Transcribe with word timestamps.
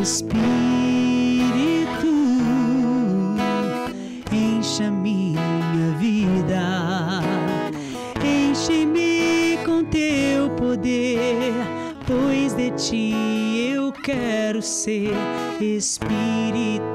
Espírito, 0.00 0.40
encha 4.32 4.90
minha 4.90 5.94
vida, 5.98 7.20
enche-me 8.24 9.58
com 9.66 9.84
teu 9.84 10.48
poder, 10.56 11.52
pois 12.06 12.54
de 12.54 12.70
ti 12.70 13.72
eu 13.74 13.92
quero 13.92 14.62
ser. 14.62 15.12
Espírito, 15.60 16.89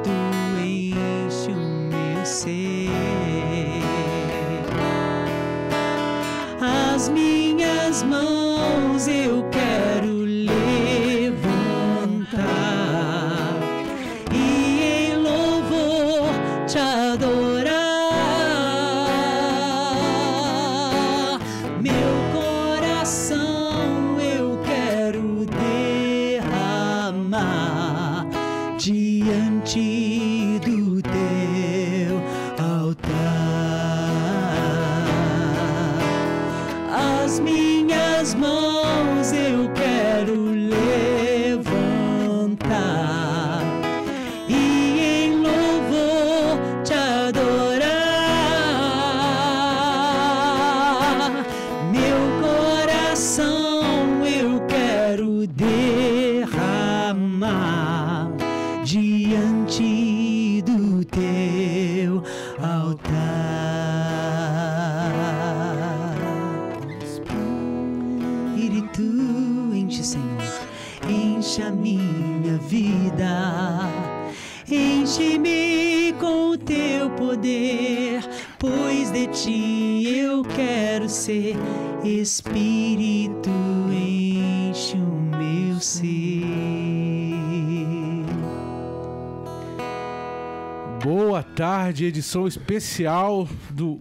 edição 92.06 92.48
especial 92.48 93.48
do 93.70 94.00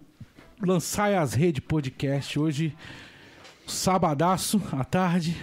Lançai 0.61 1.17
as 1.17 1.33
Rede 1.33 1.61
Podcast. 1.61 2.39
Hoje, 2.39 2.75
sabadaço 3.67 4.61
à 4.73 4.85
tarde. 4.85 5.37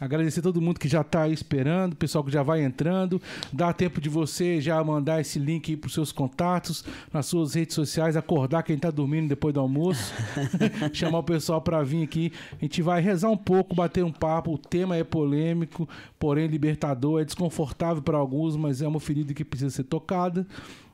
Agradecer 0.00 0.42
todo 0.42 0.60
mundo 0.60 0.78
que 0.78 0.88
já 0.88 1.00
está 1.00 1.22
aí 1.22 1.32
esperando, 1.32 1.96
pessoal 1.96 2.22
que 2.22 2.30
já 2.30 2.42
vai 2.42 2.62
entrando. 2.62 3.20
Dá 3.52 3.72
tempo 3.72 4.00
de 4.00 4.08
você 4.08 4.60
já 4.60 4.82
mandar 4.82 5.20
esse 5.20 5.38
link 5.38 5.70
aí 5.70 5.76
para 5.76 5.88
os 5.88 5.94
seus 5.94 6.12
contatos, 6.12 6.84
nas 7.12 7.26
suas 7.26 7.54
redes 7.54 7.74
sociais, 7.74 8.16
acordar 8.16 8.62
quem 8.62 8.76
está 8.76 8.90
dormindo 8.92 9.28
depois 9.28 9.52
do 9.54 9.60
almoço, 9.60 10.12
chamar 10.92 11.18
o 11.18 11.24
pessoal 11.24 11.60
para 11.60 11.82
vir 11.82 12.04
aqui. 12.04 12.32
A 12.60 12.64
gente 12.64 12.80
vai 12.80 13.00
rezar 13.00 13.28
um 13.28 13.36
pouco, 13.36 13.74
bater 13.74 14.04
um 14.04 14.12
papo. 14.12 14.54
O 14.54 14.58
tema 14.58 14.96
é 14.96 15.02
polêmico, 15.02 15.88
porém 16.18 16.46
libertador, 16.46 17.20
é 17.20 17.24
desconfortável 17.24 18.02
para 18.02 18.18
alguns, 18.18 18.56
mas 18.56 18.80
é 18.82 18.86
uma 18.86 19.00
ferida 19.00 19.34
que 19.34 19.44
precisa 19.44 19.70
ser 19.70 19.84
tocada. 19.84 20.46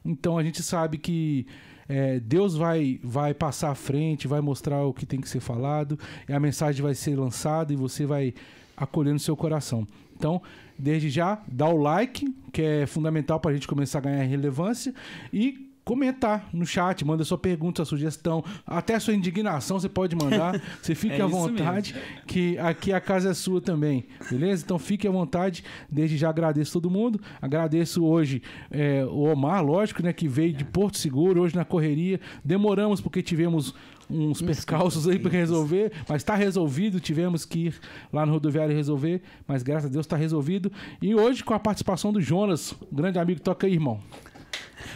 Então 0.04 0.36
a 0.36 0.42
gente 0.42 0.62
sabe 0.62 0.98
que 0.98 1.46
é, 1.88 2.20
Deus 2.20 2.56
vai, 2.56 3.00
vai 3.02 3.34
passar 3.34 3.70
à 3.70 3.74
frente, 3.74 4.28
vai 4.28 4.40
mostrar 4.40 4.84
o 4.84 4.92
que 4.92 5.06
tem 5.06 5.20
que 5.20 5.28
ser 5.28 5.40
falado, 5.40 5.98
e 6.28 6.32
a 6.32 6.40
mensagem 6.40 6.82
vai 6.82 6.94
ser 6.94 7.16
lançada 7.16 7.72
e 7.72 7.76
você 7.76 8.06
vai 8.06 8.34
acolher 8.76 9.12
no 9.12 9.18
seu 9.18 9.36
coração. 9.36 9.86
Então, 10.16 10.40
desde 10.78 11.10
já, 11.10 11.42
dá 11.46 11.68
o 11.68 11.76
like, 11.76 12.32
que 12.52 12.62
é 12.62 12.86
fundamental 12.86 13.38
para 13.40 13.50
a 13.50 13.54
gente 13.54 13.68
começar 13.68 13.98
a 13.98 14.02
ganhar 14.02 14.22
relevância, 14.24 14.94
e 15.32 15.73
comentar 15.84 16.48
no 16.52 16.64
chat, 16.64 17.04
manda 17.04 17.24
sua 17.24 17.36
pergunta, 17.36 17.84
sua 17.84 17.96
sugestão, 17.96 18.42
até 18.66 18.98
sua 18.98 19.14
indignação 19.14 19.78
você 19.78 19.88
pode 19.88 20.16
mandar. 20.16 20.60
Você 20.80 20.94
fique 20.94 21.14
É 21.14 21.22
à 21.22 21.26
vontade, 21.26 21.94
que 22.26 22.58
aqui 22.58 22.92
a 22.92 23.00
casa 23.00 23.30
é 23.30 23.34
sua 23.34 23.60
também, 23.60 24.04
beleza? 24.30 24.62
Então 24.64 24.78
fique 24.78 25.06
à 25.06 25.10
vontade. 25.10 25.64
Desde 25.90 26.16
já 26.16 26.28
agradeço 26.28 26.72
todo 26.72 26.90
mundo. 26.90 27.20
Agradeço 27.40 28.04
hoje 28.04 28.42
é, 28.70 29.04
o 29.04 29.24
Omar, 29.24 29.64
lógico, 29.64 30.02
né, 30.02 30.12
que 30.12 30.28
veio 30.28 30.52
de 30.52 30.64
Porto 30.64 30.98
Seguro 30.98 31.42
hoje 31.42 31.54
na 31.54 31.64
correria. 31.64 32.20
Demoramos 32.44 33.00
porque 33.00 33.22
tivemos 33.22 33.74
uns 34.08 34.42
percalços 34.42 35.08
aí 35.08 35.18
para 35.18 35.30
resolver, 35.30 35.92
mas 36.08 36.22
está 36.22 36.34
resolvido. 36.34 37.00
Tivemos 37.00 37.44
que 37.44 37.66
ir 37.66 37.80
lá 38.12 38.24
no 38.26 38.32
rodoviário 38.32 38.74
resolver, 38.74 39.22
mas 39.46 39.62
graças 39.62 39.90
a 39.90 39.92
Deus 39.92 40.06
está 40.06 40.16
resolvido. 40.16 40.70
E 41.00 41.14
hoje 41.14 41.42
com 41.42 41.54
a 41.54 41.58
participação 41.58 42.12
do 42.12 42.20
Jonas, 42.20 42.74
um 42.90 42.96
grande 42.96 43.18
amigo, 43.18 43.40
toca 43.40 43.66
aí, 43.66 43.72
irmão. 43.74 44.00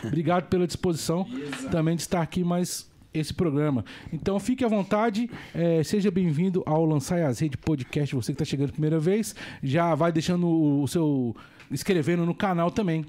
Obrigado 0.04 0.49
pela 0.49 0.66
disposição 0.66 1.26
também 1.71 1.97
de 1.97 2.03
estar 2.03 2.22
aqui 2.22 2.43
mais 2.44 2.88
esse 3.12 3.32
programa. 3.32 3.84
Então 4.12 4.38
fique 4.38 4.65
à 4.65 4.69
vontade, 4.69 5.31
eh, 5.54 5.82
seja 5.82 6.10
bem-vindo 6.10 6.62
ao 6.66 6.84
Lançar 6.84 7.22
as 7.22 7.38
Rede 7.38 7.56
Podcast. 7.56 8.15
Você 8.15 8.32
que 8.32 8.43
está 8.43 8.44
chegando 8.44 8.71
a 8.71 8.72
primeira 8.72 8.99
vez, 8.99 9.34
já 9.62 9.94
vai 9.94 10.12
deixando 10.12 10.47
o, 10.47 10.82
o 10.82 10.88
seu. 10.88 11.34
inscrevendo 11.71 12.25
no 12.25 12.34
canal 12.34 12.71
também, 12.71 13.04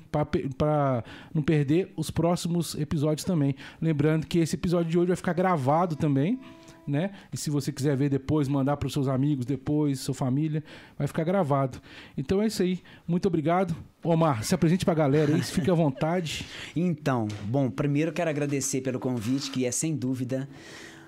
para 0.58 1.04
não 1.34 1.42
perder 1.42 1.94
os 1.96 2.10
próximos 2.10 2.76
episódios 2.76 3.24
também. 3.24 3.56
Lembrando 3.82 4.26
que 4.26 4.40
esse 4.40 4.56
episódio 4.56 4.90
de 4.92 4.98
hoje 4.98 5.08
vai 5.08 5.18
ficar 5.18 5.34
gravado 5.34 5.96
também. 5.96 6.40
Né? 6.90 7.12
E 7.32 7.38
se 7.38 7.52
você 7.52 7.72
quiser 7.72 7.96
ver 7.96 8.10
depois, 8.10 8.48
mandar 8.48 8.76
para 8.78 8.88
os 8.88 8.94
seus 8.94 9.08
amigos 9.08 9.46
depois, 9.46 10.00
sua 10.00 10.16
família, 10.16 10.64
vai 10.98 11.06
ficar 11.06 11.24
gravado. 11.24 11.80
Então 12.18 12.42
é 12.42 12.48
isso 12.48 12.64
aí. 12.64 12.82
Muito 13.08 13.28
obrigado. 13.28 13.76
Omar, 14.04 14.44
se 14.44 14.56
apresente 14.56 14.84
para 14.84 14.94
a 14.94 14.98
galera 14.98 15.36
aí, 15.36 15.42
fique 15.44 15.70
à 15.70 15.74
vontade. 15.74 16.46
Então, 16.76 17.28
bom, 17.46 17.70
primeiro 17.70 18.12
quero 18.12 18.30
agradecer 18.30 18.82
pelo 18.82 19.00
convite, 19.00 19.52
que 19.52 19.66
é 19.66 19.72
sem 19.72 19.96
dúvida 19.96 20.48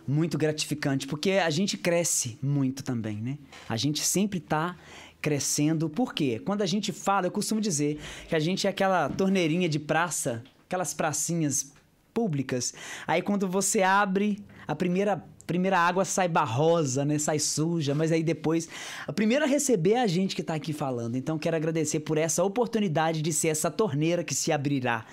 muito 0.08 0.38
gratificante, 0.38 1.08
porque 1.08 1.32
a 1.32 1.50
gente 1.50 1.78
cresce 1.78 2.38
muito 2.42 2.84
também, 2.84 3.18
né? 3.18 3.38
A 3.70 3.78
gente 3.78 4.02
sempre 4.02 4.40
tá 4.40 4.76
crescendo. 5.22 5.90
Por 5.90 6.14
quê? 6.14 6.42
Quando 6.44 6.62
a 6.62 6.66
gente 6.66 6.92
fala, 6.92 7.28
eu 7.28 7.32
costumo 7.32 7.62
dizer 7.62 8.00
que 8.28 8.36
a 8.36 8.40
gente 8.40 8.68
é 8.68 8.70
aquela 8.70 9.10
torneirinha 9.10 9.70
de 9.70 9.80
praça, 9.80 10.44
aquelas 10.66 10.94
pracinhas 10.94 11.72
públicas. 12.14 12.74
Aí 13.08 13.22
quando 13.22 13.48
você 13.48 13.82
abre, 13.82 14.44
a 14.68 14.76
primeira 14.76 15.24
primeira 15.46 15.80
água 15.80 16.06
sai 16.06 16.28
barrosa, 16.28 17.04
né? 17.04 17.18
Sai 17.18 17.40
suja, 17.40 17.94
mas 17.96 18.12
aí 18.12 18.24
depois 18.24 18.68
a 19.08 19.14
primeira 19.14 19.46
a 19.46 19.48
receber 19.48 19.94
é 19.94 20.02
a 20.02 20.08
gente 20.08 20.36
que 20.36 20.44
tá 20.44 20.54
aqui 20.54 20.74
falando. 20.74 21.16
Então 21.16 21.38
quero 21.38 21.56
agradecer 21.56 22.02
por 22.02 22.18
essa 22.18 22.44
oportunidade 22.44 23.22
de 23.22 23.34
ser 23.34 23.50
essa 23.50 23.70
torneira 23.72 24.24
que 24.24 24.36
se 24.36 24.52
abrirá 24.52 25.06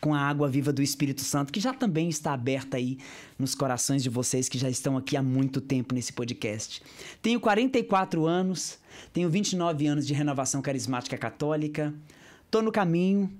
com 0.00 0.14
a 0.14 0.20
água 0.20 0.48
viva 0.48 0.72
do 0.72 0.82
Espírito 0.82 1.20
Santo, 1.20 1.52
que 1.52 1.60
já 1.60 1.74
também 1.74 2.08
está 2.08 2.32
aberta 2.32 2.78
aí 2.78 2.98
nos 3.38 3.54
corações 3.54 4.02
de 4.02 4.08
vocês 4.08 4.48
que 4.48 4.56
já 4.56 4.70
estão 4.70 4.96
aqui 4.96 5.16
há 5.16 5.22
muito 5.22 5.60
tempo 5.60 5.94
nesse 5.94 6.12
podcast. 6.12 6.82
Tenho 7.20 7.38
44 7.38 8.26
anos, 8.26 8.78
tenho 9.12 9.28
29 9.28 9.86
anos 9.86 10.06
de 10.06 10.14
renovação 10.14 10.62
carismática 10.62 11.18
católica, 11.18 11.92
tô 12.50 12.62
no 12.62 12.72
caminho, 12.72 13.30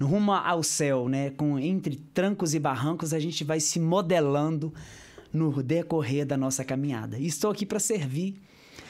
rumo 0.00 0.32
ao 0.32 0.62
céu, 0.62 1.08
né? 1.08 1.30
Com 1.30 1.58
entre 1.58 1.96
trancos 2.14 2.54
e 2.54 2.60
barrancos 2.60 3.12
a 3.12 3.18
gente 3.18 3.42
vai 3.42 3.58
se 3.58 3.80
modelando 3.80 4.72
no 5.32 5.62
decorrer 5.62 6.24
da 6.26 6.36
nossa 6.36 6.64
caminhada. 6.64 7.18
E 7.18 7.26
estou 7.26 7.50
aqui 7.50 7.64
para 7.66 7.78
servir, 7.78 8.40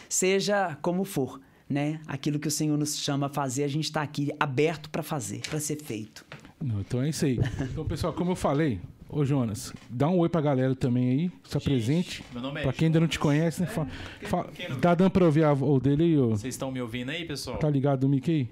seja 0.09 0.77
como 0.83 1.05
for, 1.05 1.41
né? 1.69 2.01
Aquilo 2.07 2.39
que 2.39 2.49
o 2.49 2.51
Senhor 2.51 2.77
nos 2.79 2.97
chama 2.99 3.27
a 3.27 3.31
fazer, 3.31 3.65
a 3.65 3.69
gente 3.69 3.85
está 3.85 4.03
aqui 4.03 4.31
aberto 4.39 4.91
para 4.91 5.03
fazer, 5.03 5.41
para 5.49 5.59
ser 5.61 5.77
feito. 5.83 6.25
Não, 6.63 6.81
então 6.81 7.03
é 7.03 7.09
isso 7.11 7.25
aí. 7.25 7.39
Então, 7.61 7.85
pessoal, 7.85 8.13
como 8.13 8.31
eu 8.33 8.37
falei, 8.37 8.81
ô 9.09 9.25
Jonas, 9.25 9.73
dá 9.91 10.09
um 10.09 10.19
oi 10.19 10.29
pra 10.29 10.41
galera 10.41 10.75
também 10.75 11.09
aí, 11.11 11.31
se 11.45 11.57
apresente. 11.57 12.25
meu 12.33 12.41
nome 12.41 12.61
é 12.61 12.63
Pra 12.63 12.73
quem 12.73 12.87
ainda 12.87 13.01
não 13.01 13.09
te 13.09 13.19
conhece, 13.19 13.61
né? 13.61 13.67
Fa- 13.67 13.87
quem- 14.21 14.29
fa- 14.29 14.45
quem 14.55 14.69
não- 14.71 14.81
tá 14.81 14.95
dando 14.95 15.11
pra 15.11 15.25
ouvir 15.25 15.45
a 15.45 15.53
voz 15.53 15.83
dele 15.83 16.05
aí, 16.05 16.19
ô? 16.19 16.31
Vocês 16.31 16.55
estão 16.55 16.71
me 16.71 16.81
ouvindo 16.81 17.11
aí, 17.11 17.25
pessoal? 17.27 17.59
Tá 17.59 17.69
ligado 17.69 18.01
do 18.01 18.09
Mickey 18.09 18.31
aí? 18.33 18.49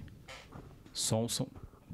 Som, 0.92 1.28
som. 1.28 1.46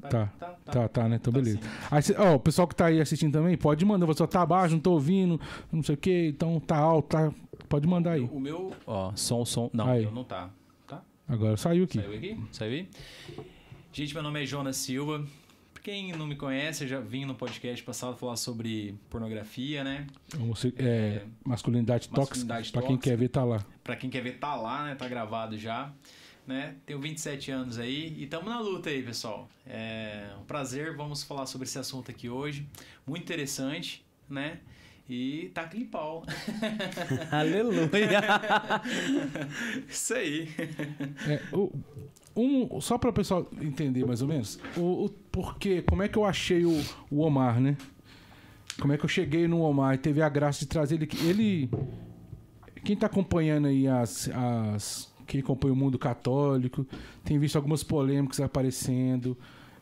Tá, 0.09 0.27
tá, 0.65 0.87
tá, 0.87 1.07
né? 1.09 1.15
Então 1.15 1.31
Tá 1.31 1.39
beleza. 1.39 1.59
Aí, 1.89 2.01
cê- 2.01 2.15
ó, 2.17 2.35
o 2.35 2.39
pessoal 2.39 2.67
que 2.67 2.75
tá 2.75 2.87
aí 2.87 2.99
assistindo 2.99 3.31
também, 3.33 3.55
pode 3.57 3.83
mandar. 3.85 4.05
Você 4.05 4.25
tá 4.27 4.41
abaixo, 4.41 4.73
não 4.73 4.81
tô 4.81 4.91
ouvindo, 4.91 5.39
não 5.71 5.81
sei 5.83 5.95
o 5.95 5.97
que, 5.97 6.27
então 6.29 6.59
tá 6.59 6.77
alto, 6.77 7.09
tá. 7.09 7.31
Pode 7.69 7.87
mandar 7.87 8.11
aí. 8.13 8.21
O 8.31 8.39
meu, 8.39 8.73
ó, 8.85 9.11
som, 9.15 9.45
som. 9.45 9.69
Não, 9.73 9.87
Aí. 9.87 10.03
eu 10.03 10.11
não 10.11 10.23
tá. 10.23 10.49
Tá? 10.87 11.01
Agora 11.27 11.55
saiu 11.55 11.83
aqui. 11.85 11.99
Saiu 11.99 12.13
aqui? 12.17 12.39
Saiu 12.51 12.71
aí? 12.73 12.89
Gente, 13.93 14.13
meu 14.13 14.23
nome 14.23 14.41
é 14.43 14.45
Jonas 14.45 14.77
Silva. 14.77 15.25
Pra 15.73 15.83
quem 15.83 16.11
não 16.13 16.27
me 16.27 16.35
conhece, 16.35 16.83
eu 16.83 16.87
já 16.87 16.99
vim 16.99 17.25
no 17.25 17.33
podcast 17.33 17.83
passado 17.83 18.15
falar 18.17 18.35
sobre 18.35 18.95
pornografia, 19.09 19.83
né? 19.83 20.05
Homosse- 20.39 20.73
é, 20.77 21.23
masculinidade, 21.45 22.09
Masculinidade 22.09 22.09
tóxica. 22.09 22.45
Pra 22.79 22.87
quem 22.87 22.95
tóxica. 22.97 23.09
quer 23.15 23.17
ver, 23.17 23.29
tá 23.29 23.43
lá. 23.43 23.65
Pra 23.83 23.95
quem 23.95 24.09
quer 24.09 24.21
ver, 24.21 24.37
tá 24.37 24.55
lá, 24.55 24.85
né? 24.85 24.95
Tá 24.95 25.07
gravado 25.07 25.57
já. 25.57 25.91
Né? 26.47 26.75
Tenho 26.85 26.99
27 26.99 27.51
anos 27.51 27.77
aí 27.79 28.15
e 28.17 28.25
tamo 28.27 28.49
na 28.49 28.59
luta 28.59 28.89
aí, 28.89 29.01
pessoal. 29.03 29.47
É 29.65 30.29
um 30.41 30.43
prazer, 30.43 30.95
vamos 30.97 31.23
falar 31.23 31.45
sobre 31.45 31.67
esse 31.67 31.77
assunto 31.79 32.09
aqui 32.11 32.29
hoje. 32.29 32.67
Muito 33.05 33.21
interessante, 33.23 34.03
né? 34.29 34.59
E 35.07 35.51
tá 35.53 35.61
aquele 35.61 35.85
pau. 35.85 36.25
Aleluia. 37.31 37.89
Isso 39.87 40.13
aí. 40.13 40.49
É, 41.27 41.41
o- 41.55 41.71
um, 42.35 42.79
só 42.79 42.97
para 42.97 43.09
o 43.09 43.13
pessoal 43.13 43.47
entender 43.61 44.05
mais 44.05 44.21
ou 44.21 44.27
menos, 44.27 44.57
o, 44.77 45.05
o 45.05 45.09
porquê, 45.09 45.81
como 45.81 46.01
é 46.01 46.07
que 46.07 46.17
eu 46.17 46.23
achei 46.25 46.65
o, 46.65 46.81
o 47.09 47.19
Omar, 47.21 47.59
né? 47.59 47.75
Como 48.79 48.93
é 48.93 48.97
que 48.97 49.03
eu 49.03 49.09
cheguei 49.09 49.47
no 49.47 49.61
Omar 49.61 49.95
e 49.95 49.97
teve 49.97 50.21
a 50.21 50.29
graça 50.29 50.59
de 50.61 50.65
trazer 50.67 50.95
ele. 50.95 51.09
Ele. 51.27 51.69
Quem 52.85 52.95
tá 52.95 53.05
acompanhando 53.07 53.67
aí 53.67 53.85
as. 53.87 54.29
as 54.29 55.10
quem 55.31 55.41
acompanha 55.41 55.73
o 55.73 55.77
mundo 55.77 55.97
católico, 55.97 56.85
tem 57.23 57.39
visto 57.39 57.55
algumas 57.55 57.83
polêmicas 57.83 58.39
aparecendo. 58.39 59.37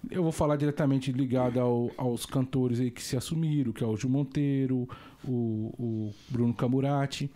Eu 0.09 0.23
vou 0.23 0.31
falar 0.31 0.55
diretamente 0.55 1.11
ligado 1.11 1.59
ao- 1.59 1.91
aos 1.97 2.25
cantores 2.25 2.79
aí 2.79 2.89
que 2.91 3.01
se 3.03 3.17
assumiram, 3.17 3.71
que 3.71 3.83
é 3.83 3.87
o 3.87 3.97
Gil 3.97 4.09
Monteiro, 4.09 4.87
o, 5.25 5.73
o 5.77 6.13
Bruno 6.29 6.53
Camurati. 6.53 7.29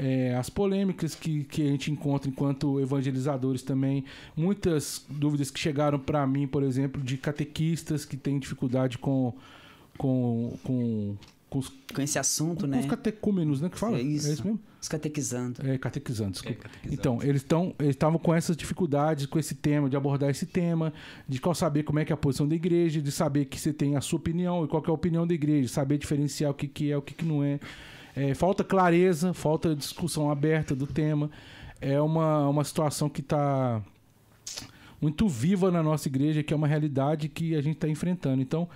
É, 0.00 0.34
as 0.36 0.48
polêmicas 0.48 1.16
que, 1.16 1.42
que 1.44 1.60
a 1.60 1.66
gente 1.66 1.90
encontra 1.90 2.30
enquanto 2.30 2.78
evangelizadores 2.80 3.62
também. 3.62 4.04
Muitas 4.36 5.04
dúvidas 5.10 5.50
que 5.50 5.58
chegaram 5.58 5.98
para 5.98 6.24
mim, 6.24 6.46
por 6.46 6.62
exemplo, 6.62 7.02
de 7.02 7.16
catequistas 7.18 8.04
que 8.04 8.16
têm 8.16 8.38
dificuldade 8.38 8.96
com, 8.96 9.34
com, 9.98 10.56
com, 10.62 11.16
com 11.50 11.58
os, 11.58 11.68
Com 11.92 12.00
esse 12.00 12.16
assunto, 12.18 12.60
com 12.60 12.66
né? 12.68 12.78
os 12.78 12.86
catecúmenos, 12.86 13.60
né? 13.60 13.68
Que 13.68 13.76
fala? 13.78 13.98
É 13.98 14.02
isso. 14.02 14.28
mesmo? 14.28 14.60
Os 14.80 14.88
catequizando. 14.88 15.60
É, 15.68 15.76
catequizando, 15.76 16.32
desculpa. 16.32 16.62
catequizando. 16.62 16.94
Então, 16.94 17.18
eles 17.22 17.42
estão 17.42 17.74
eles 17.78 17.90
estavam 17.90 18.18
com 18.18 18.32
essas 18.32 18.56
dificuldades, 18.56 19.26
com 19.26 19.38
esse 19.38 19.54
tema, 19.54 19.90
de 19.90 19.96
abordar 19.96 20.30
esse 20.30 20.46
tema, 20.46 20.92
de 21.28 21.40
qual 21.40 21.54
saber 21.54 21.82
como 21.82 21.98
é 21.98 22.04
que 22.04 22.12
é 22.12 22.14
a 22.14 22.16
posição 22.16 22.46
da 22.46 22.54
igreja, 22.54 23.02
de 23.02 23.10
saber 23.10 23.46
que 23.46 23.58
você 23.58 23.72
tem 23.72 23.96
a 23.96 24.00
sua 24.00 24.18
opinião 24.18 24.64
e 24.64 24.68
qual 24.68 24.80
que 24.80 24.88
é 24.88 24.92
a 24.92 24.94
opinião 24.94 25.26
da 25.26 25.34
igreja, 25.34 25.68
saber 25.68 25.98
diferenciar 25.98 26.52
o 26.52 26.54
que, 26.54 26.68
que 26.68 26.92
é, 26.92 26.96
o 26.96 27.02
que, 27.02 27.14
que 27.14 27.24
não 27.24 27.42
é. 27.42 27.58
É, 28.14 28.34
falta 28.34 28.62
clareza, 28.62 29.34
falta 29.34 29.74
discussão 29.74 30.30
aberta 30.30 30.74
do 30.74 30.86
tema. 30.86 31.30
É 31.80 32.00
uma, 32.00 32.48
uma 32.48 32.64
situação 32.64 33.08
que 33.08 33.20
está 33.20 33.82
muito 35.00 35.28
viva 35.28 35.70
na 35.70 35.82
nossa 35.82 36.08
igreja, 36.08 36.42
que 36.42 36.52
é 36.52 36.56
uma 36.56 36.66
realidade 36.66 37.28
que 37.28 37.54
a 37.54 37.60
gente 37.60 37.76
está 37.76 37.88
enfrentando. 37.88 38.42
Então, 38.42 38.68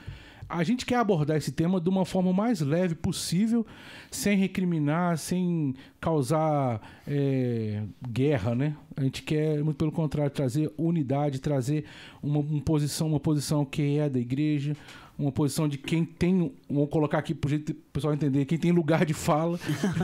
a 0.53 0.63
gente 0.63 0.85
quer 0.85 0.97
abordar 0.97 1.39
esse 1.39 1.51
tema 1.51 1.81
de 1.81 1.89
uma 1.89 2.05
forma 2.05 2.31
mais 2.31 2.61
leve 2.61 2.95
possível, 2.95 3.67
sem 4.11 4.37
recriminar, 4.37 5.17
sem 5.17 5.75
causar 5.99 6.81
é, 7.07 7.83
guerra, 8.07 8.55
né? 8.55 8.77
A 8.95 9.03
gente 9.03 9.23
quer, 9.23 9.65
muito 9.65 9.79
pelo 9.79 9.91
contrário, 9.91 10.31
trazer 10.31 10.71
unidade, 10.77 11.41
trazer 11.41 11.87
uma, 12.23 12.41
uma 12.41 12.61
posição, 12.61 13.09
uma 13.09 13.19
posição 13.19 13.65
que 13.65 13.99
é 13.99 14.11
da 14.11 14.19
igreja, 14.19 14.77
uma 15.19 15.33
posição 15.33 15.67
de 15.67 15.79
quem 15.79 16.05
tem, 16.05 16.53
vamos 16.69 16.91
colocar 16.91 17.19
aqui 17.19 17.35
para 17.35 17.57
o 17.57 17.61
pessoal 17.91 18.13
entender, 18.13 18.45
quem 18.45 18.59
tem 18.59 18.73
lugar 18.73 19.07
de 19.07 19.15
fala. 19.15 19.59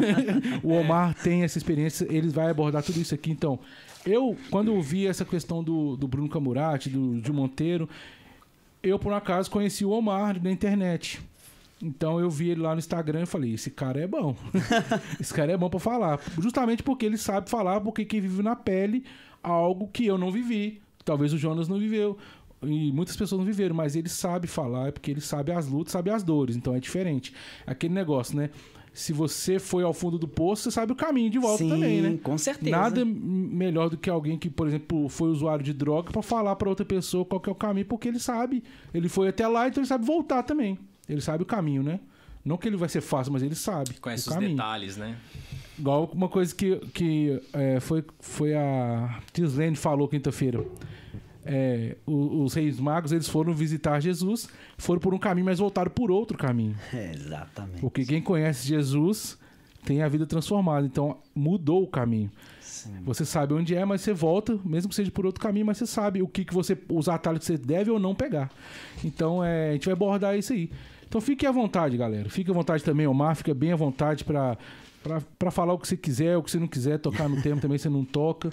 o 0.65 0.73
Omar 0.73 1.15
tem 1.23 1.43
essa 1.43 1.59
experiência, 1.59 2.07
ele 2.09 2.29
vai 2.31 2.49
abordar 2.49 2.83
tudo 2.83 2.99
isso 2.99 3.15
aqui. 3.15 3.31
Então, 3.31 3.59
eu, 4.07 4.35
quando 4.51 4.69
eu 4.69 4.81
vi 4.81 5.07
essa 5.07 5.25
questão 5.25 5.63
do, 5.63 5.95
do 5.95 6.09
Bruno 6.09 6.29
Camurati, 6.29 6.89
do 6.89 7.23
Gil 7.23 7.35
Monteiro, 7.35 7.87
eu, 8.83 8.99
por 8.99 9.13
um 9.13 9.17
acaso, 9.17 9.51
conheci 9.51 9.85
o 9.85 9.91
Omar 9.91 10.43
na 10.43 10.51
internet. 10.51 11.21
Então 11.81 12.19
eu 12.19 12.29
vi 12.29 12.51
ele 12.51 12.61
lá 12.61 12.73
no 12.73 12.79
Instagram 12.79 13.23
e 13.23 13.27
falei: 13.27 13.55
esse 13.55 13.71
cara 13.71 14.01
é 14.01 14.07
bom. 14.07 14.37
esse 15.21 15.33
cara 15.33 15.53
é 15.53 15.57
bom 15.57 15.71
pra 15.71 15.79
falar. 15.79 16.21
Justamente 16.41 16.83
porque 16.83 17.07
ele 17.07 17.17
sabe 17.17 17.49
falar, 17.49 17.81
porque 17.81 18.05
quem 18.05 18.21
vive 18.21 18.43
na 18.43 18.57
pele 18.57 19.05
algo 19.43 19.89
que 19.89 20.07
eu 20.07 20.19
não 20.19 20.31
vivi. 20.31 20.83
Talvez 21.05 21.33
o 21.33 21.39
Jonas 21.39 21.69
não 21.69 21.79
viveu. 21.79 22.19
E 22.63 22.91
muitas 22.93 23.17
pessoas 23.17 23.39
não 23.39 23.47
viveram, 23.47 23.75
mas 23.75 23.95
ele 23.95 24.09
sabe 24.09 24.49
falar, 24.49 24.89
é 24.89 24.91
porque 24.91 25.13
ele 25.13 25.21
sabe 25.21 25.53
as 25.53 25.69
lutas, 25.69 25.93
sabe 25.93 26.11
as 26.11 26.25
dores. 26.25 26.57
Então 26.57 26.75
é 26.75 26.81
diferente. 26.81 27.33
Aquele 27.65 27.95
negócio, 27.95 28.37
né? 28.37 28.51
Se 28.99 29.13
você 29.13 29.61
foi 29.61 29.85
ao 29.85 29.95
fundo 29.95 30.19
do 30.19 30.27
poço, 30.27 30.65
você 30.65 30.73
sabe 30.73 30.93
o 30.93 30.97
caminho 30.97 31.31
de 31.31 31.39
volta 31.39 31.63
Sim, 31.63 31.69
também, 31.71 32.03
né? 32.03 32.19
com 32.21 32.37
certeza. 32.37 32.77
Nada 32.77 33.05
melhor 33.05 33.89
do 33.89 33.97
que 33.97 34.11
alguém 34.11 34.37
que, 34.37 34.51
por 34.51 34.67
exemplo, 34.67 35.09
foi 35.09 35.31
usuário 35.31 35.65
de 35.65 35.73
droga 35.73 36.11
pra 36.11 36.21
falar 36.21 36.57
pra 36.57 36.69
outra 36.69 36.85
pessoa 36.85 37.25
qual 37.25 37.41
que 37.41 37.49
é 37.49 37.53
o 37.53 37.55
caminho, 37.55 37.87
porque 37.87 38.09
ele 38.09 38.19
sabe. 38.19 38.61
Ele 38.93 39.09
foi 39.09 39.29
até 39.29 39.47
lá, 39.47 39.69
então 39.69 39.81
ele 39.81 39.87
sabe 39.87 40.05
voltar 40.05 40.43
também. 40.43 40.77
Ele 41.09 41.21
sabe 41.21 41.45
o 41.45 41.47
caminho, 41.47 41.81
né? 41.81 42.01
Não 42.45 42.57
que 42.57 42.67
ele 42.67 42.77
vai 42.77 42.89
ser 42.89 43.01
fácil, 43.01 43.33
mas 43.33 43.41
ele 43.41 43.55
sabe. 43.55 43.95
Conhece 44.01 44.29
o 44.29 44.31
os 44.31 44.35
caminho. 44.35 44.57
detalhes, 44.57 44.97
né? 44.97 45.17
Igual 45.79 46.11
uma 46.13 46.29
coisa 46.29 46.53
que, 46.53 46.77
que 46.93 47.41
é, 47.53 47.79
foi, 47.79 48.05
foi 48.19 48.57
a 48.57 49.21
Tislene 49.33 49.77
falou 49.77 50.09
quinta-feira. 50.09 50.65
É, 51.51 51.97
o- 52.05 52.43
os 52.45 52.53
reis 52.53 52.79
magos 52.79 53.11
eles 53.11 53.27
foram 53.27 53.55
visitar 53.55 53.99
Jesus, 54.01 54.49
foram 54.77 55.01
por 55.01 55.15
um 55.15 55.19
caminho, 55.19 55.47
mas 55.47 55.59
voltaram 55.59 55.91
por 55.91 56.11
outro 56.11 56.37
caminho. 56.37 56.77
É, 56.93 57.13
exatamente. 57.17 57.81
Porque 57.81 58.05
quem 58.05 58.21
conhece 58.21 58.69
Jesus 58.69 59.39
tem 59.85 60.03
a 60.03 60.09
vida 60.09 60.27
transformada. 60.27 60.87
Então 60.87 61.17
mudou 61.35 61.83
o 61.83 61.87
caminho. 61.87 62.31
Sim. 62.61 62.93
Você 63.05 63.25
sabe 63.25 63.55
onde 63.55 63.75
é, 63.75 63.83
mas 63.85 64.03
você 64.03 64.13
volta, 64.13 64.59
mesmo 64.63 64.91
que 64.91 64.95
seja 64.95 65.11
por 65.11 65.25
outro 65.25 65.41
caminho, 65.41 65.65
mas 65.65 65.79
você 65.79 65.87
sabe 65.87 66.21
o 66.21 66.29
que, 66.29 66.45
que 66.45 66.53
você. 66.53 66.77
os 66.91 67.09
atalhos 67.09 67.41
que 67.41 67.47
você 67.47 67.57
deve 67.57 67.91
ou 67.91 67.99
não 67.99 68.15
pegar. 68.15 68.51
Então 69.03 69.43
é, 69.43 69.71
a 69.71 69.73
gente 69.73 69.87
vai 69.87 69.95
abordar 69.95 70.37
isso 70.39 70.53
aí. 70.53 70.71
Então 71.09 71.19
fique 71.21 71.47
à 71.47 71.51
vontade, 71.51 71.97
galera. 71.97 72.29
Fique 72.29 72.51
à 72.51 72.55
vontade 72.55 72.85
também, 72.85 73.07
Omar, 73.07 73.35
fica 73.35 73.55
bem 73.55 73.73
à 73.73 73.77
vontade 73.77 74.23
para 74.25 74.59
para 75.39 75.51
falar 75.51 75.73
o 75.73 75.79
que 75.79 75.89
você 75.89 75.97
quiser, 75.97 76.37
o 76.37 76.43
que 76.43 76.51
você 76.51 76.59
não 76.59 76.67
quiser, 76.67 76.99
tocar 76.99 77.29
no 77.31 77.41
tema 77.41 77.59
também 77.59 77.79
você 77.79 77.89
não 77.89 78.05
toca. 78.05 78.51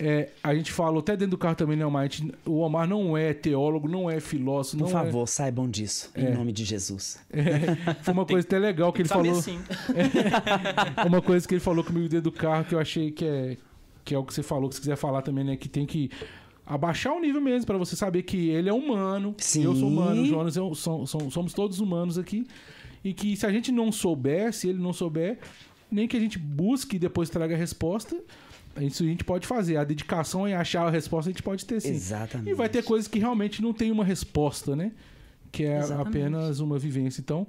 É, 0.00 0.30
a 0.42 0.54
gente 0.54 0.70
falou 0.70 1.00
até 1.00 1.12
dentro 1.16 1.32
do 1.32 1.38
carro 1.38 1.54
também, 1.56 1.76
né, 1.76 1.84
Omar? 1.84 2.08
Gente- 2.10 2.32
o 2.46 2.58
Omar 2.60 2.86
não 2.88 3.16
é 3.16 3.34
teólogo, 3.34 3.88
não 3.88 4.08
é 4.08 4.20
filósofo, 4.20 4.76
Por 4.76 4.84
não 4.84 4.88
favor, 4.90 5.26
saibam 5.26 5.68
disso. 5.68 6.10
Em 6.16 6.26
É. 6.26 6.30
nome 6.30 6.52
de 6.52 6.64
Jesus. 6.64 7.18
é. 7.30 7.94
Foi 8.02 8.14
uma 8.14 8.24
coisa 8.24 8.46
até 8.46 8.58
legal 8.58 8.92
que 8.92 9.02
ele 9.02 9.08
Sabe 9.08 9.28
falou. 9.28 9.42
sim. 9.42 9.58
Uma 11.06 11.20
coisa 11.22 11.46
que 11.46 11.54
ele 11.54 11.60
falou 11.60 11.82
comigo 11.84 12.08
dentro 12.08 12.30
do 12.30 12.32
carro 12.32 12.64
que 12.64 12.74
eu 12.74 12.78
achei 12.78 13.10
que 13.10 13.24
é, 13.24 13.56
que 14.04 14.14
é 14.14 14.18
o 14.18 14.24
que 14.24 14.32
você 14.34 14.42
falou, 14.42 14.68
que 14.68 14.76
você 14.76 14.80
quiser 14.80 14.96
falar 14.96 15.22
também, 15.22 15.44
né? 15.44 15.56
Que 15.56 15.68
tem 15.68 15.84
que 15.86 16.10
abaixar 16.66 17.12
o 17.14 17.20
nível 17.20 17.40
mesmo, 17.40 17.66
pra 17.66 17.78
você 17.78 17.96
saber 17.96 18.22
que 18.22 18.50
ele 18.50 18.68
é 18.68 18.72
humano. 18.72 19.34
Sim. 19.38 19.64
Eu 19.64 19.74
sou 19.74 19.88
humano, 19.88 20.22
o 20.22 20.26
Jonas 20.26 20.56
é, 20.56 20.62
um- 20.62 20.74
são- 20.74 21.06
são- 21.06 21.30
somos 21.30 21.52
todos 21.52 21.80
humanos 21.80 22.18
aqui. 22.18 22.46
E 23.04 23.12
que 23.14 23.36
se 23.36 23.46
a 23.46 23.50
gente 23.52 23.70
não 23.72 23.90
souber, 23.92 24.52
se 24.52 24.68
ele 24.68 24.78
não 24.78 24.92
souber, 24.92 25.38
nem 25.90 26.06
que 26.06 26.16
a 26.16 26.20
gente 26.20 26.38
busque 26.38 26.96
e 26.96 26.98
depois 26.98 27.30
traga 27.30 27.54
a 27.54 27.58
resposta, 27.58 28.16
isso 28.82 29.02
a 29.02 29.06
gente 29.06 29.24
pode 29.24 29.46
fazer. 29.46 29.76
A 29.76 29.84
dedicação 29.84 30.46
em 30.48 30.54
achar 30.54 30.86
a 30.86 30.90
resposta 30.90 31.30
a 31.30 31.32
gente 31.32 31.42
pode 31.42 31.64
ter 31.64 31.80
sim. 31.80 31.90
Exatamente. 31.90 32.50
E 32.50 32.54
vai 32.54 32.68
ter 32.68 32.82
coisas 32.84 33.08
que 33.08 33.18
realmente 33.18 33.60
não 33.62 33.72
tem 33.72 33.90
uma 33.90 34.04
resposta, 34.04 34.74
né? 34.76 34.92
Que 35.50 35.64
é 35.64 35.78
Exatamente. 35.78 36.08
apenas 36.08 36.60
uma 36.60 36.78
vivência. 36.78 37.20
Então, 37.20 37.46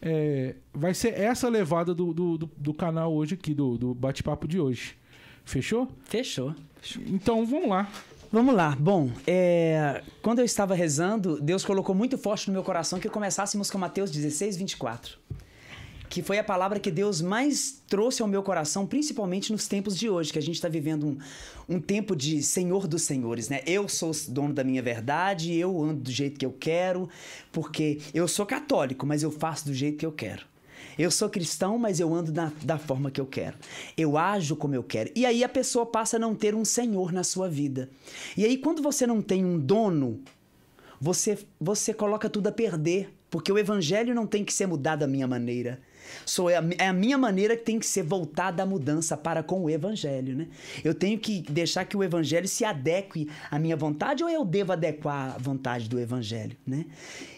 é, 0.00 0.54
vai 0.72 0.92
ser 0.94 1.18
essa 1.18 1.46
a 1.46 1.50
levada 1.50 1.94
do, 1.94 2.12
do, 2.12 2.38
do- 2.38 2.50
do 2.56 2.74
canal 2.74 3.12
hoje 3.14 3.34
aqui, 3.34 3.54
do, 3.54 3.76
do 3.78 3.94
bate-papo 3.94 4.46
de 4.48 4.58
hoje. 4.60 4.96
Fechou? 5.44 5.88
Fechou. 6.04 6.54
Então, 7.06 7.44
vamos 7.46 7.68
lá. 7.68 7.90
Vamos 8.32 8.54
lá. 8.54 8.74
Bom, 8.78 9.10
é, 9.26 10.02
quando 10.20 10.40
eu 10.40 10.44
estava 10.44 10.74
rezando, 10.74 11.40
Deus 11.40 11.64
colocou 11.64 11.94
muito 11.94 12.18
forte 12.18 12.48
no 12.48 12.52
meu 12.54 12.64
coração 12.64 12.98
que 12.98 13.08
começássemos 13.08 13.70
com 13.70 13.78
Mateus 13.78 14.10
16, 14.10 14.56
24. 14.56 15.18
Que 16.14 16.22
foi 16.22 16.38
a 16.38 16.44
palavra 16.44 16.78
que 16.78 16.92
Deus 16.92 17.20
mais 17.20 17.82
trouxe 17.88 18.22
ao 18.22 18.28
meu 18.28 18.40
coração, 18.40 18.86
principalmente 18.86 19.50
nos 19.50 19.66
tempos 19.66 19.98
de 19.98 20.08
hoje, 20.08 20.32
que 20.32 20.38
a 20.38 20.42
gente 20.42 20.54
está 20.54 20.68
vivendo 20.68 21.08
um, 21.08 21.18
um 21.68 21.80
tempo 21.80 22.14
de 22.14 22.40
Senhor 22.40 22.86
dos 22.86 23.02
Senhores, 23.02 23.48
né? 23.48 23.62
Eu 23.66 23.88
sou 23.88 24.12
dono 24.28 24.54
da 24.54 24.62
minha 24.62 24.80
verdade, 24.80 25.52
eu 25.52 25.82
ando 25.82 26.02
do 26.02 26.12
jeito 26.12 26.38
que 26.38 26.46
eu 26.46 26.52
quero, 26.52 27.08
porque 27.50 27.98
eu 28.14 28.28
sou 28.28 28.46
católico, 28.46 29.04
mas 29.04 29.24
eu 29.24 29.30
faço 29.32 29.64
do 29.66 29.74
jeito 29.74 29.98
que 29.98 30.06
eu 30.06 30.12
quero. 30.12 30.42
Eu 30.96 31.10
sou 31.10 31.28
cristão, 31.28 31.78
mas 31.78 31.98
eu 31.98 32.14
ando 32.14 32.30
da, 32.30 32.52
da 32.62 32.78
forma 32.78 33.10
que 33.10 33.20
eu 33.20 33.26
quero. 33.26 33.56
Eu 33.96 34.16
ajo 34.16 34.54
como 34.54 34.76
eu 34.76 34.84
quero. 34.84 35.10
E 35.16 35.26
aí 35.26 35.42
a 35.42 35.48
pessoa 35.48 35.84
passa 35.84 36.14
a 36.14 36.20
não 36.20 36.32
ter 36.32 36.54
um 36.54 36.64
senhor 36.64 37.10
na 37.10 37.24
sua 37.24 37.48
vida. 37.48 37.90
E 38.36 38.44
aí, 38.44 38.56
quando 38.56 38.80
você 38.80 39.04
não 39.04 39.20
tem 39.20 39.44
um 39.44 39.58
dono, 39.58 40.22
você, 41.00 41.36
você 41.60 41.92
coloca 41.92 42.30
tudo 42.30 42.46
a 42.46 42.52
perder. 42.52 43.12
Porque 43.28 43.50
o 43.50 43.58
evangelho 43.58 44.14
não 44.14 44.28
tem 44.28 44.44
que 44.44 44.52
ser 44.52 44.68
mudado 44.68 45.02
à 45.02 45.08
minha 45.08 45.26
maneira. 45.26 45.80
Sou, 46.26 46.48
é, 46.50 46.56
a, 46.56 46.64
é 46.78 46.88
a 46.88 46.92
minha 46.92 47.16
maneira 47.18 47.56
que 47.56 47.62
tem 47.64 47.78
que 47.78 47.86
ser 47.86 48.02
voltada 48.02 48.62
à 48.62 48.66
mudança 48.66 49.16
para 49.16 49.42
com 49.42 49.62
o 49.64 49.70
evangelho, 49.70 50.36
né? 50.36 50.48
Eu 50.82 50.94
tenho 50.94 51.18
que 51.18 51.42
deixar 51.50 51.84
que 51.84 51.96
o 51.96 52.02
evangelho 52.02 52.48
se 52.48 52.64
adeque 52.64 53.28
à 53.50 53.58
minha 53.58 53.76
vontade 53.76 54.22
ou 54.22 54.30
eu 54.30 54.44
devo 54.44 54.72
adequar 54.72 55.34
a 55.34 55.38
vontade 55.38 55.88
do 55.88 55.98
evangelho, 55.98 56.56
né? 56.66 56.86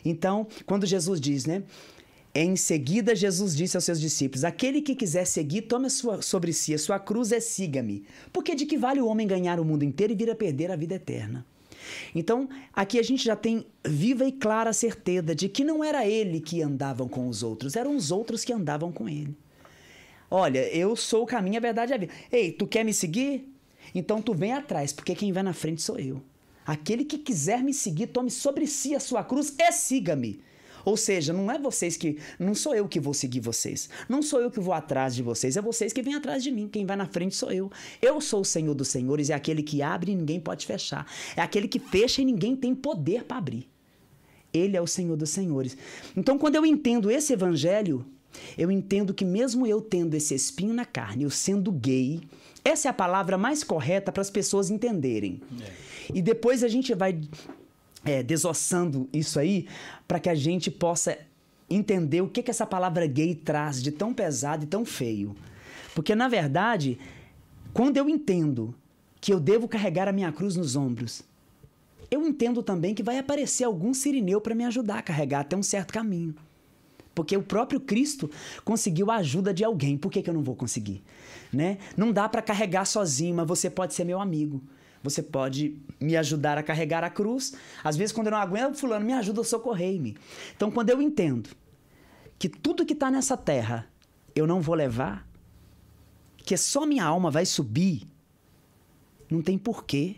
Então, 0.05 0.47
quando 0.65 0.87
Jesus 0.87 1.21
diz, 1.21 1.47
né? 1.47 1.63
Em 2.35 2.55
seguida, 2.55 3.15
Jesus 3.17 3.57
disse 3.57 3.79
aos 3.79 3.85
seus 3.85 3.99
discípulos: 3.99 4.45
Aquele 4.45 4.83
que 4.83 4.95
quiser 4.95 5.25
seguir, 5.25 5.63
tome 5.63 5.89
sua- 5.89 6.21
sobre 6.21 6.53
si 6.53 6.75
a 6.75 6.79
sua 6.79 6.99
cruz 6.99 7.33
e 7.33 7.41
siga-me. 7.41 8.05
Porque 8.31 8.55
de 8.55 8.67
que 8.67 8.77
vale 8.77 9.01
o 9.01 9.07
homem 9.07 9.27
ganhar 9.27 9.59
o 9.59 9.65
mundo 9.65 9.85
inteiro 9.85 10.13
e 10.13 10.17
vir 10.17 10.31
a 10.31 10.35
perder 10.35 10.71
a 10.71 10.77
vida 10.77 10.97
eterna? 10.97 11.47
Então, 12.15 12.49
aqui 12.73 12.99
a 12.99 13.03
gente 13.03 13.25
já 13.25 13.37
tem 13.37 13.67
viva 13.85 14.25
e 14.25 14.33
clara 14.33 14.73
certeza 14.73 15.35
de 15.35 15.49
que 15.49 15.65
não 15.65 15.83
era 15.83 16.07
ele 16.07 16.41
que 16.41 16.63
andava 16.63 17.09
com 17.09 17.29
os 17.29 17.43
outros, 17.43 17.77
eram 17.77 17.97
os 17.97 18.11
outros 18.11 18.45
que 18.45 18.53
andavam 18.53 18.93
com 18.93 19.09
ele. 19.09 19.37
Olha, 20.31 20.69
eu 20.75 20.97
sou 20.97 21.23
o 21.23 21.27
caminho, 21.27 21.57
a 21.57 21.61
verdade 21.61 21.93
e 21.93 21.95
a 21.95 21.99
vida. 21.99 22.13
Ei, 22.33 22.53
tu 22.53 22.67
quer 22.67 22.85
me 22.85 22.93
seguir? 22.93 23.49
Então 23.95 24.21
tu 24.21 24.35
vem 24.35 24.53
atrás, 24.53 24.93
porque 24.93 25.15
quem 25.15 25.33
vai 25.33 25.43
na 25.43 25.53
frente 25.53 25.83
sou 25.83 25.99
eu. 25.99 26.21
Aquele 26.65 27.05
que 27.05 27.19
quiser 27.19 27.63
me 27.63 27.73
seguir, 27.73 28.09
tome 28.09 28.31
sobre 28.31 28.67
si 28.67 28.95
a 28.95 29.01
sua 29.01 29.23
cruz 29.23 29.55
e 29.57 29.73
siga-me. 29.73 30.41
Ou 30.87 30.97
seja, 30.97 31.33
não 31.33 31.51
é 31.51 31.59
vocês 31.59 31.97
que. 31.97 32.17
Não 32.39 32.55
sou 32.55 32.73
eu 32.73 32.87
que 32.87 33.01
vou 33.01 33.13
seguir 33.13 33.41
vocês. 33.41 33.91
Não 34.09 34.23
sou 34.23 34.41
eu 34.41 34.53
que 34.53 34.61
vou 34.61 34.73
atrás 34.73 35.17
de 35.17 35.23
vocês. 35.23 35.57
É 35.57 35.61
vocês 35.61 35.93
que 35.93 36.01
vêm 36.01 36.15
atrás 36.15 36.45
de 36.45 36.53
mim. 36.53 36.69
Quem 36.69 36.87
vai 36.87 36.97
na 36.97 37.07
frente 37.07 37.35
sou 37.35 37.51
eu. 37.51 37.69
Eu 38.01 38.21
sou 38.21 38.43
o 38.43 38.45
Senhor 38.45 38.73
dos 38.73 38.87
Senhores. 38.87 39.29
É 39.29 39.35
aquele 39.35 39.65
que 39.65 39.83
abre 39.83 40.13
e 40.13 40.15
ninguém 40.15 40.39
pode 40.39 40.65
fechar. 40.65 41.05
É 41.37 41.43
aquele 41.43 41.67
que 41.67 41.81
fecha 41.81 42.23
e 42.23 42.25
ninguém 42.25 42.55
tem 42.55 42.73
poder 42.73 43.25
para 43.25 43.39
abrir. 43.39 43.69
Ele 44.55 44.77
é 44.77 44.81
o 44.81 44.87
Senhor 44.87 45.17
dos 45.17 45.31
Senhores. 45.31 45.77
Então, 46.17 46.39
quando 46.39 46.55
eu 46.55 46.65
entendo 46.65 47.11
esse 47.11 47.33
evangelho, 47.33 48.07
eu 48.57 48.71
entendo 48.71 49.13
que 49.13 49.25
mesmo 49.25 49.67
eu 49.67 49.81
tendo 49.81 50.15
esse 50.15 50.37
espinho 50.37 50.73
na 50.73 50.85
carne, 50.85 51.25
eu 51.25 51.31
sendo 51.31 51.73
gay, 51.73 52.21
essa 52.65 52.87
é 52.87 52.91
a 52.91 52.95
palavra 52.95 53.37
mais 53.37 53.65
correta 53.65 54.13
para 54.13 54.21
as 54.21 54.31
pessoas 54.31 54.71
entenderem. 54.71 55.41
É. 55.61 55.87
E 56.15 56.23
depois 56.23 56.63
a 56.63 56.69
gente 56.69 56.95
vai 56.95 57.21
é, 58.07 58.23
desossando 58.23 59.09
isso 59.13 59.39
aí 59.39 59.67
para 60.07 60.21
que 60.21 60.29
a 60.29 60.35
gente 60.35 60.71
possa 60.71 61.19
entender 61.69 62.21
o 62.21 62.29
que, 62.29 62.43
que 62.43 62.51
essa 62.51 62.65
palavra 62.65 63.07
gay 63.07 63.35
traz 63.35 63.83
de 63.83 63.91
tão 63.91 64.15
pesado 64.15 64.65
e 64.65 64.69
tão 64.69 64.85
feio. 64.85 65.35
Porque, 65.95 66.15
na 66.15 66.29
verdade, 66.29 66.99
quando 67.75 67.97
eu 67.97 68.09
entendo 68.09 68.75
que 69.21 69.33
eu 69.33 69.41
devo 69.41 69.67
carregar 69.67 70.07
a 70.09 70.13
minha 70.13 70.31
cruz 70.31 70.55
nos 70.55 70.77
ombros, 70.77 71.23
eu 72.11 72.25
entendo 72.25 72.63
também 72.63 72.95
que 72.95 73.03
vai 73.03 73.19
aparecer 73.19 73.65
algum 73.65 73.93
sirineu 73.93 74.41
para 74.41 74.55
me 74.55 74.65
ajudar 74.65 74.99
a 74.99 75.03
carregar 75.03 75.41
até 75.41 75.57
um 75.57 75.63
certo 75.63 75.93
caminho. 75.93 76.35
Porque 77.13 77.37
o 77.37 77.43
próprio 77.43 77.81
Cristo 77.81 78.31
conseguiu 78.65 79.11
a 79.11 79.17
ajuda 79.17 79.53
de 79.53 79.65
alguém. 79.65 79.97
Por 79.97 80.13
que, 80.13 80.23
que 80.23 80.31
eu 80.31 80.35
não 80.35 80.43
vou 80.43 80.55
conseguir? 80.55 81.03
Né? 81.53 81.79
Não 81.97 82.13
dá 82.13 82.29
para 82.29 82.43
carregar 82.43 82.85
sozinho, 82.85 83.35
mas 83.35 83.49
você 83.49 83.71
pode 83.71 83.95
ser 83.95 84.05
meu 84.05 84.21
amigo. 84.21 84.63
Você 85.09 85.23
pode 85.23 85.79
me 86.01 86.17
ajudar 86.17 86.59
a 86.59 86.63
carregar 86.63 87.05
a 87.05 87.11
cruz. 87.11 87.55
Às 87.85 87.97
vezes, 87.97 88.13
quando 88.13 88.27
eu 88.27 88.33
não 88.33 88.39
aguento, 88.39 88.77
fulano, 88.77 89.07
me 89.07 89.13
ajuda 89.13 89.41
a 89.41 89.45
socorrer-me. 89.45 90.17
Então, 90.57 90.71
quando 90.71 90.91
eu 90.91 91.01
entendo 91.01 91.51
que 92.39 92.49
tudo 92.49 92.85
que 92.85 92.93
está 92.93 93.11
nessa 93.11 93.37
terra 93.37 93.89
eu 94.35 94.47
não 94.47 94.61
vou 94.61 94.75
levar, 94.75 95.27
que 96.37 96.57
só 96.57 96.85
minha 96.85 97.05
alma 97.05 97.31
vai 97.31 97.47
subir, 97.47 98.07
não 99.31 99.41
tem 99.41 99.57
porquê 99.57 100.17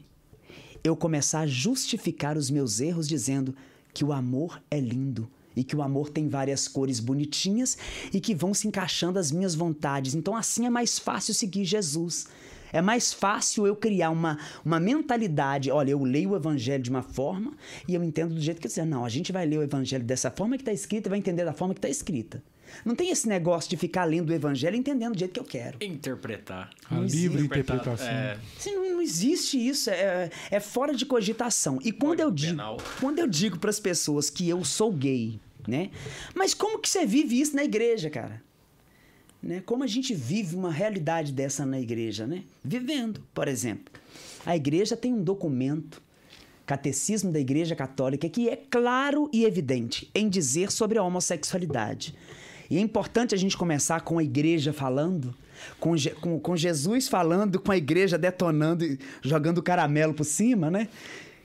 eu 0.82 0.96
começar 0.96 1.40
a 1.40 1.46
justificar 1.46 2.36
os 2.36 2.50
meus 2.50 2.80
erros 2.80 3.06
dizendo 3.06 3.54
que 3.92 4.04
o 4.04 4.12
amor 4.12 4.62
é 4.70 4.80
lindo, 4.80 5.30
e 5.58 5.64
que 5.64 5.74
o 5.74 5.82
amor 5.82 6.08
tem 6.08 6.28
várias 6.28 6.68
cores 6.68 7.00
bonitinhas 7.00 7.76
e 8.12 8.20
que 8.20 8.32
vão 8.32 8.54
se 8.54 8.68
encaixando 8.68 9.18
às 9.18 9.32
minhas 9.32 9.56
vontades. 9.56 10.14
Então, 10.14 10.36
assim 10.36 10.66
é 10.66 10.70
mais 10.70 11.00
fácil 11.00 11.34
seguir 11.34 11.64
Jesus. 11.64 12.28
É 12.72 12.80
mais 12.80 13.12
fácil 13.12 13.66
eu 13.66 13.76
criar 13.76 14.10
uma, 14.10 14.38
uma 14.64 14.80
mentalidade. 14.80 15.70
Olha, 15.70 15.90
eu 15.90 16.02
leio 16.02 16.30
o 16.30 16.36
evangelho 16.36 16.82
de 16.82 16.90
uma 16.90 17.02
forma 17.02 17.52
e 17.86 17.94
eu 17.94 18.02
entendo 18.02 18.34
do 18.34 18.40
jeito 18.40 18.60
que 18.60 18.66
eu 18.66 18.70
quiser. 18.70 18.86
Não, 18.86 19.04
a 19.04 19.08
gente 19.08 19.32
vai 19.32 19.46
ler 19.46 19.58
o 19.58 19.62
evangelho 19.62 20.04
dessa 20.04 20.30
forma 20.30 20.56
que 20.56 20.62
está 20.62 20.72
escrita 20.72 21.08
e 21.08 21.10
vai 21.10 21.18
entender 21.18 21.44
da 21.44 21.52
forma 21.52 21.74
que 21.74 21.78
está 21.78 21.88
escrita. 21.88 22.42
Não 22.84 22.94
tem 22.94 23.10
esse 23.10 23.28
negócio 23.28 23.70
de 23.70 23.76
ficar 23.76 24.04
lendo 24.04 24.30
o 24.30 24.32
evangelho 24.32 24.76
e 24.76 24.78
entendendo 24.78 25.14
do 25.14 25.18
jeito 25.18 25.32
que 25.32 25.40
eu 25.40 25.44
quero. 25.44 25.78
Interpretar. 25.80 26.70
A 26.90 26.98
livre 27.00 27.42
interpretação. 27.42 28.06
É... 28.06 28.38
Assim, 28.56 28.74
não, 28.74 28.90
não, 28.90 29.02
existe 29.02 29.56
isso. 29.56 29.90
É, 29.90 30.30
é 30.50 30.60
fora 30.60 30.94
de 30.94 31.06
cogitação. 31.06 31.78
E 31.82 31.92
quando 31.92 32.20
eu 32.20 32.30
digo, 32.30 32.60
quando 33.00 33.18
eu 33.18 33.26
digo 33.26 33.58
para 33.58 33.70
as 33.70 33.80
pessoas 33.80 34.30
que 34.30 34.48
eu 34.48 34.64
sou 34.64 34.92
gay, 34.92 35.40
né? 35.66 35.90
Mas 36.34 36.54
como 36.54 36.78
que 36.78 36.88
você 36.88 37.06
vive 37.06 37.40
isso 37.40 37.54
na 37.54 37.64
igreja, 37.64 38.10
cara? 38.10 38.42
Né? 39.42 39.62
Como 39.64 39.84
a 39.84 39.86
gente 39.86 40.14
vive 40.14 40.56
uma 40.56 40.72
realidade 40.72 41.32
dessa 41.32 41.64
na 41.64 41.80
igreja, 41.80 42.26
né? 42.26 42.42
Vivendo, 42.64 43.22
por 43.32 43.46
exemplo. 43.48 43.92
A 44.44 44.56
igreja 44.56 44.96
tem 44.96 45.12
um 45.12 45.22
documento, 45.22 46.02
Catecismo 46.66 47.32
da 47.32 47.40
Igreja 47.40 47.74
Católica, 47.74 48.28
que 48.28 48.46
é 48.48 48.56
claro 48.56 49.30
e 49.32 49.46
evidente 49.46 50.10
em 50.14 50.28
dizer 50.28 50.70
sobre 50.70 50.98
a 50.98 51.02
homossexualidade. 51.02 52.14
E 52.68 52.76
é 52.76 52.80
importante 52.80 53.34
a 53.34 53.38
gente 53.38 53.56
começar 53.56 54.02
com 54.02 54.18
a 54.18 54.22
igreja 54.22 54.70
falando, 54.70 55.34
com, 55.80 55.94
com, 56.20 56.38
com 56.38 56.56
Jesus 56.56 57.08
falando, 57.08 57.58
com 57.58 57.72
a 57.72 57.76
igreja 57.78 58.18
detonando 58.18 58.84
e 58.84 58.98
jogando 59.22 59.62
caramelo 59.62 60.12
por 60.12 60.24
cima, 60.24 60.70
né? 60.70 60.88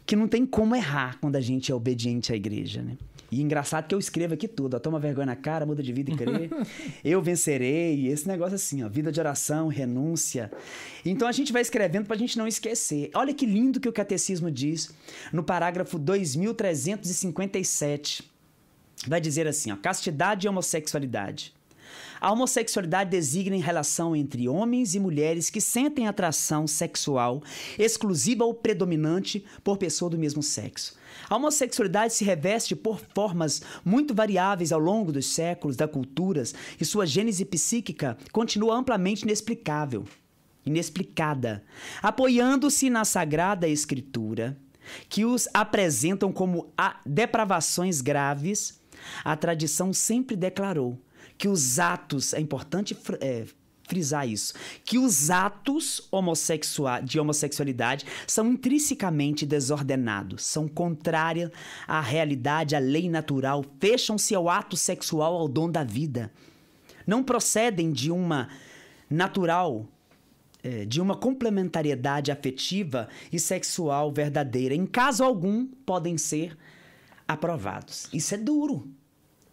Que 0.05 0.17
não 0.17 0.27
tem 0.27 0.45
como 0.45 0.75
errar 0.75 1.17
quando 1.21 1.37
a 1.37 1.41
gente 1.41 1.71
é 1.71 1.75
obediente 1.75 2.33
à 2.33 2.35
igreja, 2.35 2.81
né? 2.81 2.97
E 3.33 3.41
engraçado 3.41 3.87
que 3.87 3.95
eu 3.95 3.99
escrevo 3.99 4.35
aqui 4.35 4.47
tudo, 4.47 4.75
ó, 4.75 4.79
toma 4.79 4.99
vergonha 4.99 5.25
na 5.25 5.35
cara, 5.35 5.65
muda 5.65 5.81
de 5.81 5.91
vida 5.91 6.11
e 6.11 6.15
crer, 6.15 6.51
eu 7.03 7.19
vencerei, 7.19 8.07
esse 8.07 8.27
negócio 8.27 8.53
assim, 8.53 8.83
ó, 8.83 8.89
vida 8.89 9.11
de 9.11 9.19
oração, 9.19 9.67
renúncia. 9.67 10.51
Então 11.03 11.27
a 11.27 11.31
gente 11.31 11.51
vai 11.51 11.63
escrevendo 11.63 12.05
para 12.05 12.15
a 12.15 12.19
gente 12.19 12.37
não 12.37 12.47
esquecer. 12.47 13.09
Olha 13.15 13.33
que 13.33 13.47
lindo 13.47 13.79
que 13.79 13.89
o 13.89 13.93
catecismo 13.93 14.51
diz 14.51 14.93
no 15.31 15.43
parágrafo 15.43 15.97
2357. 15.97 18.31
Vai 19.07 19.19
dizer 19.19 19.47
assim, 19.47 19.71
ó, 19.71 19.77
castidade 19.77 20.45
e 20.45 20.49
homossexualidade. 20.49 21.55
A 22.23 22.31
homossexualidade 22.31 23.09
designa 23.09 23.53
em 23.53 23.59
relação 23.59 24.15
entre 24.15 24.47
homens 24.47 24.95
e 24.95 24.99
mulheres 24.99 25.49
que 25.49 25.59
sentem 25.59 26.07
atração 26.07 26.65
sexual 26.65 27.43
exclusiva 27.77 28.45
ou 28.45 28.53
predominante 28.53 29.43
por 29.61 29.77
pessoa 29.77 30.09
do 30.09 30.17
mesmo 30.17 30.41
sexo 30.41 30.95
a 31.29 31.35
homossexualidade 31.35 32.13
se 32.13 32.23
reveste 32.23 32.75
por 32.75 32.99
formas 33.13 33.61
muito 33.83 34.13
variáveis 34.13 34.71
ao 34.71 34.79
longo 34.79 35.11
dos 35.11 35.27
séculos, 35.27 35.75
das 35.75 35.89
culturas, 35.89 36.53
e 36.79 36.85
sua 36.85 37.05
gênese 37.05 37.45
psíquica 37.45 38.17
continua 38.31 38.75
amplamente 38.75 39.23
inexplicável, 39.23 40.05
inexplicada, 40.65 41.63
apoiando-se 42.01 42.89
na 42.89 43.05
Sagrada 43.05 43.67
Escritura, 43.67 44.57
que 45.07 45.23
os 45.23 45.47
apresentam 45.53 46.31
como 46.31 46.71
depravações 47.05 48.01
graves. 48.01 48.81
A 49.23 49.35
tradição 49.35 49.93
sempre 49.93 50.35
declarou 50.35 50.99
que 51.43 51.49
os 51.49 51.77
atos, 51.77 52.33
é 52.33 52.39
importante 52.39 52.97
é, 53.19 53.43
frisar 53.85 54.25
isso, 54.25 54.53
que 54.85 54.97
os 54.97 55.29
atos 55.29 56.09
de 57.03 57.19
homossexualidade 57.19 58.05
são 58.25 58.47
intrinsecamente 58.47 59.45
desordenados, 59.45 60.45
são 60.45 60.69
contrários 60.69 61.51
à 61.85 61.99
realidade, 61.99 62.77
à 62.77 62.79
lei 62.79 63.09
natural, 63.09 63.65
fecham-se 63.77 64.33
ao 64.33 64.47
ato 64.47 64.77
sexual, 64.77 65.35
ao 65.35 65.49
dom 65.49 65.69
da 65.69 65.83
vida. 65.83 66.31
Não 67.05 67.21
procedem 67.21 67.91
de 67.91 68.09
uma 68.09 68.47
natural, 69.09 69.85
é, 70.63 70.85
de 70.85 71.01
uma 71.01 71.17
complementariedade 71.17 72.31
afetiva 72.31 73.09
e 73.33 73.37
sexual 73.37 74.13
verdadeira. 74.13 74.73
Em 74.73 74.85
caso 74.85 75.25
algum, 75.25 75.65
podem 75.85 76.17
ser 76.17 76.57
aprovados. 77.27 78.07
Isso 78.13 78.33
é 78.33 78.37
duro 78.37 78.89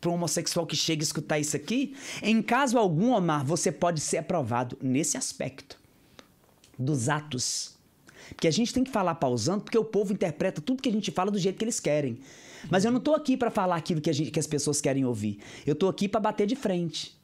para 0.00 0.11
um 0.11 0.14
homossexual 0.14 0.66
que 0.66 0.76
chega 0.76 1.02
a 1.02 1.04
escutar 1.04 1.38
isso 1.38 1.57
aqui, 1.57 1.95
em 2.23 2.40
caso 2.40 2.78
algum, 2.78 3.12
Omar, 3.12 3.45
você 3.45 3.71
pode 3.71 4.00
ser 4.00 4.19
aprovado 4.19 4.78
nesse 4.80 5.16
aspecto 5.16 5.78
dos 6.78 7.09
atos. 7.09 7.78
Porque 8.30 8.49
a 8.49 8.50
gente 8.50 8.73
tem 8.73 8.85
que 8.85 8.90
falar 8.90 9.16
pausando, 9.16 9.64
porque 9.64 9.76
o 9.76 9.85
povo 9.85 10.12
interpreta 10.12 10.61
tudo 10.61 10.83
que 10.83 10.88
a 10.88 10.92
gente 10.92 11.11
fala 11.11 11.30
do 11.30 11.38
jeito 11.38 11.59
que 11.59 11.64
eles 11.64 11.80
querem. 11.80 12.19
Mas 12.71 12.85
eu 12.85 12.90
não 12.90 12.99
estou 12.99 13.14
aqui 13.14 13.37
para 13.37 13.50
falar 13.50 13.76
aquilo 13.76 14.00
que, 14.00 14.12
gente, 14.12 14.30
que 14.30 14.40
as 14.40 14.47
pessoas 14.47 14.80
querem 14.80 15.04
ouvir. 15.04 15.38
Eu 15.66 15.73
estou 15.73 15.88
aqui 15.88 16.09
para 16.09 16.21
bater 16.21 16.47
de 16.47 16.57
frente. 16.57 17.19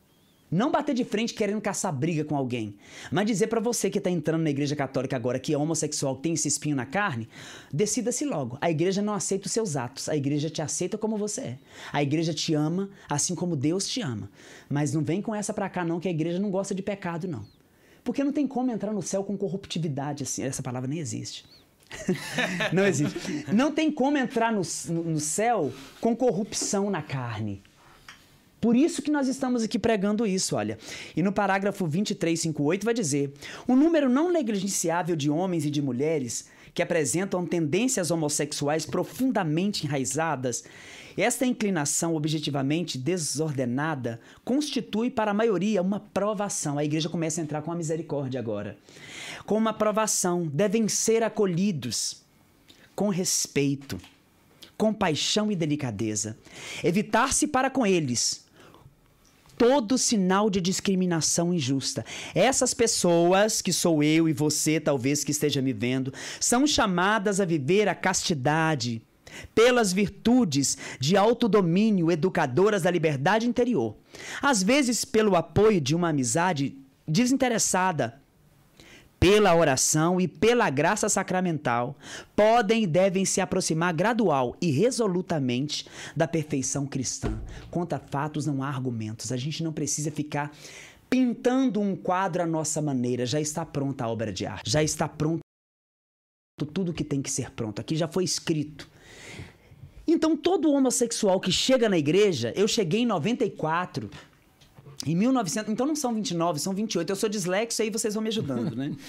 Não 0.57 0.71
bater 0.71 0.95
de 0.95 1.05
frente 1.05 1.35
querendo 1.35 1.61
caçar 1.61 1.93
briga 1.93 2.25
com 2.25 2.35
alguém, 2.35 2.77
mas 3.13 3.27
dizer 3.27 3.49
para 3.49 3.61
você 3.61 3.91
que 3.91 3.99
está 3.99 4.09
entrando 4.09 4.41
na 4.41 4.49
igreja 4.49 4.75
católica 4.75 5.15
agora 5.15 5.39
que 5.39 5.53
é 5.53 5.59
homossexual, 5.59 6.17
tem 6.17 6.33
esse 6.33 6.49
espinho 6.49 6.75
na 6.75 6.87
carne, 6.87 7.29
decida-se 7.71 8.25
logo. 8.25 8.57
A 8.59 8.71
igreja 8.71 9.03
não 9.03 9.13
aceita 9.13 9.49
os 9.49 9.53
seus 9.53 9.77
atos, 9.77 10.09
a 10.09 10.17
igreja 10.17 10.49
te 10.49 10.63
aceita 10.63 10.97
como 10.97 11.19
você 11.19 11.41
é. 11.43 11.59
A 11.93 12.03
igreja 12.03 12.33
te 12.33 12.55
ama 12.55 12.89
assim 13.07 13.35
como 13.35 13.55
Deus 13.55 13.87
te 13.87 14.01
ama. 14.01 14.31
Mas 14.67 14.95
não 14.95 15.05
vem 15.05 15.21
com 15.21 15.35
essa 15.35 15.53
para 15.53 15.69
cá 15.69 15.85
não 15.85 16.01
que 16.01 16.09
a 16.09 16.11
igreja 16.11 16.39
não 16.39 16.51
gosta 16.51 16.75
de 16.75 16.83
pecado 16.83 17.29
não. 17.29 17.45
Porque 18.03 18.25
não 18.25 18.33
tem 18.33 18.47
como 18.47 18.71
entrar 18.71 18.95
no 18.95 19.03
céu 19.03 19.23
com 19.23 19.37
corruptividade 19.37 20.23
assim, 20.23 20.43
essa 20.43 20.63
palavra 20.63 20.89
nem 20.89 21.01
existe. 21.01 21.45
não 22.73 22.87
existe. 22.87 23.45
Não 23.53 23.71
tem 23.71 23.93
como 23.93 24.17
entrar 24.17 24.51
no, 24.51 24.63
no 24.89 25.21
céu 25.21 25.71
com 26.01 26.17
corrupção 26.17 26.89
na 26.89 27.03
carne. 27.03 27.63
Por 28.61 28.75
isso 28.75 29.03
que 29.03 29.11
nós 29.11 29.29
estamos 29.29 29.63
aqui 29.63 29.79
pregando 29.79 30.27
isso, 30.27 30.57
olha. 30.57 30.79
E 31.15 31.23
no 31.23 31.33
parágrafo 31.33 31.85
2358 31.85 32.85
vai 32.85 32.95
dizer: 32.95 33.33
um 33.69 33.77
número 33.77 34.09
não 34.09 34.33
negligenciável 34.33 35.15
de 35.15 35.31
homens 35.31 35.65
e 35.65 35.71
de 35.71 35.83
mulheres 35.83 36.49
que 36.75 36.83
apresentam 36.83 37.47
tendências 37.47 38.11
homossexuais 38.11 38.85
profundamente 38.85 39.87
enraizadas, 39.87 40.63
esta 41.17 41.47
inclinação 41.47 42.15
objetivamente 42.15 42.99
desordenada 42.99 44.21
constitui 44.45 45.11
para 45.11 45.31
a 45.31 45.35
maioria 45.35 45.81
uma 45.81 45.99
provação. 45.99 46.77
A 46.77 46.85
igreja 46.85 47.09
começa 47.09 47.41
a 47.41 47.45
entrar 47.45 47.63
com 47.63 47.73
a 47.73 47.75
misericórdia 47.75 48.39
agora. 48.39 48.77
Com 49.47 49.57
uma 49.57 49.73
provação, 49.73 50.47
devem 50.47 50.87
ser 50.89 51.23
acolhidos 51.23 52.23
com 52.95 53.09
respeito, 53.09 53.99
compaixão 54.77 55.51
e 55.51 55.57
delicadeza. 55.57 56.37
Evitar-se 56.85 57.47
para 57.47 57.71
com 57.71 57.87
eles 57.87 58.46
todo 59.57 59.99
sinal 59.99 60.51
de 60.51 60.61
discriminação 60.61 61.53
injusta. 61.53 62.05
Essas 62.35 62.75
pessoas, 62.75 63.63
que 63.63 63.73
sou 63.73 64.03
eu 64.03 64.29
e 64.29 64.33
você, 64.33 64.79
talvez 64.79 65.25
que 65.25 65.31
esteja 65.31 65.63
me 65.63 65.73
vendo, 65.73 66.13
são 66.41 66.67
chamadas 66.67 67.41
a 67.41 67.45
viver 67.45 67.89
a 67.89 67.95
castidade 67.95 69.03
pelas 69.55 69.93
virtudes 69.93 70.79
de 70.99 71.17
autodomínio 71.17 72.11
educadoras 72.11 72.83
da 72.83 72.91
liberdade 72.91 73.47
interior. 73.47 73.97
Às 74.41 74.63
vezes, 74.63 75.05
pelo 75.05 75.37
apoio 75.37 75.81
de 75.81 75.95
uma 75.95 76.09
amizade 76.09 76.77
desinteressada, 77.07 78.21
pela 79.19 79.55
oração 79.55 80.21
e 80.21 80.29
pela 80.29 80.69
graça 80.71 81.09
sacramental, 81.09 81.97
podem 82.35 82.83
e 82.83 82.87
devem 82.87 83.25
se 83.25 83.41
aproximar 83.41 83.93
gradual 83.93 84.57
e 84.61 84.71
resolutamente 84.71 85.87
da 86.15 86.29
perfeição 86.29 86.87
cristã. 86.87 87.41
Contra 87.71 87.99
fatos 87.99 88.47
não 88.47 88.63
há 88.63 88.69
argumentos. 88.69 89.33
A 89.33 89.37
gente 89.37 89.63
não 89.63 89.73
precisa 89.73 90.11
ficar 90.11 90.53
pintando 91.09 91.81
um 91.81 91.97
quadro 91.97 92.43
à 92.43 92.47
nossa 92.47 92.83
maneira. 92.83 93.25
Já 93.25 93.41
está 93.41 93.65
pronta 93.65 94.05
a 94.05 94.09
obra 94.09 94.33
de 94.33 94.47
arte. 94.47 94.71
Já 94.71 94.83
está 94.83 95.09
pronto 95.09 95.41
tudo 96.73 96.93
que 96.93 97.05
tem 97.05 97.21
que 97.21 97.31
ser 97.31 97.51
pronto. 97.51 97.81
Aqui 97.81 97.97
já 97.97 98.09
foi 98.09 98.25
escrito. 98.25 98.89
Então, 100.09 100.37
todo 100.37 100.71
homossexual 100.71 101.41
que 101.41 101.51
chega 101.51 101.89
na 101.89 101.99
igreja, 101.99 102.53
eu 102.57 102.69
cheguei 102.69 103.01
em 103.01 103.07
94, 103.07 104.09
em 105.05 105.15
1900, 105.15 105.73
então 105.73 105.87
não 105.87 105.97
são 105.97 106.15
29, 106.15 106.59
são 106.59 106.73
28. 106.73 107.11
Eu 107.11 107.17
sou 107.17 107.29
dislexo 107.29 107.83
aí 107.83 107.91
vocês 107.91 108.15
vão 108.15 108.23
me 108.23 108.29
ajudando, 108.29 108.75
né? 108.75 108.95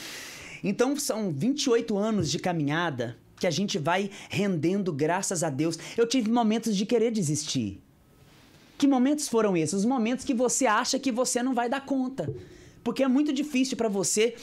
Então 0.63 0.97
são 0.97 1.31
28 1.31 1.95
anos 1.95 2.31
de 2.31 2.39
caminhada 2.39 3.15
que 3.39 3.45
a 3.45 3.51
gente 3.51 3.77
vai 3.77 4.09
rendendo 4.27 4.91
graças 4.91 5.43
a 5.43 5.51
Deus. 5.51 5.77
Eu 5.95 6.07
tive 6.07 6.31
momentos 6.31 6.75
de 6.75 6.83
querer 6.83 7.11
desistir. 7.11 7.79
Que 8.75 8.87
momentos 8.87 9.27
foram 9.27 9.55
esses? 9.55 9.73
Os 9.73 9.85
momentos 9.85 10.25
que 10.25 10.33
você 10.33 10.65
acha 10.65 10.97
que 10.97 11.11
você 11.11 11.41
não 11.43 11.53
vai 11.53 11.69
dar 11.69 11.85
conta. 11.85 12.33
Porque 12.83 13.03
é 13.03 13.07
muito 13.07 13.31
difícil 13.31 13.77
para 13.77 13.87
você 13.87 14.35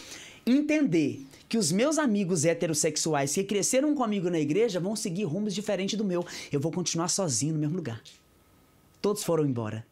entender 0.46 1.24
que 1.48 1.58
os 1.58 1.70
meus 1.70 1.98
amigos 1.98 2.44
heterossexuais 2.44 3.34
que 3.34 3.44
cresceram 3.44 3.94
comigo 3.94 4.30
na 4.30 4.40
igreja 4.40 4.80
vão 4.80 4.96
seguir 4.96 5.24
rumos 5.24 5.54
diferentes 5.54 5.96
do 5.96 6.04
meu. 6.04 6.24
Eu 6.50 6.60
vou 6.60 6.72
continuar 6.72 7.08
sozinho 7.08 7.54
no 7.54 7.60
mesmo 7.60 7.76
lugar. 7.76 8.02
Todos 9.00 9.22
foram 9.22 9.44
embora. 9.44 9.86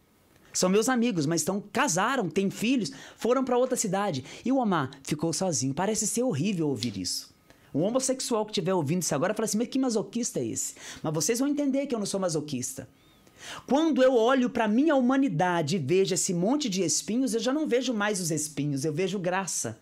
São 0.52 0.68
meus 0.68 0.88
amigos, 0.88 1.26
mas 1.26 1.40
estão 1.40 1.62
casaram, 1.72 2.28
têm 2.28 2.50
filhos, 2.50 2.92
foram 3.16 3.44
para 3.44 3.56
outra 3.56 3.76
cidade. 3.76 4.24
E 4.44 4.52
o 4.52 4.58
Omar 4.58 4.90
ficou 5.02 5.32
sozinho. 5.32 5.74
Parece 5.74 6.06
ser 6.06 6.22
horrível 6.22 6.68
ouvir 6.68 6.96
isso. 6.98 7.32
Um 7.74 7.80
homossexual 7.80 8.44
que 8.44 8.50
estiver 8.50 8.74
ouvindo 8.74 9.02
isso 9.02 9.14
agora 9.14 9.34
fala 9.34 9.46
assim: 9.46 9.58
mas 9.58 9.68
que 9.68 9.78
masoquista 9.78 10.40
é 10.40 10.44
esse? 10.44 10.74
Mas 11.02 11.14
vocês 11.14 11.38
vão 11.38 11.48
entender 11.48 11.86
que 11.86 11.94
eu 11.94 11.98
não 11.98 12.06
sou 12.06 12.20
masoquista. 12.20 12.88
Quando 13.66 14.02
eu 14.02 14.14
olho 14.14 14.50
para 14.50 14.68
minha 14.68 14.94
humanidade 14.94 15.76
e 15.76 15.78
vejo 15.78 16.14
esse 16.14 16.32
monte 16.32 16.68
de 16.68 16.82
espinhos, 16.82 17.34
eu 17.34 17.40
já 17.40 17.52
não 17.52 17.66
vejo 17.66 17.92
mais 17.92 18.20
os 18.20 18.30
espinhos, 18.30 18.84
eu 18.84 18.92
vejo 18.92 19.18
graça. 19.18 19.78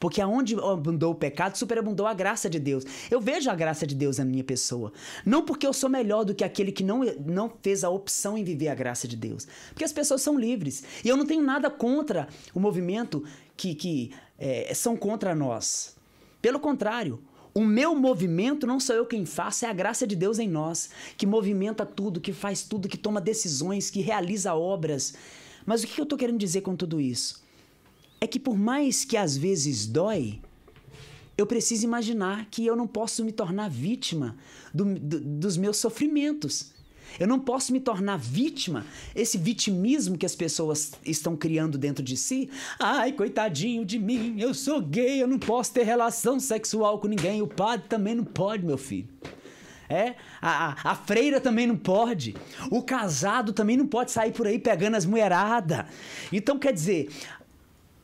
Porque 0.00 0.20
aonde 0.20 0.56
abundou 0.56 1.12
o 1.12 1.14
pecado, 1.14 1.56
superabundou 1.56 2.06
a 2.06 2.14
graça 2.14 2.48
de 2.48 2.58
Deus. 2.58 2.84
Eu 3.10 3.20
vejo 3.20 3.50
a 3.50 3.54
graça 3.54 3.86
de 3.86 3.94
Deus 3.94 4.16
na 4.16 4.24
minha 4.24 4.42
pessoa. 4.42 4.92
Não 5.26 5.42
porque 5.42 5.66
eu 5.66 5.74
sou 5.74 5.90
melhor 5.90 6.24
do 6.24 6.34
que 6.34 6.42
aquele 6.42 6.72
que 6.72 6.82
não, 6.82 7.04
não 7.24 7.52
fez 7.62 7.84
a 7.84 7.90
opção 7.90 8.36
em 8.36 8.42
viver 8.42 8.68
a 8.68 8.74
graça 8.74 9.06
de 9.06 9.14
Deus. 9.14 9.46
Porque 9.68 9.84
as 9.84 9.92
pessoas 9.92 10.22
são 10.22 10.38
livres. 10.38 10.82
E 11.04 11.08
eu 11.08 11.18
não 11.18 11.26
tenho 11.26 11.42
nada 11.42 11.68
contra 11.70 12.26
o 12.54 12.58
movimento 12.58 13.22
que, 13.54 13.74
que 13.74 14.10
é, 14.38 14.72
são 14.72 14.96
contra 14.96 15.34
nós. 15.34 15.94
Pelo 16.40 16.58
contrário, 16.58 17.22
o 17.52 17.60
meu 17.62 17.94
movimento 17.94 18.66
não 18.66 18.80
sou 18.80 18.96
eu 18.96 19.04
quem 19.04 19.26
faço, 19.26 19.66
é 19.66 19.68
a 19.68 19.72
graça 19.74 20.06
de 20.06 20.16
Deus 20.16 20.38
em 20.38 20.48
nós, 20.48 20.88
que 21.18 21.26
movimenta 21.26 21.84
tudo, 21.84 22.20
que 22.20 22.32
faz 22.32 22.62
tudo, 22.62 22.88
que 22.88 22.96
toma 22.96 23.20
decisões, 23.20 23.90
que 23.90 24.00
realiza 24.00 24.54
obras. 24.54 25.12
Mas 25.66 25.82
o 25.82 25.86
que 25.86 26.00
eu 26.00 26.04
estou 26.04 26.18
querendo 26.18 26.38
dizer 26.38 26.62
com 26.62 26.74
tudo 26.74 26.98
isso? 26.98 27.42
É 28.20 28.26
que 28.26 28.38
por 28.38 28.56
mais 28.56 29.04
que 29.04 29.16
às 29.16 29.36
vezes 29.36 29.86
dói, 29.86 30.40
eu 31.36 31.46
preciso 31.46 31.84
imaginar 31.84 32.46
que 32.50 32.66
eu 32.66 32.76
não 32.76 32.86
posso 32.86 33.24
me 33.24 33.32
tornar 33.32 33.70
vítima 33.70 34.36
do, 34.74 34.84
do, 34.84 35.20
dos 35.20 35.56
meus 35.56 35.78
sofrimentos. 35.78 36.72
Eu 37.18 37.26
não 37.26 37.40
posso 37.40 37.72
me 37.72 37.80
tornar 37.80 38.18
vítima, 38.18 38.86
esse 39.16 39.36
vitimismo 39.36 40.16
que 40.16 40.26
as 40.26 40.36
pessoas 40.36 40.92
estão 41.04 41.36
criando 41.36 41.76
dentro 41.76 42.04
de 42.04 42.16
si. 42.16 42.48
Ai, 42.78 43.12
coitadinho 43.12 43.84
de 43.84 43.98
mim, 43.98 44.36
eu 44.38 44.54
sou 44.54 44.80
gay, 44.80 45.20
eu 45.20 45.26
não 45.26 45.38
posso 45.38 45.72
ter 45.72 45.82
relação 45.82 46.38
sexual 46.38 47.00
com 47.00 47.08
ninguém. 47.08 47.42
O 47.42 47.48
padre 47.48 47.86
também 47.88 48.14
não 48.14 48.24
pode, 48.24 48.64
meu 48.64 48.78
filho. 48.78 49.08
É, 49.88 50.14
a, 50.40 50.92
a, 50.92 50.94
freira 50.94 51.40
também 51.40 51.66
não 51.66 51.76
pode. 51.76 52.36
O 52.70 52.80
casado 52.80 53.52
também 53.52 53.76
não 53.76 53.88
pode 53.88 54.12
sair 54.12 54.30
por 54.30 54.46
aí 54.46 54.56
pegando 54.56 54.96
as 54.96 55.04
mulheradas. 55.04 55.84
Então, 56.32 56.60
quer 56.60 56.72
dizer, 56.72 57.10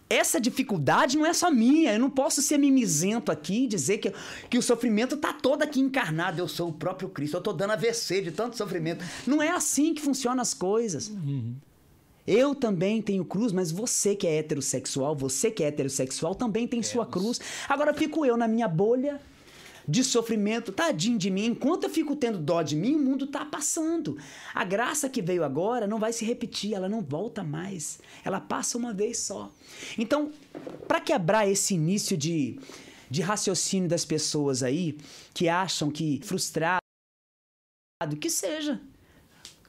essa 0.08 0.40
dificuldade 0.40 1.16
não 1.16 1.26
é 1.26 1.32
só 1.32 1.50
minha. 1.50 1.92
Eu 1.92 2.00
não 2.00 2.10
posso 2.10 2.40
ser 2.40 2.58
mimizento 2.58 3.32
aqui 3.32 3.64
e 3.64 3.66
dizer 3.66 3.98
que, 3.98 4.12
que 4.48 4.58
o 4.58 4.62
sofrimento 4.62 5.16
está 5.16 5.32
todo 5.32 5.62
aqui 5.62 5.80
encarnado. 5.80 6.40
Eu 6.40 6.48
sou 6.48 6.68
o 6.68 6.72
próprio 6.72 7.08
Cristo. 7.08 7.34
Eu 7.34 7.38
estou 7.38 7.52
dando 7.52 7.72
AVC 7.72 8.22
de 8.22 8.30
tanto 8.30 8.56
sofrimento. 8.56 9.04
Não 9.26 9.42
é 9.42 9.50
assim 9.50 9.94
que 9.94 10.00
funcionam 10.00 10.40
as 10.40 10.54
coisas. 10.54 11.08
Uhum. 11.08 11.54
Eu 12.26 12.54
também 12.54 13.00
tenho 13.00 13.24
cruz, 13.24 13.52
mas 13.52 13.70
você 13.70 14.16
que 14.16 14.26
é 14.26 14.38
heterossexual, 14.38 15.14
você 15.14 15.50
que 15.50 15.62
é 15.62 15.68
heterossexual 15.68 16.34
também 16.34 16.66
tem 16.66 16.82
sua 16.82 17.06
cruz. 17.06 17.40
Agora 17.68 17.94
fico 17.94 18.26
eu 18.26 18.36
na 18.36 18.48
minha 18.48 18.66
bolha 18.66 19.20
de 19.88 20.02
sofrimento, 20.02 20.72
tadinho 20.72 21.18
de 21.18 21.30
mim. 21.30 21.46
Enquanto 21.46 21.84
eu 21.84 21.90
fico 21.90 22.16
tendo 22.16 22.38
dó 22.38 22.62
de 22.62 22.74
mim, 22.74 22.96
o 22.96 22.98
mundo 22.98 23.26
está 23.26 23.44
passando. 23.44 24.18
A 24.54 24.64
graça 24.64 25.08
que 25.08 25.22
veio 25.22 25.44
agora 25.44 25.86
não 25.86 25.98
vai 25.98 26.12
se 26.12 26.24
repetir, 26.24 26.74
ela 26.74 26.88
não 26.88 27.02
volta 27.02 27.44
mais. 27.44 28.00
Ela 28.24 28.40
passa 28.40 28.76
uma 28.76 28.92
vez 28.92 29.18
só. 29.18 29.52
Então, 29.96 30.32
para 30.88 31.00
quebrar 31.00 31.48
esse 31.48 31.74
início 31.74 32.16
de, 32.16 32.58
de 33.08 33.22
raciocínio 33.22 33.88
das 33.88 34.04
pessoas 34.04 34.62
aí, 34.62 34.98
que 35.32 35.48
acham 35.48 35.90
que 35.90 36.20
frustrado, 36.24 36.80
que 38.20 38.30
seja. 38.30 38.80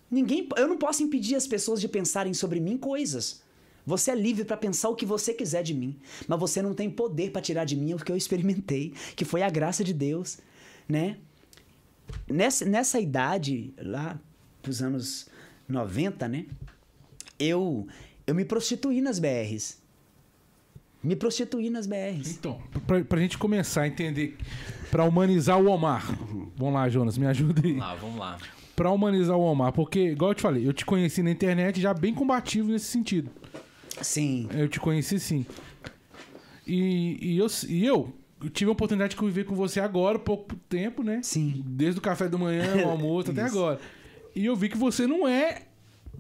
Ninguém, 0.10 0.48
eu 0.56 0.68
não 0.68 0.78
posso 0.78 1.04
impedir 1.04 1.36
as 1.36 1.46
pessoas 1.46 1.82
de 1.82 1.88
pensarem 1.88 2.34
sobre 2.34 2.60
mim 2.60 2.78
coisas. 2.78 3.42
Você 3.88 4.12
é 4.12 4.16
livre 4.16 4.44
para 4.44 4.58
pensar 4.58 4.90
o 4.90 4.96
que 4.96 5.06
você 5.06 5.34
quiser 5.34 5.64
de 5.64 5.74
mim, 5.74 5.98
mas 6.28 6.38
você 6.38 6.62
não 6.62 6.74
tem 6.74 6.90
poder 6.90 7.32
para 7.32 7.42
tirar 7.42 7.64
de 7.64 7.74
mim 7.74 7.94
o 7.94 7.98
que 7.98 8.12
eu 8.12 8.18
experimentei, 8.18 8.94
que 9.16 9.24
foi 9.24 9.42
a 9.42 9.50
graça 9.50 9.82
de 9.82 9.94
Deus, 9.94 10.40
né? 10.90 11.16
Nessa, 12.30 12.66
nessa 12.66 13.00
idade, 13.00 13.74
lá 13.78 14.20
dos 14.62 14.82
anos 14.82 15.30
90, 15.70 16.28
né? 16.28 16.46
Eu, 17.40 17.88
eu 18.28 18.36
me 18.36 18.44
prostituí 18.44 19.00
nas 19.00 19.20
BRs. 19.20 19.82
Me 21.02 21.16
prostituí 21.16 21.70
nas 21.70 21.88
BRs. 21.88 22.32
Então, 22.32 22.62
pra, 22.86 23.02
pra 23.06 23.22
gente 23.22 23.38
começar 23.38 23.84
a 23.84 23.88
entender, 23.88 24.36
pra 24.92 25.06
humanizar 25.06 25.62
o 25.62 25.68
Omar. 25.68 26.06
Vamos 26.58 26.74
lá, 26.74 26.90
Jonas, 26.90 27.18
me 27.18 27.26
ajuda 27.26 27.62
aí. 27.64 27.72
Vamos 27.72 27.80
lá, 27.80 27.96
vamos 27.96 28.20
lá. 28.20 28.38
Pra 28.76 28.92
humanizar 28.92 29.38
o 29.38 29.42
Omar, 29.42 29.72
porque, 29.72 30.12
igual 30.12 30.32
eu 30.32 30.36
te 30.36 30.42
falei, 30.42 30.68
eu 30.68 30.74
te 30.74 30.86
conheci 30.86 31.24
na 31.24 31.32
internet 31.32 31.80
já 31.80 31.94
bem 31.94 32.14
combativo 32.14 32.70
nesse 32.70 32.88
sentido. 32.88 33.32
Sim. 34.02 34.48
Eu 34.52 34.68
te 34.68 34.80
conheci 34.80 35.20
sim. 35.20 35.46
E, 36.66 37.18
e, 37.22 37.38
eu, 37.38 37.48
e 37.68 37.86
eu, 37.86 38.14
eu 38.44 38.50
tive 38.50 38.70
a 38.70 38.74
oportunidade 38.74 39.12
de 39.12 39.16
conviver 39.16 39.46
com 39.46 39.56
você 39.56 39.80
agora, 39.80 40.20
pouco 40.20 40.56
tempo, 40.70 41.02
né? 41.02 41.22
Sim. 41.24 41.64
Desde 41.66 42.00
o 42.00 42.02
café 42.02 42.28
da 42.28 42.38
manhã, 42.38 42.86
o 42.86 42.90
almoço, 42.92 43.32
até 43.32 43.42
agora. 43.42 43.80
E 44.36 44.46
eu 44.46 44.56
vi 44.56 44.70
que 44.70 44.78
você 44.78 45.08
não 45.08 45.28
é 45.28 45.64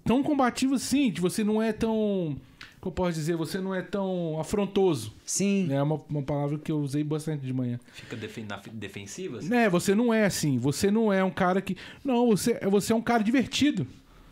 tão 0.05 0.23
combativo 0.23 0.75
assim, 0.75 1.11
que 1.11 1.19
você 1.19 1.43
não 1.43 1.61
é 1.61 1.73
tão. 1.73 2.37
Como 2.79 2.91
eu 2.91 2.95
posso 2.95 3.13
dizer? 3.13 3.35
Você 3.35 3.59
não 3.59 3.75
é 3.75 3.81
tão 3.81 4.39
afrontoso. 4.39 5.13
Sim. 5.25 5.67
É 5.71 5.81
uma, 5.81 6.01
uma 6.09 6.21
palavra 6.21 6.57
que 6.57 6.71
eu 6.71 6.79
usei 6.79 7.03
bastante 7.03 7.45
de 7.45 7.51
manhã. 7.51 7.79
Fica 7.91 8.15
defen 8.15 8.45
na 8.45 8.61
defensiva? 8.71 9.39
Assim? 9.39 9.53
É, 9.53 9.69
você 9.69 9.93
não 9.93 10.13
é 10.13 10.25
assim. 10.25 10.57
Você 10.57 10.89
não 10.89 11.11
é 11.11 11.23
um 11.23 11.31
cara 11.31 11.61
que. 11.61 11.75
Não, 12.03 12.27
você, 12.27 12.59
você 12.69 12.93
é 12.93 12.95
um 12.95 13.01
cara 13.01 13.23
divertido. 13.23 13.85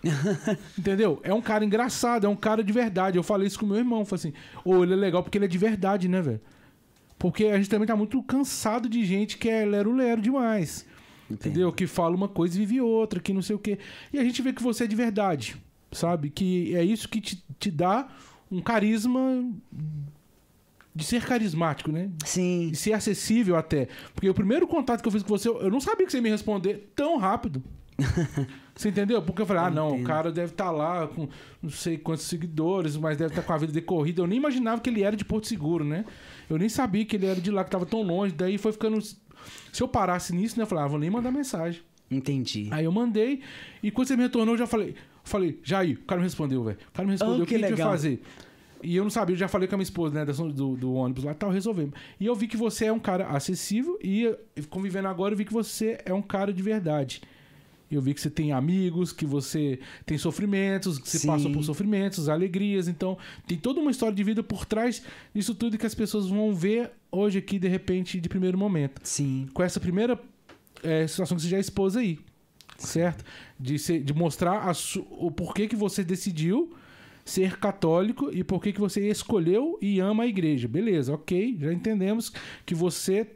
Entendeu? 0.78 1.20
É 1.24 1.34
um 1.34 1.41
cara 1.41 1.65
engraçado, 1.65 2.26
é 2.26 2.30
um 2.30 2.36
cara 2.36 2.63
de 2.63 2.72
verdade. 2.72 3.18
Eu 3.18 3.24
falei 3.24 3.48
isso 3.48 3.60
com 3.60 3.65
meu 3.65 3.78
irmão. 3.78 4.06
Falei 4.06 4.20
assim, 4.20 4.34
ô, 4.63 4.76
oh, 4.76 4.84
ele 4.84 4.94
é 4.94 4.96
legal 4.96 5.24
porque 5.24 5.38
ele 5.38 5.46
é 5.46 5.48
de 5.48 5.58
verdade, 5.58 6.08
né, 6.08 6.22
velho? 6.22 6.41
Porque 7.18 7.46
a 7.46 7.58
gente 7.58 7.70
também 7.70 7.88
tá 7.88 7.96
muito 7.96 8.22
cansado 8.24 8.88
de 8.88 9.04
gente 9.06 9.38
que 9.38 9.50
é 9.50 9.65
lero-lero 9.65 10.22
demais. 10.22 10.86
Entendo. 11.30 11.52
Entendeu? 11.52 11.74
Que 11.74 11.88
fala 11.88 12.15
uma 12.15 12.28
coisa 12.28 12.56
e 12.56 12.60
vive 12.60 12.82
outra, 12.82 13.20
que 13.20 13.34
não 13.34 13.41
sei 13.41 13.56
o 13.56 13.60
quê. 13.60 13.80
E 14.13 14.20
a 14.20 14.24
gente 14.24 14.41
vê 14.41 14.54
que 14.54 14.62
você 14.62 14.84
é 14.84 14.88
de 14.88 14.96
verdade, 14.96 15.58
sabe? 15.91 16.30
Que 16.30 16.76
é 16.76 16.84
isso 16.84 17.10
que 17.10 17.20
te, 17.20 17.44
te 17.60 17.72
dá 17.72 18.08
um 18.52 18.62
carisma 18.62 19.50
de 20.94 21.04
ser 21.04 21.26
carismático, 21.26 21.91
né? 21.91 22.10
Sim. 22.26 22.70
De 22.72 22.78
ser 22.78 22.94
acessível 22.94 23.56
até. 23.56 23.88
Porque 24.13 24.30
o 24.30 24.34
primeiro 24.34 24.68
contato 24.68 25.02
que 25.02 25.08
eu 25.08 25.12
fiz 25.12 25.24
com 25.24 25.30
você, 25.30 25.50
eu 25.50 25.72
não 25.72 25.82
sabia 25.82 26.06
que 26.06 26.12
você 26.12 26.20
ia 26.20 26.24
me 26.24 26.30
responder 26.30 26.91
tão 26.96 27.18
rápido. 27.18 27.63
Você 28.75 28.89
entendeu? 28.89 29.21
Porque 29.21 29.41
eu 29.41 29.45
falei, 29.45 29.63
ah, 29.63 29.69
não, 29.69 30.01
o 30.01 30.03
cara 30.03 30.31
deve 30.31 30.51
estar 30.51 30.65
tá 30.65 30.71
lá 30.71 31.08
com 31.08 31.29
não 31.62 31.69
sei 31.69 31.97
quantos 31.97 32.25
seguidores, 32.25 32.97
mas 32.97 33.17
deve 33.17 33.31
estar 33.31 33.41
tá 33.41 33.47
com 33.47 33.53
a 33.53 33.58
vida 33.58 33.71
decorrida. 33.71 34.21
Eu 34.21 34.27
nem 34.27 34.38
imaginava 34.38 34.81
que 34.81 34.89
ele 34.89 35.01
era 35.01 35.15
de 35.15 35.23
Porto 35.23 35.47
Seguro, 35.47 35.86
né? 35.86 36.03
Eu 36.49 36.58
nem 36.58 36.67
sabia 36.67 37.05
que 37.05 37.15
ele 37.15 37.25
era 37.25 37.39
de 37.39 37.51
lá, 37.51 37.63
que 37.63 37.69
estava 37.69 37.86
tão 37.86 38.01
longe. 38.01 38.34
Daí 38.34 38.58
foi 38.58 38.73
ficando 38.73 39.01
Se 39.01 39.81
eu 39.81 39.88
parasse 39.88 40.36
nisso, 40.36 40.58
né? 40.58 40.63
Eu 40.63 40.67
falava, 40.67 40.88
ah, 40.88 40.89
vou 40.89 40.99
nem 40.99 41.10
mandar 41.10 41.31
mensagem. 41.31 41.81
Entendi. 42.12 42.67
Aí 42.71 42.86
eu 42.86 42.91
mandei, 42.91 43.41
e 43.81 43.89
quando 43.89 44.08
você 44.08 44.15
me 44.15 44.23
retornou, 44.23 44.53
eu 44.53 44.60
já 44.60 44.67
falei, 44.67 44.95
falei, 45.23 45.60
Jair, 45.63 45.97
o 45.97 46.05
cara 46.05 46.19
me 46.19 46.25
respondeu, 46.25 46.63
velho. 46.63 46.77
O 46.89 46.91
cara 46.91 47.05
me 47.05 47.13
respondeu, 47.13 47.39
Oh, 47.39 47.43
o 47.43 47.45
que, 47.45 47.53
que 47.53 47.60
que 47.60 47.65
a 47.65 47.69
gente 47.69 47.77
vai 47.77 47.86
legal. 47.86 47.91
fazer? 47.91 48.21
E 48.84 48.95
eu 48.95 49.03
não 49.03 49.10
sabia, 49.10 49.34
eu 49.34 49.39
já 49.39 49.47
falei 49.47 49.67
com 49.67 49.75
a 49.75 49.77
minha 49.77 49.84
esposa, 49.84 50.13
né, 50.13 50.25
do, 50.25 50.75
do 50.75 50.93
ônibus 50.93 51.23
lá 51.23 51.31
e 51.31 51.36
tal, 51.36 51.49
resolvemos. 51.49 51.95
E 52.19 52.25
eu 52.25 52.36
vi 52.36 52.47
que 52.47 52.58
você 52.58 52.86
é 52.86 52.93
um 52.93 52.99
cara 52.99 53.27
acessível 53.29 53.97
e 54.03 54.31
convivendo 54.69 55.08
agora, 55.08 55.34
eu 55.34 55.38
vi 55.38 55.45
que 55.45 55.53
você 55.53 55.97
é 56.05 56.13
um 56.13 56.21
cara 56.21 56.53
de 56.53 56.62
verdade. 56.62 57.21
Eu 57.89 58.02
vi 58.02 58.13
que 58.13 58.21
você 58.21 58.30
tem 58.30 58.52
amigos, 58.52 59.12
que 59.12 59.26
você 59.26 59.80
tem 60.06 60.17
sofrimentos, 60.17 60.98
que 60.98 61.08
você 61.08 61.19
Sim. 61.19 61.28
passou 61.28 61.52
por 61.52 61.63
sofrimentos, 61.63 62.28
alegrias. 62.28 62.88
Então, 62.88 63.17
tem 63.48 63.58
toda 63.58 63.80
uma 63.80 63.91
história 63.91 64.15
de 64.15 64.24
vida 64.24 64.41
por 64.41 64.65
trás 64.65 65.04
disso 65.34 65.54
tudo 65.54 65.78
que 65.78 65.86
as 65.86 65.95
pessoas 65.95 66.28
vão 66.28 66.54
ver 66.54 66.91
hoje 67.12 67.38
aqui, 67.38 67.60
de 67.60 67.67
repente, 67.67 68.19
de 68.19 68.28
primeiro 68.28 68.58
momento 68.58 69.02
Sim. 69.04 69.48
com 69.54 69.62
essa 69.63 69.80
primeira 69.80 70.19
é, 70.84 71.08
situação 71.08 71.38
que 71.38 71.43
você 71.43 71.50
já 71.50 71.60
expôs 71.60 71.95
aí, 71.95 72.19
certo? 72.78 73.24
De, 73.60 73.78
ser, 73.80 74.04
de 74.04 74.13
mostrar 74.13 74.71
o 75.12 75.32
porquê 75.32 75.67
que 75.67 75.76
você 75.76 76.04
decidiu 76.04 76.76
ser 77.24 77.58
católico 77.58 78.30
e 78.32 78.43
por 78.43 78.62
que 78.62 78.71
que 78.71 78.80
você 78.80 79.10
escolheu 79.10 79.80
e 79.82 80.00
ama 80.00 80.24
a 80.24 80.28
igreja. 80.28 80.67
Beleza, 80.67 81.13
ok, 81.13 81.58
já 81.60 81.74
entendemos 81.74 82.32
que 82.65 82.76
você 82.76 83.28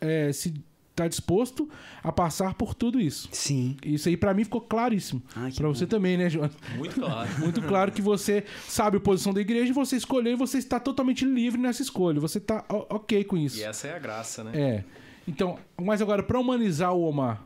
é, 0.00 0.32
se 0.32 0.54
está 1.00 1.08
disposto 1.08 1.68
a 2.02 2.12
passar 2.12 2.54
por 2.54 2.74
tudo 2.74 3.00
isso. 3.00 3.28
Sim. 3.32 3.76
Isso 3.84 4.08
aí 4.08 4.16
pra 4.16 4.34
mim 4.34 4.44
ficou 4.44 4.60
claríssimo. 4.60 5.22
Pra 5.56 5.68
você 5.68 5.86
também, 5.86 6.16
né, 6.16 6.28
João? 6.28 6.50
Muito 6.76 7.00
claro. 7.00 7.30
Muito 7.40 7.62
claro 7.62 7.92
que 7.92 8.02
você 8.02 8.44
sabe 8.68 8.98
a 8.98 9.00
posição 9.00 9.32
da 9.32 9.40
igreja, 9.40 9.72
você 9.72 9.96
escolheu 9.96 10.32
e 10.32 10.36
você 10.36 10.58
está 10.58 10.78
totalmente 10.78 11.24
livre 11.24 11.60
nessa 11.60 11.82
escolha. 11.82 12.20
Você 12.20 12.38
tá 12.38 12.64
ok 12.68 13.24
com 13.24 13.36
isso. 13.36 13.58
E 13.58 13.62
essa 13.62 13.88
é 13.88 13.94
a 13.96 13.98
graça, 13.98 14.44
né? 14.44 14.52
É. 14.54 14.84
Então, 15.26 15.58
mas 15.80 16.02
agora, 16.02 16.22
pra 16.22 16.38
humanizar 16.40 16.92
o 16.94 17.02
Omar, 17.02 17.44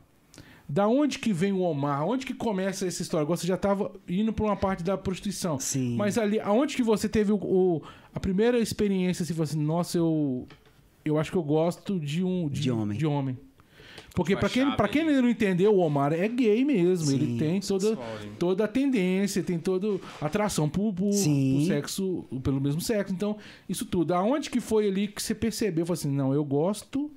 da 0.66 0.88
onde 0.88 1.18
que 1.18 1.32
vem 1.32 1.52
o 1.52 1.60
Omar? 1.60 2.06
Onde 2.06 2.24
que 2.24 2.32
começa 2.32 2.86
essa 2.86 3.02
história? 3.02 3.22
Agora 3.24 3.36
Você 3.36 3.46
já 3.46 3.56
tava 3.56 3.92
indo 4.08 4.32
pra 4.32 4.46
uma 4.46 4.56
parte 4.56 4.82
da 4.82 4.96
prostituição. 4.96 5.58
Sim. 5.60 5.94
Mas 5.96 6.16
ali, 6.16 6.40
aonde 6.40 6.74
que 6.76 6.82
você 6.82 7.08
teve 7.08 7.32
o, 7.32 7.36
o- 7.36 7.82
a 8.14 8.18
primeira 8.20 8.58
experiência, 8.58 9.22
assim, 9.24 9.34
falou 9.34 9.44
assim, 9.44 9.60
nossa, 9.62 9.98
eu, 9.98 10.46
eu 11.04 11.18
acho 11.18 11.30
que 11.30 11.36
eu 11.36 11.42
gosto 11.42 12.00
de 12.00 12.24
um... 12.24 12.48
De 12.48 12.70
homem. 12.70 12.96
De 12.96 13.04
homem. 13.04 13.38
Porque 14.14 14.35
Uma 14.35 14.40
pra 14.40 14.48
quem, 14.48 14.70
pra 14.77 14.88
quem 14.88 15.05
não 15.05 15.29
entendeu, 15.29 15.74
o 15.74 15.79
Omar 15.79 16.12
é 16.12 16.29
gay 16.29 16.64
mesmo. 16.64 17.07
Sim. 17.09 17.14
Ele 17.16 17.38
tem 17.38 17.61
toda, 17.61 17.98
toda 18.38 18.64
a 18.64 18.68
tendência, 18.68 19.42
tem 19.42 19.59
toda 19.59 20.00
a 20.20 20.27
atração 20.27 20.68
por, 20.68 20.92
por, 20.94 21.11
por 21.11 21.12
sexo, 21.66 22.24
pelo 22.40 22.61
mesmo 22.61 22.81
sexo. 22.81 23.12
Então, 23.12 23.37
isso 23.68 23.85
tudo. 23.85 24.14
Aonde 24.14 24.50
que 24.50 24.61
foi 24.61 24.87
ali 24.87 25.09
que 25.09 25.20
você 25.20 25.35
percebeu? 25.35 25.85
Falou 25.85 25.98
assim, 25.98 26.12
não, 26.12 26.33
eu 26.33 26.44
gosto... 26.44 27.11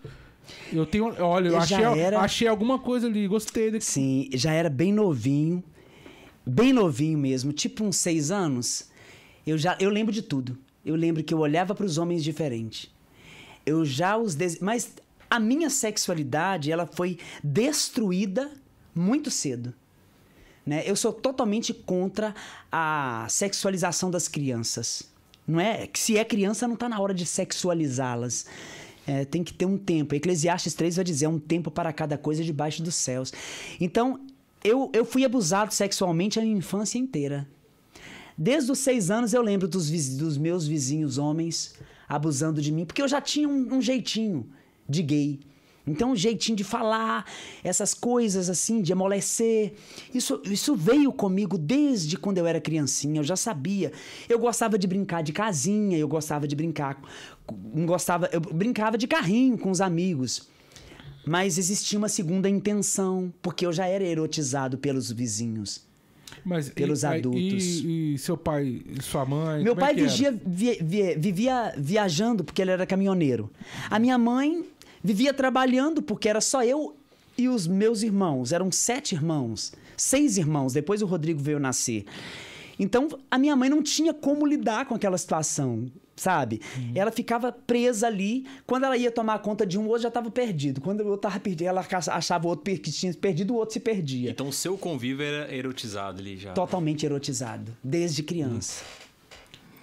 Eu 0.71 0.85
tenho... 0.85 1.13
Olha, 1.21 1.49
eu 1.49 1.57
achei, 1.57 1.83
era- 1.83 2.19
achei 2.19 2.47
alguma 2.47 2.79
coisa 2.79 3.05
ali, 3.05 3.27
gostei 3.27 3.69
daqui. 3.69 3.85
Sim, 3.85 4.29
já 4.33 4.53
era 4.53 4.69
bem 4.69 4.93
novinho, 4.93 5.61
bem 6.45 6.71
novinho 6.71 7.19
mesmo, 7.19 7.51
tipo 7.51 7.83
uns 7.83 7.97
seis 7.97 8.31
anos. 8.31 8.89
Eu 9.45 9.57
já, 9.57 9.77
eu 9.79 9.89
lembro 9.89 10.13
de 10.13 10.21
tudo. 10.21 10.57
Eu 10.85 10.95
lembro 10.95 11.21
que 11.21 11.33
eu 11.33 11.39
olhava 11.39 11.75
para 11.75 11.85
os 11.85 11.97
homens 11.97 12.23
diferente. 12.23 12.89
Eu 13.65 13.83
já 13.83 14.17
os, 14.17 14.35
dese... 14.35 14.57
mas 14.61 14.95
a 15.29 15.39
minha 15.39 15.69
sexualidade 15.69 16.71
ela 16.71 16.85
foi 16.85 17.17
destruída 17.43 18.51
muito 18.93 19.29
cedo. 19.29 19.73
Né? 20.65 20.83
Eu 20.85 20.95
sou 20.95 21.13
totalmente 21.13 21.73
contra 21.73 22.35
a 22.71 23.25
sexualização 23.29 24.11
das 24.11 24.27
crianças. 24.27 25.03
Não 25.47 25.59
é? 25.59 25.87
Se 25.93 26.17
é 26.17 26.25
criança, 26.25 26.67
não 26.67 26.73
está 26.73 26.89
na 26.89 26.99
hora 26.99 27.13
de 27.13 27.25
sexualizá-las. 27.25 28.45
É, 29.07 29.23
tem 29.23 29.43
que 29.43 29.53
ter 29.53 29.65
um 29.65 29.77
tempo. 29.77 30.13
Eclesiastes 30.13 30.73
3 30.73 30.97
vai 30.97 31.05
dizer: 31.05 31.25
é 31.25 31.29
um 31.29 31.39
tempo 31.39 31.71
para 31.71 31.93
cada 31.93 32.17
coisa 32.17 32.43
debaixo 32.43 32.83
dos 32.83 32.95
céus. 32.95 33.31
Então, 33.79 34.19
eu, 34.61 34.91
eu 34.93 35.05
fui 35.05 35.23
abusado 35.23 35.73
sexualmente 35.73 36.37
a 36.37 36.41
minha 36.41 36.57
infância 36.57 36.97
inteira. 36.97 37.47
Desde 38.37 38.71
os 38.71 38.79
seis 38.79 39.09
anos 39.09 39.33
eu 39.33 39.41
lembro 39.41 39.67
dos, 39.67 39.89
dos 40.17 40.37
meus 40.37 40.67
vizinhos 40.67 41.17
homens 41.17 41.75
abusando 42.07 42.61
de 42.61 42.71
mim, 42.71 42.85
porque 42.85 43.01
eu 43.01 43.07
já 43.07 43.21
tinha 43.21 43.47
um, 43.47 43.75
um 43.75 43.81
jeitinho 43.81 44.47
de 44.87 45.01
gay. 45.01 45.39
Então, 45.89 46.11
um 46.11 46.15
jeitinho 46.17 46.57
de 46.57 46.65
falar, 46.65 47.25
essas 47.63 47.93
coisas 47.93 48.49
assim, 48.49 48.81
de 48.81 48.91
amolecer. 48.91 49.73
Isso, 50.13 50.41
isso 50.43 50.75
veio 50.75 51.13
comigo 51.13 51.57
desde 51.57 52.17
quando 52.17 52.37
eu 52.39 52.45
era 52.45 52.59
criancinha, 52.59 53.21
eu 53.21 53.23
já 53.23 53.37
sabia. 53.37 53.93
Eu 54.27 54.37
gostava 54.37 54.77
de 54.77 54.85
brincar 54.85 55.23
de 55.23 55.31
casinha, 55.31 55.97
eu 55.97 56.07
gostava 56.07 56.45
de 56.45 56.55
brincar. 56.57 57.01
gostava, 57.85 58.29
eu 58.33 58.41
brincava 58.41 58.97
de 58.97 59.07
carrinho 59.07 59.57
com 59.57 59.71
os 59.71 59.79
amigos. 59.79 60.49
Mas 61.25 61.57
existia 61.57 61.97
uma 61.97 62.09
segunda 62.09 62.49
intenção, 62.49 63.33
porque 63.41 63.65
eu 63.65 63.71
já 63.71 63.85
era 63.85 64.03
erotizado 64.03 64.77
pelos 64.77 65.09
vizinhos. 65.11 65.85
Mas, 66.43 66.69
Pelos 66.69 67.03
e, 67.03 67.05
adultos. 67.05 67.63
E, 67.63 68.13
e 68.13 68.17
seu 68.17 68.35
pai 68.37 68.81
e 68.85 69.01
sua 69.01 69.25
mãe? 69.25 69.63
Meu 69.63 69.73
é 69.73 69.75
pai 69.75 69.93
era? 69.93 70.01
vigia- 70.03 70.39
vi- 70.45 70.79
vi- 70.81 71.15
vivia 71.17 71.73
viajando 71.77 72.43
porque 72.43 72.61
ele 72.61 72.71
era 72.71 72.85
caminhoneiro. 72.85 73.49
A 73.89 73.97
minha 73.99 74.17
mãe 74.17 74.65
vivia 75.03 75.33
trabalhando 75.33 76.01
porque 76.01 76.29
era 76.29 76.41
só 76.41 76.63
eu 76.63 76.95
e 77.37 77.47
os 77.47 77.67
meus 77.67 78.01
irmãos. 78.01 78.51
Eram 78.51 78.71
sete 78.71 79.13
irmãos, 79.13 79.73
seis 79.95 80.37
irmãos. 80.37 80.73
Depois 80.73 81.01
o 81.01 81.05
Rodrigo 81.05 81.39
veio 81.39 81.59
nascer. 81.59 82.05
Então 82.79 83.07
a 83.29 83.37
minha 83.37 83.55
mãe 83.55 83.69
não 83.69 83.81
tinha 83.81 84.13
como 84.13 84.45
lidar 84.45 84.85
com 84.85 84.93
aquela 84.95 85.17
situação, 85.17 85.91
sabe? 86.15 86.61
Ela 86.93 87.11
ficava 87.11 87.51
presa 87.51 88.07
ali. 88.07 88.45
Quando 88.65 88.85
ela 88.85 88.95
ia 88.95 89.11
tomar 89.11 89.39
conta 89.39 89.65
de 89.65 89.79
um, 89.79 89.83
o 89.83 89.87
outro 89.87 90.03
já 90.03 90.07
estava 90.09 90.29
perdido. 90.29 90.79
Quando 90.79 91.01
o 91.01 91.05
outro 91.05 91.27
estava 91.27 91.39
perdido, 91.39 91.67
ela 91.67 91.85
achava 92.11 92.45
o 92.45 92.49
outro 92.49 92.63
que 92.63 92.91
tinha 92.91 93.13
perdido, 93.13 93.53
o 93.53 93.57
outro 93.57 93.73
se 93.73 93.79
perdia. 93.79 94.29
Então 94.29 94.47
o 94.47 94.53
seu 94.53 94.77
convívio 94.77 95.25
era 95.25 95.53
erotizado 95.53 96.19
ali 96.19 96.37
já. 96.37 96.53
Totalmente 96.53 97.05
erotizado, 97.05 97.75
desde 97.83 98.21
criança. 98.21 98.83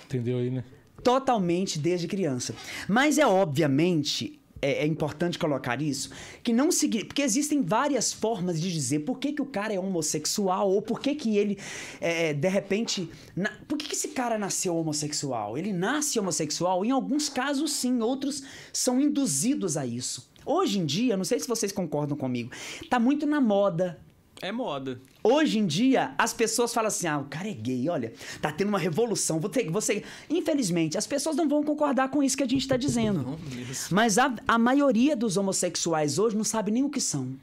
Entendeu 0.07 0.39
aí, 0.39 0.51
né? 0.51 0.63
totalmente 1.05 1.79
desde 1.79 2.09
criança. 2.09 2.55
Mas 2.89 3.19
é 3.19 3.27
obviamente 3.27 4.41
é, 4.65 4.85
é 4.85 4.87
importante 4.87 5.39
colocar 5.39 5.81
isso 5.83 6.11
que 6.43 6.53
não 6.53 6.71
significa 6.73 7.09
porque 7.09 7.23
existem 7.23 7.63
várias 7.63 8.13
formas 8.13 8.61
de 8.61 8.73
dizer 8.73 9.01
por 9.01 9.19
que, 9.19 9.33
que 9.33 9.43
o 9.43 9.47
cara 9.47 9.73
é 9.75 9.79
homossexual 9.79 10.71
ou 10.71 10.81
por 10.83 10.99
que, 11.01 11.15
que 11.15 11.37
ele 11.37 11.59
é, 12.01 12.33
de 12.33 12.49
repente 12.49 13.09
na- 13.37 13.53
por 13.69 13.77
que, 13.79 13.87
que 13.89 13.95
esse 13.95 14.09
cara 14.09 14.39
nasceu 14.39 14.77
homossexual? 14.77 15.57
Ele 15.59 15.73
nasce 15.73 16.19
homossexual 16.19 16.85
em 16.85 16.91
alguns 16.91 17.29
casos 17.29 17.73
sim, 17.73 18.01
outros 18.01 18.43
são 18.73 19.01
induzidos 19.01 19.77
a 19.77 19.85
isso. 19.87 20.29
Hoje 20.47 20.79
em 20.79 20.85
dia, 20.85 21.17
não 21.17 21.25
sei 21.25 21.39
se 21.41 21.49
vocês 21.49 21.73
concordam 21.73 22.17
comigo, 22.17 22.51
tá 22.91 22.99
muito 22.99 23.27
na 23.27 23.41
moda 23.41 23.99
É 24.45 24.53
moda. 24.53 25.01
Hoje 25.23 25.59
em 25.59 25.67
dia, 25.67 26.15
as 26.19 26.35
pessoas 26.35 26.75
falam 26.75 26.89
assim: 26.89 27.07
ah, 27.07 27.17
o 27.17 27.25
cara 27.25 27.49
é 27.49 27.55
gay, 27.55 27.89
olha, 27.89 28.13
tá 28.43 28.53
tendo 28.53 28.69
uma 28.69 28.79
revolução. 28.79 29.41
Vou 29.41 29.49
ter, 29.49 29.71
você... 29.71 30.05
Infelizmente, 30.29 30.99
as 30.99 31.07
pessoas 31.07 31.35
não 31.35 31.49
vão 31.49 31.65
concordar 31.65 32.11
com 32.11 32.23
isso 32.23 32.37
que 32.37 32.43
a 32.43 32.47
gente 32.47 32.69
tá 32.69 32.77
dizendo. 32.77 33.23
Não, 33.23 33.39
mesmo. 33.39 33.87
Mas 33.91 34.19
a, 34.19 34.35
a 34.47 34.59
maioria 34.59 35.17
dos 35.17 35.39
homossexuais 35.39 36.19
hoje 36.19 36.37
não 36.37 36.45
sabe 36.45 36.71
nem 36.71 36.85
o 36.85 36.91
que 36.91 37.01
são. 37.01 37.35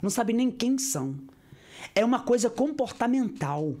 Não 0.00 0.08
sabe 0.10 0.32
nem 0.32 0.48
quem 0.48 0.78
são. 0.78 1.16
É 1.92 2.04
uma 2.04 2.20
coisa 2.20 2.48
comportamental. 2.48 3.74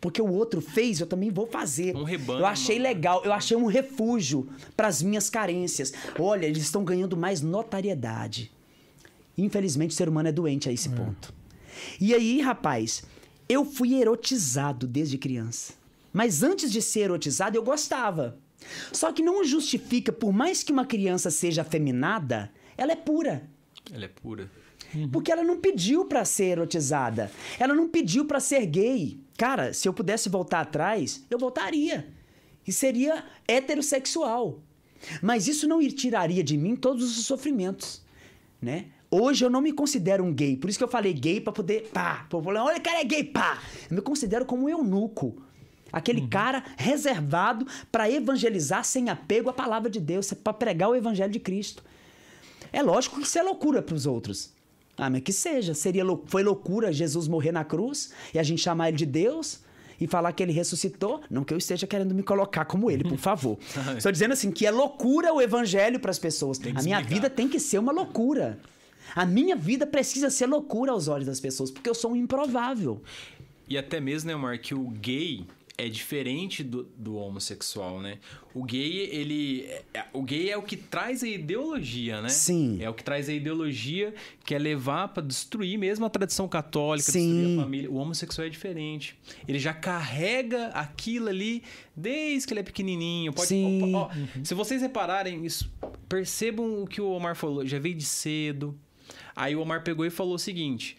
Porque 0.00 0.22
o 0.22 0.30
outro 0.30 0.60
fez, 0.60 1.00
eu 1.00 1.08
também 1.08 1.30
vou 1.30 1.48
fazer. 1.48 1.96
Um 1.96 2.04
rebanho, 2.04 2.38
Eu 2.38 2.46
achei 2.46 2.76
mano. 2.76 2.88
legal, 2.88 3.22
eu 3.24 3.32
achei 3.32 3.56
um 3.56 3.66
refúgio 3.66 4.48
para 4.76 4.86
as 4.86 5.02
minhas 5.02 5.28
carências. 5.28 5.92
Olha, 6.16 6.46
eles 6.46 6.62
estão 6.62 6.84
ganhando 6.84 7.16
mais 7.16 7.40
notariedade. 7.40 8.52
Infelizmente, 9.36 9.90
o 9.90 9.94
ser 9.94 10.08
humano 10.08 10.28
é 10.28 10.32
doente 10.32 10.68
a 10.68 10.72
esse 10.72 10.88
ponto. 10.88 11.34
E 12.00 12.14
aí, 12.14 12.40
rapaz, 12.40 13.02
eu 13.48 13.64
fui 13.64 13.94
erotizado 13.94 14.86
desde 14.86 15.18
criança. 15.18 15.74
Mas 16.12 16.42
antes 16.42 16.70
de 16.70 16.80
ser 16.80 17.00
erotizado, 17.00 17.56
eu 17.56 17.62
gostava. 17.62 18.38
Só 18.92 19.12
que 19.12 19.22
não 19.22 19.44
justifica, 19.44 20.10
por 20.10 20.32
mais 20.32 20.62
que 20.62 20.72
uma 20.72 20.86
criança 20.86 21.30
seja 21.30 21.62
afeminada, 21.62 22.50
ela 22.76 22.92
é 22.92 22.96
pura. 22.96 23.48
Ela 23.92 24.06
é 24.06 24.08
pura. 24.08 24.50
Porque 25.12 25.30
ela 25.30 25.42
não 25.42 25.60
pediu 25.60 26.06
pra 26.06 26.24
ser 26.24 26.44
erotizada. 26.44 27.30
Ela 27.58 27.74
não 27.74 27.88
pediu 27.88 28.24
pra 28.24 28.40
ser 28.40 28.64
gay. 28.66 29.20
Cara, 29.36 29.72
se 29.74 29.88
eu 29.88 29.92
pudesse 29.92 30.28
voltar 30.28 30.60
atrás, 30.60 31.24
eu 31.30 31.38
voltaria. 31.38 32.08
E 32.66 32.72
seria 32.72 33.24
heterossexual. 33.46 34.62
Mas 35.22 35.46
isso 35.46 35.68
não 35.68 35.86
tiraria 35.88 36.42
de 36.42 36.56
mim 36.56 36.74
todos 36.74 37.18
os 37.18 37.26
sofrimentos, 37.26 38.02
né? 38.60 38.86
Hoje 39.10 39.44
eu 39.44 39.50
não 39.50 39.60
me 39.60 39.72
considero 39.72 40.24
um 40.24 40.32
gay, 40.32 40.56
por 40.56 40.68
isso 40.68 40.78
que 40.78 40.84
eu 40.84 40.88
falei 40.88 41.12
gay 41.12 41.40
pra 41.40 41.52
poder, 41.52 41.88
pá, 41.92 42.26
pra 42.28 42.42
falar, 42.42 42.64
olha, 42.64 42.78
o 42.78 42.80
cara 42.82 43.00
é 43.00 43.04
gay, 43.04 43.22
pá. 43.24 43.58
Eu 43.88 43.96
me 43.96 44.02
considero 44.02 44.44
como 44.44 44.64
um 44.64 44.68
eunuco. 44.68 45.42
Aquele 45.92 46.26
cara 46.26 46.64
reservado 46.76 47.66
pra 47.90 48.10
evangelizar 48.10 48.84
sem 48.84 49.08
apego 49.08 49.48
à 49.48 49.52
palavra 49.52 49.88
de 49.88 50.00
Deus, 50.00 50.32
pra 50.32 50.52
pregar 50.52 50.90
o 50.90 50.94
evangelho 50.96 51.32
de 51.32 51.38
Cristo. 51.38 51.82
É 52.72 52.82
lógico 52.82 53.20
que 53.20 53.26
isso 53.26 53.38
é 53.38 53.42
loucura 53.42 53.80
para 53.80 53.94
os 53.94 54.04
outros. 54.06 54.50
Ah, 54.98 55.08
mas 55.08 55.22
que 55.22 55.32
seja. 55.32 55.72
Seria 55.72 56.04
foi 56.26 56.42
loucura 56.42 56.92
Jesus 56.92 57.28
morrer 57.28 57.52
na 57.52 57.64
cruz 57.64 58.12
e 58.34 58.38
a 58.38 58.42
gente 58.42 58.60
chamar 58.60 58.88
ele 58.88 58.96
de 58.96 59.06
Deus. 59.06 59.60
e 59.98 60.06
falar 60.06 60.32
que 60.32 60.42
ele 60.42 60.52
ressuscitou, 60.52 61.22
não 61.30 61.42
que 61.42 61.54
eu 61.54 61.58
esteja 61.58 61.86
querendo 61.86 62.14
me 62.14 62.22
colocar 62.22 62.66
como 62.66 62.90
ele, 62.90 63.02
por 63.04 63.16
favor. 63.16 63.56
Estou 63.96 64.12
dizendo 64.12 64.32
assim 64.32 64.50
que 64.50 64.66
é 64.66 64.70
loucura 64.70 65.32
o 65.32 65.40
evangelho 65.40 65.98
para 65.98 66.10
as 66.10 66.18
pessoas. 66.18 66.60
A 66.74 66.82
minha 66.82 67.00
vida 67.00 67.30
tem 67.30 67.48
que 67.48 67.58
ser 67.58 67.78
uma 67.78 67.92
loucura. 67.92 68.58
A 69.16 69.24
minha 69.26 69.56
vida 69.56 69.86
precisa 69.86 70.28
ser 70.30 70.46
loucura 70.46 70.92
aos 70.92 71.08
olhos 71.08 71.26
das 71.26 71.40
pessoas, 71.40 71.70
porque 71.70 71.88
eu 71.88 71.94
sou 71.94 72.12
um 72.12 72.16
improvável. 72.16 73.02
E 73.68 73.76
até 73.78 73.98
mesmo, 73.98 74.28
né, 74.28 74.36
Omar, 74.36 74.60
que 74.60 74.74
o 74.74 74.88
gay 74.90 75.44
é 75.78 75.88
diferente 75.88 76.62
do, 76.62 76.84
do 76.96 77.16
homossexual, 77.16 78.00
né? 78.00 78.18
O 78.54 78.62
gay, 78.62 79.10
ele. 79.12 79.68
é- 79.92 80.04
o 80.12 80.22
gay 80.22 80.48
é 80.50 80.56
o 80.56 80.62
que 80.62 80.76
traz 80.76 81.22
a 81.22 81.28
ideologia, 81.28 82.22
né? 82.22 82.28
Sim. 82.30 82.78
É 82.80 82.88
o 82.88 82.94
que 82.94 83.02
traz 83.04 83.28
a 83.28 83.32
ideologia 83.32 84.14
que 84.44 84.54
é 84.54 84.58
levar 84.58 85.08
pra 85.08 85.22
destruir 85.22 85.76
mesmo 85.78 86.06
a 86.06 86.08
tradição 86.10 86.48
católica, 86.48 87.10
Sim. 87.12 87.30
destruir 87.34 87.58
a 87.58 87.62
família. 87.62 87.90
O 87.90 87.96
homossexual 87.96 88.46
é 88.46 88.50
diferente. 88.50 89.18
Ele 89.46 89.58
já 89.58 89.74
carrega 89.74 90.68
aquilo 90.68 91.28
ali 91.28 91.62
desde 91.94 92.46
que 92.46 92.52
ele 92.54 92.60
é 92.60 92.62
pequenininho. 92.62 93.32
Pode, 93.34 93.48
Sim. 93.48 93.94
ó, 93.94 94.04
ó, 94.06 94.10
Se 94.44 94.54
vocês 94.54 94.80
repararem 94.80 95.44
isso, 95.44 95.70
percebam 96.08 96.82
o 96.82 96.86
que 96.86 97.00
o 97.00 97.10
Omar 97.10 97.34
falou. 97.36 97.66
Já 97.66 97.78
veio 97.78 97.94
de 97.94 98.04
cedo. 98.04 98.78
Aí 99.36 99.54
o 99.54 99.60
Omar 99.60 99.84
pegou 99.84 100.04
e 100.06 100.10
falou 100.10 100.34
o 100.34 100.38
seguinte: 100.38 100.96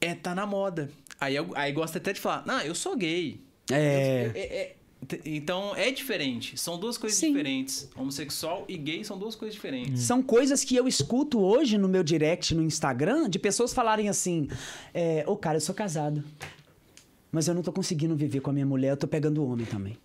é, 0.00 0.14
tá 0.14 0.34
na 0.34 0.46
moda. 0.46 0.90
Aí, 1.18 1.34
eu- 1.34 1.50
aí 1.56 1.72
gosta 1.72 1.96
até 1.98 2.12
de 2.12 2.20
falar, 2.20 2.44
não, 2.46 2.60
eu 2.60 2.74
sou 2.74 2.94
gay. 2.96 3.40
É. 3.72 4.26
Eu- 4.26 4.30
é- 4.34 4.40
é- 4.56 4.76
t- 5.08 5.20
então 5.24 5.74
é 5.74 5.90
diferente. 5.90 6.58
São 6.58 6.78
duas 6.78 6.98
coisas 6.98 7.18
Sim. 7.18 7.28
diferentes. 7.28 7.88
Homossexual 7.96 8.64
e 8.68 8.76
gay 8.76 9.02
são 9.02 9.18
duas 9.18 9.34
coisas 9.34 9.54
diferentes. 9.54 10.02
São 10.02 10.22
coisas 10.22 10.62
que 10.62 10.76
eu 10.76 10.86
escuto 10.86 11.40
hoje 11.40 11.78
no 11.78 11.88
meu 11.88 12.02
direct 12.02 12.54
no 12.54 12.62
Instagram 12.62 13.28
de 13.30 13.38
pessoas 13.38 13.72
falarem 13.72 14.08
assim: 14.10 14.48
é, 14.92 15.24
Ô, 15.26 15.34
cara, 15.36 15.56
eu 15.56 15.60
sou 15.62 15.74
casado. 15.74 16.22
Mas 17.32 17.48
eu 17.48 17.54
não 17.54 17.62
tô 17.62 17.72
conseguindo 17.72 18.14
viver 18.14 18.40
com 18.40 18.50
a 18.50 18.52
minha 18.52 18.66
mulher, 18.66 18.90
eu 18.90 18.96
tô 18.96 19.08
pegando 19.08 19.44
homem 19.44 19.66
também. 19.66 19.96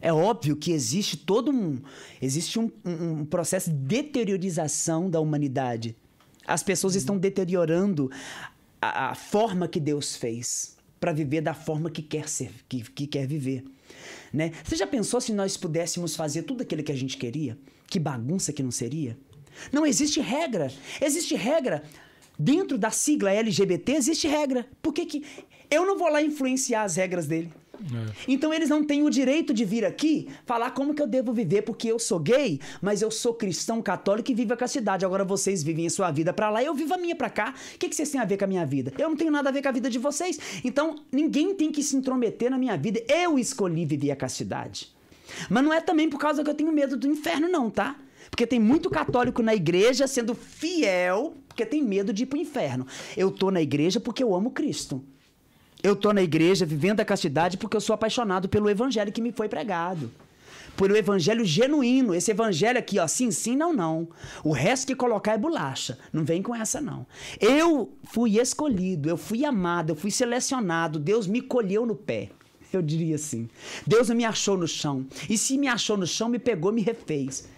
É 0.00 0.12
óbvio 0.12 0.54
que 0.56 0.70
existe 0.70 1.16
todo 1.16 1.50
um. 1.50 1.80
Existe 2.20 2.58
um, 2.58 2.70
um- 2.84 3.20
um 3.20 3.24
processo 3.24 3.70
de 3.70 3.76
deteriorização 3.76 5.08
da 5.10 5.18
humanidade. 5.20 5.96
As 6.46 6.62
pessoas 6.62 6.94
estão 6.94 7.18
deteriorando 7.18 8.10
a, 8.80 9.10
a 9.10 9.14
forma 9.14 9.66
que 9.66 9.80
Deus 9.80 10.16
fez 10.16 10.76
para 11.00 11.12
viver 11.12 11.40
da 11.40 11.54
forma 11.54 11.90
que 11.90 12.02
quer 12.02 12.28
ser, 12.28 12.50
que, 12.68 12.82
que 12.82 13.06
quer 13.06 13.26
viver. 13.26 13.64
Né? 14.32 14.52
Você 14.64 14.76
já 14.76 14.86
pensou 14.86 15.20
se 15.20 15.32
nós 15.32 15.56
pudéssemos 15.56 16.16
fazer 16.16 16.42
tudo 16.42 16.62
aquilo 16.62 16.82
que 16.82 16.92
a 16.92 16.96
gente 16.96 17.16
queria? 17.16 17.58
Que 17.86 17.98
bagunça 17.98 18.52
que 18.52 18.62
não 18.62 18.70
seria? 18.70 19.16
Não 19.72 19.86
existe 19.86 20.20
regra. 20.20 20.72
Existe 21.00 21.34
regra. 21.34 21.82
Dentro 22.38 22.76
da 22.76 22.90
sigla 22.90 23.30
LGBT 23.30 23.92
existe 23.92 24.28
regra. 24.28 24.66
Por 24.82 24.92
que, 24.92 25.06
que 25.06 25.24
eu 25.70 25.86
não 25.86 25.96
vou 25.98 26.10
lá 26.10 26.22
influenciar 26.22 26.82
as 26.82 26.96
regras 26.96 27.26
dele? 27.26 27.52
Então 28.26 28.52
eles 28.52 28.68
não 28.68 28.84
têm 28.84 29.02
o 29.02 29.10
direito 29.10 29.54
de 29.54 29.64
vir 29.64 29.84
aqui 29.84 30.28
falar 30.44 30.70
como 30.72 30.94
que 30.94 31.02
eu 31.02 31.06
devo 31.06 31.32
viver, 31.32 31.62
porque 31.62 31.88
eu 31.88 31.98
sou 31.98 32.18
gay, 32.18 32.60
mas 32.80 33.02
eu 33.02 33.10
sou 33.10 33.34
cristão 33.34 33.80
católico 33.80 34.30
e 34.30 34.34
vivo 34.34 34.52
a 34.52 34.56
castidade. 34.56 35.04
Agora 35.04 35.24
vocês 35.24 35.62
vivem 35.62 35.86
a 35.86 35.90
sua 35.90 36.10
vida 36.10 36.32
pra 36.32 36.50
lá 36.50 36.62
eu 36.62 36.74
vivo 36.74 36.94
a 36.94 36.98
minha 36.98 37.16
pra 37.16 37.30
cá. 37.30 37.54
O 37.74 37.78
que, 37.78 37.88
que 37.88 37.96
vocês 37.96 38.10
têm 38.10 38.20
a 38.20 38.24
ver 38.24 38.36
com 38.36 38.44
a 38.44 38.48
minha 38.48 38.66
vida? 38.66 38.92
Eu 38.98 39.08
não 39.08 39.16
tenho 39.16 39.30
nada 39.30 39.48
a 39.48 39.52
ver 39.52 39.62
com 39.62 39.68
a 39.68 39.72
vida 39.72 39.88
de 39.88 39.98
vocês. 39.98 40.38
Então 40.64 40.96
ninguém 41.10 41.54
tem 41.54 41.70
que 41.70 41.82
se 41.82 41.96
intrometer 41.96 42.50
na 42.50 42.58
minha 42.58 42.76
vida. 42.76 43.02
Eu 43.08 43.38
escolhi 43.38 43.84
viver 43.84 44.10
a 44.10 44.16
castidade. 44.16 44.94
Mas 45.48 45.64
não 45.64 45.72
é 45.72 45.80
também 45.80 46.08
por 46.08 46.18
causa 46.18 46.42
que 46.42 46.50
eu 46.50 46.54
tenho 46.54 46.72
medo 46.72 46.96
do 46.96 47.06
inferno, 47.06 47.48
não, 47.48 47.70
tá? 47.70 47.96
Porque 48.30 48.46
tem 48.46 48.58
muito 48.58 48.90
católico 48.90 49.42
na 49.42 49.54
igreja 49.54 50.06
sendo 50.06 50.34
fiel, 50.34 51.34
porque 51.48 51.64
tem 51.64 51.82
medo 51.82 52.12
de 52.12 52.24
ir 52.24 52.26
pro 52.26 52.38
inferno. 52.38 52.86
Eu 53.16 53.30
tô 53.30 53.50
na 53.50 53.62
igreja 53.62 54.00
porque 54.00 54.22
eu 54.22 54.34
amo 54.34 54.50
Cristo. 54.50 55.04
Eu 55.86 55.94
tô 55.94 56.12
na 56.12 56.20
igreja 56.20 56.66
vivendo 56.66 56.98
a 56.98 57.04
castidade 57.04 57.56
porque 57.56 57.76
eu 57.76 57.80
sou 57.80 57.94
apaixonado 57.94 58.48
pelo 58.48 58.68
evangelho 58.68 59.12
que 59.12 59.20
me 59.20 59.30
foi 59.30 59.48
pregado. 59.48 60.10
Pelo 60.76 60.96
evangelho 60.96 61.44
genuíno. 61.44 62.12
Esse 62.12 62.32
evangelho 62.32 62.76
aqui, 62.76 62.98
ó, 62.98 63.06
sim, 63.06 63.30
sim, 63.30 63.54
não, 63.54 63.72
não. 63.72 64.08
O 64.42 64.50
resto 64.50 64.88
que 64.88 64.96
colocar 64.96 65.34
é 65.34 65.38
bolacha. 65.38 65.96
Não 66.12 66.24
vem 66.24 66.42
com 66.42 66.52
essa, 66.52 66.80
não. 66.80 67.06
Eu 67.40 67.92
fui 68.02 68.36
escolhido, 68.36 69.08
eu 69.08 69.16
fui 69.16 69.44
amado, 69.44 69.90
eu 69.90 69.94
fui 69.94 70.10
selecionado. 70.10 70.98
Deus 70.98 71.28
me 71.28 71.40
colheu 71.40 71.86
no 71.86 71.94
pé. 71.94 72.30
Eu 72.72 72.82
diria 72.82 73.14
assim. 73.14 73.48
Deus 73.86 74.10
me 74.10 74.24
achou 74.24 74.58
no 74.58 74.66
chão. 74.66 75.06
E 75.30 75.38
se 75.38 75.56
me 75.56 75.68
achou 75.68 75.96
no 75.96 76.04
chão, 76.04 76.28
me 76.28 76.40
pegou, 76.40 76.72
me 76.72 76.82
refez. 76.82 77.48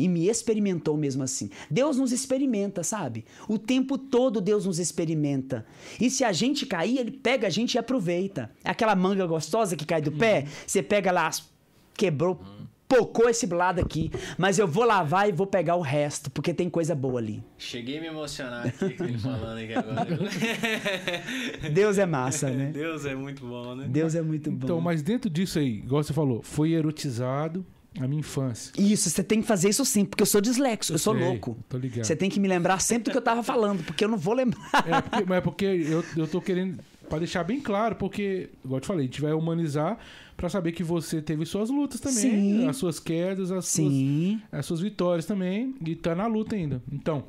E 0.00 0.08
me 0.08 0.30
experimentou 0.30 0.96
mesmo 0.96 1.22
assim. 1.22 1.50
Deus 1.70 1.98
nos 1.98 2.10
experimenta, 2.10 2.82
sabe? 2.82 3.26
O 3.46 3.58
tempo 3.58 3.98
todo 3.98 4.40
Deus 4.40 4.64
nos 4.64 4.78
experimenta. 4.78 5.66
E 6.00 6.08
se 6.08 6.24
a 6.24 6.32
gente 6.32 6.64
cair, 6.64 6.96
ele 6.96 7.10
pega 7.10 7.48
a 7.48 7.50
gente 7.50 7.74
e 7.74 7.78
aproveita. 7.78 8.50
É 8.64 8.70
aquela 8.70 8.96
manga 8.96 9.26
gostosa 9.26 9.76
que 9.76 9.84
cai 9.84 10.00
do 10.00 10.10
pé, 10.10 10.46
você 10.66 10.82
pega 10.82 11.12
lá, 11.12 11.28
quebrou, 11.92 12.40
pocou 12.88 13.28
esse 13.28 13.44
lado 13.44 13.78
aqui. 13.78 14.10
Mas 14.38 14.58
eu 14.58 14.66
vou 14.66 14.84
lavar 14.84 15.28
e 15.28 15.32
vou 15.32 15.46
pegar 15.46 15.76
o 15.76 15.82
resto, 15.82 16.30
porque 16.30 16.54
tem 16.54 16.70
coisa 16.70 16.94
boa 16.94 17.20
ali. 17.20 17.44
Cheguei 17.58 17.98
a 17.98 18.00
me 18.00 18.06
emocionar 18.06 18.68
aqui 18.68 18.94
com 18.94 19.04
ele 19.04 19.18
falando 19.18 19.58
aqui 19.58 19.74
agora. 19.74 20.18
Deus 21.70 21.98
é 21.98 22.06
massa, 22.06 22.48
né? 22.48 22.70
Deus 22.72 23.04
é 23.04 23.14
muito 23.14 23.46
bom, 23.46 23.74
né? 23.74 23.86
Deus 23.86 24.14
é 24.14 24.22
muito 24.22 24.50
bom. 24.50 24.64
Então, 24.64 24.80
mas 24.80 25.02
dentro 25.02 25.28
disso 25.28 25.58
aí, 25.58 25.80
igual 25.80 26.02
você 26.02 26.14
falou, 26.14 26.40
foi 26.42 26.72
erotizado 26.72 27.66
a 27.98 28.06
minha 28.06 28.20
infância. 28.20 28.72
Isso, 28.78 29.10
você 29.10 29.22
tem 29.22 29.40
que 29.40 29.48
fazer 29.48 29.68
isso 29.68 29.84
sim, 29.84 30.04
porque 30.04 30.22
eu 30.22 30.26
sou 30.26 30.40
dislexo, 30.40 30.92
eu, 30.92 30.98
sou 30.98 31.14
sei, 31.14 31.24
louco. 31.24 31.56
tô 31.68 31.76
ligado. 31.76 32.04
Você 32.04 32.14
tem 32.14 32.30
que 32.30 32.38
me 32.38 32.46
lembrar 32.46 32.80
sempre 32.80 33.04
do 33.04 33.10
que 33.10 33.18
eu 33.18 33.22
tava 33.22 33.42
falando, 33.42 33.82
porque 33.82 34.04
eu 34.04 34.08
não 34.08 34.18
vou 34.18 34.34
lembrar. 34.34 34.60
É 34.86 35.00
porque, 35.00 35.24
mas 35.26 35.38
é 35.38 35.40
porque 35.40 35.64
eu, 35.64 36.04
eu 36.16 36.28
tô 36.28 36.40
querendo, 36.40 36.78
pra 37.08 37.18
deixar 37.18 37.42
bem 37.42 37.60
claro, 37.60 37.96
porque, 37.96 38.50
igual 38.64 38.76
eu 38.76 38.80
te 38.80 38.86
falei, 38.86 39.02
a 39.02 39.06
gente 39.06 39.20
vai 39.20 39.32
humanizar 39.32 39.98
pra 40.36 40.48
saber 40.48 40.72
que 40.72 40.84
você 40.84 41.20
teve 41.20 41.44
suas 41.44 41.68
lutas 41.68 42.00
também, 42.00 42.20
Sim. 42.20 42.68
as 42.68 42.76
suas 42.76 43.00
quedas, 43.00 43.50
as 43.50 43.66
suas, 43.66 43.92
Sim. 43.92 44.40
as 44.50 44.64
suas 44.64 44.80
vitórias 44.80 45.26
também, 45.26 45.74
e 45.84 45.94
tá 45.94 46.14
na 46.14 46.26
luta 46.26 46.54
ainda. 46.54 46.80
Então, 46.90 47.24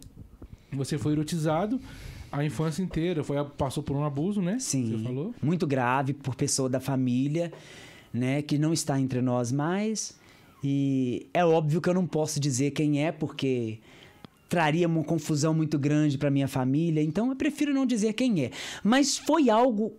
você 0.72 0.98
foi 0.98 1.14
erotizado 1.14 1.82
a 2.32 2.46
infância 2.46 2.82
inteira, 2.82 3.24
foi, 3.24 3.44
passou 3.58 3.84
por 3.84 3.96
um 3.98 4.06
abuso, 4.06 4.42
né? 4.42 4.58
Sim. 4.60 4.92
Você 4.92 5.04
falou? 5.04 5.36
Muito 5.42 5.68
grave 5.68 6.14
por 6.14 6.36
pessoa 6.36 6.70
da 6.70 6.80
família, 6.80 7.52
né, 8.14 8.42
que 8.42 8.58
não 8.58 8.72
está 8.72 9.00
entre 9.00 9.22
nós 9.22 9.52
mais. 9.52 10.21
E 10.64 11.28
é 11.34 11.44
óbvio 11.44 11.82
que 11.82 11.90
eu 11.90 11.94
não 11.94 12.06
posso 12.06 12.40
dizer 12.40 12.72
quem 12.72 13.04
é, 13.04 13.12
porque 13.12 13.80
traria 14.48 14.88
uma 14.88 15.04
confusão 15.04 15.54
muito 15.54 15.80
grande 15.80 16.18
para 16.18 16.30
minha 16.30 16.48
família, 16.48 17.02
então 17.02 17.30
eu 17.30 17.36
prefiro 17.36 17.74
não 17.74 17.86
dizer 17.86 18.14
quem 18.14 18.44
é. 18.44 18.52
Mas 18.84 19.18
foi 19.18 19.50
algo 19.50 19.94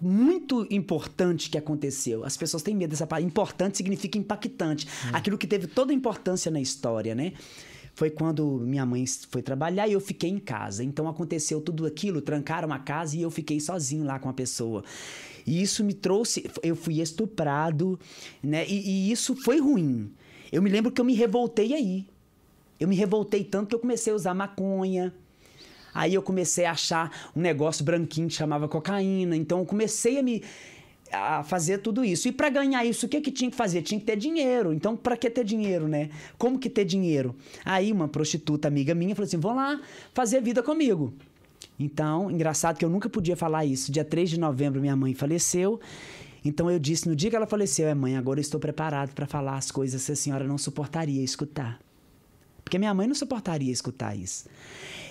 muito 0.00 0.66
importante 0.70 1.50
que 1.50 1.58
aconteceu. 1.58 2.24
As 2.24 2.36
pessoas 2.36 2.62
têm 2.62 2.76
medo 2.76 2.90
dessa 2.90 3.06
palavra. 3.06 3.26
Importante 3.26 3.76
significa 3.76 4.16
impactante. 4.16 4.86
Aquilo 5.12 5.36
que 5.36 5.46
teve 5.46 5.66
toda 5.66 5.92
a 5.92 5.94
importância 5.94 6.50
na 6.50 6.60
história, 6.60 7.14
né? 7.14 7.32
Foi 7.94 8.08
quando 8.08 8.60
minha 8.60 8.86
mãe 8.86 9.04
foi 9.28 9.42
trabalhar 9.42 9.88
e 9.88 9.92
eu 9.92 10.00
fiquei 10.00 10.30
em 10.30 10.38
casa. 10.38 10.84
Então 10.84 11.08
aconteceu 11.08 11.60
tudo 11.60 11.84
aquilo, 11.84 12.22
trancaram 12.22 12.72
a 12.72 12.78
casa 12.78 13.16
e 13.16 13.22
eu 13.22 13.30
fiquei 13.32 13.58
sozinho 13.58 14.04
lá 14.04 14.20
com 14.20 14.28
a 14.28 14.32
pessoa. 14.32 14.84
E 15.48 15.62
isso 15.62 15.82
me 15.82 15.94
trouxe. 15.94 16.44
Eu 16.62 16.76
fui 16.76 17.00
estuprado, 17.00 17.98
né? 18.42 18.66
E, 18.68 19.08
e 19.08 19.10
isso 19.10 19.34
foi 19.34 19.58
ruim. 19.58 20.12
Eu 20.52 20.60
me 20.60 20.68
lembro 20.68 20.92
que 20.92 21.00
eu 21.00 21.04
me 21.06 21.14
revoltei 21.14 21.72
aí. 21.72 22.06
Eu 22.78 22.86
me 22.86 22.94
revoltei 22.94 23.42
tanto 23.42 23.68
que 23.70 23.74
eu 23.74 23.78
comecei 23.78 24.12
a 24.12 24.16
usar 24.16 24.34
maconha. 24.34 25.14
Aí 25.94 26.12
eu 26.12 26.20
comecei 26.20 26.66
a 26.66 26.72
achar 26.72 27.30
um 27.34 27.40
negócio 27.40 27.82
branquinho 27.82 28.28
que 28.28 28.34
chamava 28.34 28.68
cocaína. 28.68 29.34
Então 29.34 29.60
eu 29.60 29.64
comecei 29.64 30.18
a 30.18 30.22
me 30.22 30.42
a 31.10 31.42
fazer 31.42 31.78
tudo 31.78 32.04
isso. 32.04 32.28
E 32.28 32.32
para 32.32 32.50
ganhar 32.50 32.84
isso, 32.84 33.06
o 33.06 33.08
que 33.08 33.18
que 33.22 33.32
tinha 33.32 33.50
que 33.50 33.56
fazer? 33.56 33.80
Tinha 33.80 33.98
que 33.98 34.04
ter 34.04 34.16
dinheiro. 34.16 34.74
Então, 34.74 34.94
para 34.94 35.16
que 35.16 35.30
ter 35.30 35.42
dinheiro, 35.42 35.88
né? 35.88 36.10
Como 36.36 36.58
que 36.58 36.68
ter 36.68 36.84
dinheiro? 36.84 37.34
Aí 37.64 37.90
uma 37.90 38.06
prostituta 38.06 38.68
amiga 38.68 38.94
minha 38.94 39.14
falou 39.14 39.26
assim: 39.26 39.38
"Vão 39.38 39.56
lá 39.56 39.80
fazer 40.12 40.42
vida 40.42 40.62
comigo". 40.62 41.14
Então, 41.78 42.30
engraçado 42.30 42.76
que 42.76 42.84
eu 42.84 42.90
nunca 42.90 43.08
podia 43.08 43.36
falar 43.36 43.64
isso. 43.64 43.92
Dia 43.92 44.04
3 44.04 44.30
de 44.30 44.40
novembro 44.40 44.80
minha 44.80 44.96
mãe 44.96 45.14
faleceu. 45.14 45.80
Então 46.44 46.70
eu 46.70 46.78
disse 46.78 47.08
no 47.08 47.14
dia 47.14 47.30
que 47.30 47.36
ela 47.36 47.46
faleceu, 47.46 47.88
é 47.88 47.94
mãe, 47.94 48.16
agora 48.16 48.38
eu 48.38 48.42
estou 48.42 48.60
preparado 48.60 49.12
para 49.12 49.26
falar 49.26 49.56
as 49.56 49.70
coisas 49.70 50.04
que 50.04 50.12
a 50.12 50.16
senhora 50.16 50.46
não 50.46 50.56
suportaria 50.56 51.22
escutar. 51.22 51.78
Porque 52.64 52.78
minha 52.78 52.92
mãe 52.94 53.06
não 53.06 53.14
suportaria 53.14 53.72
escutar 53.72 54.16
isso. 54.16 54.46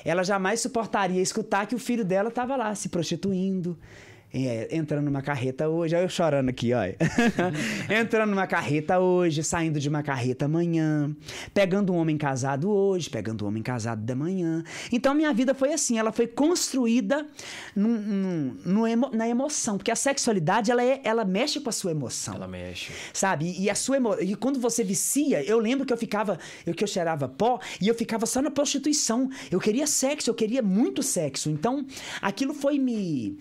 Ela 0.06 0.23
jamais 0.23 0.62
suportaria 0.62 1.21
escutar 1.21 1.65
que 1.67 1.75
o 1.75 1.80
filho 1.80 2.06
dela 2.06 2.30
estava 2.30 2.56
lá 2.56 2.73
se 2.75 2.88
prostituindo, 2.88 3.77
é, 4.34 4.76
entrando 4.76 5.06
numa 5.06 5.22
carreta 5.22 5.68
hoje. 5.70 5.96
Olha 5.96 6.04
eu 6.04 6.10
chorando 6.10 6.50
aqui, 6.50 6.74
olha. 6.74 6.96
entrando 7.90 8.30
numa 8.30 8.46
carreta 8.48 9.00
hoje, 9.00 9.44
saindo 9.44 9.80
de 9.80 9.88
uma 9.90 10.04
carreta 10.04 10.46
amanhã, 10.46 11.16
pegando 11.54 11.94
um 11.94 11.98
homem 11.98 12.18
casado 12.18 12.70
hoje, 12.70 13.10
pegando 13.10 13.46
um 13.46 13.48
homem 13.48 13.63
casado 13.63 14.02
da 14.04 14.16
manhã. 14.16 14.63
Então 14.92 15.13
minha 15.13 15.34
vida 15.34 15.54
foi 15.56 15.74
assim, 15.74 15.98
ela 15.98 16.12
foi 16.12 16.28
construída 16.28 17.26
num- 17.76 18.56
num- 18.66 18.88
emo- 18.88 19.10
na 19.13 19.28
emoção, 19.28 19.78
porque 19.78 19.92
a 19.92 19.96
sexualidade 19.96 20.72
ela, 20.72 20.84
é- 20.84 21.02
ela 21.04 21.24
mexe 21.26 21.60
com 21.60 21.70
a 21.70 21.74
sua 21.74 21.92
emoção 21.92 22.36
Ela 22.36 22.48
mexe. 22.48 22.92
sabe? 23.13 23.56
E 23.58 23.70
a 23.70 23.76
sua 23.76 23.98
emo... 23.98 24.16
e 24.20 24.36
quando 24.36 24.60
você 24.60 24.84
vicia, 24.84 25.44
eu 25.44 25.60
lembro 25.60 25.86
que 25.86 25.94
eu 25.94 25.98
ficava, 25.98 26.38
eu 26.66 26.74
que 26.74 26.84
eu 26.84 26.88
cheirava 26.88 27.28
pó 27.28 27.60
e 27.82 27.88
eu 27.88 27.96
ficava 27.96 28.26
só 28.26 28.42
na 28.42 28.52
prostituição. 28.52 29.30
Eu 29.50 29.60
queria 29.60 29.88
sexo, 29.88 30.30
eu 30.30 30.34
queria 30.36 30.62
muito 30.62 31.02
sexo. 31.02 31.50
Então, 31.50 31.86
aquilo 32.22 32.54
foi 32.54 32.78
me 32.78 33.38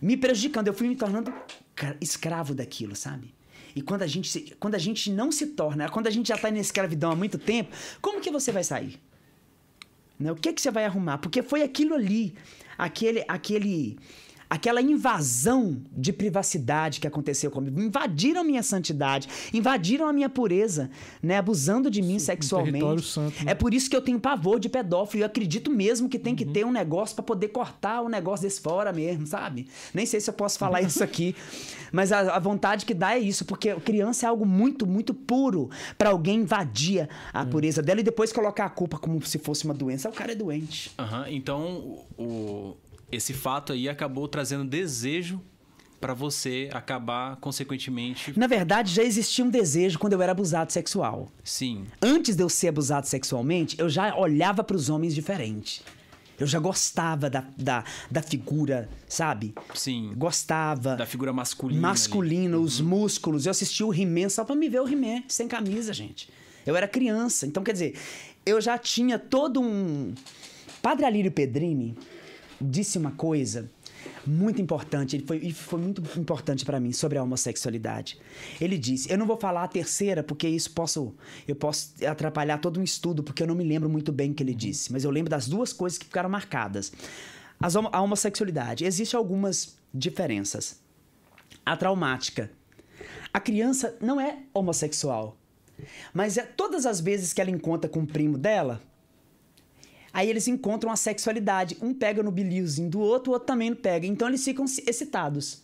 me 0.00 0.16
prejudicando. 0.16 0.68
Eu 0.68 0.74
fui 0.74 0.88
me 0.88 0.96
tornando 0.96 1.32
escra- 1.74 1.96
escravo 2.00 2.54
daquilo, 2.54 2.94
sabe? 2.96 3.34
E 3.74 3.82
quando 3.82 4.02
a 4.02 4.06
gente, 4.06 4.28
se- 4.28 4.54
quando 4.58 4.74
a 4.74 4.78
gente 4.78 5.10
não 5.12 5.30
se 5.30 5.46
torna, 5.48 5.88
quando 5.88 6.06
a 6.06 6.10
gente 6.10 6.28
já 6.28 6.36
tá 6.38 6.50
na 6.50 6.58
escravidão 6.58 7.12
há 7.12 7.16
muito 7.16 7.38
tempo, 7.38 7.70
como 8.00 8.20
que 8.20 8.30
você 8.30 8.50
vai 8.50 8.64
sair? 8.64 8.98
Né? 10.18 10.32
O 10.32 10.36
que 10.36 10.52
que 10.52 10.60
você 10.60 10.70
vai 10.70 10.84
arrumar? 10.84 11.18
Porque 11.18 11.42
foi 11.42 11.62
aquilo 11.62 11.94
ali, 11.94 12.34
aquele, 12.76 13.24
aquele, 13.28 13.96
aquela 14.50 14.82
invasão 14.82 15.80
de 15.96 16.12
privacidade 16.12 16.98
que 17.00 17.06
aconteceu 17.06 17.50
comigo. 17.52 17.80
Invadiram 17.80 18.40
a 18.40 18.44
minha 18.44 18.62
santidade, 18.64 19.28
invadiram 19.54 20.08
a 20.08 20.12
minha 20.12 20.28
pureza, 20.28 20.90
né? 21.22 21.38
Abusando 21.38 21.88
de 21.88 22.02
mim 22.02 22.18
sexualmente. 22.18 22.72
território 22.72 23.02
santo, 23.02 23.44
né? 23.44 23.52
É 23.52 23.54
por 23.54 23.72
isso 23.72 23.88
que 23.88 23.94
eu 23.94 24.02
tenho 24.02 24.18
pavor 24.18 24.58
de 24.58 24.68
pedófilo. 24.68 25.22
Eu 25.22 25.26
acredito 25.26 25.70
mesmo 25.70 26.08
que 26.08 26.18
tem 26.18 26.34
que 26.34 26.44
Uhum. 26.44 26.52
ter 26.52 26.66
um 26.66 26.72
negócio 26.72 27.14
pra 27.14 27.22
poder 27.22 27.48
cortar 27.48 28.00
o 28.02 28.08
negócio 28.08 28.42
desse 28.42 28.60
fora 28.60 28.92
mesmo, 28.92 29.24
sabe? 29.26 29.68
Nem 29.94 30.04
sei 30.04 30.18
se 30.20 30.28
eu 30.28 30.34
posso 30.34 30.58
falar 30.58 30.82
isso 30.82 31.02
aqui, 31.04 31.34
mas 31.92 32.10
a, 32.10 32.34
a 32.34 32.38
vontade 32.40 32.84
que 32.84 32.92
dá 32.94 33.14
é 33.14 33.18
isso, 33.20 33.44
porque 33.44 33.72
criança 33.76 34.26
é 34.26 34.28
algo 34.28 34.44
muito, 34.44 34.84
muito 34.84 35.14
puro 35.14 35.70
pra 35.96 36.10
alguém 36.10 36.40
invadir 36.40 37.08
a 37.32 37.46
pureza 37.46 37.80
dela 37.80 38.00
e 38.00 38.02
depois 38.02 38.32
colocar 38.32 38.64
a 38.64 38.70
culpa 38.70 38.98
como 38.98 39.24
se 39.24 39.38
fosse 39.38 39.64
uma 39.64 39.74
doença. 39.74 40.08
O 40.08 40.12
cara 40.12 40.32
é 40.32 40.34
doente. 40.34 40.90
Aham, 40.98 41.26
Então, 41.28 41.98
o- 42.18 42.74
esse 43.12 43.32
fato 43.32 43.72
aí 43.72 43.88
acabou 43.88 44.26
trazendo 44.28 44.64
desejo 44.64 45.40
pra 46.00 46.14
você 46.14 46.70
acabar, 46.72 47.36
consequentemente. 47.36 48.38
Na 48.38 48.46
verdade, 48.46 48.92
já 48.92 49.02
existia 49.02 49.44
um 49.44 49.50
desejo 49.50 49.98
quando 49.98 50.14
eu 50.14 50.22
era 50.22 50.32
abusado 50.32 50.72
sexual. 50.72 51.28
Sim. 51.44 51.84
Antes 52.00 52.34
de 52.34 52.42
eu 52.42 52.48
ser 52.48 52.68
abusado 52.68 53.06
sexualmente, 53.06 53.78
eu 53.78 53.88
já 53.88 54.16
olhava 54.16 54.64
pros 54.64 54.88
homens 54.88 55.14
diferente. 55.14 55.82
Eu 56.38 56.46
já 56.46 56.58
gostava 56.58 57.28
da, 57.28 57.44
da, 57.54 57.84
da 58.10 58.22
figura, 58.22 58.88
sabe? 59.06 59.54
Sim. 59.74 60.14
Gostava. 60.16 60.96
Da 60.96 61.04
figura 61.04 61.34
masculina. 61.34 61.78
ali. 61.78 61.82
masculina, 61.82 62.56
os 62.56 62.80
músculos. 62.80 63.44
Eu 63.44 63.50
assisti 63.50 63.84
o 63.84 63.92
He-Man 63.92 64.30
só 64.30 64.42
pra 64.42 64.56
me 64.56 64.70
ver 64.70 64.80
o 64.80 64.88
He-Man 64.88 65.22
sem 65.28 65.46
camisa, 65.46 65.92
gente. 65.92 66.30
Eu 66.64 66.74
era 66.74 66.88
criança. 66.88 67.46
Então, 67.46 67.62
quer 67.62 67.72
dizer, 67.72 67.94
eu 68.46 68.58
já 68.58 68.78
tinha 68.78 69.18
todo 69.18 69.60
um. 69.60 70.14
Padre 70.80 71.04
Alírio 71.04 71.30
Pedrini 71.30 71.94
disse 72.60 72.98
uma 72.98 73.12
coisa 73.12 73.70
muito 74.26 74.60
importante, 74.60 75.16
ele 75.16 75.26
foi, 75.26 75.38
e 75.38 75.52
foi 75.52 75.80
muito 75.80 76.02
importante 76.18 76.64
pra 76.64 76.80
mim 76.80 76.92
sobre 76.92 77.18
a 77.18 77.22
homossexualidade. 77.22 78.18
Ele 78.60 78.78
disse: 78.78 79.10
Eu 79.10 79.18
não 79.18 79.26
vou 79.26 79.36
falar 79.36 79.64
a 79.64 79.68
terceira, 79.68 80.22
porque 80.22 80.48
isso 80.48 80.70
posso, 80.72 81.14
eu 81.46 81.54
posso 81.54 81.94
atrapalhar 82.06 82.58
todo 82.58 82.80
um 82.80 82.82
estudo, 82.82 83.22
porque 83.22 83.42
eu 83.42 83.46
não 83.46 83.54
me 83.54 83.64
lembro 83.64 83.88
muito 83.88 84.12
bem 84.12 84.30
o 84.30 84.34
que 84.34 84.42
ele 84.42 84.54
disse, 84.54 84.92
mas 84.92 85.04
eu 85.04 85.10
lembro 85.10 85.30
das 85.30 85.48
duas 85.48 85.72
coisas 85.72 85.98
que 85.98 86.06
ficaram 86.06 86.28
marcadas. 86.28 86.92
As 87.58 87.76
a 87.76 88.00
homossexualidade. 88.00 88.84
Existem 88.84 89.18
algumas 89.18 89.76
diferenças 89.92 90.80
a 91.64 91.76
traumática. 91.76 92.50
A 93.32 93.38
criança 93.38 93.96
não 94.00 94.20
é 94.20 94.38
homossexual, 94.52 95.36
mas 96.12 96.36
é 96.36 96.42
todas 96.42 96.84
as 96.84 97.00
vezes 97.00 97.32
que 97.32 97.40
ela 97.40 97.50
encontra 97.50 97.88
com 97.88 98.00
o 98.00 98.06
primo 98.06 98.36
dela, 98.36 98.80
aí 100.12 100.28
eles 100.28 100.48
encontram 100.48 100.90
a 100.90 100.96
sexualidade. 100.96 101.76
Um 101.80 101.92
pega 101.94 102.22
no 102.22 102.30
biliozinho 102.30 102.90
do 102.90 103.00
outro, 103.00 103.30
o 103.30 103.34
outro 103.34 103.46
também 103.46 103.74
pega. 103.74 104.06
Então 104.06 104.28
eles 104.28 104.44
ficam 104.44 104.64
excitados. 104.64 105.62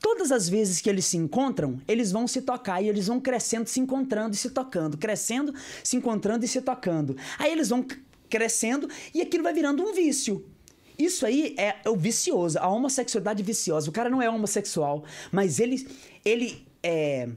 Todas 0.00 0.32
as 0.32 0.48
vezes 0.48 0.80
que 0.80 0.88
eles 0.88 1.04
se 1.04 1.16
encontram, 1.16 1.80
eles 1.86 2.12
vão 2.12 2.26
se 2.26 2.42
tocar 2.42 2.82
e 2.82 2.88
eles 2.88 3.06
vão 3.06 3.20
crescendo, 3.20 3.68
se 3.68 3.80
encontrando 3.80 4.34
e 4.34 4.38
se 4.38 4.50
tocando, 4.50 4.96
crescendo, 4.96 5.54
se 5.82 5.96
encontrando 5.96 6.44
e 6.44 6.48
se 6.48 6.60
tocando. 6.60 7.16
Aí 7.38 7.52
eles 7.52 7.68
vão 7.68 7.84
crescendo 8.28 8.88
e 9.14 9.20
aquilo 9.20 9.42
vai 9.42 9.52
virando 9.52 9.82
um 9.82 9.92
vício. 9.92 10.44
Isso 10.98 11.24
aí 11.24 11.54
é 11.56 11.76
o 11.88 11.96
vicioso, 11.96 12.58
a 12.58 12.68
homossexualidade 12.68 13.42
viciosa. 13.42 13.88
O 13.88 13.92
cara 13.92 14.10
não 14.10 14.20
é 14.20 14.28
homossexual, 14.28 15.04
mas 15.30 15.60
ele, 15.60 15.88
ele 16.24 16.66
é, 16.82 17.28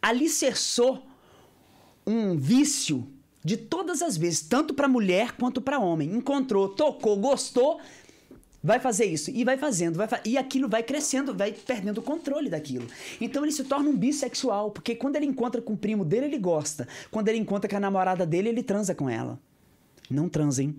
alicerçou 0.00 1.04
um 2.06 2.36
vício 2.36 3.06
de 3.48 3.56
todas 3.56 4.02
as 4.02 4.16
vezes, 4.16 4.42
tanto 4.42 4.74
para 4.74 4.86
mulher 4.86 5.32
quanto 5.32 5.60
para 5.62 5.78
homem. 5.78 6.12
Encontrou, 6.14 6.68
tocou, 6.68 7.16
gostou, 7.16 7.80
vai 8.62 8.78
fazer 8.78 9.06
isso 9.06 9.30
e 9.30 9.44
vai 9.44 9.56
fazendo, 9.56 9.96
vai 9.96 10.06
fa- 10.06 10.20
e 10.24 10.36
aquilo 10.36 10.68
vai 10.68 10.82
crescendo, 10.82 11.34
vai 11.34 11.52
perdendo 11.52 11.98
o 11.98 12.02
controle 12.02 12.50
daquilo. 12.50 12.86
Então 13.20 13.42
ele 13.42 13.52
se 13.52 13.64
torna 13.64 13.88
um 13.88 13.96
bissexual, 13.96 14.70
porque 14.70 14.94
quando 14.94 15.16
ele 15.16 15.26
encontra 15.26 15.62
com 15.62 15.72
o 15.72 15.76
primo 15.76 16.04
dele, 16.04 16.26
ele 16.26 16.38
gosta. 16.38 16.86
Quando 17.10 17.28
ele 17.28 17.38
encontra 17.38 17.68
com 17.70 17.76
a 17.76 17.80
namorada 17.80 18.26
dele, 18.26 18.48
ele 18.50 18.62
transa 18.62 18.94
com 18.94 19.08
ela. 19.08 19.40
Não 20.10 20.28
transem 20.28 20.76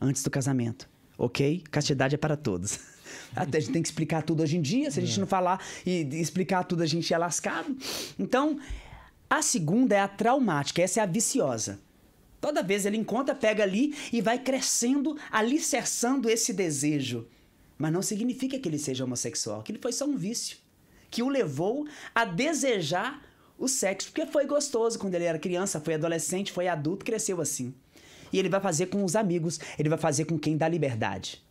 antes 0.00 0.22
do 0.22 0.30
casamento, 0.30 0.88
ok? 1.18 1.62
Castidade 1.70 2.14
é 2.14 2.18
para 2.18 2.36
todos. 2.36 2.78
Até 3.34 3.58
a 3.58 3.60
gente 3.60 3.72
tem 3.72 3.82
que 3.82 3.88
explicar 3.88 4.22
tudo 4.22 4.42
hoje 4.42 4.56
em 4.56 4.62
dia. 4.62 4.90
Se 4.90 5.00
a 5.00 5.02
gente 5.04 5.18
não 5.18 5.26
falar 5.26 5.60
e 5.84 6.02
e 6.10 6.20
explicar 6.20 6.62
tudo, 6.64 6.82
a 6.82 6.86
gente 6.86 7.12
é 7.12 7.18
lascado. 7.18 7.76
Então, 8.18 8.58
a 9.28 9.40
segunda 9.42 9.94
é 9.96 10.00
a 10.00 10.08
traumática, 10.08 10.80
essa 10.82 11.00
é 11.00 11.02
a 11.02 11.06
viciosa. 11.06 11.78
Toda 12.44 12.62
vez 12.62 12.84
ele 12.84 12.98
encontra, 12.98 13.34
pega 13.34 13.62
ali 13.62 13.96
e 14.12 14.20
vai 14.20 14.38
crescendo, 14.38 15.16
alicerçando 15.32 16.28
esse 16.28 16.52
desejo. 16.52 17.26
Mas 17.78 17.90
não 17.90 18.02
significa 18.02 18.58
que 18.58 18.68
ele 18.68 18.78
seja 18.78 19.02
homossexual, 19.02 19.62
que 19.62 19.72
ele 19.72 19.78
foi 19.80 19.92
só 19.92 20.04
um 20.04 20.14
vício. 20.14 20.58
Que 21.10 21.22
o 21.22 21.28
levou 21.30 21.88
a 22.14 22.26
desejar 22.26 23.22
o 23.58 23.66
sexo, 23.66 24.12
porque 24.12 24.30
foi 24.30 24.44
gostoso 24.44 24.98
quando 24.98 25.14
ele 25.14 25.24
era 25.24 25.38
criança, 25.38 25.80
foi 25.80 25.94
adolescente, 25.94 26.52
foi 26.52 26.68
adulto, 26.68 27.02
cresceu 27.02 27.40
assim. 27.40 27.72
E 28.30 28.38
ele 28.38 28.50
vai 28.50 28.60
fazer 28.60 28.88
com 28.88 29.02
os 29.02 29.16
amigos, 29.16 29.58
ele 29.78 29.88
vai 29.88 29.96
fazer 29.96 30.26
com 30.26 30.38
quem 30.38 30.54
dá 30.54 30.68
liberdade. 30.68 31.42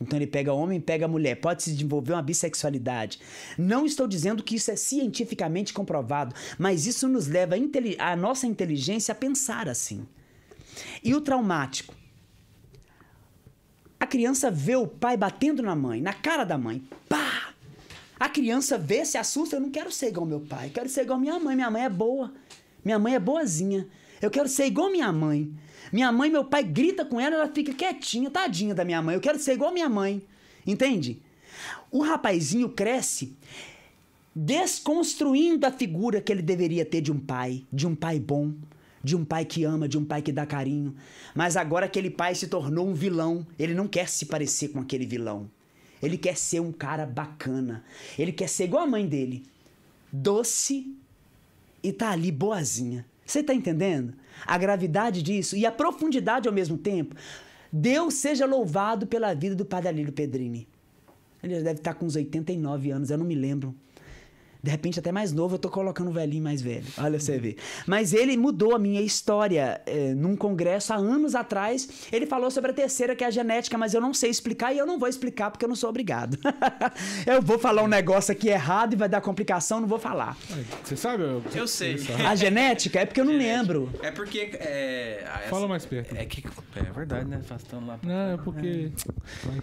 Então 0.00 0.16
ele 0.16 0.28
pega 0.28 0.52
homem, 0.52 0.80
pega 0.80 1.08
mulher, 1.08 1.40
pode 1.40 1.64
se 1.64 1.72
desenvolver 1.72 2.12
uma 2.12 2.22
bissexualidade. 2.22 3.18
Não 3.58 3.84
estou 3.84 4.06
dizendo 4.06 4.44
que 4.44 4.54
isso 4.54 4.70
é 4.70 4.76
cientificamente 4.76 5.74
comprovado, 5.74 6.36
mas 6.56 6.86
isso 6.86 7.08
nos 7.08 7.26
leva 7.26 7.56
a, 7.56 8.12
a 8.12 8.14
nossa 8.14 8.46
inteligência 8.46 9.10
a 9.10 9.16
pensar 9.16 9.68
assim. 9.68 10.06
E 11.02 11.14
o 11.14 11.20
traumático? 11.20 11.94
A 13.98 14.06
criança 14.06 14.50
vê 14.50 14.76
o 14.76 14.86
pai 14.86 15.16
batendo 15.16 15.62
na 15.62 15.76
mãe, 15.76 16.00
na 16.00 16.12
cara 16.12 16.44
da 16.44 16.56
mãe. 16.56 16.82
Pá! 17.08 17.54
A 18.18 18.28
criança 18.28 18.76
vê, 18.76 19.04
se 19.04 19.16
assusta, 19.16 19.56
eu 19.56 19.60
não 19.60 19.70
quero 19.70 19.90
ser 19.90 20.08
igual 20.08 20.26
meu 20.26 20.40
pai, 20.40 20.68
eu 20.68 20.72
quero 20.72 20.88
ser 20.88 21.02
igual 21.02 21.18
minha 21.18 21.38
mãe, 21.38 21.54
minha 21.54 21.70
mãe 21.70 21.84
é 21.84 21.88
boa. 21.88 22.32
Minha 22.84 22.98
mãe 22.98 23.14
é 23.14 23.18
boazinha. 23.18 23.86
Eu 24.20 24.30
quero 24.30 24.48
ser 24.48 24.66
igual 24.66 24.90
minha 24.90 25.10
mãe. 25.12 25.52
Minha 25.92 26.12
mãe, 26.12 26.30
meu 26.30 26.44
pai 26.44 26.62
grita 26.62 27.04
com 27.04 27.20
ela, 27.20 27.36
ela 27.36 27.48
fica 27.48 27.72
quietinha, 27.72 28.30
tadinha 28.30 28.74
da 28.74 28.84
minha 28.84 29.02
mãe. 29.02 29.14
Eu 29.14 29.20
quero 29.20 29.38
ser 29.38 29.52
igual 29.52 29.72
minha 29.72 29.88
mãe. 29.88 30.22
Entende? 30.66 31.20
O 31.90 32.02
rapazinho 32.02 32.68
cresce 32.68 33.36
desconstruindo 34.34 35.66
a 35.66 35.72
figura 35.72 36.20
que 36.20 36.32
ele 36.32 36.42
deveria 36.42 36.84
ter 36.84 37.00
de 37.00 37.10
um 37.10 37.18
pai, 37.18 37.66
de 37.72 37.86
um 37.86 37.94
pai 37.94 38.20
bom, 38.20 38.52
de 39.02 39.16
um 39.16 39.24
pai 39.24 39.44
que 39.44 39.64
ama, 39.64 39.88
de 39.88 39.98
um 39.98 40.04
pai 40.04 40.22
que 40.22 40.32
dá 40.32 40.44
carinho. 40.44 40.94
Mas 41.34 41.56
agora 41.56 41.86
aquele 41.86 42.10
pai 42.10 42.34
se 42.34 42.46
tornou 42.46 42.86
um 42.86 42.94
vilão. 42.94 43.46
Ele 43.58 43.74
não 43.74 43.88
quer 43.88 44.08
se 44.08 44.26
parecer 44.26 44.68
com 44.68 44.80
aquele 44.80 45.06
vilão. 45.06 45.50
Ele 46.02 46.16
quer 46.16 46.36
ser 46.36 46.60
um 46.60 46.72
cara 46.72 47.06
bacana. 47.06 47.84
Ele 48.18 48.32
quer 48.32 48.48
ser 48.48 48.64
igual 48.64 48.84
a 48.84 48.86
mãe 48.86 49.06
dele. 49.06 49.44
Doce 50.12 50.94
e 51.82 51.92
tá 51.92 52.10
ali 52.10 52.30
boazinha. 52.30 53.06
Você 53.24 53.42
tá 53.42 53.54
entendendo? 53.54 54.14
A 54.46 54.58
gravidade 54.58 55.22
disso 55.22 55.56
e 55.56 55.64
a 55.64 55.72
profundidade 55.72 56.48
ao 56.48 56.54
mesmo 56.54 56.76
tempo. 56.76 57.14
Deus 57.72 58.14
seja 58.14 58.44
louvado 58.44 59.06
pela 59.06 59.32
vida 59.34 59.54
do 59.54 59.64
Padre 59.64 59.88
Alírio 59.88 60.12
Pedrini. 60.12 60.66
Ele 61.42 61.54
já 61.54 61.60
deve 61.60 61.78
estar 61.78 61.94
com 61.94 62.06
uns 62.06 62.16
89 62.16 62.90
anos, 62.90 63.10
eu 63.10 63.16
não 63.16 63.24
me 63.24 63.34
lembro. 63.34 63.74
De 64.62 64.70
repente, 64.70 64.98
até 64.98 65.10
mais 65.10 65.32
novo, 65.32 65.54
eu 65.54 65.58
tô 65.58 65.68
colocando 65.68 66.10
um 66.10 66.12
velhinho 66.12 66.42
mais 66.42 66.60
velho. 66.60 66.86
Olha 66.98 67.18
você 67.18 67.38
ver. 67.38 67.56
Mas 67.86 68.12
ele 68.12 68.36
mudou 68.36 68.74
a 68.74 68.78
minha 68.78 69.00
história 69.00 69.80
eh, 69.86 70.14
num 70.14 70.36
congresso 70.36 70.92
há 70.92 70.96
anos 70.96 71.34
atrás. 71.34 71.88
Ele 72.12 72.26
falou 72.26 72.50
sobre 72.50 72.70
a 72.70 72.74
terceira, 72.74 73.16
que 73.16 73.24
é 73.24 73.26
a 73.26 73.30
genética, 73.30 73.78
mas 73.78 73.94
eu 73.94 74.00
não 74.00 74.12
sei 74.12 74.30
explicar 74.30 74.72
e 74.74 74.78
eu 74.78 74.86
não 74.86 74.98
vou 74.98 75.08
explicar 75.08 75.50
porque 75.50 75.64
eu 75.64 75.68
não 75.68 75.76
sou 75.76 75.88
obrigado. 75.88 76.38
eu 77.26 77.40
vou 77.40 77.58
falar 77.58 77.82
um 77.82 77.88
negócio 77.88 78.32
aqui 78.32 78.48
errado 78.48 78.92
e 78.92 78.96
vai 78.96 79.08
dar 79.08 79.20
complicação, 79.20 79.80
não 79.80 79.88
vou 79.88 79.98
falar. 79.98 80.36
Você 80.84 80.96
sabe? 80.96 81.24
Eu 81.54 81.66
sei. 81.66 81.96
A 82.26 82.34
genética 82.34 83.00
é 83.00 83.06
porque 83.06 83.20
eu 83.20 83.24
não 83.24 83.36
lembro. 83.36 83.90
É 84.02 84.10
porque. 84.10 84.50
É, 84.54 85.46
Fala 85.48 85.66
mais 85.66 85.86
perto. 85.86 86.14
É 86.16 86.24
que. 86.24 86.44
É 86.76 86.82
verdade, 86.92 87.28
né? 87.28 87.40
Faz 87.42 87.62
tanto 87.62 87.86
lá. 87.86 87.98
Não, 88.02 88.34
é 88.34 88.36
porque. 88.36 88.92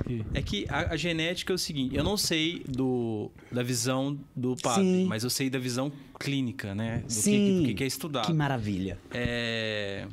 Que. 0.05 0.26
É 0.34 0.41
que 0.41 0.65
a, 0.69 0.93
a 0.93 0.97
genética 0.97 1.53
é 1.53 1.55
o 1.55 1.57
seguinte, 1.57 1.95
eu 1.95 2.03
não 2.03 2.17
sei 2.17 2.63
do, 2.67 3.32
da 3.51 3.63
visão 3.63 4.17
do 4.36 4.55
padre, 4.55 4.84
Sim. 4.84 4.86
Mas 5.07 5.23
eu 5.23 5.29
sei 5.29 5.49
da 5.49 5.59
visão 5.59 5.91
clínica, 6.19 6.73
né? 6.75 6.99
Do 6.99 7.03
que- 7.07 7.13
Sim. 7.13 7.61
do 7.61 7.67
que, 7.67 7.73
que 7.75 7.83
é 7.83 7.88
estudado. 7.88 8.25
Que 8.25 8.33
maravilha. 8.33 8.97
É, 9.11 10.07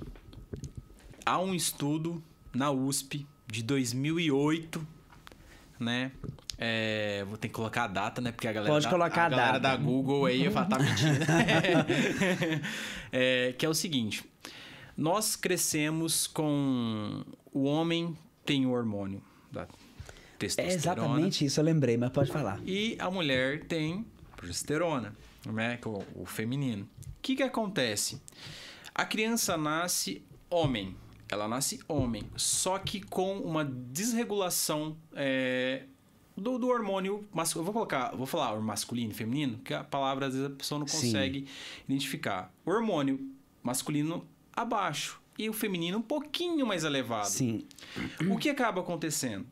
há 1.24 1.38
um 1.40 1.54
estudo 1.54 2.22
na 2.54 2.70
USP 2.70 3.26
de 3.46 3.62
2008, 3.62 4.86
né? 5.80 6.12
É, 6.56 7.24
vou 7.28 7.36
ter 7.36 7.48
que 7.48 7.54
colocar 7.54 7.84
a 7.84 7.88
data, 7.88 8.20
né? 8.20 8.30
Porque 8.30 8.46
a 8.46 8.52
galera, 8.52 8.72
Pode 8.72 8.84
da, 8.84 8.90
colocar 8.90 9.24
a 9.26 9.28
galera 9.28 9.58
data. 9.58 9.76
da 9.76 9.82
Google 9.82 10.26
aí 10.26 10.48
vai 10.48 10.68
tá 10.68 10.78
mentindo. 10.78 11.18
É, 13.12 13.54
que 13.56 13.64
é 13.64 13.68
o 13.68 13.74
seguinte: 13.74 14.24
nós 14.96 15.36
crescemos 15.36 16.26
com 16.26 17.24
o 17.52 17.64
homem 17.64 18.16
tem 18.44 18.66
o 18.66 18.70
hormônio 18.70 19.22
da 19.50 19.62
É 19.62 19.66
testosterona 20.38 20.74
exatamente 20.74 21.44
isso, 21.44 21.60
eu 21.60 21.64
lembrei, 21.64 21.96
mas 21.96 22.10
pode 22.10 22.30
falar. 22.30 22.60
e 22.66 22.96
a 22.98 23.10
mulher 23.10 23.64
tem 23.64 24.04
progesterona, 24.44 25.16
né? 25.46 25.78
É 25.82 25.88
o, 25.88 26.04
o 26.22 26.26
feminino. 26.26 26.84
O 26.84 27.22
que 27.22 27.36
que 27.36 27.42
acontece? 27.42 28.20
A 28.94 29.04
criança 29.04 29.56
nasce 29.56 30.22
homem, 30.50 30.94
ela 31.28 31.48
nasce 31.48 31.80
homem, 31.88 32.22
só 32.36 32.78
que 32.78 33.00
com 33.00 33.38
uma 33.38 33.64
desregulação 33.64 34.96
é, 35.14 35.84
do, 36.36 36.58
do 36.58 36.68
hormônio 36.68 37.26
masculino. 37.32 37.64
Vou 37.64 37.72
colocar, 37.72 38.14
vou 38.14 38.26
falar 38.26 38.58
masculino 38.60 39.10
e 39.10 39.14
feminino, 39.14 39.58
que 39.58 39.72
a 39.72 39.82
palavra 39.82 40.26
às 40.26 40.34
vezes 40.34 40.48
a 40.48 40.54
pessoa 40.54 40.78
não 40.78 40.86
Sim. 40.86 41.06
consegue 41.06 41.48
identificar. 41.88 42.52
O 42.64 42.70
hormônio 42.70 43.18
masculino 43.62 44.26
abaixo 44.52 45.20
e 45.36 45.48
o 45.48 45.52
feminino 45.52 45.98
um 45.98 46.02
pouquinho 46.02 46.64
mais 46.66 46.84
elevado. 46.84 47.28
Sim. 47.28 47.66
O 48.30 48.36
que 48.38 48.50
acaba 48.50 48.82
acontecendo? 48.82 49.46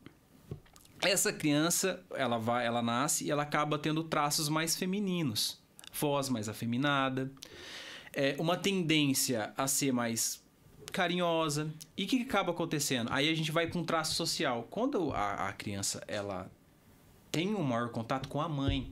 Essa 1.03 1.33
criança, 1.33 2.03
ela 2.15 2.37
vai, 2.37 2.65
ela 2.65 2.81
nasce 2.81 3.25
e 3.25 3.31
ela 3.31 3.43
acaba 3.43 3.77
tendo 3.77 4.03
traços 4.03 4.49
mais 4.49 4.75
femininos, 4.75 5.59
voz 5.93 6.29
mais 6.29 6.47
afeminada, 6.47 7.31
é, 8.13 8.35
uma 8.39 8.55
tendência 8.57 9.53
a 9.57 9.67
ser 9.67 9.91
mais 9.91 10.41
carinhosa. 10.91 11.73
E 11.97 12.05
o 12.05 12.07
que, 12.07 12.17
que 12.17 12.23
acaba 12.23 12.51
acontecendo? 12.51 13.09
Aí 13.11 13.29
a 13.29 13.35
gente 13.35 13.51
vai 13.51 13.67
com 13.67 13.79
um 13.79 13.83
traço 13.83 14.13
social. 14.13 14.67
Quando 14.69 15.11
a, 15.11 15.49
a 15.49 15.53
criança 15.53 16.03
ela 16.07 16.49
tem 17.31 17.53
um 17.55 17.63
maior 17.63 17.89
contato 17.89 18.29
com 18.29 18.39
a 18.39 18.47
mãe, 18.47 18.91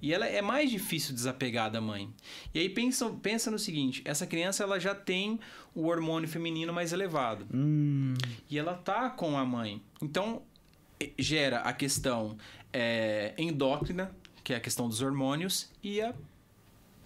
e 0.00 0.12
ela 0.12 0.26
é 0.26 0.40
mais 0.40 0.70
difícil 0.70 1.14
desapegar 1.14 1.70
da 1.70 1.80
mãe. 1.80 2.08
E 2.54 2.60
aí 2.60 2.68
pensa, 2.68 3.10
pensa 3.22 3.50
no 3.50 3.58
seguinte, 3.58 4.00
essa 4.04 4.26
criança 4.26 4.62
ela 4.62 4.78
já 4.78 4.94
tem 4.94 5.40
o 5.74 5.86
hormônio 5.86 6.28
feminino 6.28 6.72
mais 6.72 6.92
elevado. 6.92 7.46
Hum, 7.52 8.14
E 8.48 8.58
ela 8.58 8.74
tá 8.74 9.10
com 9.10 9.36
a 9.36 9.44
mãe. 9.44 9.82
Então, 10.00 10.42
gera 11.18 11.60
a 11.60 11.72
questão 11.72 12.36
é, 12.72 13.34
endócrina, 13.38 14.14
que 14.42 14.52
é 14.52 14.56
a 14.56 14.60
questão 14.60 14.88
dos 14.88 15.02
hormônios, 15.02 15.70
e 15.82 16.00
a 16.00 16.14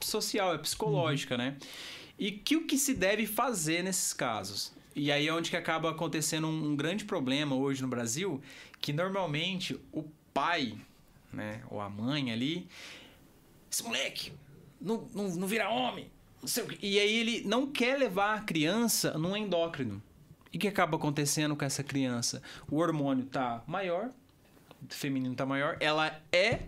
social, 0.01 0.53
a 0.53 0.59
psicológica, 0.59 1.37
né? 1.37 1.57
E 2.19 2.31
que 2.31 2.57
o 2.57 2.67
que 2.67 2.79
se 2.79 2.95
deve 2.95 3.27
fazer 3.27 3.83
nesses 3.83 4.13
casos? 4.13 4.73
E 4.95 5.11
aí 5.11 5.27
é 5.27 5.33
onde 5.33 5.51
que 5.51 5.57
acaba 5.57 5.91
acontecendo 5.91 6.47
um, 6.47 6.73
um 6.73 6.77
grande 6.77 7.05
problema 7.05 7.57
hoje 7.57 7.83
no 7.83 7.89
Brasil, 7.89 8.43
que 8.81 8.93
normalmente 8.93 9.79
o 9.91 10.05
pai, 10.35 10.79
né, 11.33 11.63
ou 11.71 11.81
a 11.81 11.89
mãe 11.89 12.31
ali, 12.31 12.69
esse 13.71 13.83
moleque 13.83 14.33
não, 14.81 15.09
não, 15.15 15.29
não 15.29 15.49
vira 15.49 15.71
homem, 15.71 16.11
não 16.41 16.49
sei 16.49 16.65
o 16.65 16.67
quê. 16.67 16.79
E 16.83 16.99
aí 16.99 17.17
ele 17.17 17.43
não 17.47 17.67
quer 17.67 17.99
levar 17.99 18.35
a 18.37 18.41
criança 18.41 19.17
num 19.17 19.37
endócrino. 19.37 20.03
E 20.53 20.57
o 20.57 20.61
que 20.61 20.69
acaba 20.69 20.97
acontecendo 20.97 21.57
com 21.57 21.65
essa 21.65 21.83
criança? 21.83 22.43
O 22.71 22.77
hormônio 22.77 23.25
tá 23.25 23.63
maior, 23.67 24.11
o 24.89 24.93
feminino 24.95 25.35
tá 25.35 25.47
maior, 25.47 25.77
ela 25.81 26.21
é 26.31 26.61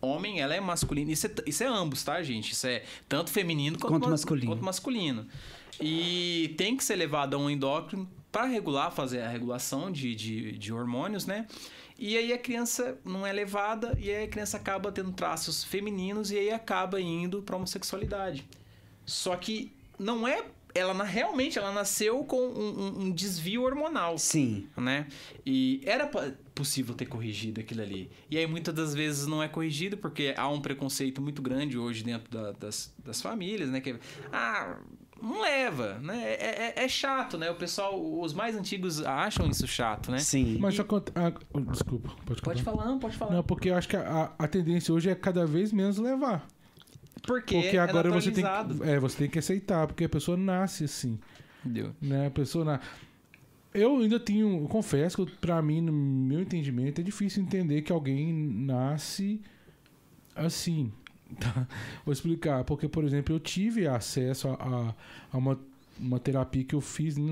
homem, 0.00 0.40
ela 0.40 0.54
é 0.54 0.60
masculina. 0.60 1.12
Isso 1.12 1.26
é, 1.26 1.30
isso 1.46 1.62
é 1.62 1.66
ambos, 1.66 2.02
tá, 2.02 2.22
gente? 2.22 2.52
Isso 2.52 2.66
é 2.66 2.82
tanto 3.08 3.30
feminino 3.30 3.78
quanto, 3.78 3.92
Quanto 3.92 4.04
ma- 4.04 4.10
masculino. 4.10 4.46
quanto 4.46 4.64
masculino. 4.64 5.26
E 5.80 6.54
tem 6.56 6.76
que 6.76 6.84
ser 6.84 6.96
levado 6.96 7.34
a 7.34 7.38
um 7.38 7.50
endócrino 7.50 8.08
para 8.30 8.44
regular, 8.44 8.90
fazer 8.90 9.20
a 9.22 9.28
regulação 9.28 9.90
de, 9.90 10.14
de, 10.14 10.52
de 10.58 10.72
hormônios, 10.72 11.26
né? 11.26 11.46
E 11.98 12.16
aí 12.16 12.32
a 12.32 12.38
criança 12.38 12.98
não 13.04 13.24
é 13.26 13.32
levada 13.32 13.96
e 14.00 14.10
aí 14.10 14.24
a 14.24 14.28
criança 14.28 14.56
acaba 14.56 14.90
tendo 14.90 15.12
traços 15.12 15.62
femininos 15.62 16.30
e 16.32 16.38
aí 16.38 16.50
acaba 16.50 17.00
indo 17.00 17.42
para 17.42 17.56
homossexualidade. 17.56 18.44
Só 19.06 19.36
que 19.36 19.72
não 19.98 20.26
é. 20.26 20.44
Ela 20.74 21.04
realmente 21.04 21.58
ela 21.58 21.72
nasceu 21.72 22.24
com 22.24 22.36
um, 22.36 22.80
um- 22.80 23.02
um 23.04 23.10
desvio 23.12 23.62
hormonal 23.62 24.18
sim. 24.18 24.66
né? 24.76 25.06
E 25.46 25.80
era 25.84 26.10
possível 26.54 26.94
ter 26.94 27.06
corrigido 27.06 27.60
aquilo 27.60 27.80
ali. 27.82 28.10
E 28.28 28.36
aí 28.36 28.46
muitas 28.46 28.74
das 28.74 28.92
vezes 28.94 29.26
não 29.26 29.42
é 29.42 29.46
corrigido 29.48 29.96
porque 29.96 30.34
há 30.36 30.48
um 30.48 30.60
preconceito 30.60 31.22
muito 31.22 31.40
grande 31.40 31.78
hoje 31.78 32.02
dentro 32.02 32.30
da- 32.30 32.52
das, 32.52 32.92
das 33.04 33.22
famílias, 33.22 33.70
né? 33.70 33.80
Que, 33.80 33.96
ah, 34.32 34.78
não 35.22 35.40
leva, 35.40 35.94
né? 36.00 36.22
É, 36.34 36.74
é- 36.78 36.84
é 36.84 36.88
chato, 36.88 37.38
né? 37.38 37.50
O 37.50 37.54
pessoal, 37.54 37.94
os 38.20 38.34
mais 38.34 38.56
antigos 38.56 39.00
acham 39.04 39.48
isso 39.48 39.66
chato, 39.68 40.10
né? 40.10 40.18
Sim. 40.18 40.58
Mas 40.60 40.74
só 40.74 40.82
conta. 40.84 41.12
ah, 41.14 41.32
desculpa, 41.70 42.10
pode 42.26 42.42
Pode 42.42 42.62
falar, 42.64 42.84
não, 42.86 42.98
pode 42.98 43.16
falar. 43.16 43.32
Não, 43.32 43.42
porque 43.44 43.70
eu 43.70 43.76
acho 43.76 43.88
que 43.88 43.96
a, 43.96 44.32
a 44.38 44.48
tendência 44.48 44.92
hoje 44.92 45.08
é 45.08 45.14
cada 45.14 45.46
vez 45.46 45.72
menos 45.72 45.98
levar. 45.98 46.46
Porque 47.26 47.54
Porque 47.62 47.78
agora 47.78 48.08
é 48.08 48.12
você 48.12 48.30
tem, 48.30 48.44
que, 48.44 48.82
é, 48.88 48.98
você 48.98 49.16
tem 49.18 49.30
que 49.30 49.38
aceitar, 49.38 49.86
porque 49.86 50.04
a 50.04 50.08
pessoa 50.08 50.36
nasce 50.36 50.84
assim. 50.84 51.18
Entendeu? 51.64 51.94
Né? 52.00 52.26
A 52.26 52.30
pessoa 52.30 52.64
na... 52.64 52.80
Eu 53.72 53.96
ainda 53.98 54.20
tenho, 54.20 54.62
eu 54.62 54.68
confesso 54.68 55.24
que 55.26 55.32
pra 55.36 55.60
mim, 55.60 55.80
no 55.80 55.92
meu 55.92 56.40
entendimento, 56.40 57.00
é 57.00 57.04
difícil 57.04 57.42
entender 57.42 57.82
que 57.82 57.90
alguém 57.92 58.32
nasce 58.32 59.40
assim. 60.36 60.92
tá? 61.40 61.66
Vou 62.04 62.12
explicar, 62.12 62.62
porque, 62.64 62.88
por 62.88 63.02
exemplo, 63.04 63.34
eu 63.34 63.40
tive 63.40 63.86
acesso 63.88 64.48
a, 64.48 64.54
a- 64.54 64.94
a 65.32 65.38
uma, 65.38 65.58
uma 65.98 66.20
terapia 66.20 66.62
que 66.64 66.74
eu 66.74 66.80
fiz, 66.80 67.16
não, 67.16 67.26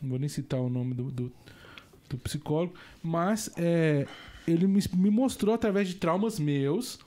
não 0.00 0.08
vou 0.10 0.18
nem 0.18 0.28
citar 0.28 0.60
o 0.60 0.70
nome 0.70 0.94
do, 0.94 1.10
do, 1.10 1.32
do 2.08 2.16
psicólogo, 2.18 2.72
mas 3.02 3.50
é, 3.58 4.06
ele 4.46 4.66
me, 4.66 4.80
me 4.94 5.10
mostrou 5.10 5.54
através 5.54 5.88
de 5.88 5.96
traumas 5.96 6.38
meus 6.38 7.00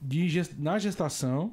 de, 0.00 0.28
na 0.58 0.78
gestação 0.78 1.52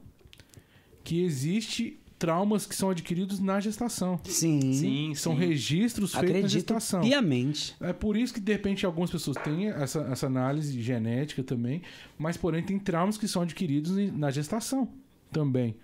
que 1.03 1.21
existe 1.21 1.99
traumas 2.19 2.65
que 2.65 2.75
são 2.75 2.89
adquiridos 2.89 3.39
na 3.39 3.59
gestação. 3.59 4.19
Sim. 4.23 4.73
Sim, 4.73 5.13
São 5.13 5.33
sim. 5.33 5.39
registros 5.39 6.11
feitos 6.13 6.29
na 6.31 6.37
Acredito 6.37 6.51
gestação. 6.51 7.01
piamente. 7.01 7.75
É 7.79 7.93
por 7.93 8.17
isso 8.17 8.33
que, 8.33 8.39
de 8.39 8.51
repente, 8.51 8.85
algumas 8.85 9.11
pessoas 9.11 9.37
têm 9.43 9.67
essa, 9.67 9.99
essa 10.11 10.25
análise 10.25 10.81
genética 10.81 11.43
também, 11.43 11.81
mas, 12.17 12.35
porém, 12.35 12.63
tem 12.63 12.79
traumas 12.79 13.17
que 13.17 13.27
são 13.27 13.43
adquiridos 13.43 13.95
na 14.13 14.31
gestação 14.31 14.89
também. 15.31 15.75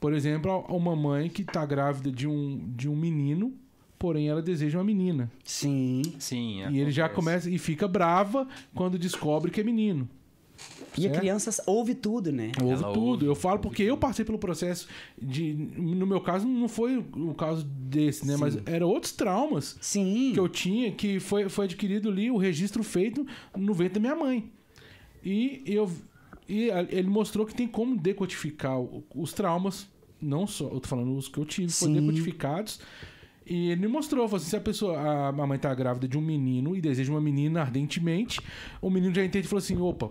Por 0.00 0.14
exemplo, 0.14 0.50
a- 0.50 0.74
uma 0.74 0.96
mãe 0.96 1.28
que 1.28 1.42
está 1.42 1.66
grávida 1.66 2.10
de 2.10 2.26
um, 2.26 2.72
de 2.74 2.88
um 2.88 2.96
menino, 2.96 3.52
porém 3.98 4.28
ela 4.30 4.40
deseja 4.40 4.78
uma 4.78 4.84
menina. 4.84 5.30
Sim. 5.44 6.00
Sim. 6.18 6.62
E 6.70 6.80
ele 6.80 6.90
já 6.90 7.04
acontece. 7.04 7.14
começa 7.26 7.50
e 7.50 7.58
fica 7.58 7.86
brava 7.86 8.48
quando 8.74 8.98
descobre 8.98 9.50
que 9.50 9.60
é 9.60 9.64
menino. 9.64 10.08
E 10.98 11.06
a 11.06 11.10
Certo? 11.10 11.18
criança 11.20 11.62
ouve 11.66 11.94
tudo, 11.94 12.32
né? 12.32 12.50
Ouve 12.60 12.72
Ela 12.74 12.92
tudo. 12.92 13.00
ouve, 13.06 13.26
eu 13.26 13.34
falo 13.34 13.60
porque 13.60 13.82
eu 13.82 13.96
passei 13.96 14.24
pelo 14.24 14.38
processo 14.38 14.88
de. 15.20 15.52
No 15.54 16.06
meu 16.06 16.20
caso, 16.20 16.46
não 16.48 16.68
foi 16.68 16.96
o 16.98 17.32
caso 17.34 17.64
desse, 17.64 18.26
né? 18.26 18.34
Sim. 18.34 18.40
Mas 18.40 18.58
eram 18.66 18.88
outros 18.88 19.12
traumas 19.12 19.76
Sim. 19.80 20.32
que 20.34 20.40
eu 20.40 20.48
tinha 20.48 20.90
que 20.90 21.20
foi, 21.20 21.48
foi 21.48 21.66
adquirido 21.66 22.08
ali, 22.08 22.30
o 22.30 22.36
registro 22.36 22.82
feito 22.82 23.24
no 23.56 23.72
ventre 23.72 23.94
da 23.94 24.00
minha 24.00 24.16
mãe. 24.16 24.50
E 25.24 25.62
eu. 25.66 25.90
E 26.48 26.70
a- 26.72 26.82
ele 26.90 27.08
mostrou 27.08 27.46
que 27.46 27.54
tem 27.54 27.68
como 27.68 27.96
decodificar 27.96 28.76
os 29.14 29.32
traumas, 29.32 29.86
não 30.20 30.46
só, 30.46 30.64
eu 30.68 30.80
tô 30.80 30.88
falando 30.88 31.16
os 31.16 31.28
que 31.28 31.38
eu 31.38 31.44
tive, 31.44 31.70
foram 31.70 31.94
Sim. 31.94 32.00
decodificados. 32.00 32.80
E 33.46 33.70
ele 33.70 33.80
me 33.82 33.88
mostrou, 33.88 34.26
falou 34.28 34.36
assim, 34.38 34.50
se 34.50 34.56
a 34.56 34.60
pessoa, 34.60 34.98
a 34.98 35.28
a 35.28 35.32
mãe 35.46 35.58
tá 35.58 35.72
grávida 35.74 36.08
de 36.08 36.18
um 36.18 36.20
menino 36.20 36.74
e 36.74 36.80
deseja 36.80 37.12
uma 37.12 37.20
menina 37.20 37.60
ardentemente, 37.60 38.40
o 38.82 38.90
menino 38.90 39.14
já 39.14 39.24
entende 39.24 39.46
e 39.46 39.48
falou 39.48 39.58
assim, 39.62 39.76
opa, 39.78 40.10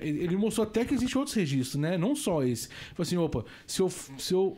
ele 0.00 0.36
mostrou 0.36 0.66
até 0.66 0.84
que 0.84 0.94
existe 0.94 1.16
outros 1.16 1.34
registros, 1.36 1.80
né? 1.80 1.96
Não 1.98 2.14
só 2.16 2.42
esse. 2.42 2.68
Falou 2.68 3.02
assim, 3.02 3.16
opa, 3.16 3.44
se 3.66 3.80
eu, 3.80 3.88
se 4.18 4.32
eu, 4.34 4.56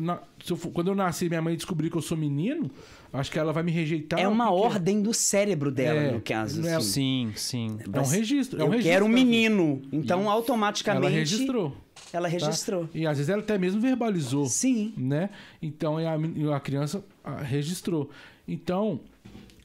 na- 0.00 0.20
se 0.44 0.52
eu 0.52 0.56
quando 0.56 0.88
eu 0.88 0.94
nascer 0.94 1.28
minha 1.28 1.42
mãe 1.42 1.56
descobrir 1.56 1.90
que 1.90 1.96
eu 1.96 2.02
sou 2.02 2.16
menino, 2.16 2.70
acho 3.12 3.30
que 3.30 3.38
ela 3.38 3.52
vai 3.52 3.62
me 3.62 3.72
rejeitar. 3.72 4.18
É 4.20 4.28
uma 4.28 4.46
porque 4.48 4.60
ordem 4.66 5.02
do 5.02 5.12
cérebro 5.14 5.70
dela, 5.70 5.98
É, 6.00 6.12
no 6.12 6.20
caso. 6.20 6.66
é- 6.66 6.74
assim. 6.74 7.32
Sim, 7.36 7.76
sim. 7.76 7.78
É 7.92 8.00
um 8.00 8.04
registro. 8.06 8.60
É 8.60 8.62
um 8.62 8.66
eu 8.66 8.70
registro 8.72 8.92
quero 8.92 9.04
um 9.06 9.08
menino. 9.08 9.82
Então, 9.92 10.28
automaticamente. 10.30 11.06
Ela 11.06 11.14
registrou. 11.14 11.76
Ela 12.12 12.28
tá? 12.28 12.32
registrou. 12.32 12.88
E 12.94 13.06
às 13.06 13.18
vezes 13.18 13.28
ela 13.28 13.42
até 13.42 13.58
mesmo 13.58 13.80
verbalizou. 13.80 14.46
Sim. 14.46 14.94
né? 14.96 15.30
Então 15.60 15.96
a, 15.98 16.56
a 16.56 16.60
criança 16.60 17.04
ah, 17.24 17.42
registrou. 17.42 18.08
Então 18.46 19.00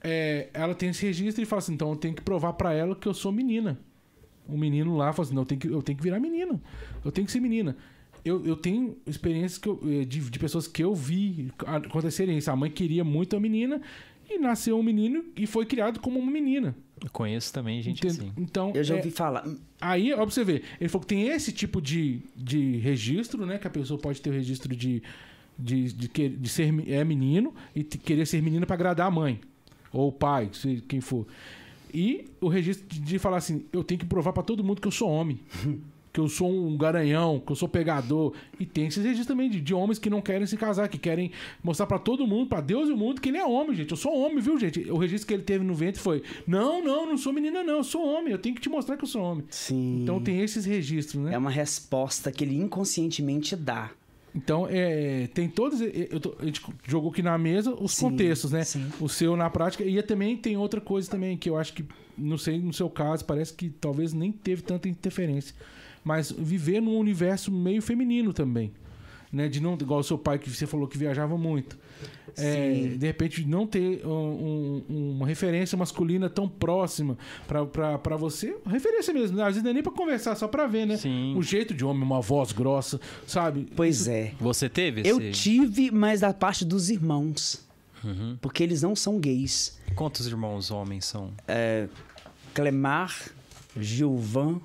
é, 0.03 0.49
ela 0.53 0.75
tem 0.75 0.89
esse 0.89 1.05
registro 1.05 1.41
e 1.41 1.45
fala 1.45 1.59
assim: 1.59 1.73
então 1.73 1.89
eu 1.91 1.95
tenho 1.95 2.13
que 2.13 2.21
provar 2.21 2.53
pra 2.53 2.73
ela 2.73 2.95
que 2.95 3.07
eu 3.07 3.13
sou 3.13 3.31
menina. 3.31 3.79
O 4.47 4.57
menino 4.57 4.95
lá 4.97 5.11
fala 5.13 5.25
assim: 5.25 5.35
não, 5.35 5.41
eu 5.43 5.45
tenho 5.45 5.61
que, 5.61 5.67
eu 5.67 5.81
tenho 5.81 5.97
que 5.97 6.03
virar 6.03 6.19
menina. 6.19 6.61
Eu 7.03 7.11
tenho 7.11 7.25
que 7.25 7.31
ser 7.31 7.39
menina. 7.39 7.75
Eu, 8.25 8.45
eu 8.45 8.55
tenho 8.55 8.95
experiências 9.05 9.57
que 9.57 9.67
eu- 9.67 9.79
eh, 9.85 10.05
de, 10.05 10.19
de 10.21 10.39
pessoas 10.39 10.67
que 10.67 10.83
eu 10.83 10.93
vi 10.95 11.51
acontecerem 11.65 12.37
isso. 12.37 12.49
A 12.49 12.55
mãe 12.55 12.71
queria 12.71 13.03
muito 13.03 13.35
a 13.35 13.39
menina 13.39 13.81
e 14.29 14.37
nasceu 14.37 14.79
um 14.79 14.83
menino 14.83 15.25
e 15.35 15.45
foi 15.45 15.65
criado 15.65 15.99
como 15.99 16.19
uma 16.19 16.31
menina. 16.31 16.73
Eu 17.03 17.09
conheço 17.09 17.51
também 17.51 17.81
gente 17.81 17.99
Entende? 18.05 18.21
assim. 18.21 18.31
Então, 18.37 18.71
Eu 18.73 18.81
já 18.83 18.95
é, 18.95 18.97
ouvi 18.99 19.11
falar. 19.11 19.45
Aí, 19.81 20.13
ó, 20.13 20.17
pra 20.17 20.25
você 20.25 20.43
ver, 20.45 20.63
ele 20.79 20.87
falou 20.89 21.01
que 21.01 21.07
tem 21.07 21.27
esse 21.27 21.51
tipo 21.51 21.81
de, 21.81 22.21
de 22.33 22.77
registro, 22.77 23.45
né? 23.45 23.57
Que 23.57 23.67
a 23.67 23.69
pessoa 23.69 23.99
pode 23.99 24.21
ter 24.21 24.29
o 24.29 24.33
registro 24.33 24.73
de, 24.73 25.03
de, 25.59 25.91
de, 25.91 26.07
que- 26.07 26.29
de 26.29 26.47
ser 26.49 26.73
é 26.89 27.03
menino 27.03 27.53
e 27.75 27.83
querer 27.83 28.25
ser 28.25 28.41
menina 28.41 28.65
pra 28.65 28.75
agradar 28.75 29.07
a 29.07 29.11
mãe. 29.11 29.41
Ou 29.91 30.07
o 30.07 30.11
pai, 30.13 30.49
se- 30.53 30.81
quem 30.87 31.01
for. 31.01 31.27
E 31.93 32.25
o 32.41 32.47
registro 32.47 32.87
de, 32.87 32.99
de 32.99 33.19
falar 33.19 33.37
assim, 33.37 33.65
eu 33.71 33.83
tenho 33.83 33.99
que 33.99 34.05
provar 34.05 34.33
pra 34.33 34.43
todo 34.43 34.63
mundo 34.63 34.81
que 34.81 34.87
eu 34.87 34.91
sou 34.91 35.09
homem. 35.09 35.39
que 36.13 36.19
eu 36.19 36.29
sou 36.29 36.49
um 36.49 36.77
garanhão, 36.77 37.39
que 37.39 37.51
eu 37.51 37.55
sou 37.55 37.67
pegador. 37.67 38.33
E 38.59 38.65
tem 38.67 38.85
esses 38.85 39.03
registros 39.03 39.27
também 39.27 39.49
de, 39.49 39.59
de 39.59 39.73
homens 39.73 39.97
que 39.97 40.11
não 40.11 40.21
querem 40.21 40.45
se 40.45 40.55
casar, 40.55 40.87
que 40.87 40.99
querem 40.99 41.31
mostrar 41.63 41.87
pra 41.87 41.97
todo 41.97 42.27
mundo, 42.27 42.47
pra 42.47 42.61
Deus 42.61 42.87
e 42.87 42.91
o 42.91 42.97
mundo, 42.97 43.19
que 43.19 43.29
ele 43.29 43.39
é 43.39 43.45
homem, 43.45 43.75
gente. 43.75 43.89
Eu 43.89 43.97
sou 43.97 44.15
homem, 44.15 44.39
viu, 44.39 44.59
gente? 44.59 44.79
O 44.91 44.97
registro 44.97 45.27
que 45.27 45.33
ele 45.33 45.41
teve 45.41 45.65
no 45.65 45.73
ventre 45.73 45.99
foi: 45.99 46.21
Não, 46.45 46.83
não, 46.83 47.07
não 47.07 47.17
sou 47.17 47.33
menina, 47.33 47.63
não, 47.63 47.77
eu 47.77 47.83
sou 47.83 48.07
homem, 48.07 48.31
eu 48.31 48.37
tenho 48.37 48.53
que 48.53 48.61
te 48.61 48.69
mostrar 48.69 48.95
que 48.95 49.03
eu 49.03 49.07
sou 49.07 49.23
homem. 49.23 49.43
Sim. 49.49 50.03
Então 50.03 50.21
tem 50.21 50.39
esses 50.39 50.65
registros, 50.65 51.21
né? 51.23 51.33
É 51.33 51.37
uma 51.37 51.49
resposta 51.49 52.31
que 52.31 52.43
ele 52.43 52.55
inconscientemente 52.55 53.55
dá. 53.55 53.89
Então, 54.35 54.67
é, 54.69 55.27
tem 55.33 55.47
todos. 55.47 55.79
eu 55.81 56.19
tô- 56.19 56.35
a 56.39 56.45
gente 56.45 56.61
jogou 56.87 57.11
aqui 57.11 57.21
na 57.21 57.37
mesa 57.37 57.71
os 57.73 57.91
Sim, 57.93 58.09
contextos, 58.09 58.51
né? 58.51 58.63
sim. 58.63 58.87
O 58.99 59.07
seu 59.07 59.35
na 59.37 59.49
prática. 59.49 59.83
E 59.83 60.01
também 60.01 60.35
tem 60.35 60.57
outra 60.57 60.81
coisa 60.81 61.09
também, 61.09 61.37
que 61.37 61.49
eu 61.49 61.57
acho 61.57 61.73
que, 61.73 61.85
não 62.17 62.37
sei, 62.37 62.59
no 62.59 62.73
seu 62.73 62.89
caso, 62.89 63.23
parece 63.25 63.53
que 63.53 63.69
talvez 63.69 64.11
nem 64.11 64.31
teve 64.31 64.61
tanta 64.63 64.89
interferência. 64.89 65.55
Mas 66.03 66.31
viver 66.31 66.81
num 66.81 66.97
universo 66.97 67.51
meio 67.51 67.81
feminino 67.81 68.33
também. 68.33 68.71
Né? 69.33 69.47
De 69.49 69.59
não, 69.59 69.73
igual 69.73 69.99
o 69.99 70.03
seu 70.03 70.17
pai, 70.17 70.37
que 70.37 70.47
você 70.47 70.67
falou 70.67 70.87
que 70.87 70.95
viajava 70.97 71.35
muito. 71.37 71.75
É, 72.37 72.71
de 72.97 73.05
repente, 73.07 73.43
não 73.45 73.65
ter 73.67 74.05
um- 74.05 74.83
um- 74.89 75.11
uma 75.17 75.25
referência 75.27 75.75
masculina 75.77 76.29
tão 76.29 76.47
próxima 76.47 77.17
pra- 77.47 77.65
pra 77.65 77.97
pra 77.97 78.15
você. 78.15 78.55
Referência 78.65 79.11
mesmo, 79.13 79.35
né? 79.37 79.43
às 79.43 79.49
vezes 79.49 79.63
não 79.63 79.71
é 79.71 79.73
nem 79.73 79.81
pra 79.83 79.91
conversar, 79.91 80.35
só 80.35 80.47
pra 80.47 80.67
ver, 80.67 80.85
né? 80.85 80.97
Sim. 80.97 81.35
O 81.35 81.41
jeito 81.41 81.73
de 81.73 81.83
homem, 81.83 82.03
uma 82.03 82.21
voz 82.21 82.51
grossa, 82.51 82.99
sabe? 83.27 83.67
Pois 83.75 84.07
é. 84.07 84.33
Você 84.39 84.69
teve 84.69 85.01
Eu 85.03 85.19
esse... 85.19 85.41
tive, 85.41 85.89
mas 85.91 86.21
da 86.21 86.31
parte 86.33 86.63
dos 86.63 86.89
irmãos. 86.91 87.63
Uhum. 88.03 88.37
Porque 88.41 88.61
eles 88.61 88.81
não 88.83 88.95
são 88.95 89.19
gays. 89.19 89.79
Quantos 89.95 90.27
irmãos 90.27 90.69
homens 90.71 91.05
são? 91.05 91.31
Clemar, 92.53 93.29
Gilvan, 93.79 94.59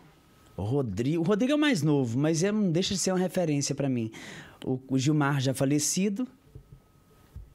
Rodrigo. 0.56 1.22
O 1.22 1.24
Rodrigo 1.24 1.52
é 1.52 1.54
o 1.54 1.58
mais 1.58 1.82
novo, 1.82 2.18
mas 2.18 2.42
ele 2.42 2.52
não 2.52 2.70
deixa 2.70 2.94
de 2.94 3.00
ser 3.00 3.12
uma 3.12 3.18
referência 3.18 3.74
pra 3.74 3.88
mim. 3.88 4.10
O, 4.64 4.98
Gilmar 4.98 5.40
já 5.40 5.54
falecido. 5.54 6.26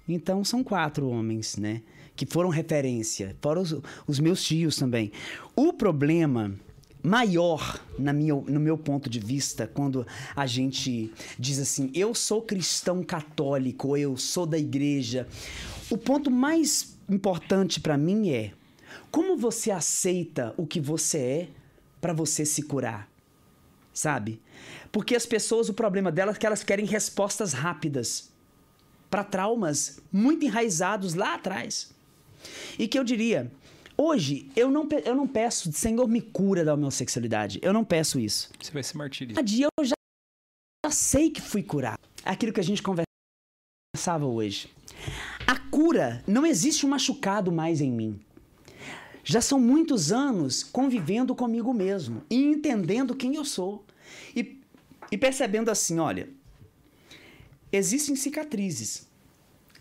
Então 0.08 0.43
são 0.43 0.64
quatro 0.64 1.08
homens, 1.08 1.58
né? 1.58 1.82
Que 2.16 2.26
foram 2.26 2.49
referência. 2.49 3.36
Fora 3.41 3.60
os, 3.60 3.76
os 4.06 4.20
meus 4.20 4.43
tios 4.43 4.76
também. 4.76 5.12
O 5.56 5.74
problema 5.74 6.54
maior, 7.01 7.82
na 7.97 8.14
minha, 8.14 8.34
no 8.34 8.60
meu 8.60 8.78
ponto 8.78 9.10
de 9.10 9.20
vista, 9.20 9.68
quando 9.68 10.06
a 10.36 10.45
gente 10.45 11.12
diz 11.38 11.60
assim, 11.60 11.91
eu 11.93 12.14
sou 12.14 12.41
cristão 12.41 13.04
católico, 13.04 13.97
eu 13.97 14.16
sou 14.16 14.45
da 14.45 14.58
igreja. 14.58 15.28
O 15.89 15.97
ponto 15.97 16.32
mais 16.32 16.97
importante 17.10 17.80
pra 17.80 17.97
mim 17.97 18.30
é 18.30 18.54
como 19.12 19.36
você 19.36 19.72
aceita 19.72 20.54
o 20.58 20.66
que 20.66 20.80
você 20.80 21.18
é 21.18 21.49
pra 21.99 22.14
você 22.14 22.45
se 22.45 22.62
curar 22.62 23.12
sabe? 23.93 24.41
Porque 24.94 25.16
as 25.16 25.26
pessoas, 25.26 25.70
o 25.70 25.74
problema 25.74 26.12
delas 26.12 26.36
é 26.36 26.39
que 26.39 26.46
elas 26.46 26.64
querem 26.64 26.86
respostas 26.86 27.52
rápidas 27.52 28.32
para 29.10 29.24
traumas 29.24 30.00
muito 30.12 30.46
enraizados 30.46 31.16
lá 31.16 31.34
atrás. 31.34 31.91
E 32.78 32.88
que 32.88 33.00
eu 33.00 33.04
diria, 33.04 33.52
hoje 33.98 34.52
eu 34.56 34.70
não, 34.70 34.88
eu 35.04 35.16
não 35.16 35.28
peço, 35.28 35.74
Senhor, 35.74 36.08
me 36.08 36.22
cura 36.22 36.64
da 36.64 36.76
homossexualidade. 36.76 37.60
Eu 37.64 37.74
não 37.74 37.84
peço 37.84 38.20
isso. 38.20 38.52
Você 38.62 38.72
vai 38.72 38.84
se 38.84 38.96
martirizar. 38.96 39.38
Cada 39.38 39.48
dia 39.48 39.68
eu 39.80 39.84
já, 39.84 39.96
já 40.86 40.91
sei 40.91 41.32
que 41.32 41.41
fui 41.41 41.64
curado. 41.64 42.00
Aquilo 42.24 42.54
que 42.54 42.60
a 42.60 42.64
gente 42.64 42.84
conversava 42.84 44.28
hoje. 44.28 44.72
A 45.48 45.58
cura, 45.58 46.24
não 46.28 46.46
existe 46.46 46.86
um 46.86 46.89
machucado 46.89 47.52
mais 47.52 47.82
em 47.82 47.91
mim. 47.91 48.20
Já 49.24 49.41
são 49.41 49.60
muitos 49.60 50.12
anos 50.12 50.64
convivendo 50.64 51.34
comigo 51.34 51.74
mesmo 51.74 52.24
e 52.30 52.44
entendendo 52.44 53.16
quem 53.16 53.36
eu 53.36 53.44
sou. 53.44 53.84
E, 54.36 54.62
e 55.14 55.18
percebendo 55.18 55.70
assim: 55.70 55.99
olha, 55.99 56.28
existem 57.72 58.16
cicatrizes. 58.16 59.07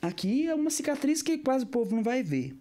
Aqui 0.01 0.47
é 0.49 0.55
uma 0.55 0.71
cicatriz 0.71 1.23
que 1.23 1.39
quase 1.39 1.65
o 1.65 1.69
povo 1.69 1.95
não 1.95 2.03
vai 2.03 2.23
ver. 2.23 2.57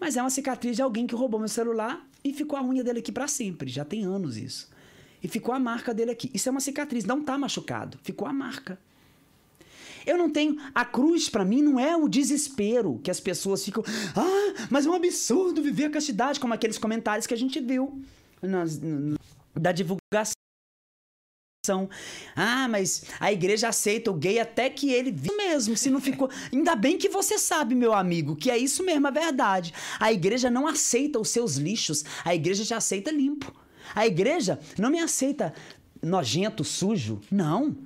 Mas 0.00 0.16
é 0.16 0.22
uma 0.22 0.30
cicatriz 0.30 0.76
de 0.76 0.82
alguém 0.82 1.06
que 1.06 1.14
roubou 1.14 1.38
meu 1.38 1.48
celular 1.48 2.06
e 2.24 2.32
ficou 2.32 2.58
a 2.58 2.62
unha 2.62 2.82
dele 2.84 3.00
aqui 3.00 3.12
para 3.12 3.26
sempre. 3.28 3.68
Já 3.70 3.84
tem 3.84 4.04
anos 4.04 4.36
isso. 4.36 4.70
E 5.22 5.28
ficou 5.28 5.54
a 5.54 5.58
marca 5.60 5.92
dele 5.94 6.10
aqui. 6.12 6.30
Isso 6.34 6.48
é 6.48 6.52
uma 6.52 6.60
cicatriz, 6.60 7.04
não 7.04 7.22
tá 7.22 7.36
machucado. 7.38 7.98
Ficou 8.02 8.26
a 8.26 8.32
marca. 8.32 8.78
Eu 10.04 10.16
não 10.18 10.28
tenho. 10.30 10.56
A 10.74 10.84
cruz, 10.84 11.28
pra 11.28 11.44
mim, 11.44 11.62
não 11.62 11.78
é 11.78 11.96
o 11.96 12.08
desespero 12.08 13.00
que 13.04 13.10
as 13.10 13.20
pessoas 13.20 13.64
ficam. 13.64 13.84
Ah, 14.16 14.66
mas 14.70 14.86
é 14.86 14.90
um 14.90 14.94
absurdo 14.94 15.62
viver 15.62 15.84
a 15.86 15.90
castidade, 15.90 16.40
como 16.40 16.54
aqueles 16.54 16.78
comentários 16.78 17.26
que 17.26 17.34
a 17.34 17.38
gente 17.38 17.60
viu 17.60 18.02
nas- 18.40 18.78
n- 18.82 19.16
da 19.54 19.70
divulgação. 19.72 20.34
Ah, 22.34 22.66
mas 22.68 23.04
a 23.20 23.32
igreja 23.32 23.68
aceita 23.68 24.10
o 24.10 24.14
gay 24.14 24.40
até 24.40 24.68
que 24.68 24.90
ele 24.90 25.12
viu 25.12 25.36
mesmo, 25.36 25.76
se 25.76 25.90
não 25.90 26.00
ficou. 26.00 26.28
Ainda 26.52 26.74
bem 26.74 26.98
que 26.98 27.08
você 27.08 27.38
sabe, 27.38 27.72
meu 27.72 27.94
amigo, 27.94 28.34
que 28.34 28.50
é 28.50 28.58
isso 28.58 28.82
mesmo, 28.82 29.06
a 29.06 29.12
verdade. 29.12 29.72
A 30.00 30.12
igreja 30.12 30.50
não 30.50 30.66
aceita 30.66 31.20
os 31.20 31.28
seus 31.28 31.54
lixos, 31.54 32.04
a 32.24 32.34
igreja 32.34 32.64
te 32.64 32.74
aceita 32.74 33.12
limpo. 33.12 33.54
A 33.94 34.04
igreja 34.04 34.58
não 34.76 34.90
me 34.90 34.98
aceita 34.98 35.54
nojento, 36.02 36.64
sujo. 36.64 37.20
Não. 37.30 37.76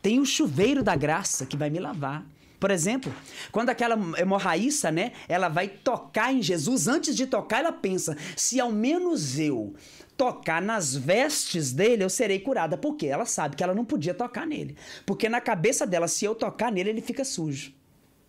Tem 0.00 0.18
o 0.18 0.24
chuveiro 0.24 0.82
da 0.82 0.96
graça 0.96 1.44
que 1.44 1.58
vai 1.58 1.68
me 1.68 1.80
lavar. 1.80 2.24
Por 2.58 2.70
exemplo, 2.70 3.14
quando 3.52 3.68
aquela 3.68 3.98
hemorraíça, 4.18 4.90
né, 4.90 5.12
ela 5.28 5.50
vai 5.50 5.68
tocar 5.68 6.32
em 6.32 6.40
Jesus, 6.40 6.88
antes 6.88 7.14
de 7.14 7.26
tocar, 7.26 7.58
ela 7.58 7.72
pensa: 7.72 8.16
se 8.34 8.58
ao 8.58 8.72
menos 8.72 9.38
eu 9.38 9.74
tocar 10.16 10.62
nas 10.62 10.94
vestes 10.94 11.72
dele, 11.72 12.04
eu 12.04 12.10
serei 12.10 12.38
curada. 12.38 12.76
Por 12.76 12.96
quê? 12.96 13.06
Ela 13.06 13.26
sabe 13.26 13.56
que 13.56 13.62
ela 13.62 13.74
não 13.74 13.84
podia 13.84 14.14
tocar 14.14 14.46
nele. 14.46 14.76
Porque 15.04 15.28
na 15.28 15.40
cabeça 15.40 15.86
dela, 15.86 16.08
se 16.08 16.24
eu 16.24 16.34
tocar 16.34 16.70
nele, 16.70 16.90
ele 16.90 17.00
fica 17.00 17.24
sujo. 17.24 17.72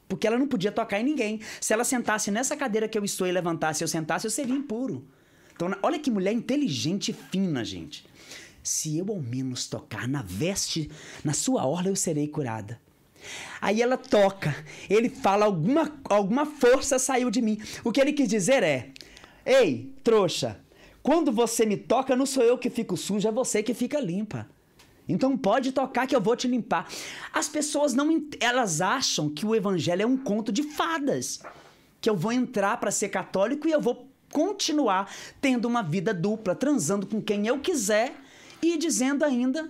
Porque 0.07 0.27
ela 0.27 0.37
não 0.37 0.47
podia 0.47 0.71
tocar 0.71 0.99
em 0.99 1.03
ninguém. 1.03 1.39
Se 1.59 1.73
ela 1.73 1.83
sentasse 1.83 2.29
nessa 2.31 2.55
cadeira 2.55 2.87
que 2.87 2.97
eu 2.97 3.03
estou 3.03 3.27
e 3.27 3.31
levantasse, 3.31 3.83
eu 3.83 3.87
sentasse, 3.87 4.25
eu 4.25 4.31
seria 4.31 4.55
impuro. 4.55 5.07
Então, 5.55 5.71
olha 5.81 5.99
que 5.99 6.11
mulher 6.11 6.33
inteligente 6.33 7.09
e 7.09 7.13
fina, 7.13 7.63
gente. 7.63 8.05
Se 8.61 8.97
eu 8.97 9.09
ao 9.09 9.19
menos 9.19 9.67
tocar 9.67 10.07
na 10.07 10.21
veste, 10.21 10.91
na 11.23 11.33
sua 11.33 11.65
orla, 11.65 11.89
eu 11.89 11.95
serei 11.95 12.27
curada. 12.27 12.79
Aí 13.61 13.81
ela 13.81 13.97
toca, 13.97 14.55
ele 14.89 15.09
fala, 15.09 15.45
alguma, 15.45 15.99
alguma 16.03 16.45
força 16.45 16.99
saiu 16.99 17.31
de 17.31 17.41
mim. 17.41 17.59
O 17.83 17.91
que 17.91 17.99
ele 17.99 18.13
quis 18.13 18.27
dizer 18.27 18.61
é: 18.61 18.91
Ei, 19.45 19.91
trouxa, 20.03 20.59
quando 21.05 21.31
você 21.31 21.67
me 21.67 21.77
toca, 21.77 22.15
não 22.15 22.25
sou 22.25 22.41
eu 22.41 22.57
que 22.57 22.67
fico 22.67 22.97
suja, 22.97 23.29
é 23.29 23.31
você 23.31 23.61
que 23.61 23.75
fica 23.75 23.99
limpa. 23.99 24.49
Então 25.07 25.37
pode 25.37 25.71
tocar 25.71 26.07
que 26.07 26.15
eu 26.15 26.19
vou 26.19 26.35
te 26.35 26.47
limpar. 26.47 26.87
As 27.31 27.47
pessoas 27.47 27.93
não, 27.93 28.27
elas 28.39 28.81
acham 28.81 29.29
que 29.29 29.45
o 29.45 29.53
evangelho 29.53 30.01
é 30.01 30.05
um 30.07 30.17
conto 30.17 30.51
de 30.51 30.63
fadas, 30.63 31.43
que 32.01 32.09
eu 32.09 32.15
vou 32.15 32.31
entrar 32.31 32.77
para 32.77 32.89
ser 32.89 33.09
católico 33.09 33.67
e 33.67 33.71
eu 33.71 33.79
vou 33.79 34.09
continuar 34.33 35.07
tendo 35.39 35.67
uma 35.67 35.83
vida 35.83 36.11
dupla, 36.11 36.55
transando 36.55 37.05
com 37.05 37.21
quem 37.21 37.45
eu 37.45 37.59
quiser 37.59 38.15
e 38.73 38.77
dizendo 38.77 39.23
ainda 39.23 39.69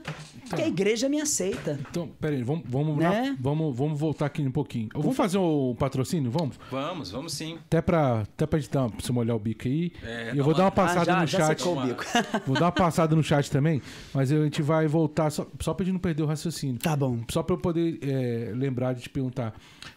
que 0.56 0.62
a 0.62 0.68
igreja 0.68 1.10
me 1.10 1.20
aceita. 1.20 1.80
Então, 1.89 2.08
peraí, 2.20 2.43
vamos, 2.43 2.64
vamos, 2.68 2.98
Né? 2.98 3.36
vamos, 3.39 3.76
vamos 3.76 4.00
voltar 4.00 4.28
aqui 4.28 4.41
um 4.41 4.52
pouquinho. 4.52 4.89
Vamos 4.93 5.16
fazer 5.16 5.38
o 5.38 5.76
patrocínio? 5.78 6.30
Vamos? 6.32 6.60
Vamos, 6.72 7.12
vamos 7.12 7.34
sim. 7.34 7.58
Até 7.66 7.82
pra, 7.82 8.22
até 8.22 8.46
pra 8.46 8.60
gente 8.60 8.72
dar, 8.72 8.89
pra 8.89 9.00
você 9.04 9.12
molhar 9.12 9.36
o 9.36 9.39
bico 9.39 9.68
aí. 9.68 9.91
É, 10.04 10.32
e 10.34 10.38
eu 10.38 10.43
vou 10.43 10.54
uma- 10.54 10.58
dar 10.58 10.64
uma 10.66 10.72
passada 10.72 11.02
Ah, 11.02 11.06
já- 11.16 11.22
no 11.22 11.28
já 11.28 11.38
chat. 11.39 11.60
secou 11.60 11.78
o 11.78 11.86
bico. 11.86 12.04
Vou 12.46 12.56
dar 12.56 12.66
uma 12.66 12.72
passada 12.72 13.16
no 13.16 13.24
chat 13.24 13.50
também, 13.50 13.82
mas 14.14 14.32
a 14.32 14.43
gente 14.43 14.62
vai 14.62 14.88
voltar 14.88 15.30
só, 15.30 15.48
só 15.60 15.74
pra 15.74 15.84
gente 15.86 15.93
não 15.93 16.00
perder 16.00 16.24
o 16.24 16.26
raciocínio. 16.26 16.78
Tá 16.80 16.96
bom. 16.96 17.20
Só 17.32 17.41
pra 17.43 17.56
eu 17.56 17.60
poder 17.60 18.00
é, 18.02 18.52
lembrar 18.56 18.93
de 18.93 19.02
te 19.02 19.10
perguntar. 19.10 19.54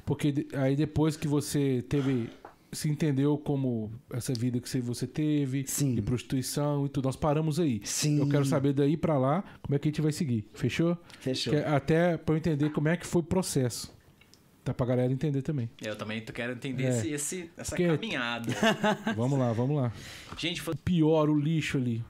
Porque 0.07 0.47
aí 0.55 0.75
depois 0.75 1.17
que 1.17 1.29
você 1.29 1.85
teve. 1.89 2.31
Se 2.71 2.89
entendeu 2.89 3.39
como 3.39 3.91
essa 4.11 4.33
vida 4.35 4.61
que 4.61 4.81
você- 4.81 5.07
teve, 5.07 5.65
Sim. 5.67 5.95
de 5.95 6.03
prostituição 6.03 6.85
e 6.85 6.89
tudo, 6.91 7.07
nós 7.07 7.17
paramos 7.17 7.59
aí. 7.59 7.81
Sim. 7.83 8.19
Eu 8.19 8.29
quero 8.29 8.45
saber 8.45 8.75
daí 8.75 8.97
pra 8.97 9.17
lá 9.19 9.43
como 9.63 9.75
é 9.75 9.79
que 9.79 9.89
a 9.89 9.91
gente 9.91 10.03
vai 10.03 10.13
seguir. 10.13 10.47
Fechou? 10.53 10.97
Fechou. 11.19 11.55
Que- 11.55 11.61
até 11.61 12.19
pra 12.19 12.35
eu 12.35 12.39
entender 12.39 12.71
como 12.71 12.89
é 12.89 12.97
que 12.97 13.07
foi 13.07 13.21
o 13.23 13.25
processo. 13.25 13.97
Tá 14.63 14.75
pra 14.75 14.85
galera 14.85 15.11
entender 15.11 15.41
também. 15.41 15.71
Eu 15.81 15.97
também 15.97 16.21
tô- 16.21 16.31
quero 16.31 16.53
entender 16.53 16.85
É. 16.85 16.89
esse, 16.91 17.09
esse- 17.11 17.51
essa 17.57 17.71
Porque- 17.75 17.87
caminhada. 17.87 18.53
Vamos 19.17 19.39
lá, 19.39 19.51
vamos 19.55 19.75
lá. 19.77 19.91
Gente, 20.37 20.61
foi- 20.61 20.75
Pior 20.85 21.31
o 21.31 21.39
lixo 21.39 21.79
ali. 21.79 22.05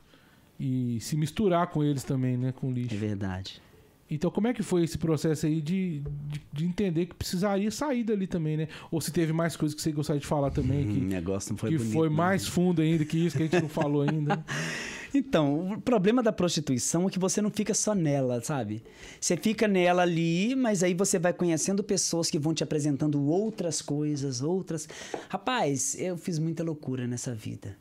E 0.59 0.99
se 1.01 1.17
misturar 1.17 1.69
com 1.69 1.85
eles 1.85 2.03
também, 2.03 2.37
né? 2.37 2.51
Com 2.51 2.67
o 2.67 2.71
É 2.71 2.75
lixo. 2.75 2.97
verdade. 2.97 3.63
Então, 4.11 4.31
como 4.31 4.47
é 4.47 4.55
que 4.55 4.63
foi 4.63 4.85
esse 4.85 4.97
processo 4.97 5.47
aí 5.47 5.61
de, 5.61 6.01
de, 6.01 6.41
de 6.53 6.65
entender 6.65 7.07
que 7.07 7.15
precisaria 7.15 7.71
sair 7.71 8.05
dali 8.05 8.27
também, 8.27 8.57
né? 8.57 8.69
Ou 8.91 9.01
se 9.01 9.13
teve 9.13 9.33
mais 9.33 9.55
coisas 9.57 9.75
que 9.75 9.83
você 9.83 9.93
gostaria 9.93 10.21
de 10.21 10.27
falar 10.27 10.51
também, 10.51 10.89
o 10.89 10.95
que, 10.95 11.01
negócio 11.01 11.51
não 11.51 11.59
foi 11.59 11.71
que 11.71 11.77
bonito. 11.77 11.93
foi 11.93 12.09
não. 12.09 12.17
mais 12.17 12.47
fundo 12.47 12.81
ainda 12.81 13.05
que 13.05 13.19
isso, 13.19 13.37
que 13.37 13.43
a 13.43 13.47
gente 13.47 13.61
não 13.61 13.69
falou 13.69 14.03
ainda. 14.03 14.43
Então, 15.15 15.73
o 15.73 15.81
problema 15.81 16.23
da 16.23 16.33
prostituição 16.33 17.07
é 17.07 17.11
que 17.11 17.19
você 17.19 17.41
não 17.41 17.51
fica 17.51 17.73
só 17.73 17.95
nela, 17.95 18.43
sabe? 18.43 18.83
Você 19.21 19.37
fica 19.37 19.67
nela 19.67 20.03
ali, 20.03 20.55
mas 20.55 20.83
aí 20.83 20.93
você 20.93 21.19
vai 21.19 21.33
conhecendo 21.33 21.83
pessoas 21.83 22.31
que 22.31 22.39
vão 22.39 22.53
te 22.53 22.63
apresentando 22.63 23.23
outras 23.25 23.81
coisas, 23.81 24.43
outras. 24.43 24.89
Rapaz, 25.29 25.97
eu 25.99 26.17
fiz 26.17 26.39
muita 26.39 26.63
loucura 26.63 27.07
nessa 27.07 27.35
vida, 27.35 27.77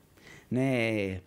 né? 0.49 1.19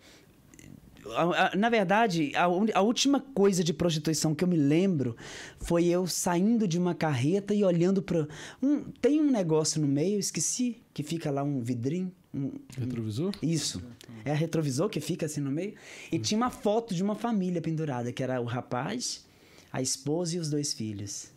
A- 1.15 1.47
a- 1.53 1.55
na 1.55 1.69
verdade, 1.69 2.31
a, 2.35 2.43
a 2.43 2.81
última 2.81 3.19
coisa 3.19 3.63
de 3.63 3.73
prostituição 3.73 4.33
que 4.35 4.43
eu 4.43 4.47
me 4.47 4.57
lembro 4.57 5.15
foi 5.59 5.85
eu 5.87 6.05
saindo 6.07 6.67
de 6.67 6.77
uma 6.77 6.93
carreta 6.95 7.53
e 7.53 7.63
olhando 7.63 8.01
para 8.01 8.27
um 8.61 8.81
tem 9.01 9.19
um 9.19 9.31
negócio 9.31 9.81
no 9.81 9.87
meio, 9.87 10.19
esqueci, 10.19 10.77
que 10.93 11.03
fica 11.03 11.31
lá 11.31 11.43
um 11.43 11.61
vidrinho, 11.61 12.11
um, 12.33 12.51
Retrovisor? 12.77 13.33
isso. 13.41 13.81
É 14.23 14.31
a 14.31 14.35
retrovisor 14.35 14.87
que 14.89 14.99
fica 14.99 15.25
assim 15.25 15.41
no 15.41 15.51
meio. 15.51 15.73
E 16.11 16.19
tinha 16.19 16.37
uma 16.37 16.49
foto 16.51 16.93
de 16.93 17.01
uma 17.03 17.15
família 17.15 17.61
pendurada, 17.61 18.11
que 18.11 18.21
era 18.23 18.39
o 18.39 18.45
rapaz, 18.45 19.25
a 19.71 19.81
esposa 19.81 20.35
e 20.35 20.39
os 20.39 20.49
dois 20.49 20.73
filhos. 20.73 21.31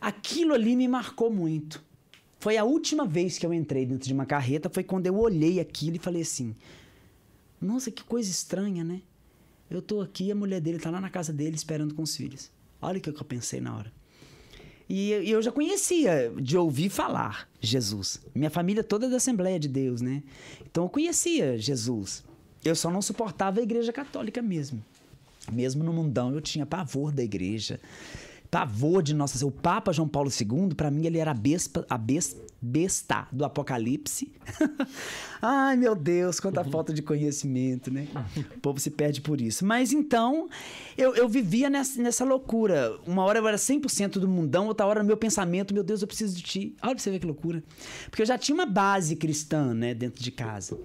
Aquilo 0.00 0.54
ali 0.54 0.76
me 0.76 0.86
marcou 0.88 1.30
muito. 1.30 1.82
Foi 2.40 2.56
a 2.56 2.64
última 2.64 3.04
vez 3.04 3.36
que 3.36 3.44
eu 3.44 3.52
entrei 3.52 3.84
dentro 3.84 4.06
de 4.06 4.14
uma 4.14 4.24
carreta, 4.26 4.68
foi 4.70 4.84
quando 4.84 5.06
eu 5.06 5.16
olhei 5.18 5.58
aquilo 5.58 5.96
e 5.96 5.98
falei 5.98 6.22
assim: 6.22 6.54
Nossa, 7.60 7.90
que 7.90 8.04
coisa 8.04 8.30
estranha, 8.30 8.84
né? 8.84 9.02
Eu 9.70 9.82
tô 9.82 10.00
aqui, 10.00 10.30
a 10.30 10.34
mulher 10.34 10.60
dele 10.60 10.78
tá 10.78 10.90
lá 10.90 11.00
na 11.00 11.10
casa 11.10 11.32
dele 11.32 11.56
esperando 11.56 11.94
com 11.94 12.02
os 12.02 12.16
filhos. 12.16 12.50
Olha 12.80 12.98
o 12.98 13.00
que 13.00 13.10
eu 13.10 13.24
pensei 13.24 13.60
na 13.60 13.76
hora. 13.76 13.92
E 14.88 15.10
eu- 15.10 15.42
já 15.42 15.52
conhecia 15.52 16.32
de 16.40 16.56
ouvir 16.56 16.88
falar 16.88 17.46
Jesus. 17.60 18.20
Minha 18.34 18.48
família 18.48 18.82
toda 18.82 19.06
é 19.06 19.10
da 19.10 19.16
Assembleia 19.16 19.58
de 19.60 19.68
Deus, 19.68 20.00
né? 20.00 20.22
Então 20.70 20.84
eu 20.84 20.88
conhecia 20.88 21.58
Jesus. 21.58 22.24
Eu 22.64 22.74
só 22.74 22.90
não 22.90 23.02
suportava 23.02 23.60
a 23.60 23.62
igreja 23.62 23.92
católica 23.92 24.40
mesmo. 24.40 24.82
Mesmo 25.52 25.84
no 25.84 25.92
mundão, 25.92 26.32
eu 26.32 26.40
tinha 26.40 26.64
pavor 26.64 27.12
da 27.12 27.22
igreja. 27.22 27.78
Pavor 28.50 29.02
de 29.02 29.12
nossa. 29.12 29.44
O 29.46 29.50
Papa 29.50 29.92
João 29.92 30.08
Paulo 30.08 30.30
II, 30.30 30.74
para 30.74 30.90
mim, 30.90 31.04
ele 31.06 31.18
era 31.18 31.32
a, 31.32 31.34
bespa, 31.34 31.84
a 31.88 31.98
bes- 31.98 32.36
besta 32.60 33.28
do 33.30 33.44
Apocalipse. 33.44 34.32
Ai, 35.40 35.76
meu 35.76 35.94
Deus, 35.94 36.40
quanta 36.40 36.64
falta 36.64 36.92
de 36.92 37.02
conhecimento, 37.02 37.92
né? 37.92 38.08
O 38.56 38.60
povo 38.60 38.80
se 38.80 38.90
perde 38.90 39.20
por 39.20 39.40
isso. 39.40 39.64
Mas 39.64 39.92
então, 39.92 40.48
eu, 40.96 41.14
eu 41.14 41.28
vivia 41.28 41.70
nessa, 41.70 42.02
nessa 42.02 42.24
loucura. 42.24 42.96
Uma 43.06 43.22
hora 43.22 43.38
eu 43.38 43.46
era 43.46 43.56
100% 43.56 44.18
do 44.18 44.26
mundão, 44.26 44.66
outra 44.66 44.86
hora 44.86 45.00
no 45.00 45.06
meu 45.06 45.16
pensamento, 45.16 45.72
meu 45.72 45.84
Deus, 45.84 46.02
eu 46.02 46.08
preciso 46.08 46.36
de 46.36 46.42
ti. 46.42 46.76
Olha 46.82 46.94
pra 46.94 47.02
você 47.02 47.10
ver 47.10 47.20
que 47.20 47.26
loucura. 47.26 47.62
Porque 48.10 48.22
eu 48.22 48.26
já 48.26 48.36
tinha 48.36 48.54
uma 48.54 48.66
base 48.66 49.14
cristã, 49.14 49.72
né, 49.72 49.94
dentro 49.94 50.22
de 50.22 50.30
casa. 50.30 50.78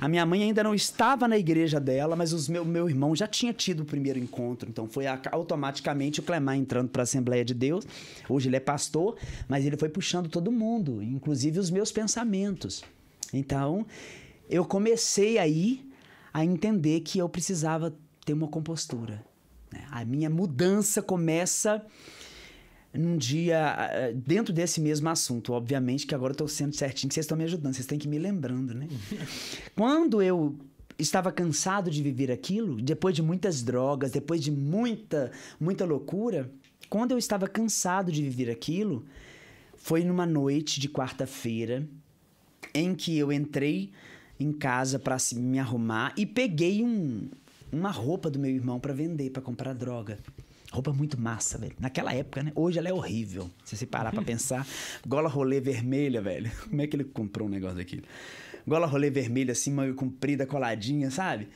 A 0.00 0.08
minha 0.08 0.24
mãe 0.26 0.42
ainda 0.42 0.62
não 0.62 0.74
estava 0.74 1.26
na 1.26 1.38
igreja 1.38 1.80
dela, 1.80 2.14
mas 2.14 2.32
o 2.32 2.52
meu, 2.52 2.64
meu 2.64 2.88
irmão 2.88 3.16
já 3.16 3.26
tinha 3.26 3.52
tido 3.52 3.80
o 3.80 3.84
primeiro 3.84 4.18
encontro. 4.18 4.68
Então 4.68 4.86
foi 4.86 5.06
automaticamente 5.06 6.20
o 6.20 6.22
Clemar 6.22 6.56
entrando 6.56 6.90
para 6.90 7.02
a 7.02 7.04
Assembleia 7.04 7.44
de 7.44 7.54
Deus. 7.54 7.86
Hoje 8.28 8.48
ele 8.48 8.56
é 8.56 8.60
pastor, 8.60 9.16
mas 9.48 9.64
ele 9.64 9.76
foi 9.76 9.88
puxando 9.88 10.28
todo 10.28 10.52
mundo, 10.52 11.02
inclusive 11.14 11.58
os 11.58 11.70
meus 11.70 11.92
pensamentos. 11.92 12.84
Então, 13.32 13.86
eu 14.48 14.64
comecei 14.64 15.38
aí 15.38 15.88
a 16.32 16.44
entender 16.44 17.00
que 17.00 17.18
eu 17.18 17.28
precisava 17.28 17.94
ter 18.24 18.32
uma 18.32 18.48
compostura. 18.48 19.24
né? 19.72 19.84
A 19.90 20.04
minha 20.04 20.28
mudança 20.28 21.00
começa 21.00 21.84
num 22.92 23.16
dia 23.16 23.74
ah, 23.74 24.12
dentro 24.14 24.52
desse 24.52 24.80
mesmo 24.80 25.08
assunto. 25.08 25.52
Obviamente 25.52 26.06
que 26.06 26.14
agora 26.14 26.30
eu 26.30 26.34
estou 26.34 26.48
sendo 26.48 26.74
certinho, 26.74 27.08
que 27.08 27.14
vocês 27.14 27.24
estão 27.24 27.36
me 27.36 27.44
ajudando, 27.44 27.74
vocês 27.74 27.86
têm 27.86 27.98
que 27.98 28.06
ir 28.06 28.10
me 28.10 28.18
lembrando, 28.18 28.74
né? 28.74 28.88
Quando 29.74 30.22
eu 30.22 30.56
estava 30.98 31.32
cansado 31.32 31.90
de 31.90 32.02
viver 32.02 32.30
aquilo, 32.30 32.80
depois 32.80 33.14
de 33.14 33.22
muitas 33.22 33.62
drogas, 33.62 34.12
depois 34.12 34.40
de 34.40 34.50
muita, 34.50 35.32
muita 35.58 35.84
loucura, 35.84 36.50
quando 36.88 37.12
eu 37.12 37.18
estava 37.18 37.48
cansado 37.48 38.12
de 38.12 38.22
viver 38.22 38.50
aquilo, 38.50 39.04
foi 39.84 40.02
numa 40.02 40.24
noite 40.24 40.80
de 40.80 40.88
quarta-feira 40.88 41.86
em 42.72 42.94
que 42.94 43.18
eu 43.18 43.30
entrei 43.30 43.92
em 44.40 44.50
casa 44.50 44.98
para 44.98 45.18
me 45.34 45.58
arrumar 45.58 46.14
e 46.16 46.24
peguei 46.24 46.82
um, 46.82 47.28
uma 47.70 47.90
roupa 47.90 48.30
do 48.30 48.38
meu 48.38 48.50
irmão 48.50 48.80
para 48.80 48.94
vender, 48.94 49.28
para 49.28 49.42
comprar 49.42 49.74
droga. 49.74 50.18
Roupa 50.72 50.90
muito 50.90 51.20
massa, 51.20 51.58
velho. 51.58 51.74
Naquela 51.78 52.14
época, 52.14 52.42
né? 52.42 52.50
Hoje 52.54 52.78
ela 52.78 52.88
é 52.88 52.94
horrível. 52.94 53.50
Se 53.62 53.76
você 53.76 53.84
parar 53.84 54.10
pra 54.10 54.22
pensar. 54.24 54.66
Gola 55.06 55.28
rolê 55.28 55.60
vermelha, 55.60 56.22
velho. 56.22 56.50
Como 56.66 56.80
é 56.80 56.86
que 56.86 56.96
ele 56.96 57.04
comprou 57.04 57.46
um 57.46 57.50
negócio 57.50 57.76
daquele? 57.76 58.04
Gola 58.66 58.86
rolê 58.86 59.10
vermelha, 59.10 59.52
assim, 59.52 59.70
meio 59.70 59.94
comprida, 59.94 60.46
coladinha, 60.46 61.10
sabe? 61.10 61.46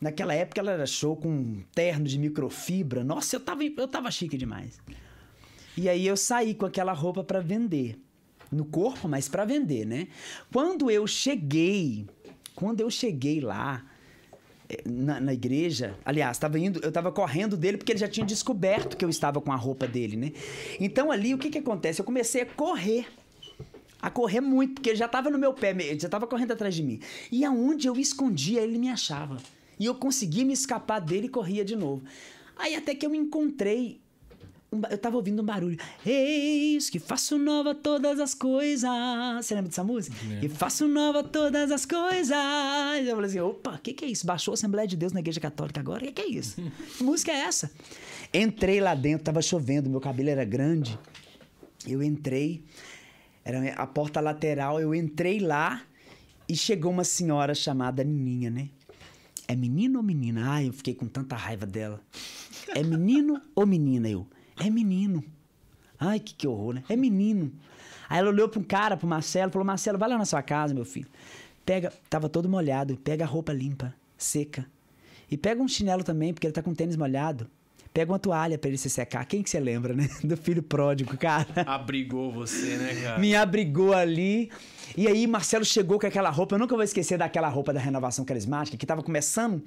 Naquela 0.00 0.32
época 0.34 0.60
ela 0.60 0.70
era 0.70 0.86
show 0.86 1.16
com 1.16 1.28
um 1.28 1.64
terno 1.74 2.04
de 2.06 2.16
microfibra. 2.16 3.02
Nossa, 3.02 3.34
eu 3.34 3.40
tava, 3.40 3.64
eu 3.64 3.88
tava 3.88 4.08
chique 4.08 4.36
demais. 4.36 4.80
E 5.76 5.88
aí 5.88 6.06
eu 6.06 6.16
saí 6.16 6.54
com 6.54 6.66
aquela 6.66 6.92
roupa 6.92 7.24
para 7.24 7.40
vender. 7.40 7.98
No 8.50 8.66
corpo, 8.66 9.08
mas 9.08 9.28
para 9.28 9.46
vender, 9.46 9.86
né? 9.86 10.08
Quando 10.52 10.90
eu 10.90 11.06
cheguei, 11.06 12.06
quando 12.54 12.82
eu 12.82 12.90
cheguei 12.90 13.40
lá 13.40 13.82
eh, 14.68 14.82
na, 14.84 15.18
na 15.18 15.32
igreja, 15.32 15.96
aliás, 16.04 16.36
tava 16.36 16.58
indo, 16.58 16.78
eu 16.82 16.90
estava 16.90 17.10
correndo 17.10 17.56
dele 17.56 17.78
porque 17.78 17.92
ele 17.92 17.98
já 17.98 18.08
tinha 18.08 18.26
descoberto 18.26 18.94
que 18.94 19.04
eu 19.04 19.08
estava 19.08 19.40
com 19.40 19.50
a 19.50 19.56
roupa 19.56 19.86
dele, 19.86 20.16
né? 20.16 20.32
Então 20.78 21.10
ali 21.10 21.32
o 21.32 21.38
que 21.38 21.48
que 21.48 21.58
acontece? 21.58 22.02
Eu 22.02 22.04
comecei 22.04 22.42
a 22.42 22.46
correr. 22.46 23.06
A 24.02 24.10
correr 24.10 24.40
muito, 24.42 24.74
porque 24.74 24.90
ele 24.90 24.96
já 24.96 25.06
estava 25.06 25.30
no 25.30 25.38
meu 25.38 25.54
pé, 25.54 25.70
ele 25.70 25.98
já 25.98 26.08
estava 26.08 26.26
correndo 26.26 26.52
atrás 26.52 26.74
de 26.74 26.82
mim. 26.82 27.00
E 27.30 27.46
aonde 27.46 27.88
eu 27.88 27.96
escondia, 27.96 28.60
ele 28.60 28.76
me 28.76 28.90
achava. 28.90 29.38
E 29.80 29.86
eu 29.86 29.94
conseguia 29.94 30.44
me 30.44 30.52
escapar 30.52 31.00
dele 31.00 31.26
e 31.26 31.30
corria 31.30 31.64
de 31.64 31.74
novo. 31.74 32.02
Aí 32.56 32.74
até 32.74 32.94
que 32.94 33.06
eu 33.06 33.14
encontrei 33.14 34.01
eu 34.90 34.98
tava 34.98 35.16
ouvindo 35.16 35.42
um 35.42 35.44
barulho. 35.44 35.78
Eis 36.04 36.88
que 36.88 36.98
faço 36.98 37.38
nova 37.38 37.74
todas 37.74 38.18
as 38.18 38.34
coisas. 38.34 38.88
Você 39.36 39.54
lembra 39.54 39.68
dessa 39.68 39.84
música? 39.84 40.16
E 40.40 40.48
faço 40.48 40.88
nova 40.88 41.22
todas 41.22 41.70
as 41.70 41.84
coisas. 41.84 42.34
Eu 43.06 43.14
falei 43.14 43.30
assim: 43.30 43.40
opa, 43.40 43.74
o 43.74 43.78
que, 43.78 43.92
que 43.92 44.04
é 44.04 44.08
isso? 44.08 44.26
Baixou 44.26 44.52
a 44.52 44.54
Assembleia 44.54 44.88
de 44.88 44.96
Deus 44.96 45.12
na 45.12 45.20
Igreja 45.20 45.40
Católica 45.40 45.80
agora? 45.80 46.02
O 46.02 46.06
que, 46.06 46.12
que 46.12 46.22
é 46.22 46.28
isso? 46.28 46.56
Que 46.96 47.04
música 47.04 47.30
é 47.30 47.40
essa? 47.40 47.70
Entrei 48.32 48.80
lá 48.80 48.94
dentro, 48.94 49.24
tava 49.24 49.42
chovendo, 49.42 49.90
meu 49.90 50.00
cabelo 50.00 50.30
era 50.30 50.44
grande. 50.44 50.98
Eu 51.86 52.02
entrei, 52.02 52.64
era 53.44 53.74
a 53.74 53.86
porta 53.86 54.20
lateral, 54.20 54.80
eu 54.80 54.94
entrei 54.94 55.38
lá 55.38 55.82
e 56.48 56.56
chegou 56.56 56.92
uma 56.92 57.04
senhora 57.04 57.54
chamada 57.54 58.02
Nininha, 58.02 58.50
né? 58.50 58.70
É 59.46 59.54
menino 59.54 59.98
ou 59.98 60.02
menina? 60.02 60.50
Ai, 60.50 60.68
eu 60.68 60.72
fiquei 60.72 60.94
com 60.94 61.06
tanta 61.06 61.36
raiva 61.36 61.66
dela. 61.66 62.00
É 62.68 62.82
menino 62.82 63.40
ou 63.54 63.66
menina? 63.66 64.08
Eu, 64.08 64.26
é 64.66 64.70
menino. 64.70 65.24
Ai, 65.98 66.18
que, 66.18 66.34
que 66.34 66.48
horror, 66.48 66.74
né? 66.74 66.84
É 66.88 66.96
menino. 66.96 67.52
Aí 68.08 68.18
ela 68.18 68.28
olhou 68.28 68.48
para 68.48 68.60
um 68.60 68.64
cara, 68.64 68.96
pro 68.96 69.06
Marcelo, 69.06 69.52
falou: 69.52 69.64
Marcelo, 69.64 69.98
vai 69.98 70.08
lá 70.08 70.18
na 70.18 70.24
sua 70.24 70.42
casa, 70.42 70.74
meu 70.74 70.84
filho. 70.84 71.08
Pega, 71.64 71.92
tava 72.10 72.28
todo 72.28 72.48
molhado, 72.48 72.96
pega 72.96 73.24
a 73.24 73.26
roupa 73.26 73.52
limpa, 73.52 73.94
seca. 74.18 74.66
E 75.30 75.36
pega 75.36 75.62
um 75.62 75.68
chinelo 75.68 76.02
também, 76.02 76.34
porque 76.34 76.46
ele 76.46 76.52
tá 76.52 76.62
com 76.62 76.74
tênis 76.74 76.96
molhado. 76.96 77.48
Pega 77.94 78.10
uma 78.10 78.18
toalha 78.18 78.58
para 78.58 78.68
ele 78.68 78.78
se 78.78 78.88
secar. 78.88 79.24
Quem 79.26 79.42
que 79.42 79.50
você 79.50 79.60
lembra, 79.60 79.92
né? 79.94 80.08
Do 80.24 80.36
filho 80.36 80.62
pródigo, 80.62 81.16
cara. 81.16 81.62
Abrigou 81.66 82.32
você, 82.32 82.76
né, 82.76 82.94
cara? 83.02 83.18
Me 83.18 83.34
abrigou 83.34 83.92
ali. 83.92 84.50
E 84.96 85.06
aí, 85.06 85.26
Marcelo 85.26 85.64
chegou 85.64 85.98
com 86.00 86.06
aquela 86.06 86.30
roupa. 86.30 86.54
Eu 86.54 86.58
nunca 86.58 86.74
vou 86.74 86.82
esquecer 86.82 87.18
daquela 87.18 87.48
roupa 87.48 87.72
da 87.72 87.80
renovação 87.80 88.24
carismática, 88.24 88.76
que 88.76 88.86
tava 88.86 89.02
começando. 89.02 89.62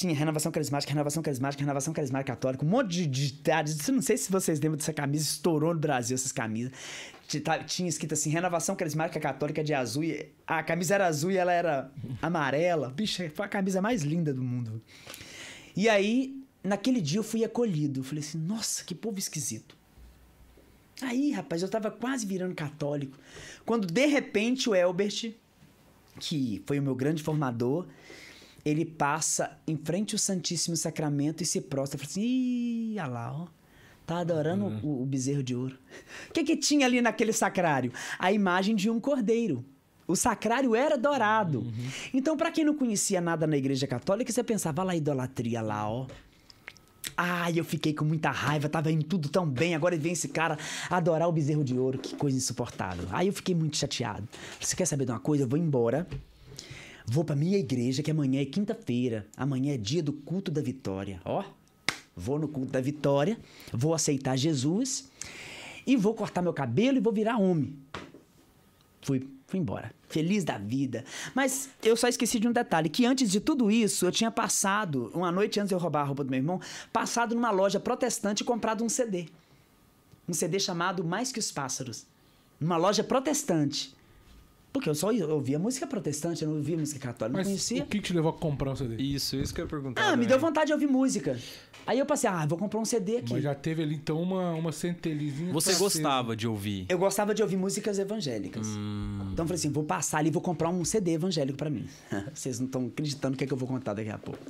Tinha 0.00 0.14
renovação 0.14 0.50
carismática, 0.50 0.90
renovação 0.90 1.22
carismática, 1.22 1.62
renovação 1.62 1.92
carismática 1.92 2.32
católica, 2.32 2.64
um 2.64 2.68
monte 2.70 2.88
de 2.88 3.06
ditades. 3.06 3.86
Eu 3.86 3.92
Não 3.94 4.00
sei 4.00 4.16
se 4.16 4.32
vocês 4.32 4.58
lembram 4.58 4.78
dessa 4.78 4.94
camisa, 4.94 5.24
estourou 5.24 5.74
no 5.74 5.78
Brasil 5.78 6.14
essas 6.14 6.32
camisas. 6.32 6.72
Tá- 7.44 7.62
Tinha 7.64 7.86
escrito 7.86 8.14
assim: 8.14 8.30
renovação 8.30 8.74
carismática 8.74 9.20
católica 9.20 9.62
de 9.62 9.74
azul. 9.74 10.02
E 10.02 10.26
a 10.46 10.62
camisa 10.62 10.94
era 10.94 11.06
azul 11.06 11.30
e 11.30 11.36
ela 11.36 11.52
era 11.52 11.92
amarela. 12.22 12.88
Bicho, 12.88 13.28
foi 13.34 13.44
a 13.44 13.48
camisa 13.48 13.82
mais 13.82 14.00
linda 14.00 14.32
do 14.32 14.42
mundo. 14.42 14.80
E 15.76 15.86
aí, 15.86 16.34
naquele 16.64 17.02
dia 17.02 17.18
eu 17.18 17.22
fui 17.22 17.44
acolhido. 17.44 18.00
Eu 18.00 18.04
falei 18.04 18.24
assim: 18.24 18.38
nossa, 18.38 18.82
que 18.82 18.94
povo 18.94 19.18
esquisito. 19.18 19.76
Aí, 21.02 21.30
rapaz, 21.32 21.60
eu 21.60 21.68
tava 21.68 21.90
quase 21.90 22.24
virando 22.24 22.54
católico. 22.54 23.18
Quando 23.66 23.86
de 23.86 24.06
repente 24.06 24.70
o 24.70 24.74
Elbert, 24.74 25.34
que 26.18 26.62
foi 26.66 26.78
o 26.78 26.82
meu 26.82 26.94
grande 26.94 27.22
formador, 27.22 27.86
ele 28.64 28.84
passa 28.84 29.58
em 29.66 29.76
frente 29.76 30.14
ao 30.14 30.18
Santíssimo 30.18 30.76
Sacramento 30.76 31.42
e 31.42 31.46
se 31.46 31.60
prostra. 31.60 31.98
Fala 31.98 32.10
assim: 32.10 32.22
ih, 32.22 32.96
olha 32.98 33.06
lá, 33.06 33.32
ó. 33.32 33.46
Tá 34.06 34.18
adorando 34.18 34.66
o, 34.82 35.02
o 35.02 35.06
bezerro 35.06 35.42
de 35.42 35.54
ouro. 35.54 35.78
O 36.28 36.32
que, 36.34 36.42
que 36.42 36.56
tinha 36.56 36.84
ali 36.84 37.00
naquele 37.00 37.32
sacrário? 37.32 37.92
A 38.18 38.32
imagem 38.32 38.74
de 38.74 38.90
um 38.90 38.98
cordeiro. 38.98 39.64
O 40.06 40.16
sacrário 40.16 40.74
era 40.74 40.98
dourado. 40.98 41.64
Então, 42.12 42.36
para 42.36 42.50
quem 42.50 42.64
não 42.64 42.74
conhecia 42.74 43.20
nada 43.20 43.46
na 43.46 43.56
Igreja 43.56 43.86
Católica, 43.86 44.32
você 44.32 44.42
pensava, 44.42 44.82
lá 44.82 44.96
idolatria 44.96 45.62
lá, 45.62 45.88
ó. 45.88 46.08
Ai, 47.16 47.52
eu 47.56 47.64
fiquei 47.64 47.94
com 47.94 48.04
muita 48.04 48.30
raiva, 48.30 48.68
tava 48.68 48.90
indo 48.90 49.04
tudo 49.04 49.28
tão 49.28 49.46
bem, 49.46 49.74
agora 49.74 49.96
vem 49.96 50.12
esse 50.12 50.28
cara 50.28 50.58
adorar 50.88 51.28
o 51.28 51.32
bezerro 51.32 51.62
de 51.62 51.78
ouro, 51.78 51.98
que 51.98 52.16
coisa 52.16 52.36
insuportável. 52.36 53.06
Aí 53.12 53.28
eu 53.28 53.32
fiquei 53.32 53.54
muito 53.54 53.76
chateado. 53.76 54.26
Você 54.58 54.74
quer 54.74 54.86
saber 54.86 55.04
de 55.04 55.12
uma 55.12 55.20
coisa? 55.20 55.44
Eu 55.44 55.48
vou 55.48 55.58
embora, 55.58 56.06
vou 57.06 57.24
pra 57.24 57.36
minha 57.36 57.58
igreja, 57.58 58.02
que 58.02 58.10
amanhã 58.10 58.40
é 58.40 58.44
quinta-feira, 58.44 59.26
amanhã 59.36 59.74
é 59.74 59.76
dia 59.76 60.02
do 60.02 60.12
culto 60.12 60.50
da 60.50 60.60
vitória. 60.60 61.20
Ó, 61.24 61.44
vou 62.16 62.38
no 62.38 62.48
culto 62.48 62.72
da 62.72 62.80
vitória, 62.80 63.38
vou 63.72 63.94
aceitar 63.94 64.36
Jesus 64.36 65.10
e 65.86 65.96
vou 65.96 66.14
cortar 66.14 66.42
meu 66.42 66.52
cabelo 66.52 66.98
e 66.98 67.00
vou 67.00 67.12
virar 67.12 67.38
homem. 67.38 67.74
Fui, 69.02 69.26
fui 69.46 69.58
embora. 69.58 69.92
Feliz 70.08 70.44
da 70.44 70.58
vida. 70.58 71.04
Mas 71.34 71.70
eu 71.82 71.96
só 71.96 72.08
esqueci 72.08 72.38
de 72.38 72.48
um 72.48 72.52
detalhe: 72.52 72.88
que 72.88 73.06
antes 73.06 73.30
de 73.30 73.40
tudo 73.40 73.70
isso, 73.70 74.04
eu 74.04 74.12
tinha 74.12 74.30
passado, 74.30 75.10
uma 75.14 75.30
noite 75.30 75.58
antes 75.58 75.68
de 75.68 75.74
eu 75.74 75.78
roubar 75.78 76.02
a 76.02 76.04
roupa 76.04 76.24
do 76.24 76.30
meu 76.30 76.38
irmão, 76.38 76.60
passado 76.92 77.34
numa 77.34 77.50
loja 77.50 77.80
protestante 77.80 78.42
e 78.42 78.44
comprado 78.44 78.84
um 78.84 78.88
CD. 78.88 79.26
Um 80.28 80.32
CD 80.32 80.58
chamado 80.60 81.04
Mais 81.04 81.32
que 81.32 81.38
os 81.38 81.50
Pássaros. 81.50 82.06
Numa 82.58 82.76
loja 82.76 83.02
protestante. 83.02 83.94
Porque 84.72 84.88
eu 84.88 84.94
só 84.94 85.10
ouvia 85.12 85.58
música 85.58 85.86
protestante, 85.86 86.42
eu 86.42 86.48
não 86.48 86.56
ouvia 86.56 86.76
música 86.76 87.00
católica, 87.00 87.36
Mas 87.36 87.46
não 87.46 87.52
conhecia. 87.52 87.82
o 87.82 87.86
que, 87.86 87.98
que 87.98 88.04
te 88.04 88.12
levou 88.12 88.30
a 88.30 88.32
comprar 88.32 88.70
um 88.70 88.76
CD? 88.76 88.96
Isso, 89.02 89.36
isso 89.36 89.52
que 89.52 89.60
eu 89.60 89.64
ia 89.64 89.68
perguntar. 89.68 90.00
Ah, 90.00 90.04
me 90.10 90.12
também. 90.12 90.28
deu 90.28 90.38
vontade 90.38 90.66
de 90.68 90.72
ouvir 90.72 90.86
música. 90.86 91.36
Aí 91.86 91.98
eu 91.98 92.06
passei, 92.06 92.30
ah, 92.30 92.46
vou 92.46 92.56
comprar 92.56 92.78
um 92.78 92.84
CD 92.84 93.16
aqui. 93.16 93.32
Mas 93.32 93.42
já 93.42 93.54
teve 93.54 93.82
ali 93.82 93.96
então 93.96 94.22
uma, 94.22 94.52
uma 94.52 94.70
centelhinha. 94.70 95.52
Você 95.52 95.74
gostava 95.74 96.36
de 96.36 96.46
ouvir? 96.46 96.86
Eu 96.88 96.98
gostava 96.98 97.34
de 97.34 97.42
ouvir 97.42 97.56
músicas 97.56 97.98
evangélicas. 97.98 98.66
Hum. 98.68 99.30
Então 99.32 99.44
eu 99.44 99.48
falei 99.48 99.58
assim, 99.58 99.70
vou 99.72 99.82
passar 99.82 100.18
ali 100.18 100.28
e 100.28 100.32
vou 100.32 100.42
comprar 100.42 100.68
um 100.68 100.84
CD 100.84 101.12
evangélico 101.12 101.58
pra 101.58 101.68
mim. 101.68 101.88
Vocês 102.32 102.60
não 102.60 102.66
estão 102.66 102.86
acreditando 102.86 103.34
o 103.34 103.36
que, 103.36 103.44
é 103.44 103.46
que 103.46 103.52
eu 103.52 103.58
vou 103.58 103.68
contar 103.68 103.94
daqui 103.94 104.10
a 104.10 104.18
pouco. 104.18 104.40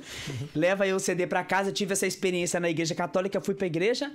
Leva 0.53 0.83
aí 0.83 0.93
o 0.93 0.99
CD 0.99 1.25
pra 1.25 1.43
casa, 1.43 1.71
tive 1.71 1.93
essa 1.93 2.05
experiência 2.05 2.59
na 2.59 2.69
igreja 2.69 2.93
católica, 2.93 3.41
fui 3.41 3.55
pra 3.55 3.65
igreja 3.65 4.11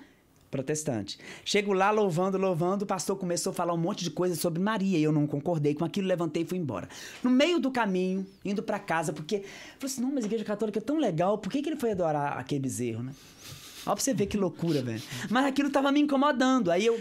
protestante. 0.51 1.19
Chego 1.45 1.73
lá 1.73 1.91
louvando, 1.91 2.39
louvando, 2.39 2.85
o 2.85 2.87
pastor 2.87 3.17
começou 3.17 3.51
a 3.51 3.55
falar 3.55 3.73
um 3.75 3.79
monte 3.79 4.05
de 4.05 4.11
coisa 4.11 4.35
sobre 4.35 4.61
Maria 4.61 4.99
e 4.99 5.03
eu 5.03 5.13
não 5.13 5.27
concordei 5.27 5.75
com 5.75 5.85
aquilo, 5.85 6.07
levantei 6.07 6.43
e 6.43 6.47
fui 6.47 6.59
embora. 6.59 6.89
No 7.23 7.31
meio 7.31 7.59
do 7.59 7.71
caminho, 7.71 8.27
indo 8.45 8.63
pra 8.63 8.79
casa, 8.79 9.13
porque 9.13 9.39
falei 9.79 9.93
assim, 9.93 10.01
não, 10.01 10.13
mas 10.13 10.25
a 10.25 10.27
igreja 10.27 10.45
católica 10.45 10.79
é 10.79 10.83
tão 10.83 10.99
legal, 10.99 11.39
por 11.39 11.51
que, 11.51 11.63
que 11.63 11.69
ele 11.69 11.79
foi 11.79 11.93
adorar 11.93 12.39
aquele 12.39 12.61
bezerro, 12.61 13.03
né? 13.03 13.13
Ó 13.87 13.95
pra 13.95 14.03
você 14.03 14.13
ver 14.13 14.27
que 14.27 14.37
loucura, 14.37 14.83
velho. 14.83 15.03
Mas 15.31 15.47
aquilo 15.47 15.71
tava 15.71 15.93
me 15.93 16.01
incomodando. 16.01 16.73
Aí 16.73 16.85
eu, 16.85 17.01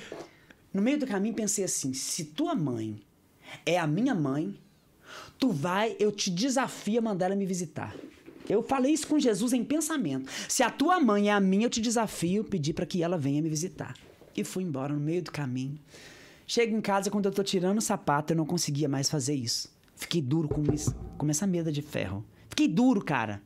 no 0.71 0.81
meio 0.81 0.99
do 0.99 1.07
caminho, 1.07 1.33
pensei 1.33 1.65
assim: 1.65 1.93
se 1.93 2.25
tua 2.25 2.53
mãe 2.53 3.01
é 3.65 3.79
a 3.79 3.87
minha 3.87 4.13
mãe, 4.13 4.55
tu 5.39 5.51
vai, 5.51 5.95
eu 5.99 6.11
te 6.11 6.29
desafio 6.29 6.99
a 6.99 7.01
mandar 7.01 7.25
ela 7.25 7.35
me 7.35 7.45
visitar. 7.45 7.95
Eu 8.49 8.63
falei 8.63 8.93
isso 8.93 9.07
com 9.07 9.19
Jesus 9.19 9.53
em 9.53 9.63
pensamento. 9.63 10.29
Se 10.47 10.63
a 10.63 10.69
tua 10.69 10.99
mãe 10.99 11.29
é 11.29 11.33
a 11.33 11.39
minha, 11.39 11.65
eu 11.65 11.69
te 11.69 11.81
desafio 11.81 12.43
pedir 12.43 12.73
para 12.73 12.85
que 12.85 13.01
ela 13.01 13.17
venha 13.17 13.41
me 13.41 13.49
visitar. 13.49 13.95
E 14.35 14.43
fui 14.43 14.63
embora 14.63 14.93
no 14.93 14.99
meio 14.99 15.21
do 15.21 15.31
caminho. 15.31 15.79
Chego 16.47 16.75
em 16.75 16.81
casa, 16.81 17.09
quando 17.09 17.25
eu 17.25 17.31
tô 17.31 17.43
tirando 17.43 17.79
o 17.79 17.81
sapato, 17.81 18.33
eu 18.33 18.37
não 18.37 18.45
conseguia 18.45 18.87
mais 18.87 19.09
fazer 19.09 19.33
isso. 19.33 19.73
Fiquei 19.95 20.21
duro 20.21 20.47
com 20.47 20.61
isso, 20.73 20.93
com 21.17 21.27
essa 21.29 21.47
mesa 21.47 21.71
de 21.71 21.81
ferro. 21.81 22.23
Fiquei 22.49 22.67
duro, 22.67 23.03
cara. 23.03 23.41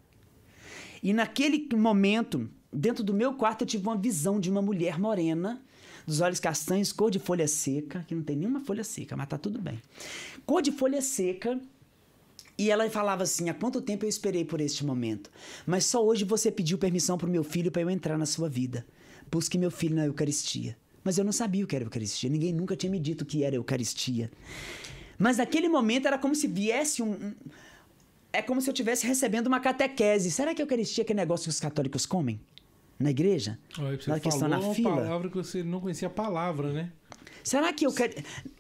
E 1.02 1.14
naquele 1.14 1.68
momento, 1.76 2.50
dentro 2.74 3.04
do 3.04 3.14
meu 3.14 3.34
quarto, 3.34 3.62
eu 3.62 3.68
tive 3.68 3.88
uma 3.88 3.96
visão 3.96 4.40
de 4.40 4.50
uma 4.50 4.62
mulher 4.62 5.00
morena, 5.00 5.62
dos 6.06 6.22
olhos 6.22 6.40
castanhos, 6.40 6.92
cor 6.92 7.10
de 7.10 7.20
folha 7.20 7.48
seca, 7.48 8.04
que 8.08 8.16
não 8.16 8.24
tem 8.24 8.36
nenhuma 8.36 8.60
folha 8.60 8.84
seca, 8.84 9.16
mas 9.16 9.28
tá 9.28 9.38
tudo 9.38 9.62
bem. 9.62 9.80
Cor 10.46 10.62
de 10.62 10.72
folha 10.72 11.02
seca. 11.02 11.60
E 12.60 12.70
ela 12.70 12.88
falava 12.90 13.24
assim: 13.24 13.48
há 13.50 13.54
quanto 13.54 13.82
tempo 13.82 14.04
eu 14.04 14.10
esperei 14.10 14.44
por 14.44 14.60
este 14.60 14.86
momento? 14.86 15.32
Mas 15.66 15.86
só 15.86 16.06
hoje 16.06 16.26
você 16.26 16.52
pediu 16.52 16.78
permissão 16.78 17.18
pro 17.18 17.28
meu 17.28 17.44
filho 17.44 17.72
para 17.72 17.82
eu 17.82 17.90
entrar 17.90 18.18
na 18.18 18.26
sua 18.26 18.50
vida. 18.50 18.86
Busque 19.32 19.58
meu 19.58 19.72
filho 19.72 19.96
na 19.96 20.06
Eucaristia. 20.06 20.76
Mas 21.04 21.18
eu 21.18 21.24
não 21.24 21.32
sabia 21.32 21.64
o 21.64 21.68
que 21.68 21.76
era 21.76 21.86
Eucaristia. 21.86 22.30
Ninguém 22.30 22.52
nunca 22.52 22.76
tinha 22.76 22.92
me 22.92 23.00
dito 23.00 23.22
o 23.22 23.26
que 23.26 23.44
era 23.46 23.56
Eucaristia. 23.56 24.30
Mas 25.18 25.38
naquele 25.38 25.70
momento 25.70 26.06
era 26.08 26.18
como 26.18 26.36
se 26.36 26.48
viesse 26.48 27.02
um. 27.02 27.12
um- 27.14 27.34
é 28.34 28.42
como 28.42 28.62
se 28.62 28.70
eu 28.70 28.74
estivesse 28.74 29.08
recebendo 29.08 29.48
uma 29.48 29.60
catequese. 29.62 30.30
Será 30.30 30.54
que 30.54 30.62
a 30.62 30.64
Eucaristia 30.66 31.02
é 31.02 31.04
aquele 31.04 31.20
negócio 31.20 31.46
que 31.46 31.50
os 31.50 31.60
católicos 31.62 32.06
comem? 32.06 32.40
Na 33.00 33.10
igreja? 33.12 33.58
Olha, 33.80 33.98
você 34.00 34.08
Na 34.10 34.14
hora 34.16 34.20
que 34.22 34.28
estão 34.28 34.42
falou 34.50 34.60
na 34.60 34.66
uma 34.66 34.76
fila? 34.76 34.96
palavra 34.98 35.30
que 35.30 35.36
você 35.38 35.64
não 35.64 35.80
conhecia 35.80 36.10
a 36.10 36.12
palavra, 36.12 36.74
né? 36.74 36.92
Será 37.42 37.72
que 37.72 37.86
eu 37.88 37.94
quero. 37.94 38.14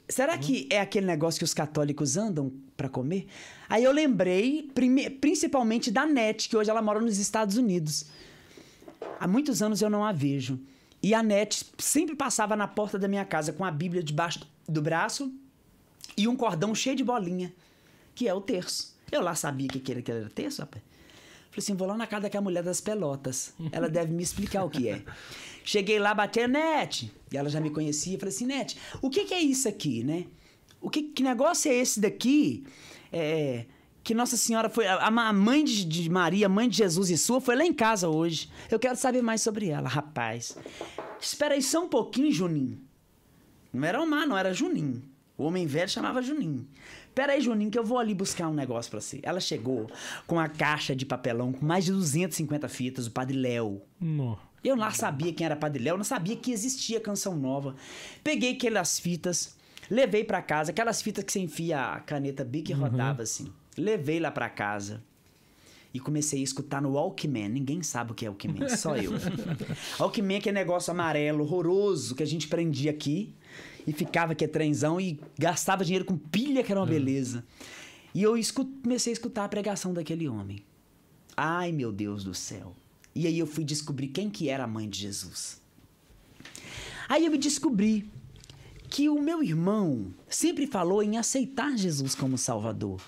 Será 0.07 0.37
que 0.37 0.67
é 0.71 0.79
aquele 0.79 1.05
negócio 1.05 1.37
que 1.39 1.43
os 1.43 1.53
católicos 1.53 2.15
andam 2.15 2.51
pra 2.79 2.87
comer? 2.87 3.27
Aí 3.67 3.83
eu 3.83 3.91
lembrei, 3.91 4.71
principalmente 5.19 5.91
da 5.91 6.05
Net, 6.05 6.47
que 6.47 6.55
hoje 6.55 6.69
ela 6.69 6.81
mora 6.81 7.01
nos 7.01 7.17
Estados 7.17 7.57
Unidos. 7.57 8.05
Há 9.19 9.27
muitos 9.27 9.61
anos 9.61 9.81
eu 9.81 9.89
não 9.89 10.05
a 10.05 10.13
vejo. 10.13 10.57
E 11.03 11.13
a 11.13 11.21
Net 11.21 11.65
sempre 11.77 12.15
passava 12.15 12.55
na 12.55 12.67
porta 12.67 12.97
da 12.97 13.07
minha 13.07 13.25
casa 13.25 13.51
com 13.51 13.65
a 13.65 13.71
Bíblia 13.71 14.01
debaixo 14.01 14.39
do 14.67 14.81
braço 14.81 15.31
e 16.15 16.25
um 16.25 16.37
cordão 16.37 16.73
cheio 16.73 16.95
de 16.95 17.03
bolinha, 17.03 17.53
que 18.15 18.27
é 18.29 18.33
o 18.33 18.39
terço. 18.39 18.97
Eu 19.11 19.21
lá 19.21 19.35
sabia 19.35 19.67
que 19.67 19.91
era, 19.91 20.29
terço, 20.29 20.61
rapaz. 20.61 20.83
Falei 21.51 21.57
assim, 21.57 21.75
vou 21.75 21.87
lá 21.87 21.97
na 21.97 22.07
casa 22.07 22.23
daquela 22.23 22.43
mulher 22.43 22.63
das 22.63 22.79
pelotas. 22.79 23.53
Ela 23.71 23.89
deve 23.89 24.13
me 24.13 24.23
explicar 24.23 24.63
o 24.63 24.69
que 24.69 24.87
é. 24.87 25.01
Cheguei 25.65 25.99
lá, 25.99 26.13
bati 26.13 26.39
a 26.39 26.47
Net. 26.47 27.11
E 27.31 27.37
ela 27.37 27.49
já 27.49 27.59
me 27.59 27.71
conhecia. 27.71 28.17
Falei 28.17 28.33
assim, 28.33 28.45
Net, 28.45 28.77
o 29.01 29.09
que, 29.09 29.25
que 29.25 29.33
é 29.33 29.41
isso 29.41 29.67
aqui, 29.67 30.03
né? 30.03 30.25
O 30.81 30.89
que, 30.89 31.03
que 31.03 31.23
negócio 31.23 31.71
é 31.71 31.75
esse 31.75 31.99
daqui? 31.99 32.65
É, 33.11 33.65
que 34.03 34.13
Nossa 34.13 34.37
Senhora 34.37 34.69
foi... 34.69 34.87
A, 34.87 35.07
a 35.07 35.33
mãe 35.33 35.63
de, 35.63 35.85
de 35.85 36.09
Maria, 36.09 36.47
mãe 36.47 36.69
de 36.69 36.77
Jesus 36.77 37.09
e 37.09 37.17
sua, 37.17 37.41
foi 37.41 37.55
lá 37.55 37.65
em 37.65 37.73
casa 37.73 38.09
hoje. 38.09 38.49
Eu 38.69 38.79
quero 38.79 38.95
saber 38.95 39.21
mais 39.21 39.41
sobre 39.41 39.69
ela. 39.69 39.89
Rapaz, 39.89 40.57
espera 41.19 41.55
aí 41.55 41.61
só 41.61 41.83
um 41.83 41.89
pouquinho, 41.89 42.31
Juninho. 42.31 42.79
Não 43.71 43.87
era 43.87 44.01
Omar, 44.01 44.27
não, 44.27 44.37
era 44.37 44.53
Juninho. 44.53 45.03
O 45.37 45.43
homem 45.43 45.65
velho 45.65 45.89
chamava 45.89 46.21
Juninho. 46.21 46.67
Pera 47.15 47.33
aí, 47.33 47.41
Juninho, 47.41 47.71
que 47.71 47.79
eu 47.79 47.83
vou 47.83 47.97
ali 47.97 48.13
buscar 48.13 48.47
um 48.47 48.53
negócio 48.53 48.89
pra 48.89 48.99
você. 48.99 49.19
Ela 49.23 49.39
chegou 49.39 49.89
com 50.27 50.39
a 50.39 50.47
caixa 50.47 50.95
de 50.95 51.05
papelão 51.05 51.51
com 51.51 51.65
mais 51.65 51.85
de 51.85 51.91
250 51.91 52.67
fitas, 52.67 53.07
o 53.07 53.11
Padre 53.11 53.37
Léo. 53.37 53.81
Não. 53.99 54.37
Eu 54.63 54.75
lá 54.75 54.91
sabia 54.91 55.33
quem 55.33 55.45
era 55.45 55.55
Padre 55.55 55.83
Léo, 55.83 55.97
não 55.97 56.03
sabia 56.03 56.35
que 56.35 56.51
existia 56.51 56.99
canção 56.99 57.35
nova. 57.35 57.75
Peguei 58.23 58.53
aquelas 58.53 58.99
fitas, 58.99 59.55
levei 59.89 60.23
pra 60.23 60.41
casa, 60.41 60.71
aquelas 60.71 61.01
fitas 61.01 61.23
que 61.23 61.31
você 61.31 61.39
enfia 61.39 61.93
a 61.93 61.99
caneta 61.99 62.43
bic 62.43 62.71
e 62.71 62.73
rodava 62.73 63.23
assim. 63.23 63.51
Levei 63.77 64.19
lá 64.19 64.31
pra 64.31 64.49
casa. 64.49 65.03
E 65.91 65.99
comecei 65.99 66.41
a 66.41 66.43
escutar 66.43 66.81
no 66.81 66.91
Walkman. 66.91 67.49
Ninguém 67.49 67.81
sabe 67.81 68.11
o 68.11 68.15
que 68.15 68.25
é 68.25 68.29
Walkman, 68.29 68.69
só 68.77 68.95
eu. 68.95 69.11
Walkman 69.99 70.35
é 70.35 70.39
aquele 70.39 70.55
negócio 70.55 70.91
amarelo, 70.91 71.43
horroroso, 71.43 72.15
que 72.15 72.21
a 72.21 72.27
gente 72.27 72.47
prendia 72.47 72.91
aqui 72.91 73.33
e 73.87 73.91
ficava 73.91 74.33
aqui 74.33 74.47
trenzão 74.47 75.01
e 75.01 75.19
gastava 75.37 75.83
dinheiro 75.83 76.05
com 76.05 76.15
pilha, 76.17 76.63
que 76.63 76.71
era 76.71 76.79
uma 76.79 76.85
beleza. 76.85 77.43
E 78.13 78.21
eu 78.21 78.33
comecei 78.83 79.11
a 79.11 79.13
escutar 79.13 79.45
a 79.45 79.49
pregação 79.49 79.93
daquele 79.93 80.27
homem. 80.27 80.63
Ai, 81.35 81.71
meu 81.71 81.91
Deus 81.91 82.23
do 82.23 82.33
céu. 82.33 82.75
E 83.15 83.25
aí 83.25 83.39
eu 83.39 83.47
fui 83.47 83.63
descobrir 83.63 84.09
quem 84.09 84.29
que 84.29 84.49
era 84.49 84.65
a 84.65 84.67
mãe 84.67 84.87
de 84.87 84.99
Jesus. 84.99 85.59
Aí 87.07 87.25
eu 87.25 87.31
me 87.31 87.37
descobri 87.37 88.09
que 88.89 89.07
o 89.07 89.21
meu 89.21 89.43
irmão 89.43 90.13
sempre 90.27 90.65
falou 90.65 91.03
em 91.03 91.17
aceitar 91.17 91.77
Jesus 91.77 92.15
como 92.15 92.37
Salvador. 92.37 93.01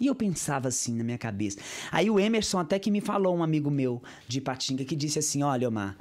E 0.00 0.06
eu 0.06 0.14
pensava 0.14 0.68
assim 0.68 0.96
na 0.96 1.04
minha 1.04 1.18
cabeça. 1.18 1.58
Aí 1.90 2.10
o 2.10 2.18
Emerson 2.18 2.58
até 2.58 2.78
que 2.78 2.90
me 2.90 3.00
falou, 3.00 3.36
um 3.36 3.42
amigo 3.42 3.70
meu 3.70 4.02
de 4.26 4.40
Patinga, 4.40 4.84
que 4.84 4.96
disse 4.96 5.18
assim, 5.18 5.42
olha, 5.42 5.68
Omar, 5.68 5.96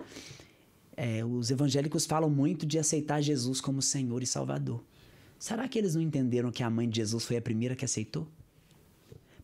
é, 0.98 1.24
os 1.24 1.52
evangélicos 1.52 2.06
falam 2.06 2.30
muito 2.30 2.66
de 2.66 2.80
aceitar 2.80 3.22
Jesus 3.22 3.62
como 3.62 3.82
Senhor 3.82 4.24
e 4.24 4.28
Salvador. 4.28 4.84
Será 5.38 5.68
que 5.68 5.78
eles 5.78 5.94
não 5.94 6.02
entenderam 6.02 6.52
que 6.52 6.64
a 6.64 6.70
mãe 6.70 6.90
de 6.90 6.98
Jesus 6.98 7.26
foi 7.26 7.38
a 7.38 7.42
primeira 7.42 7.76
que 7.76 7.86
aceitou? 7.86 8.28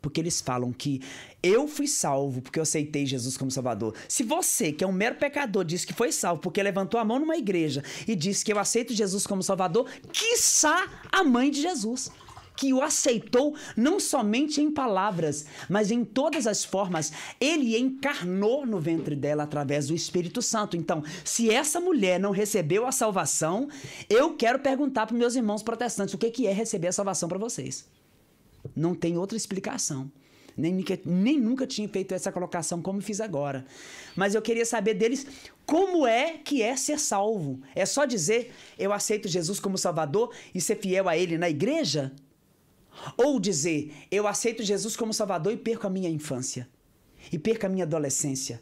Porque 0.07 0.21
eles 0.21 0.39
falam 0.39 0.71
que 0.71 1.01
eu 1.43 1.67
fui 1.67 1.85
salvo 1.85 2.41
porque 2.41 2.57
eu 2.57 2.63
aceitei 2.63 3.05
Jesus 3.05 3.35
como 3.35 3.51
Salvador. 3.51 3.93
Se 4.07 4.23
você, 4.23 4.71
que 4.71 4.81
é 4.81 4.87
um 4.87 4.91
mero 4.93 5.15
pecador, 5.15 5.65
diz 5.65 5.83
que 5.83 5.93
foi 5.93 6.13
salvo 6.13 6.41
porque 6.41 6.63
levantou 6.63 6.97
a 6.97 7.03
mão 7.03 7.19
numa 7.19 7.35
igreja 7.35 7.83
e 8.07 8.15
disse 8.15 8.45
que 8.45 8.53
eu 8.53 8.57
aceito 8.57 8.93
Jesus 8.93 9.27
como 9.27 9.43
Salvador, 9.43 9.85
quiçá 10.13 10.87
a 11.11 11.25
mãe 11.25 11.51
de 11.51 11.61
Jesus. 11.61 12.09
Que 12.55 12.73
o 12.73 12.81
aceitou 12.81 13.53
não 13.75 13.99
somente 13.99 14.61
em 14.61 14.71
palavras, 14.71 15.45
mas 15.69 15.91
em 15.91 16.05
todas 16.05 16.47
as 16.47 16.63
formas. 16.63 17.11
Ele 17.37 17.77
encarnou 17.77 18.65
no 18.65 18.79
ventre 18.79 19.13
dela 19.13 19.43
através 19.43 19.89
do 19.89 19.93
Espírito 19.93 20.41
Santo. 20.41 20.77
Então, 20.77 21.03
se 21.25 21.51
essa 21.51 21.81
mulher 21.81 22.17
não 22.17 22.31
recebeu 22.31 22.87
a 22.87 22.93
salvação, 22.93 23.67
eu 24.09 24.37
quero 24.37 24.59
perguntar 24.59 25.05
para 25.05 25.17
meus 25.17 25.35
irmãos 25.35 25.61
protestantes 25.61 26.13
o 26.13 26.17
que 26.17 26.31
que 26.31 26.47
é 26.47 26.53
receber 26.53 26.87
a 26.87 26.93
salvação 26.93 27.27
para 27.27 27.37
vocês. 27.37 27.85
Não 28.75 28.95
tem 28.95 29.17
outra 29.17 29.37
explicação. 29.37 30.11
Nem, 30.57 30.83
nem 31.05 31.39
nunca 31.39 31.67
tinha 31.67 31.87
feito 31.87 32.13
essa 32.13 32.31
colocação 32.31 32.81
como 32.81 32.99
fiz 32.99 33.21
agora. 33.21 33.63
Mas 34.15 34.33
eu 34.33 34.41
queria 34.41 34.65
saber 34.65 34.95
deles 34.95 35.27
como 35.67 36.07
é 36.07 36.37
que 36.37 36.63
é 36.63 36.75
ser 36.75 36.99
salvo. 36.99 37.61
É 37.75 37.85
só 37.85 38.05
dizer 38.05 38.51
eu 38.79 38.91
aceito 38.91 39.27
Jesus 39.27 39.59
como 39.59 39.77
Salvador 39.77 40.33
e 40.55 40.59
ser 40.59 40.77
fiel 40.77 41.07
a 41.07 41.15
Ele 41.15 41.37
na 41.37 41.47
igreja? 41.47 42.11
Ou 43.15 43.39
dizer 43.39 43.93
eu 44.09 44.27
aceito 44.27 44.63
Jesus 44.63 44.95
como 44.95 45.13
Salvador 45.13 45.53
e 45.53 45.57
perco 45.57 45.85
a 45.85 45.91
minha 45.91 46.09
infância? 46.09 46.67
E 47.31 47.37
perco 47.37 47.67
a 47.67 47.69
minha 47.69 47.83
adolescência? 47.83 48.61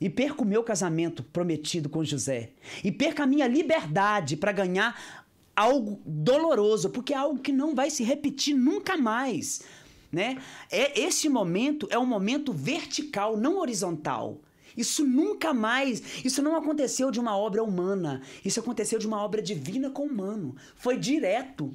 E 0.00 0.08
perco 0.08 0.44
o 0.44 0.46
meu 0.46 0.62
casamento 0.62 1.22
prometido 1.22 1.88
com 1.88 2.02
José? 2.02 2.50
E 2.82 2.90
perco 2.90 3.22
a 3.22 3.26
minha 3.26 3.46
liberdade 3.46 4.34
para 4.34 4.50
ganhar 4.50 5.19
algo 5.60 6.00
doloroso, 6.04 6.90
porque 6.90 7.12
é 7.12 7.16
algo 7.16 7.40
que 7.40 7.52
não 7.52 7.74
vai 7.74 7.90
se 7.90 8.02
repetir 8.02 8.54
nunca 8.54 8.96
mais, 8.96 9.62
né? 10.10 10.38
É 10.70 10.98
esse 11.00 11.28
momento 11.28 11.86
é 11.90 11.98
um 11.98 12.06
momento 12.06 12.52
vertical, 12.52 13.36
não 13.36 13.58
horizontal. 13.58 14.40
Isso 14.76 15.04
nunca 15.04 15.52
mais, 15.52 16.24
isso 16.24 16.40
não 16.42 16.56
aconteceu 16.56 17.10
de 17.10 17.20
uma 17.20 17.36
obra 17.36 17.62
humana, 17.62 18.22
isso 18.44 18.60
aconteceu 18.60 18.98
de 18.98 19.06
uma 19.06 19.22
obra 19.22 19.42
divina 19.42 19.90
com 19.90 20.04
humano. 20.04 20.56
Foi 20.76 20.96
direto. 20.96 21.72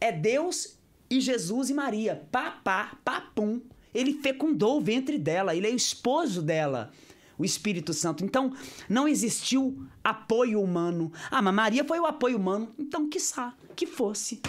é 0.00 0.10
Deus 0.10 0.78
e 1.08 1.20
Jesus 1.20 1.70
e 1.70 1.74
Maria. 1.74 2.26
Papá, 2.30 2.96
papum. 3.04 3.60
Ele 3.92 4.14
fecundou 4.14 4.78
o 4.78 4.80
ventre 4.80 5.18
dela, 5.18 5.54
ele 5.54 5.66
é 5.66 5.70
o 5.70 5.76
esposo 5.76 6.42
dela, 6.42 6.92
o 7.40 7.44
Espírito 7.44 7.92
Santo. 7.92 8.24
Então, 8.24 8.52
não 8.88 9.08
existiu 9.08 9.82
apoio 10.04 10.60
humano. 10.62 11.12
Ah, 11.30 11.40
mas 11.40 11.54
Maria 11.54 11.84
foi 11.84 11.98
o 11.98 12.06
apoio 12.06 12.36
humano. 12.36 12.68
Então, 12.78 13.08
quiçá, 13.08 13.54
que 13.74 13.86
fosse. 13.86 14.40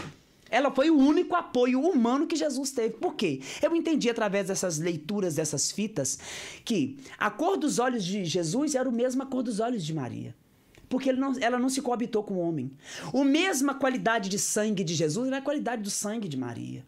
Ela 0.50 0.70
foi 0.70 0.90
o 0.90 0.98
único 0.98 1.34
apoio 1.34 1.80
humano 1.80 2.28
que 2.28 2.36
Jesus 2.36 2.72
teve. 2.72 2.96
Por 2.96 3.16
quê? 3.16 3.40
Eu 3.62 3.74
entendi 3.74 4.10
através 4.10 4.48
dessas 4.48 4.80
leituras, 4.80 5.36
dessas 5.36 5.72
fitas, 5.72 6.20
que 6.66 6.98
a 7.18 7.32
cor 7.32 7.56
dos 7.56 7.80
olhos 7.80 8.04
de 8.04 8.26
Jesus 8.26 8.76
era 8.76 8.90
o 8.90 8.92
a 9.24 9.26
cor 9.26 9.42
dos 9.44 9.62
olhos 9.62 9.86
de 9.86 9.94
Maria. 9.94 10.36
Porque 10.90 11.14
não- 11.14 11.40
ela 11.40 11.58
não 11.58 11.70
se 11.70 11.82
coabitou 11.82 12.22
com 12.22 12.34
o 12.34 12.40
homem. 12.40 12.70
A 13.14 13.24
mesma 13.24 13.74
qualidade 13.74 14.28
de 14.28 14.38
sangue 14.38 14.84
de 14.84 14.94
Jesus 14.94 15.28
era 15.28 15.38
a 15.38 15.42
qualidade 15.42 15.84
do 15.84 15.90
sangue 15.90 16.28
de 16.28 16.36
Maria. 16.36 16.86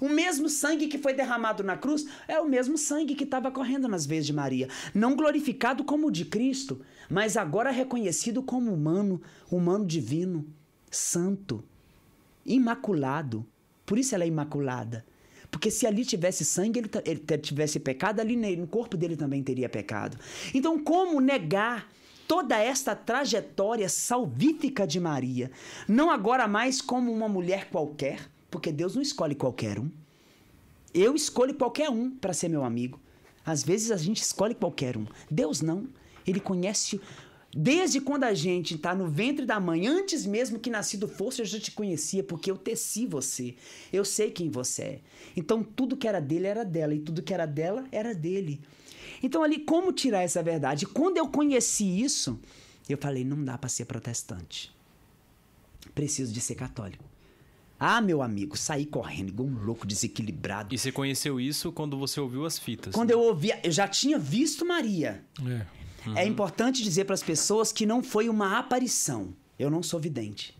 O 0.00 0.08
mesmo 0.08 0.48
sangue 0.48 0.88
que 0.88 0.98
foi 0.98 1.14
derramado 1.14 1.62
na 1.62 1.76
cruz 1.76 2.06
é 2.26 2.38
o 2.40 2.48
mesmo 2.48 2.76
sangue 2.76 3.14
que 3.14 3.24
estava 3.24 3.50
correndo 3.50 3.88
nas 3.88 4.06
veias 4.06 4.26
de 4.26 4.32
Maria. 4.32 4.68
Não 4.94 5.16
glorificado 5.16 5.84
como 5.84 6.08
o 6.08 6.10
de 6.10 6.24
Cristo, 6.24 6.80
mas 7.08 7.36
agora 7.36 7.70
reconhecido 7.70 8.42
como 8.42 8.72
humano, 8.72 9.20
humano 9.50 9.86
divino, 9.86 10.46
santo 10.90 11.64
imaculado. 12.44 13.46
Por 13.86 13.98
isso 13.98 14.14
ela 14.14 14.24
é 14.24 14.28
imaculada. 14.28 15.04
Porque 15.50 15.70
se 15.70 15.86
ali 15.86 16.04
tivesse 16.04 16.44
sangue, 16.44 16.80
ele, 16.80 16.90
ele 17.04 17.38
tivesse 17.38 17.78
pecado, 17.78 18.20
ali 18.20 18.36
no 18.56 18.66
corpo 18.66 18.96
dele 18.96 19.16
também 19.16 19.42
teria 19.42 19.68
pecado. 19.68 20.18
Então, 20.52 20.82
como 20.82 21.20
negar 21.20 21.88
toda 22.26 22.58
esta 22.58 22.96
trajetória 22.96 23.88
salvífica 23.88 24.86
de 24.86 24.98
Maria? 24.98 25.50
Não 25.86 26.10
agora 26.10 26.48
mais 26.48 26.80
como 26.80 27.12
uma 27.12 27.28
mulher 27.28 27.68
qualquer, 27.70 28.28
porque 28.54 28.70
Deus 28.70 28.94
não 28.94 29.02
escolhe 29.02 29.34
qualquer 29.34 29.80
um. 29.80 29.90
Eu 30.94 31.16
escolho 31.16 31.54
qualquer 31.54 31.90
um 31.90 32.08
para 32.08 32.32
ser 32.32 32.48
meu 32.48 32.62
amigo. 32.62 33.00
Às 33.44 33.64
vezes 33.64 33.90
a 33.90 33.96
gente 33.96 34.22
escolhe 34.22 34.54
qualquer 34.54 34.96
um. 34.96 35.06
Deus 35.28 35.60
não. 35.60 35.88
Ele 36.24 36.38
conhece. 36.38 37.00
Desde 37.52 38.00
quando 38.00 38.22
a 38.22 38.32
gente 38.32 38.76
está 38.76 38.94
no 38.94 39.08
ventre 39.08 39.44
da 39.44 39.58
mãe, 39.58 39.88
antes 39.88 40.24
mesmo 40.24 40.60
que 40.60 40.70
nascido 40.70 41.08
fosse, 41.08 41.42
eu 41.42 41.46
já 41.46 41.58
te 41.58 41.72
conhecia, 41.72 42.22
porque 42.22 42.48
eu 42.48 42.56
teci 42.56 43.06
você. 43.06 43.56
Eu 43.92 44.04
sei 44.04 44.30
quem 44.30 44.48
você 44.48 44.82
é. 44.82 45.00
Então 45.36 45.64
tudo 45.64 45.96
que 45.96 46.06
era 46.06 46.20
dele 46.20 46.46
era 46.46 46.64
dela, 46.64 46.94
e 46.94 47.00
tudo 47.00 47.24
que 47.24 47.34
era 47.34 47.46
dela 47.46 47.84
era 47.90 48.14
dele. 48.14 48.60
Então 49.20 49.42
ali, 49.42 49.58
como 49.58 49.92
tirar 49.92 50.22
essa 50.22 50.44
verdade? 50.44 50.86
Quando 50.86 51.16
eu 51.16 51.26
conheci 51.26 52.00
isso, 52.00 52.38
eu 52.88 52.98
falei: 52.98 53.24
não 53.24 53.42
dá 53.42 53.58
para 53.58 53.68
ser 53.68 53.86
protestante. 53.86 54.72
Preciso 55.92 56.32
de 56.32 56.40
ser 56.40 56.54
católico. 56.54 57.13
Ah, 57.78 58.00
meu 58.00 58.22
amigo, 58.22 58.56
saí 58.56 58.86
correndo 58.86 59.28
igual 59.28 59.48
um 59.48 59.64
louco 59.64 59.86
desequilibrado. 59.86 60.74
E 60.74 60.78
você 60.78 60.92
conheceu 60.92 61.40
isso 61.40 61.72
quando 61.72 61.98
você 61.98 62.20
ouviu 62.20 62.46
as 62.46 62.58
fitas? 62.58 62.94
Quando 62.94 63.10
eu 63.10 63.20
ouvia, 63.20 63.58
eu 63.62 63.72
já 63.72 63.88
tinha 63.88 64.18
visto 64.18 64.64
Maria. 64.64 65.24
É. 65.46 65.66
É 66.22 66.26
importante 66.26 66.82
dizer 66.82 67.04
para 67.04 67.14
as 67.14 67.22
pessoas 67.22 67.72
que 67.72 67.86
não 67.86 68.02
foi 68.02 68.28
uma 68.28 68.58
aparição. 68.58 69.34
Eu 69.58 69.70
não 69.70 69.82
sou 69.82 69.98
vidente. 69.98 70.56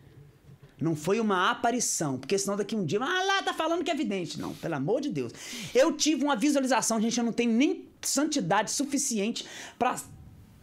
Não 0.80 0.96
foi 0.96 1.20
uma 1.20 1.50
aparição, 1.50 2.18
porque 2.18 2.36
senão 2.36 2.56
daqui 2.56 2.74
um 2.74 2.84
dia, 2.84 2.98
ah 3.00 3.24
lá, 3.24 3.42
tá 3.42 3.54
falando 3.54 3.84
que 3.84 3.90
é 3.90 3.94
vidente. 3.94 4.40
Não, 4.40 4.54
pelo 4.54 4.74
amor 4.74 5.00
de 5.00 5.08
Deus. 5.08 5.32
Eu 5.74 5.92
tive 5.92 6.24
uma 6.24 6.34
visualização, 6.34 7.00
gente, 7.00 7.16
eu 7.16 7.24
não 7.24 7.32
tenho 7.32 7.52
nem 7.52 7.86
santidade 8.02 8.70
suficiente 8.70 9.46
pra. 9.78 9.96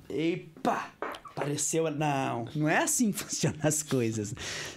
Epa! 0.09 0.91
Pareceu. 1.35 1.89
Não, 1.91 2.45
não 2.55 2.67
é 2.67 2.77
assim 2.77 3.11
que 3.11 3.19
funcionam 3.23 3.59
as 3.63 3.83
coisas. 3.83 4.33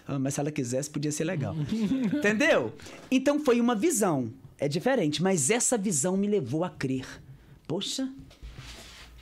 Ah, 0.07 0.19
Mas 0.19 0.35
se 0.35 0.41
ela 0.41 0.51
quisesse, 0.51 0.91
podia 0.91 1.13
ser 1.13 1.25
legal. 1.25 1.55
Entendeu? 2.15 2.73
Então 3.11 3.39
foi 3.39 3.61
uma 3.61 3.75
visão. 3.75 4.33
É 4.59 4.69
diferente, 4.69 5.23
mas 5.23 5.51
essa 5.51 5.77
visão 5.77 6.17
me 6.17 6.29
levou 6.29 6.65
a 6.65 6.71
crer. 6.71 7.07
Poxa, 7.67 8.09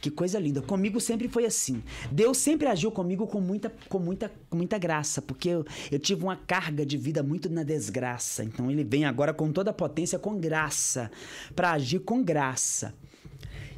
que 0.03 0.11
coisa 0.11 0.39
linda. 0.39 0.61
Comigo 0.61 1.01
sempre 1.01 1.29
foi 1.29 1.47
assim. 1.47 1.83
Deus 2.11 2.37
sempre 2.37 2.67
agiu 2.67 2.91
comigo 2.91 3.27
com 3.27 3.41
muita, 3.41 3.73
com 3.89 4.01
muita, 4.01 4.31
com 4.51 4.57
muita 4.57 4.77
graça, 4.77 5.23
porque 5.23 5.49
eu, 5.49 5.65
eu 5.91 5.99
tive 5.99 6.25
uma 6.25 6.37
carga 6.37 6.85
de 6.85 6.99
vida 6.99 7.23
muito 7.23 7.49
na 7.49 7.63
desgraça. 7.63 8.45
Então 8.45 8.71
ele 8.71 8.83
vem 8.83 9.05
agora 9.05 9.33
com 9.33 9.51
toda 9.53 9.71
a 9.71 9.75
potência, 9.75 10.19
com 10.19 10.39
graça, 10.39 11.11
para 11.55 11.71
agir 11.71 12.01
com 12.01 12.23
graça. 12.23 12.93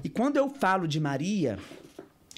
E 0.03 0.09
quando 0.09 0.39
eu 0.39 0.49
falo 0.49 0.89
de 0.89 0.99
Maria, 0.99 1.59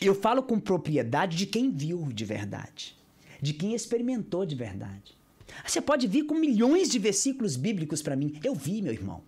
eu 0.01 0.15
falo 0.15 0.43
com 0.43 0.61
propriedade 0.61 1.37
de 1.37 1.47
quem 1.47 1.71
viu 1.71 2.09
de 2.13 2.25
verdade, 2.25 2.97
de 3.41 3.53
quem 3.53 3.75
experimentou 3.75 4.45
de 4.45 4.55
verdade. 4.55 5.17
Você 5.65 5.81
pode 5.81 6.07
vir 6.07 6.25
com 6.25 6.35
milhões 6.35 6.89
de 6.89 6.99
versículos 6.99 7.57
bíblicos 7.57 8.03
para 8.03 8.17
mim. 8.17 8.39
Eu 8.45 8.55
vi, 8.55 8.83
meu 8.83 8.93
irmão. 8.93 9.23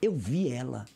Eu 0.00 0.14
vi 0.16 0.48
ela. 0.48 0.86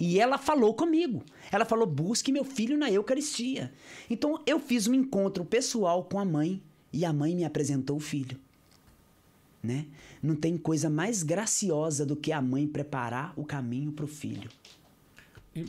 E 0.00 0.18
ela 0.18 0.38
falou 0.38 0.74
comigo. 0.74 1.22
Ela 1.52 1.64
falou: 1.64 1.86
busque 1.86 2.32
meu 2.32 2.44
filho 2.44 2.76
na 2.76 2.90
Eucaristia. 2.90 3.72
Então 4.10 4.42
eu 4.46 4.58
fiz 4.58 4.86
um 4.86 4.94
encontro 4.94 5.44
pessoal 5.44 6.04
com 6.04 6.18
a 6.18 6.24
mãe 6.24 6.60
e 6.92 7.04
a 7.04 7.12
mãe 7.12 7.34
me 7.34 7.44
apresentou 7.44 7.96
o 7.96 8.00
filho. 8.00 8.38
Né? 9.62 9.86
Não 10.22 10.34
tem 10.34 10.56
coisa 10.56 10.88
mais 10.88 11.22
graciosa 11.22 12.06
do 12.06 12.16
que 12.16 12.32
a 12.32 12.40
mãe 12.40 12.66
preparar 12.66 13.32
o 13.36 13.44
caminho 13.44 13.92
para 13.92 14.04
o 14.04 14.08
filho. 14.08 14.50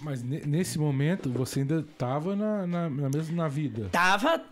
Mas 0.04 0.22
ne- 0.22 0.42
nesse 0.46 0.78
momento 0.78 1.32
você 1.32 1.62
ainda 1.62 1.80
estava 1.80 2.36
na, 2.36 2.68
na, 2.68 2.90
na 2.90 3.10
mesma 3.10 3.36
na 3.44 3.48
vida. 3.48 3.90
Tava 3.92 4.44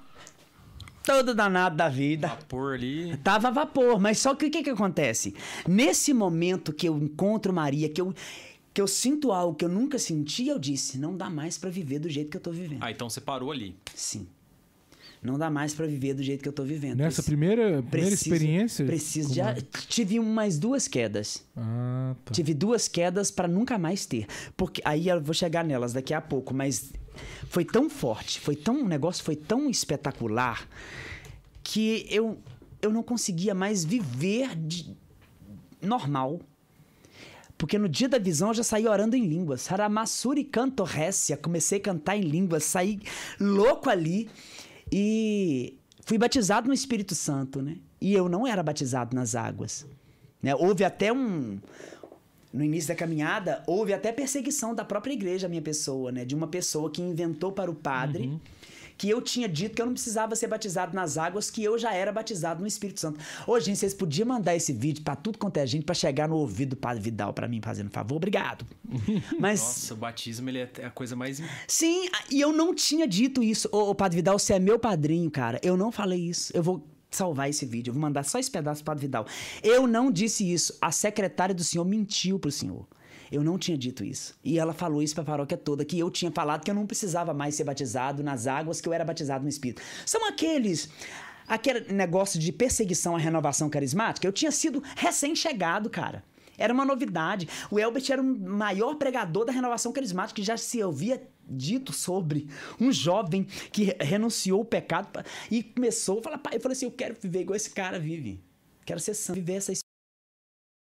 todo 1.04 1.34
danado 1.36 1.76
da 1.76 1.88
vida. 1.90 2.28
Vapor 2.28 2.74
ali. 2.76 3.16
Tava 3.18 3.48
a 3.50 3.52
vapor, 3.52 4.00
mas 4.00 4.18
só 4.20 4.34
que 4.36 4.46
o 4.48 4.52
que, 4.52 4.64
que 4.64 4.70
acontece? 4.70 5.36
Nesse 5.68 6.14
momento 6.14 6.74
que 6.74 6.88
eu 6.88 6.98
encontro 6.98 7.54
Maria, 7.54 7.88
que 7.88 8.02
eu, 8.02 8.14
que 8.74 8.82
eu 8.82 8.88
sinto 8.88 9.32
algo 9.32 9.56
que 9.56 9.64
eu 9.64 9.70
nunca 9.70 10.00
senti, 10.00 10.48
eu 10.48 10.58
disse: 10.58 10.98
não 10.98 11.16
dá 11.16 11.30
mais 11.30 11.58
pra 11.58 11.70
viver 11.70 12.00
do 12.00 12.10
jeito 12.10 12.30
que 12.32 12.38
eu 12.38 12.42
tô 12.42 12.52
vivendo. 12.52 12.84
Ah, 12.84 12.92
então 12.92 13.10
você 13.10 13.22
parou 13.22 13.52
ali. 13.52 13.76
Sim. 13.94 14.28
Não 15.28 15.38
dá 15.38 15.50
mais 15.50 15.74
pra 15.74 15.86
viver 15.86 16.14
do 16.14 16.24
jeito 16.24 16.42
que 16.42 16.50
eu 16.50 16.54
tô 16.54 16.64
vivendo. 16.64 16.98
Nessa 16.98 17.16
Preci- 17.22 17.28
primeira, 17.30 17.64
primeira 17.84 18.08
preciso- 18.16 18.34
experiência? 18.34 18.86
Preciso 18.86 19.34
de. 19.34 19.42
Maria? 19.42 19.68
Tive 19.90 20.20
umas 20.20 20.58
duas 20.58 20.88
quedas. 20.88 21.44
Ah, 21.56 22.16
tá. 22.26 22.32
Tive 22.34 22.54
duas 22.54 22.88
quedas 22.88 23.30
pra 23.30 23.48
nunca 23.48 23.78
mais 23.78 24.06
ter. 24.06 24.26
Porque 24.56 24.82
aí 24.86 25.10
eu 25.10 25.22
vou 25.22 25.34
chegar 25.34 25.64
nelas 25.64 25.94
daqui 25.94 26.14
a 26.14 26.22
pouco, 26.22 26.54
mas 26.54 26.92
foi 27.50 27.66
tão 27.66 27.90
forte, 27.90 28.40
foi 28.40 28.56
tão, 28.56 28.84
o 28.84 28.88
negócio 28.88 29.24
foi 29.24 29.36
tão 29.36 29.70
espetacular 29.70 30.68
que 31.64 32.06
eu 32.10 32.38
eu 32.82 32.92
não 32.92 33.02
conseguia 33.04 33.54
mais 33.56 33.84
viver 33.84 34.56
de 34.56 34.96
normal. 35.82 36.40
Porque 37.58 37.80
no 37.80 37.90
dia 37.90 38.08
da 38.08 38.20
visão 38.20 38.50
eu 38.50 38.54
já 38.54 38.64
saí 38.64 38.88
orando 38.88 39.16
em 39.16 39.26
línguas. 39.26 39.72
Haramassuri 39.72 40.44
canto 40.44 40.84
récia. 40.84 41.36
Comecei 41.36 41.80
a 41.80 41.82
cantar 41.82 42.16
em 42.16 42.22
línguas, 42.22 42.64
saí 42.66 43.00
louco 43.40 43.90
ali 43.90 44.30
e 44.92 45.78
fui 46.04 46.18
batizado 46.18 46.68
no 46.68 46.74
Espírito 46.74 47.16
Santo, 47.16 47.62
né? 47.62 47.78
E 48.00 48.14
eu 48.14 48.30
não 48.30 48.46
era 48.46 48.62
batizado 48.62 49.16
nas 49.16 49.36
águas. 49.36 49.86
Né? 50.42 50.56
Houve 50.56 50.84
até 50.84 51.12
um. 51.12 51.60
No 52.54 52.64
início 52.64 52.88
da 52.88 52.96
caminhada, 52.96 53.62
houve 53.68 53.94
até 53.94 54.12
perseguição 54.12 54.74
da 54.74 54.86
própria 54.86 55.14
igreja, 55.14 55.50
minha 55.50 55.62
pessoa, 55.62 56.12
né? 56.12 56.24
De 56.24 56.34
uma 56.34 56.48
pessoa 56.48 56.90
que 56.90 57.02
inventou 57.02 57.52
para 57.52 57.70
o 57.70 57.76
padre 57.76 58.40
que 58.98 59.10
eu 59.10 59.22
tinha 59.22 59.48
dito 59.48 59.76
que 59.76 59.82
eu 59.82 59.86
não 59.86 59.94
precisava 59.94 60.36
ser 60.36 60.48
batizado 60.48 60.96
nas 60.96 61.18
águas, 61.18 61.52
que 61.52 61.64
eu 61.64 61.78
já 61.78 61.94
era 61.94 62.12
batizado 62.12 62.62
no 62.62 62.68
Espírito 62.68 63.00
Santo. 63.00 63.20
Ô, 63.46 63.60
gente, 63.60 63.78
vocês 63.78 63.94
podiam 63.94 64.28
mandar 64.28 64.56
esse 64.56 64.74
vídeo 64.74 65.04
pra 65.04 65.16
tudo 65.16 65.38
quanto 65.38 65.58
é 65.58 65.68
gente, 65.68 65.86
pra 65.86 65.94
chegar 65.94 66.28
no 66.28 66.36
ouvido 66.36 66.72
do 66.72 66.78
Padre 66.78 67.02
Vidal 67.04 67.34
pra 67.34 67.48
mim, 67.48 67.62
fazendo 67.62 67.90
favor. 67.92 68.16
Obrigado. 68.16 68.66
Mas. 69.40 69.60
Nossa, 69.60 69.94
o 69.94 69.98
batismo 69.98 70.50
ele 70.50 70.60
é 70.60 70.72
a 70.86 70.90
coisa 70.90 71.16
mais. 71.16 71.42
Sim, 71.68 72.10
e 72.32 72.42
eu 72.42 72.52
não 72.52 72.74
tinha 72.74 73.08
dito 73.08 73.44
isso. 73.44 73.70
Ô, 73.72 73.90
ô, 73.90 73.96
Padre 73.96 74.18
Vidal, 74.18 74.40
você 74.40 74.54
é 74.54 74.60
meu 74.60 74.80
padrinho, 74.80 75.30
cara. 75.30 75.60
Eu 75.64 75.78
não 75.78 75.92
falei 75.92 76.20
isso. 76.20 76.52
Eu 76.56 76.64
vou 76.64 76.86
salvar 77.12 77.50
esse 77.50 77.66
vídeo. 77.66 77.92
Eu 77.92 77.94
vou 77.94 78.02
mandar 78.02 78.24
só 78.24 78.40
esse 78.40 78.50
pedaço 78.50 78.84
pro 78.84 78.92
Padre 78.92 79.02
Vidal. 79.06 79.26
Eu 79.64 79.86
não 79.88 80.12
disse 80.12 80.52
isso. 80.52 80.76
A 80.82 80.92
secretária 80.92 81.54
do 81.54 81.64
senhor 81.64 81.86
mentiu 81.86 82.40
pro 82.40 82.52
senhor. 82.52 82.88
Eu 83.32 83.44
não 83.44 83.58
tinha 83.58 83.78
dito 83.78 84.04
isso. 84.04 84.36
E 84.44 84.58
ela 84.58 84.74
falou 84.74 85.02
isso 85.02 85.16
pra 85.16 85.24
paróquia 85.24 85.58
toda, 85.58 85.84
que 85.86 86.00
eu 86.00 86.10
tinha 86.10 86.32
falado 86.32 86.64
que 86.64 86.72
eu 86.72 86.76
não 86.76 86.86
precisava 86.86 87.34
mais 87.34 87.56
ser 87.56 87.64
batizado 87.64 88.24
nas 88.24 88.48
águas, 88.48 88.80
que 88.82 88.88
eu 88.88 88.94
era 88.94 89.04
batizado 89.06 89.44
no 89.44 89.50
Espírito. 89.50 89.82
São 90.06 90.28
aqueles. 90.28 90.90
Aquele 91.48 91.94
negócio 91.94 92.38
de 92.40 92.52
perseguição 92.52 93.16
à 93.16 93.20
renovação 93.20 93.70
carismática. 93.70 94.28
Eu 94.28 94.34
tinha 94.34 94.52
sido 94.52 94.84
recém-chegado, 94.98 95.90
cara. 95.90 96.24
Era 96.58 96.74
uma 96.74 96.84
novidade. 96.84 97.48
O 97.72 97.80
Elbert 97.80 98.04
era 98.12 98.22
o 98.22 98.26
maior 98.26 98.96
pregador 98.96 99.46
da 99.46 99.54
renovação 99.54 99.92
carismática 99.94 100.42
que 100.42 100.46
já 100.46 100.58
se 100.58 100.84
ouvia 100.84 101.22
dito 101.50 101.94
sobre 101.94 102.50
um 102.82 102.92
jovem 102.92 103.44
que 103.72 103.86
re- 103.86 103.98
renunciou 104.02 104.60
o 104.62 104.66
pecado 104.66 105.08
e 105.50 105.64
começou 105.64 106.20
a 106.20 106.24
falar, 106.24 106.38
pai, 106.40 106.56
eu 106.56 106.60
falei 106.60 106.76
assim, 106.76 106.86
eu 106.86 106.92
quero 106.92 107.16
viver 107.22 107.42
igual 107.42 107.56
esse 107.56 107.70
cara 107.70 107.98
vive. 107.98 108.44
Quero 108.86 109.00
ser 109.00 109.14
santo, 109.14 109.36
viver 109.36 109.54
essa 109.54 109.72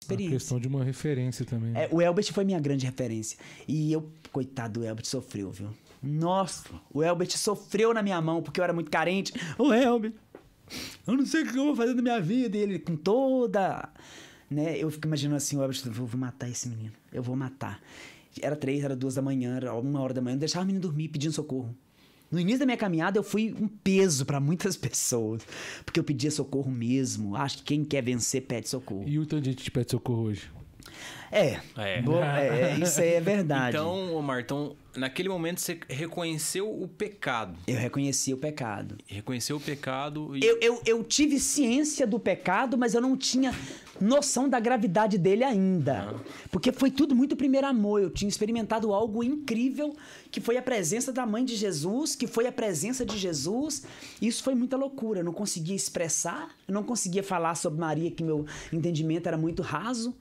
Experiência. 0.05 0.37
questão 0.37 0.59
de 0.59 0.67
uma 0.67 0.83
referência 0.83 1.45
também. 1.45 1.71
né? 1.71 1.85
É, 1.85 1.89
o 1.91 2.01
Elbert 2.01 2.31
foi 2.31 2.43
minha 2.43 2.59
grande 2.59 2.85
referência. 2.85 3.37
E 3.67 3.91
eu, 3.91 4.09
coitado 4.31 4.79
do 4.79 4.85
Elbert, 4.85 5.05
sofreu, 5.05 5.51
viu? 5.51 5.69
Nossa, 6.01 6.69
o 6.93 7.03
Elbert 7.03 7.31
sofreu 7.37 7.93
na 7.93 8.03
minha 8.03 8.21
mão 8.21 8.41
porque 8.41 8.59
eu 8.59 8.63
era 8.63 8.73
muito 8.73 8.91
carente. 8.91 9.33
O 9.57 9.73
Elbert. 9.73 10.13
Eu 11.05 11.15
não 11.15 11.25
sei 11.25 11.43
o 11.43 11.51
que 11.51 11.57
eu 11.57 11.65
vou 11.65 11.75
fazer 11.75 11.93
na 11.93 12.01
minha 12.01 12.19
vida. 12.21 12.57
E 12.57 12.61
ele 12.61 12.79
com 12.79 12.95
toda. 12.95 13.89
Né? 14.49 14.77
Eu 14.77 14.89
fico 14.91 15.07
imaginando 15.07 15.37
assim, 15.37 15.57
o 15.57 15.61
Albert, 15.61 15.81
eu 15.85 15.91
vou 15.91 16.19
matar 16.19 16.49
esse 16.49 16.69
menino. 16.69 16.93
Eu 17.11 17.23
vou 17.23 17.35
matar. 17.35 17.81
Era 18.41 18.55
três, 18.55 18.83
era 18.83 18.95
duas 18.95 19.15
da 19.15 19.21
manhã, 19.21 19.55
era 19.55 19.73
uma 19.73 20.01
hora 20.01 20.13
da 20.13 20.21
manhã, 20.21 20.35
eu 20.35 20.39
deixava 20.39 20.63
o 20.63 20.67
menino 20.67 20.81
dormir 20.81 21.07
pedindo 21.07 21.33
socorro. 21.33 21.73
No 22.31 22.39
início 22.39 22.59
da 22.59 22.65
minha 22.65 22.77
caminhada, 22.77 23.17
eu 23.17 23.23
fui 23.23 23.55
um 23.59 23.67
peso 23.67 24.25
para 24.25 24.39
muitas 24.39 24.75
pessoas. 24.77 25.43
Porque 25.85 25.99
eu 25.99 26.03
pedia 26.03 26.31
socorro 26.31 26.71
mesmo. 26.71 27.35
Acho 27.35 27.57
que 27.57 27.63
quem 27.63 27.83
quer 27.83 28.03
vencer 28.03 28.41
pede 28.43 28.69
socorro. 28.69 29.03
E 29.07 29.19
o 29.19 29.25
tanto 29.25 29.43
de 29.43 29.51
gente 29.51 29.63
te 29.63 29.71
pede 29.71 29.91
socorro 29.91 30.23
hoje? 30.23 30.49
É. 31.31 31.59
É. 31.75 32.01
Bo- 32.01 32.19
é, 32.23 32.77
isso 32.79 33.01
aí 33.01 33.13
é 33.15 33.21
verdade. 33.21 33.75
Então, 33.75 34.15
Omar, 34.15 34.39
então, 34.41 34.75
naquele 34.95 35.27
momento 35.27 35.59
você 35.59 35.79
reconheceu 35.89 36.69
o 36.69 36.87
pecado. 36.87 37.57
Eu 37.67 37.77
reconheci 37.77 38.33
o 38.33 38.37
pecado. 38.37 38.97
Reconheceu 39.07 39.57
o 39.57 39.59
pecado 39.59 40.35
e. 40.37 40.43
Eu, 40.45 40.57
eu, 40.61 40.81
eu 40.85 41.03
tive 41.03 41.39
ciência 41.39 42.05
do 42.07 42.19
pecado, 42.19 42.77
mas 42.77 42.93
eu 42.93 43.01
não 43.01 43.17
tinha 43.17 43.53
noção 43.99 44.47
da 44.47 44.59
gravidade 44.59 45.17
dele 45.17 45.43
ainda. 45.43 46.15
Porque 46.51 46.71
foi 46.71 46.91
tudo 46.91 47.15
muito 47.15 47.35
primeiro 47.35 47.67
amor. 47.67 48.01
Eu 48.01 48.09
tinha 48.09 48.29
experimentado 48.29 48.93
algo 48.93 49.23
incrível, 49.23 49.95
que 50.31 50.39
foi 50.39 50.57
a 50.57 50.61
presença 50.61 51.11
da 51.11 51.25
mãe 51.25 51.43
de 51.43 51.55
Jesus, 51.55 52.15
que 52.15 52.27
foi 52.27 52.47
a 52.47 52.51
presença 52.51 53.05
de 53.05 53.17
Jesus. 53.17 53.83
Isso 54.21 54.43
foi 54.43 54.53
muita 54.55 54.77
loucura. 54.77 55.19
Eu 55.19 55.25
não 55.25 55.33
conseguia 55.33 55.75
expressar, 55.75 56.49
eu 56.67 56.73
não 56.73 56.83
conseguia 56.83 57.23
falar 57.23 57.55
sobre 57.55 57.79
Maria, 57.79 58.11
que 58.11 58.23
meu 58.23 58.45
entendimento 58.71 59.27
era 59.27 59.37
muito 59.37 59.61
raso. 59.61 60.15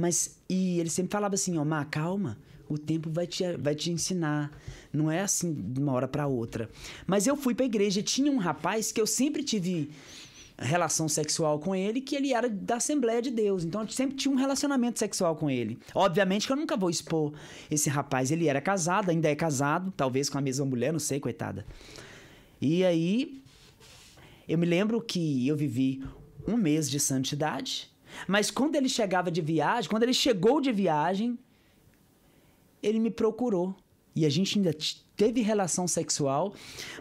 Mas, 0.00 0.36
e 0.48 0.80
ele 0.80 0.90
sempre 0.90 1.12
falava 1.12 1.34
assim, 1.34 1.58
ó, 1.58 1.64
Má, 1.64 1.84
calma, 1.84 2.38
o 2.68 2.78
tempo 2.78 3.10
vai 3.10 3.26
te, 3.26 3.44
vai 3.56 3.74
te 3.74 3.90
ensinar. 3.90 4.50
Não 4.92 5.10
é 5.10 5.20
assim 5.20 5.52
de 5.52 5.78
uma 5.78 5.92
hora 5.92 6.08
para 6.08 6.26
outra. 6.26 6.70
Mas 7.06 7.26
eu 7.26 7.36
fui 7.36 7.54
pra 7.54 7.66
igreja, 7.66 8.02
tinha 8.02 8.32
um 8.32 8.38
rapaz 8.38 8.90
que 8.90 9.00
eu 9.00 9.06
sempre 9.06 9.42
tive 9.42 9.90
relação 10.58 11.08
sexual 11.08 11.58
com 11.58 11.74
ele, 11.74 12.00
que 12.00 12.14
ele 12.14 12.34
era 12.34 12.48
da 12.48 12.76
Assembleia 12.76 13.20
de 13.22 13.30
Deus. 13.30 13.64
Então 13.64 13.82
eu 13.82 13.88
sempre 13.88 14.16
tinha 14.16 14.32
um 14.32 14.36
relacionamento 14.36 14.98
sexual 14.98 15.34
com 15.36 15.50
ele. 15.50 15.78
Obviamente 15.94 16.46
que 16.46 16.52
eu 16.52 16.56
nunca 16.56 16.76
vou 16.76 16.90
expor 16.90 17.32
esse 17.70 17.88
rapaz. 17.88 18.30
Ele 18.30 18.46
era 18.46 18.60
casado, 18.60 19.10
ainda 19.10 19.28
é 19.28 19.34
casado, 19.34 19.92
talvez 19.96 20.28
com 20.28 20.38
a 20.38 20.40
mesma 20.40 20.64
mulher, 20.64 20.92
não 20.92 21.00
sei, 21.00 21.18
coitada. 21.18 21.66
E 22.60 22.84
aí, 22.84 23.42
eu 24.46 24.58
me 24.58 24.66
lembro 24.66 25.00
que 25.00 25.46
eu 25.48 25.56
vivi 25.56 26.04
um 26.46 26.56
mês 26.56 26.90
de 26.90 27.00
santidade, 27.00 27.90
mas 28.26 28.50
quando 28.50 28.76
ele 28.76 28.88
chegava 28.88 29.30
de 29.30 29.40
viagem, 29.40 29.90
quando 29.90 30.02
ele 30.02 30.14
chegou 30.14 30.60
de 30.60 30.72
viagem, 30.72 31.38
ele 32.82 32.98
me 32.98 33.10
procurou. 33.10 33.74
E 34.14 34.26
a 34.26 34.28
gente 34.28 34.58
ainda 34.58 34.74
teve 35.16 35.40
relação 35.40 35.86
sexual, 35.86 36.54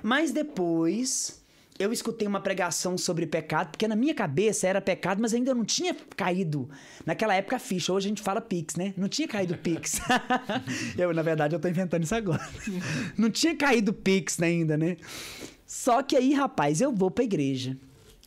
mas 0.03 0.31
depois 0.31 1.39
eu 1.79 1.93
escutei 1.93 2.27
uma 2.27 2.41
pregação 2.41 2.97
sobre 2.97 3.25
pecado, 3.25 3.71
porque 3.71 3.87
na 3.87 3.95
minha 3.95 4.13
cabeça 4.13 4.67
era 4.67 4.81
pecado, 4.81 5.21
mas 5.21 5.33
ainda 5.33 5.55
não 5.55 5.63
tinha 5.63 5.95
caído. 6.15 6.69
Naquela 7.05 7.33
época 7.33 7.57
ficha, 7.57 7.93
hoje 7.93 8.07
a 8.07 8.09
gente 8.09 8.21
fala 8.21 8.41
Pix, 8.41 8.75
né? 8.75 8.93
Não 8.97 9.07
tinha 9.07 9.27
caído 9.27 9.57
Pix. 9.57 10.01
eu, 10.97 11.13
na 11.13 11.21
verdade, 11.21 11.55
eu 11.55 11.59
tô 11.59 11.69
inventando 11.69 12.03
isso 12.03 12.13
agora. 12.13 12.47
Não 13.17 13.29
tinha 13.29 13.55
caído 13.55 13.93
Pix 13.93 14.41
ainda, 14.41 14.77
né? 14.77 14.97
Só 15.65 16.03
que 16.03 16.17
aí, 16.17 16.33
rapaz, 16.33 16.81
eu 16.81 16.91
vou 16.91 17.09
pra 17.09 17.23
igreja. 17.23 17.77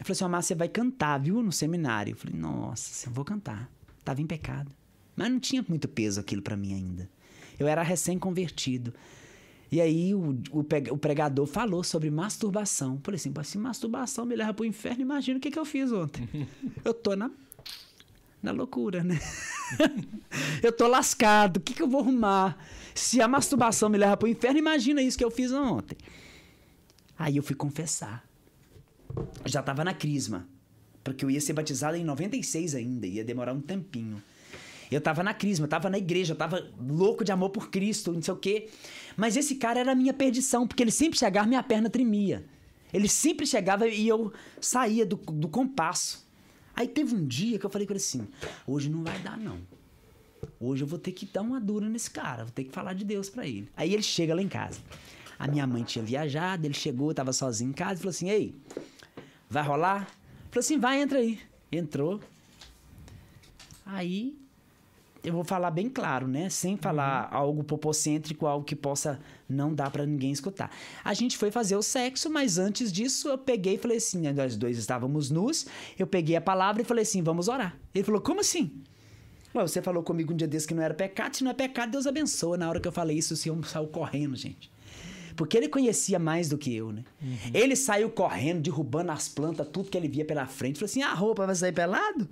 Eu 0.02 0.06
falei 0.06 0.12
assim, 0.16 0.24
Amar, 0.24 0.42
você 0.42 0.54
vai 0.56 0.68
cantar, 0.68 1.18
viu? 1.18 1.40
No 1.44 1.52
seminário. 1.52 2.12
Eu 2.12 2.16
falei, 2.16 2.36
nossa, 2.36 3.08
eu 3.08 3.12
vou 3.12 3.24
cantar. 3.24 3.70
Tava 4.04 4.20
em 4.20 4.26
pecado. 4.26 4.72
Mas 5.14 5.30
não 5.30 5.38
tinha 5.38 5.64
muito 5.68 5.86
peso 5.86 6.18
aquilo 6.18 6.42
pra 6.42 6.56
mim 6.56 6.74
ainda. 6.74 7.08
Eu 7.56 7.68
era 7.68 7.84
recém-convertido. 7.84 8.92
E 9.70 9.80
aí 9.80 10.12
o, 10.12 10.36
o, 10.50 10.98
pregador 10.98 11.46
falou 11.46 11.84
sobre 11.84 12.10
masturbação. 12.10 12.94
Eu 12.94 13.00
falei 13.04 13.16
assim, 13.16 13.32
"Pô, 13.32 13.44
se 13.44 13.56
masturbação 13.56 14.26
me 14.26 14.34
leva 14.34 14.52
pro 14.52 14.64
inferno, 14.64 15.02
imagina 15.02 15.38
o 15.38 15.40
que, 15.40 15.52
que 15.52 15.58
eu 15.58 15.64
fiz 15.64 15.92
ontem. 15.92 16.28
eu 16.84 16.92
tô 16.92 17.14
na, 17.14 17.30
na 18.42 18.50
loucura, 18.50 19.04
né? 19.04 19.20
eu 20.64 20.72
tô 20.72 20.88
lascado, 20.88 21.58
o 21.58 21.60
que, 21.60 21.74
que 21.74 21.82
eu 21.82 21.88
vou 21.88 22.00
arrumar? 22.00 22.58
Se 22.92 23.22
a 23.22 23.28
masturbação 23.28 23.88
me 23.88 23.96
leva 23.96 24.16
pro 24.16 24.26
inferno, 24.26 24.58
imagina 24.58 25.00
isso 25.00 25.16
que 25.16 25.24
eu 25.24 25.30
fiz 25.30 25.52
ontem. 25.52 25.96
Aí 27.16 27.36
eu 27.36 27.42
fui 27.42 27.54
confessar. 27.54 28.31
Já 29.44 29.62
tava 29.62 29.84
na 29.84 29.94
crisma. 29.94 30.48
Porque 31.04 31.24
eu 31.24 31.30
ia 31.30 31.40
ser 31.40 31.52
batizado 31.52 31.96
em 31.96 32.04
96 32.04 32.74
ainda, 32.74 33.06
ia 33.06 33.24
demorar 33.24 33.52
um 33.52 33.60
tempinho. 33.60 34.22
Eu 34.90 35.00
tava 35.00 35.22
na 35.22 35.32
crisma, 35.32 35.64
eu 35.64 35.70
tava 35.70 35.88
na 35.88 35.98
igreja, 35.98 36.32
eu 36.32 36.36
tava 36.36 36.70
louco 36.78 37.24
de 37.24 37.32
amor 37.32 37.50
por 37.50 37.70
Cristo, 37.70 38.12
não 38.12 38.22
sei 38.22 38.34
o 38.34 38.36
quê. 38.36 38.68
Mas 39.16 39.36
esse 39.36 39.54
cara 39.56 39.80
era 39.80 39.92
a 39.92 39.94
minha 39.94 40.12
perdição, 40.12 40.66
porque 40.66 40.82
ele 40.82 40.90
sempre 40.90 41.18
chegava, 41.18 41.46
minha 41.46 41.62
perna 41.62 41.88
tremia. 41.88 42.44
Ele 42.92 43.08
sempre 43.08 43.46
chegava 43.46 43.88
e 43.88 44.06
eu 44.06 44.32
saía 44.60 45.06
do, 45.06 45.16
do 45.16 45.48
compasso. 45.48 46.26
Aí 46.74 46.86
teve 46.86 47.14
um 47.14 47.26
dia 47.26 47.58
que 47.58 47.64
eu 47.64 47.70
falei 47.70 47.86
com 47.86 47.92
ele 47.94 48.00
assim: 48.00 48.28
hoje 48.66 48.90
não 48.90 49.02
vai 49.02 49.18
dar, 49.20 49.38
não. 49.38 49.58
Hoje 50.60 50.84
eu 50.84 50.86
vou 50.86 50.98
ter 50.98 51.12
que 51.12 51.24
dar 51.26 51.42
uma 51.42 51.60
dura 51.60 51.88
nesse 51.88 52.10
cara, 52.10 52.44
vou 52.44 52.52
ter 52.52 52.64
que 52.64 52.72
falar 52.72 52.92
de 52.92 53.04
Deus 53.04 53.30
pra 53.30 53.46
ele. 53.46 53.68
Aí 53.76 53.94
ele 53.94 54.02
chega 54.02 54.34
lá 54.34 54.42
em 54.42 54.48
casa. 54.48 54.80
A 55.38 55.48
minha 55.48 55.66
mãe 55.66 55.82
tinha 55.82 56.04
viajado, 56.04 56.66
ele 56.66 56.74
chegou, 56.74 57.14
tava 57.14 57.32
sozinho 57.32 57.70
em 57.70 57.72
casa 57.72 57.94
e 57.94 57.98
falou 57.98 58.10
assim: 58.10 58.28
Ei, 58.28 58.54
vai 59.52 59.62
rolar? 59.62 60.08
Falei 60.50 60.60
assim: 60.60 60.78
vai, 60.78 61.00
entra 61.02 61.18
aí. 61.18 61.38
Entrou. 61.70 62.20
Aí 63.84 64.34
eu 65.22 65.32
vou 65.32 65.44
falar 65.44 65.70
bem 65.70 65.88
claro, 65.88 66.26
né? 66.26 66.48
Sem 66.48 66.76
falar 66.76 67.28
algo 67.30 67.62
popocêntrico, 67.62 68.46
algo 68.46 68.64
que 68.64 68.74
possa 68.74 69.20
não 69.48 69.72
dar 69.74 69.90
pra 69.90 70.06
ninguém 70.06 70.32
escutar. 70.32 70.70
A 71.04 71.14
gente 71.14 71.36
foi 71.36 71.50
fazer 71.50 71.76
o 71.76 71.82
sexo, 71.82 72.30
mas 72.30 72.58
antes 72.58 72.90
disso 72.90 73.28
eu 73.28 73.38
peguei 73.38 73.74
e 73.74 73.78
falei 73.78 73.98
assim: 73.98 74.20
né, 74.20 74.32
nós 74.32 74.56
dois 74.56 74.78
estávamos 74.78 75.30
nus. 75.30 75.66
Eu 75.98 76.06
peguei 76.06 76.34
a 76.34 76.40
palavra 76.40 76.82
e 76.82 76.84
falei 76.84 77.02
assim: 77.02 77.22
vamos 77.22 77.48
orar. 77.48 77.76
Ele 77.94 78.04
falou: 78.04 78.20
como 78.20 78.40
assim? 78.40 78.82
Ué, 79.54 79.62
você 79.62 79.82
falou 79.82 80.02
comigo 80.02 80.32
um 80.32 80.36
dia 80.36 80.48
desse 80.48 80.66
que 80.66 80.72
não 80.72 80.82
era 80.82 80.94
pecado. 80.94 81.36
Se 81.36 81.44
não 81.44 81.50
é 81.50 81.54
pecado, 81.54 81.92
Deus 81.92 82.06
abençoa. 82.06 82.56
Na 82.56 82.70
hora 82.70 82.80
que 82.80 82.88
eu 82.88 82.92
falei 82.92 83.18
isso, 83.18 83.34
o 83.34 83.36
senhor 83.36 83.62
saiu 83.66 83.86
correndo, 83.86 84.34
gente. 84.34 84.70
Porque 85.36 85.56
ele 85.56 85.68
conhecia 85.68 86.18
mais 86.18 86.48
do 86.48 86.58
que 86.58 86.74
eu, 86.74 86.92
né? 86.92 87.04
Ele 87.52 87.76
saiu 87.76 88.10
correndo, 88.10 88.62
derrubando 88.62 89.12
as 89.12 89.28
plantas, 89.28 89.68
tudo 89.72 89.90
que 89.90 89.96
ele 89.96 90.08
via 90.08 90.24
pela 90.24 90.46
frente. 90.46 90.78
Falou 90.78 90.86
assim: 90.86 91.02
a 91.02 91.14
roupa 91.14 91.46
vai 91.46 91.54
sair 91.54 91.72
pelado? 91.72 92.28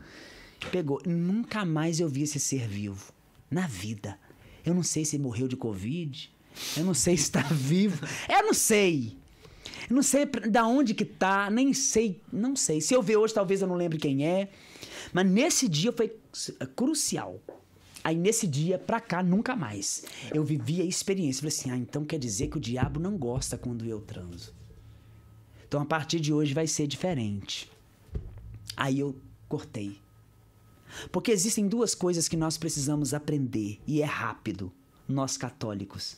Pegou. 0.70 1.00
Nunca 1.06 1.64
mais 1.64 2.00
eu 2.00 2.08
vi 2.08 2.22
esse 2.22 2.38
ser 2.38 2.66
vivo. 2.68 3.12
Na 3.50 3.66
vida. 3.66 4.18
Eu 4.64 4.74
não 4.74 4.82
sei 4.82 5.04
se 5.04 5.16
ele 5.16 5.22
morreu 5.22 5.48
de 5.48 5.56
Covid. 5.56 6.30
Eu 6.76 6.84
não 6.84 6.94
sei 6.94 7.16
se 7.16 7.24
está 7.24 7.42
vivo. 7.42 8.06
Eu 8.28 8.44
não 8.44 8.54
sei. 8.54 9.16
Eu 9.88 9.96
não 9.96 10.02
sei 10.02 10.26
da 10.26 10.66
onde 10.66 10.94
que 10.94 11.04
tá, 11.04 11.50
nem 11.50 11.72
sei, 11.72 12.20
não 12.32 12.54
sei. 12.54 12.80
Se 12.80 12.94
eu 12.94 13.02
ver 13.02 13.16
hoje, 13.16 13.34
talvez 13.34 13.60
eu 13.60 13.68
não 13.68 13.74
lembre 13.74 13.98
quem 13.98 14.26
é. 14.26 14.48
Mas 15.12 15.26
nesse 15.26 15.68
dia 15.68 15.92
foi 15.92 16.12
crucial. 16.76 17.40
Aí 18.02 18.16
nesse 18.16 18.46
dia, 18.46 18.78
pra 18.78 19.00
cá, 19.00 19.22
nunca 19.22 19.54
mais. 19.54 20.04
Eu 20.32 20.42
vivi 20.42 20.80
a 20.80 20.84
experiência. 20.84 21.40
Falei 21.40 21.54
assim, 21.54 21.70
ah, 21.70 21.76
então 21.76 22.04
quer 22.04 22.18
dizer 22.18 22.48
que 22.48 22.56
o 22.56 22.60
diabo 22.60 22.98
não 22.98 23.16
gosta 23.16 23.58
quando 23.58 23.84
eu 23.84 24.00
transo. 24.00 24.54
Então 25.66 25.80
a 25.80 25.86
partir 25.86 26.18
de 26.18 26.32
hoje 26.32 26.54
vai 26.54 26.66
ser 26.66 26.86
diferente. 26.86 27.70
Aí 28.76 28.98
eu 28.98 29.16
cortei. 29.48 29.98
Porque 31.12 31.30
existem 31.30 31.68
duas 31.68 31.94
coisas 31.94 32.28
que 32.28 32.36
nós 32.36 32.56
precisamos 32.58 33.14
aprender, 33.14 33.78
e 33.86 34.02
é 34.02 34.04
rápido, 34.04 34.72
nós 35.06 35.36
católicos. 35.36 36.16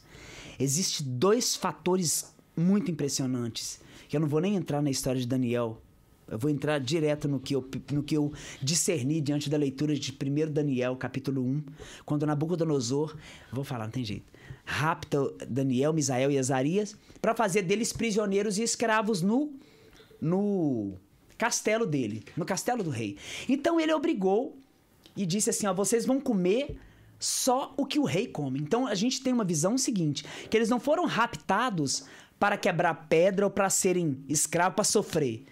Existem 0.58 1.06
dois 1.06 1.56
fatores 1.56 2.32
muito 2.56 2.90
impressionantes, 2.90 3.80
que 4.08 4.16
eu 4.16 4.20
não 4.20 4.28
vou 4.28 4.40
nem 4.40 4.56
entrar 4.56 4.82
na 4.82 4.90
história 4.90 5.20
de 5.20 5.26
Daniel. 5.26 5.82
Eu 6.32 6.38
vou 6.38 6.50
entrar 6.50 6.78
direto 6.80 7.28
no 7.28 7.38
que 7.38 7.54
eu, 7.54 7.68
no 7.92 8.02
que 8.02 8.16
eu 8.16 8.32
discerni 8.62 9.20
diante 9.20 9.50
da 9.50 9.58
leitura 9.58 9.94
de 9.94 10.12
1 10.12 10.50
Daniel, 10.50 10.96
capítulo 10.96 11.42
1, 11.42 11.62
quando 12.06 12.24
Nabucodonosor, 12.24 13.14
vou 13.52 13.64
falar, 13.64 13.84
não 13.84 13.90
tem 13.90 14.02
jeito, 14.02 14.24
rapta 14.64 15.18
Daniel, 15.46 15.92
Misael 15.92 16.30
e 16.30 16.38
Azarias 16.38 16.96
para 17.20 17.34
fazer 17.34 17.62
deles 17.62 17.92
prisioneiros 17.92 18.56
e 18.56 18.62
escravos 18.62 19.20
no, 19.20 19.52
no 20.18 20.94
castelo 21.36 21.86
dele, 21.86 22.24
no 22.34 22.46
castelo 22.46 22.82
do 22.82 22.88
rei. 22.88 23.18
Então 23.46 23.78
ele 23.78 23.92
obrigou 23.92 24.56
e 25.14 25.26
disse 25.26 25.50
assim: 25.50 25.66
ó, 25.66 25.74
vocês 25.74 26.06
vão 26.06 26.18
comer 26.18 26.78
só 27.18 27.74
o 27.76 27.84
que 27.84 27.98
o 27.98 28.04
rei 28.04 28.26
come. 28.26 28.58
Então 28.58 28.86
a 28.86 28.94
gente 28.94 29.22
tem 29.22 29.34
uma 29.34 29.44
visão 29.44 29.76
seguinte: 29.76 30.24
que 30.48 30.56
eles 30.56 30.70
não 30.70 30.80
foram 30.80 31.04
raptados 31.04 32.04
para 32.38 32.56
quebrar 32.56 33.06
pedra 33.08 33.44
ou 33.44 33.50
para 33.50 33.68
serem 33.68 34.24
escravos 34.28 34.74
para 34.74 34.84
sofrer. 34.84 35.44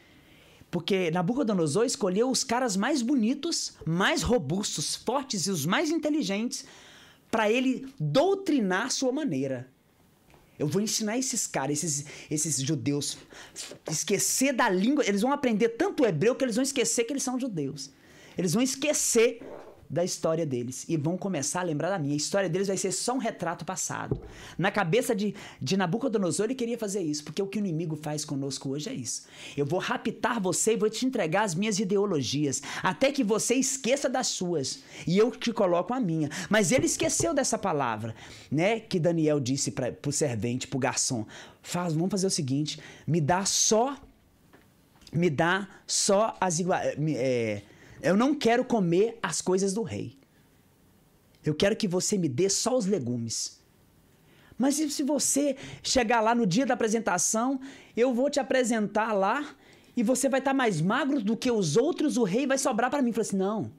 Porque 0.71 1.11
Nabucodonosor 1.11 1.85
escolheu 1.85 2.31
os 2.31 2.45
caras 2.45 2.77
mais 2.77 3.03
bonitos, 3.03 3.75
mais 3.85 4.23
robustos, 4.23 4.95
fortes 4.95 5.47
e 5.47 5.51
os 5.51 5.67
mais 5.67 5.91
inteligentes 5.91 6.65
para 7.31 7.51
ele 7.51 7.87
doutrinar 7.99 8.91
sua 8.91 9.13
maneira. 9.13 9.69
Eu 10.59 10.69
vou 10.69 10.83
ensinar 10.83 11.17
esses 11.17 11.47
caras, 11.47 11.83
esses, 11.83 12.05
esses 12.31 12.61
judeus, 12.61 13.17
esquecer 13.91 14.53
da 14.53 14.69
língua. 14.69 15.05
Eles 15.07 15.23
vão 15.23 15.33
aprender 15.33 15.71
tanto 15.71 16.05
hebreu 16.05 16.35
que 16.35 16.45
eles 16.45 16.57
vão 16.57 16.63
esquecer 16.63 17.05
que 17.05 17.13
eles 17.13 17.23
são 17.23 17.41
judeus. 17.41 17.91
Eles 18.37 18.53
vão 18.53 18.63
esquecer 18.63 19.41
da 19.91 20.05
história 20.05 20.47
deles 20.47 20.87
e 20.89 20.97
vão 20.97 21.19
começar 21.19 21.61
a 21.61 21.65
lembrar 21.65 21.91
da 21.91 21.99
minha. 21.99 22.15
A 22.15 22.17
história 22.17 22.49
deles 22.49 22.69
vai 22.69 22.77
ser 22.77 22.93
só 22.93 23.15
um 23.15 23.19
retrato 23.19 23.65
passado. 23.65 24.21
Na 24.57 24.71
cabeça 24.71 25.17
de, 25.17 25.35
de 25.61 25.77
Nabucodonosor, 25.77 26.45
ele 26.45 26.55
queria 26.55 26.79
fazer 26.79 27.01
isso, 27.01 27.25
porque 27.25 27.43
o 27.43 27.47
que 27.49 27.59
o 27.59 27.61
inimigo 27.61 27.97
faz 27.97 28.25
conosco 28.25 28.69
hoje 28.69 28.89
é 28.89 28.95
isso. 28.95 29.27
Eu 29.57 29.67
vou 29.67 29.81
raptar 29.81 30.41
você 30.41 30.75
e 30.75 30.77
vou 30.77 30.89
te 30.89 31.05
entregar 31.05 31.43
as 31.43 31.57
minhas 31.57 31.81
ideologias, 31.81 32.63
até 32.85 33.11
que 33.11 33.25
você 33.25 33.57
esqueça 33.57 34.09
das 34.09 34.29
suas 34.29 34.85
e 35.09 35.19
eu 35.19 35.33
te 35.33 35.53
coloco 35.53 35.93
a 35.93 35.99
minha. 35.99 36.31
Mas 36.49 36.71
ele 36.71 36.87
esqueceu 36.87 37.35
dessa 37.35 37.59
palavra, 37.59 38.15
né? 38.49 38.79
Que 38.79 39.01
Daniel 39.01 39.41
disse 39.41 39.73
para 39.73 39.93
o 40.07 40.13
servente, 40.13 40.69
para 40.69 40.77
o 40.77 40.81
garçom: 40.81 41.27
Faz, 41.63 41.95
vamos 41.95 42.11
fazer 42.11 42.29
o 42.29 42.31
seguinte, 42.31 42.81
me 43.05 43.21
dá 43.21 43.45
só. 43.45 43.97
Me 45.13 45.29
dá 45.29 45.69
só 45.85 46.37
as 46.41 46.61
iguais. 46.61 46.95
É, 47.17 47.63
eu 48.03 48.17
não 48.17 48.35
quero 48.35 48.65
comer 48.65 49.19
as 49.23 49.41
coisas 49.41 49.73
do 49.73 49.83
rei. 49.83 50.19
Eu 51.45 51.55
quero 51.55 51.77
que 51.77 51.89
você 51.89 52.19
me 52.19 52.29
dê 52.29 52.49
só 52.49 52.77
os 52.77 52.87
legumes. 52.87 53.59
Mas 54.59 54.79
e 54.79 54.91
se 54.91 55.03
você 55.03 55.57
chegar 55.83 56.21
lá 56.21 56.35
no 56.35 56.47
dia 56.47 56.67
da 56.67 56.75
apresentação, 56.75 57.59
eu 57.97 58.13
vou 58.13 58.29
te 58.29 58.39
apresentar 58.39 59.13
lá 59.13 59.57
e 59.97 60.03
você 60.03 60.29
vai 60.29 60.41
estar 60.41 60.51
tá 60.51 60.57
mais 60.57 60.81
magro 60.81 61.23
do 61.23 61.37
que 61.37 61.51
os 61.51 61.77
outros, 61.77 62.17
o 62.17 62.25
rei 62.25 62.47
vai 62.47 62.59
sobrar 62.59 62.91
para 62.91 63.01
mim. 63.01 63.11
Falei 63.13 63.27
assim: 63.27 63.37
não, 63.39 63.73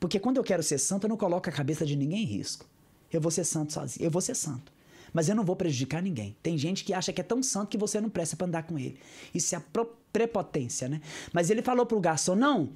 porque 0.00 0.18
quando 0.18 0.38
eu 0.38 0.44
quero 0.44 0.62
ser 0.62 0.78
santo, 0.78 1.04
eu 1.04 1.08
não 1.08 1.16
coloco 1.16 1.48
a 1.48 1.52
cabeça 1.52 1.86
de 1.86 1.94
ninguém 1.94 2.22
em 2.22 2.26
risco. 2.26 2.66
Eu 3.12 3.20
vou 3.20 3.30
ser 3.30 3.44
santo 3.44 3.72
sozinho, 3.72 4.04
eu 4.04 4.10
vou 4.10 4.20
ser 4.20 4.34
santo. 4.34 4.72
Mas 5.12 5.28
eu 5.28 5.36
não 5.36 5.44
vou 5.44 5.54
prejudicar 5.54 6.02
ninguém. 6.02 6.36
Tem 6.42 6.58
gente 6.58 6.84
que 6.84 6.92
acha 6.92 7.12
que 7.12 7.20
é 7.20 7.24
tão 7.24 7.40
santo 7.40 7.68
que 7.68 7.78
você 7.78 8.00
não 8.00 8.10
presta 8.10 8.36
para 8.36 8.48
andar 8.48 8.64
com 8.64 8.76
ele. 8.76 8.98
Isso 9.32 9.54
é 9.54 9.58
a 9.58 9.86
prepotência, 10.12 10.88
né? 10.88 11.00
Mas 11.32 11.50
ele 11.50 11.62
falou 11.62 11.86
pro 11.86 12.00
garçom: 12.00 12.34
não, 12.34 12.70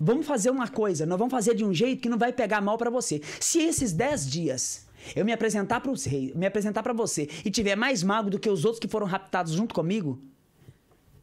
Vamos 0.00 0.26
fazer 0.26 0.50
uma 0.50 0.68
coisa, 0.68 1.06
nós 1.06 1.18
vamos 1.18 1.32
fazer 1.32 1.54
de 1.54 1.64
um 1.64 1.72
jeito 1.72 2.02
que 2.02 2.08
não 2.08 2.18
vai 2.18 2.32
pegar 2.32 2.60
mal 2.60 2.76
para 2.76 2.90
você. 2.90 3.20
Se 3.40 3.60
esses 3.60 3.92
10 3.92 4.30
dias 4.30 4.86
eu 5.14 5.24
me 5.24 5.32
apresentar 5.32 5.80
para 5.80 5.90
os 5.90 6.04
reis, 6.04 6.34
me 6.34 6.46
apresentar 6.46 6.82
para 6.82 6.92
você 6.92 7.28
e 7.44 7.50
tiver 7.50 7.76
mais 7.76 8.02
mago 8.02 8.30
do 8.30 8.38
que 8.38 8.48
os 8.48 8.64
outros 8.64 8.80
que 8.80 8.88
foram 8.88 9.06
raptados 9.06 9.52
junto 9.52 9.74
comigo, 9.74 10.20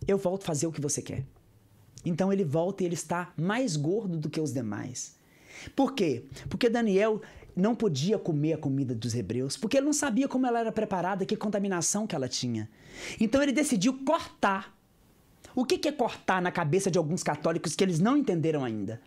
eu 0.08 0.18
volto 0.18 0.44
a 0.44 0.48
fazer 0.48 0.68
o 0.68 0.72
que 0.72 0.82
você 0.82 1.02
quer. 1.02 1.26
Então 2.06 2.32
ele 2.32 2.44
volta 2.44 2.84
e 2.84 2.86
ele 2.86 2.96
está 2.96 3.32
mais 3.38 3.76
gordo 3.76 4.18
do 4.18 4.30
que 4.30 4.40
os 4.40 4.54
demais. 4.54 5.16
Por 5.76 5.94
quê? 5.94 6.26
Porque 6.50 6.70
Daniel 6.70 7.22
não 7.56 7.76
podia 7.76 8.18
comer 8.18 8.54
a 8.54 8.58
comida 8.58 8.96
dos 8.96 9.14
hebreus, 9.14 9.58
porque 9.58 9.78
ele 9.78 9.86
não 9.86 9.94
sabia 9.94 10.28
como 10.28 10.48
ela 10.48 10.60
era 10.60 10.72
preparada, 10.72 11.26
que 11.26 11.36
contaminação 11.36 12.08
que 12.08 12.16
ela 12.16 12.28
tinha. 12.28 12.70
Então 13.20 13.42
ele 13.44 13.52
decidiu 13.52 14.04
cortar 14.06 14.76
o 15.56 15.66
que 15.66 15.88
é 15.88 15.92
cortar 15.92 16.42
na 16.42 16.52
cabeça 16.52 16.90
de 16.90 16.98
alguns 16.98 17.24
católicos 17.24 17.76
que 17.76 17.84
eles 17.84 18.00
não 18.00 18.18
entenderam 18.18 18.64
ainda? 18.64 19.02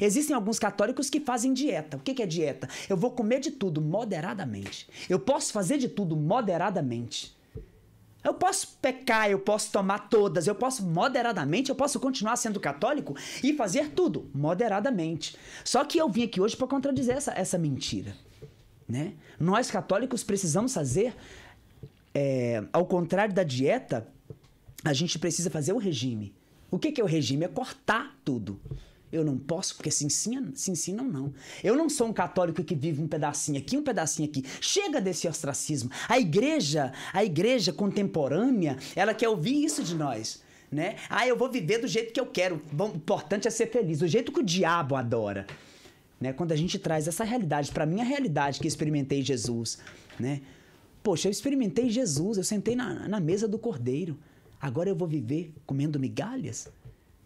Existem 0.00 0.34
alguns 0.34 0.58
católicos 0.58 1.08
que 1.08 1.20
fazem 1.20 1.52
dieta. 1.52 1.96
O 1.96 2.00
que 2.00 2.22
é 2.22 2.26
dieta? 2.26 2.68
Eu 2.88 2.96
vou 2.96 3.10
comer 3.10 3.40
de 3.40 3.50
tudo 3.50 3.80
moderadamente. 3.80 4.88
Eu 5.08 5.18
posso 5.18 5.52
fazer 5.52 5.78
de 5.78 5.88
tudo 5.88 6.16
moderadamente. 6.16 7.36
Eu 8.22 8.34
posso 8.34 8.76
pecar, 8.82 9.30
eu 9.30 9.38
posso 9.38 9.72
tomar 9.72 10.10
todas, 10.10 10.46
eu 10.46 10.54
posso 10.54 10.84
moderadamente, 10.84 11.70
eu 11.70 11.74
posso 11.74 11.98
continuar 11.98 12.36
sendo 12.36 12.60
católico 12.60 13.16
e 13.42 13.54
fazer 13.54 13.92
tudo 13.92 14.30
moderadamente. 14.34 15.36
Só 15.64 15.84
que 15.84 15.98
eu 15.98 16.08
vim 16.08 16.24
aqui 16.24 16.38
hoje 16.38 16.54
para 16.54 16.66
contradizer 16.66 17.16
essa, 17.16 17.32
essa 17.32 17.56
mentira. 17.56 18.14
Né? 18.86 19.14
Nós 19.38 19.70
católicos 19.70 20.22
precisamos 20.22 20.74
fazer, 20.74 21.16
é, 22.14 22.62
ao 22.74 22.84
contrário 22.84 23.32
da 23.32 23.42
dieta, 23.42 24.06
a 24.84 24.92
gente 24.92 25.18
precisa 25.18 25.50
fazer 25.50 25.72
o 25.72 25.78
regime. 25.78 26.34
O 26.70 26.78
que, 26.78 26.92
que 26.92 27.00
é 27.00 27.04
o 27.04 27.06
regime? 27.06 27.44
É 27.44 27.48
cortar 27.48 28.16
tudo. 28.24 28.60
Eu 29.12 29.24
não 29.24 29.36
posso, 29.36 29.74
porque 29.74 29.90
se 29.90 30.06
ensinam, 30.06 30.52
se 30.54 30.70
ensinam, 30.70 31.04
não. 31.04 31.34
Eu 31.64 31.74
não 31.74 31.88
sou 31.88 32.06
um 32.06 32.12
católico 32.12 32.62
que 32.62 32.76
vive 32.76 33.02
um 33.02 33.08
pedacinho 33.08 33.58
aqui, 33.58 33.76
um 33.76 33.82
pedacinho 33.82 34.28
aqui. 34.28 34.44
Chega 34.60 35.00
desse 35.00 35.26
ostracismo. 35.26 35.90
A 36.08 36.18
igreja, 36.18 36.92
a 37.12 37.24
igreja 37.24 37.72
contemporânea, 37.72 38.78
ela 38.94 39.12
quer 39.12 39.28
ouvir 39.28 39.64
isso 39.64 39.82
de 39.82 39.96
nós. 39.96 40.42
Né? 40.70 40.94
Ah, 41.08 41.26
eu 41.26 41.36
vou 41.36 41.50
viver 41.50 41.78
do 41.78 41.88
jeito 41.88 42.12
que 42.12 42.20
eu 42.20 42.26
quero. 42.26 42.62
O 42.78 42.84
importante 42.84 43.48
é 43.48 43.50
ser 43.50 43.66
feliz, 43.66 43.98
do 43.98 44.06
jeito 44.06 44.30
que 44.30 44.38
o 44.38 44.44
diabo 44.44 44.94
adora. 44.94 45.44
Né? 46.20 46.32
Quando 46.32 46.52
a 46.52 46.56
gente 46.56 46.78
traz 46.78 47.08
essa 47.08 47.24
realidade, 47.24 47.72
para 47.72 47.84
mim, 47.84 48.00
a 48.00 48.04
realidade 48.04 48.60
que 48.60 48.68
experimentei 48.68 49.22
Jesus. 49.22 49.78
Né? 50.20 50.40
Poxa, 51.02 51.26
eu 51.26 51.32
experimentei 51.32 51.90
Jesus, 51.90 52.38
eu 52.38 52.44
sentei 52.44 52.76
na, 52.76 53.08
na 53.08 53.18
mesa 53.18 53.48
do 53.48 53.58
cordeiro. 53.58 54.16
Agora 54.60 54.88
eu 54.88 54.94
vou 54.94 55.08
viver 55.08 55.52
comendo 55.64 55.98
migalhas? 55.98 56.68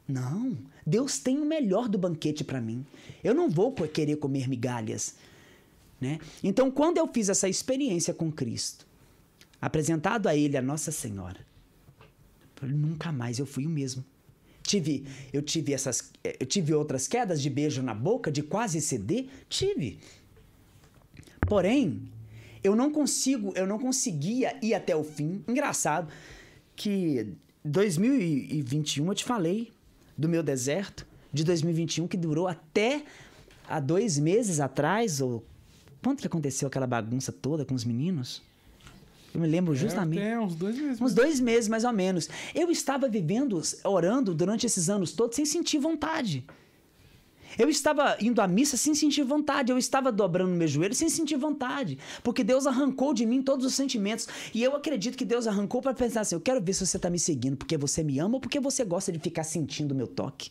Não. 0.06 0.56
Deus 0.86 1.18
tem 1.18 1.40
o 1.40 1.44
melhor 1.44 1.88
do 1.88 1.98
banquete 1.98 2.44
para 2.44 2.60
mim. 2.60 2.86
Eu 3.22 3.34
não 3.34 3.48
vou 3.48 3.72
querer 3.72 4.16
comer 4.16 4.48
migalhas. 4.48 5.16
Né? 6.00 6.18
Então, 6.42 6.70
quando 6.70 6.98
eu 6.98 7.08
fiz 7.08 7.28
essa 7.28 7.48
experiência 7.48 8.12
com 8.12 8.30
Cristo, 8.30 8.86
apresentado 9.60 10.28
a 10.28 10.36
Ele 10.36 10.56
a 10.56 10.62
Nossa 10.62 10.92
Senhora, 10.92 11.40
nunca 12.62 13.10
mais 13.10 13.38
eu 13.38 13.46
fui 13.46 13.66
o 13.66 13.70
mesmo. 13.70 14.04
Tive, 14.62 15.06
eu 15.32 15.42
tive 15.42 15.74
essas, 15.74 16.10
eu 16.22 16.46
tive 16.46 16.72
outras 16.72 17.06
quedas 17.06 17.42
de 17.42 17.50
beijo 17.50 17.82
na 17.82 17.92
boca, 17.92 18.32
de 18.32 18.42
quase 18.42 18.80
ceder, 18.80 19.26
tive. 19.48 19.98
Porém, 21.46 22.08
eu 22.62 22.74
não 22.74 22.90
consigo, 22.90 23.52
eu 23.54 23.66
não 23.66 23.78
conseguia 23.78 24.58
ir 24.62 24.72
até 24.72 24.96
o 24.96 25.04
fim. 25.04 25.44
Engraçado, 25.46 26.10
que 26.76 27.34
2021 27.64 29.06
eu 29.06 29.14
te 29.14 29.24
falei 29.24 29.72
do 30.16 30.28
meu 30.28 30.42
deserto, 30.42 31.06
de 31.32 31.44
2021 31.44 32.06
que 32.06 32.16
durou 32.16 32.46
até 32.46 33.04
há 33.68 33.80
dois 33.80 34.18
meses 34.18 34.60
atrás, 34.60 35.20
ou 35.20 35.44
quanto 36.02 36.20
que 36.20 36.26
aconteceu 36.26 36.68
aquela 36.68 36.86
bagunça 36.86 37.32
toda 37.32 37.64
com 37.64 37.74
os 37.74 37.84
meninos? 37.84 38.42
Eu 39.34 39.40
me 39.40 39.48
lembro 39.48 39.74
justamente. 39.74 40.22
É, 40.22 40.38
uns 40.38 40.54
dois 40.54 40.78
meses. 40.78 41.00
Uns 41.00 41.12
dois 41.12 41.40
meses, 41.40 41.68
mais 41.68 41.82
ou 41.82 41.92
menos. 41.92 42.28
Eu 42.54 42.70
estava 42.70 43.08
vivendo, 43.08 43.60
orando 43.82 44.32
durante 44.32 44.64
esses 44.64 44.88
anos 44.88 45.10
todos 45.10 45.34
sem 45.34 45.44
sentir 45.44 45.78
vontade. 45.78 46.44
Eu 47.58 47.68
estava 47.68 48.16
indo 48.20 48.40
à 48.40 48.48
missa 48.48 48.76
sem 48.76 48.94
sentir 48.94 49.22
vontade, 49.22 49.70
eu 49.70 49.78
estava 49.78 50.10
dobrando 50.10 50.54
meu 50.54 50.68
joelho 50.68 50.94
sem 50.94 51.08
sentir 51.08 51.36
vontade, 51.36 51.98
porque 52.22 52.42
Deus 52.42 52.66
arrancou 52.66 53.14
de 53.14 53.24
mim 53.26 53.42
todos 53.42 53.64
os 53.64 53.74
sentimentos. 53.74 54.28
E 54.52 54.62
eu 54.62 54.74
acredito 54.74 55.16
que 55.16 55.24
Deus 55.24 55.46
arrancou 55.46 55.80
para 55.80 55.94
pensar 55.94 56.22
assim: 56.22 56.34
eu 56.34 56.40
quero 56.40 56.60
ver 56.60 56.72
se 56.72 56.86
você 56.86 56.96
está 56.96 57.10
me 57.10 57.18
seguindo 57.18 57.56
porque 57.56 57.76
você 57.76 58.02
me 58.02 58.18
ama 58.18 58.34
ou 58.34 58.40
porque 58.40 58.60
você 58.60 58.84
gosta 58.84 59.12
de 59.12 59.18
ficar 59.18 59.44
sentindo 59.44 59.92
o 59.92 59.94
meu 59.94 60.06
toque. 60.06 60.50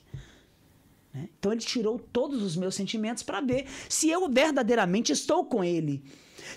Né? 1.14 1.30
Então 1.38 1.52
ele 1.52 1.62
tirou 1.62 2.00
todos 2.00 2.42
os 2.42 2.56
meus 2.56 2.76
sentimentos 2.76 3.24
para 3.24 3.42
ver 3.42 3.66
se 3.88 4.10
eu 4.10 4.30
verdadeiramente 4.30 5.12
estou 5.12 5.46
com 5.46 5.64
ele. 5.64 6.04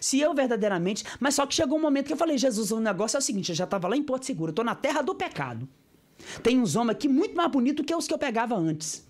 Se 0.00 0.18
eu 0.18 0.34
verdadeiramente. 0.34 1.04
Mas 1.20 1.34
só 1.34 1.46
que 1.46 1.54
chegou 1.54 1.78
um 1.78 1.82
momento 1.82 2.06
que 2.06 2.12
eu 2.12 2.16
falei: 2.16 2.38
Jesus, 2.38 2.70
o 2.70 2.80
negócio 2.80 3.16
é 3.16 3.20
o 3.20 3.22
seguinte: 3.22 3.50
eu 3.50 3.56
já 3.56 3.64
estava 3.64 3.88
lá 3.88 3.96
em 3.96 4.02
Porto 4.02 4.24
Seguro, 4.24 4.50
estou 4.50 4.64
na 4.64 4.74
terra 4.74 5.02
do 5.02 5.14
pecado. 5.14 5.68
Tem 6.42 6.60
uns 6.60 6.74
homens 6.76 6.96
aqui 6.96 7.08
muito 7.08 7.36
mais 7.36 7.50
bonitos 7.50 7.84
que 7.84 7.94
os 7.94 8.06
que 8.06 8.14
eu 8.14 8.18
pegava 8.18 8.56
antes. 8.56 9.05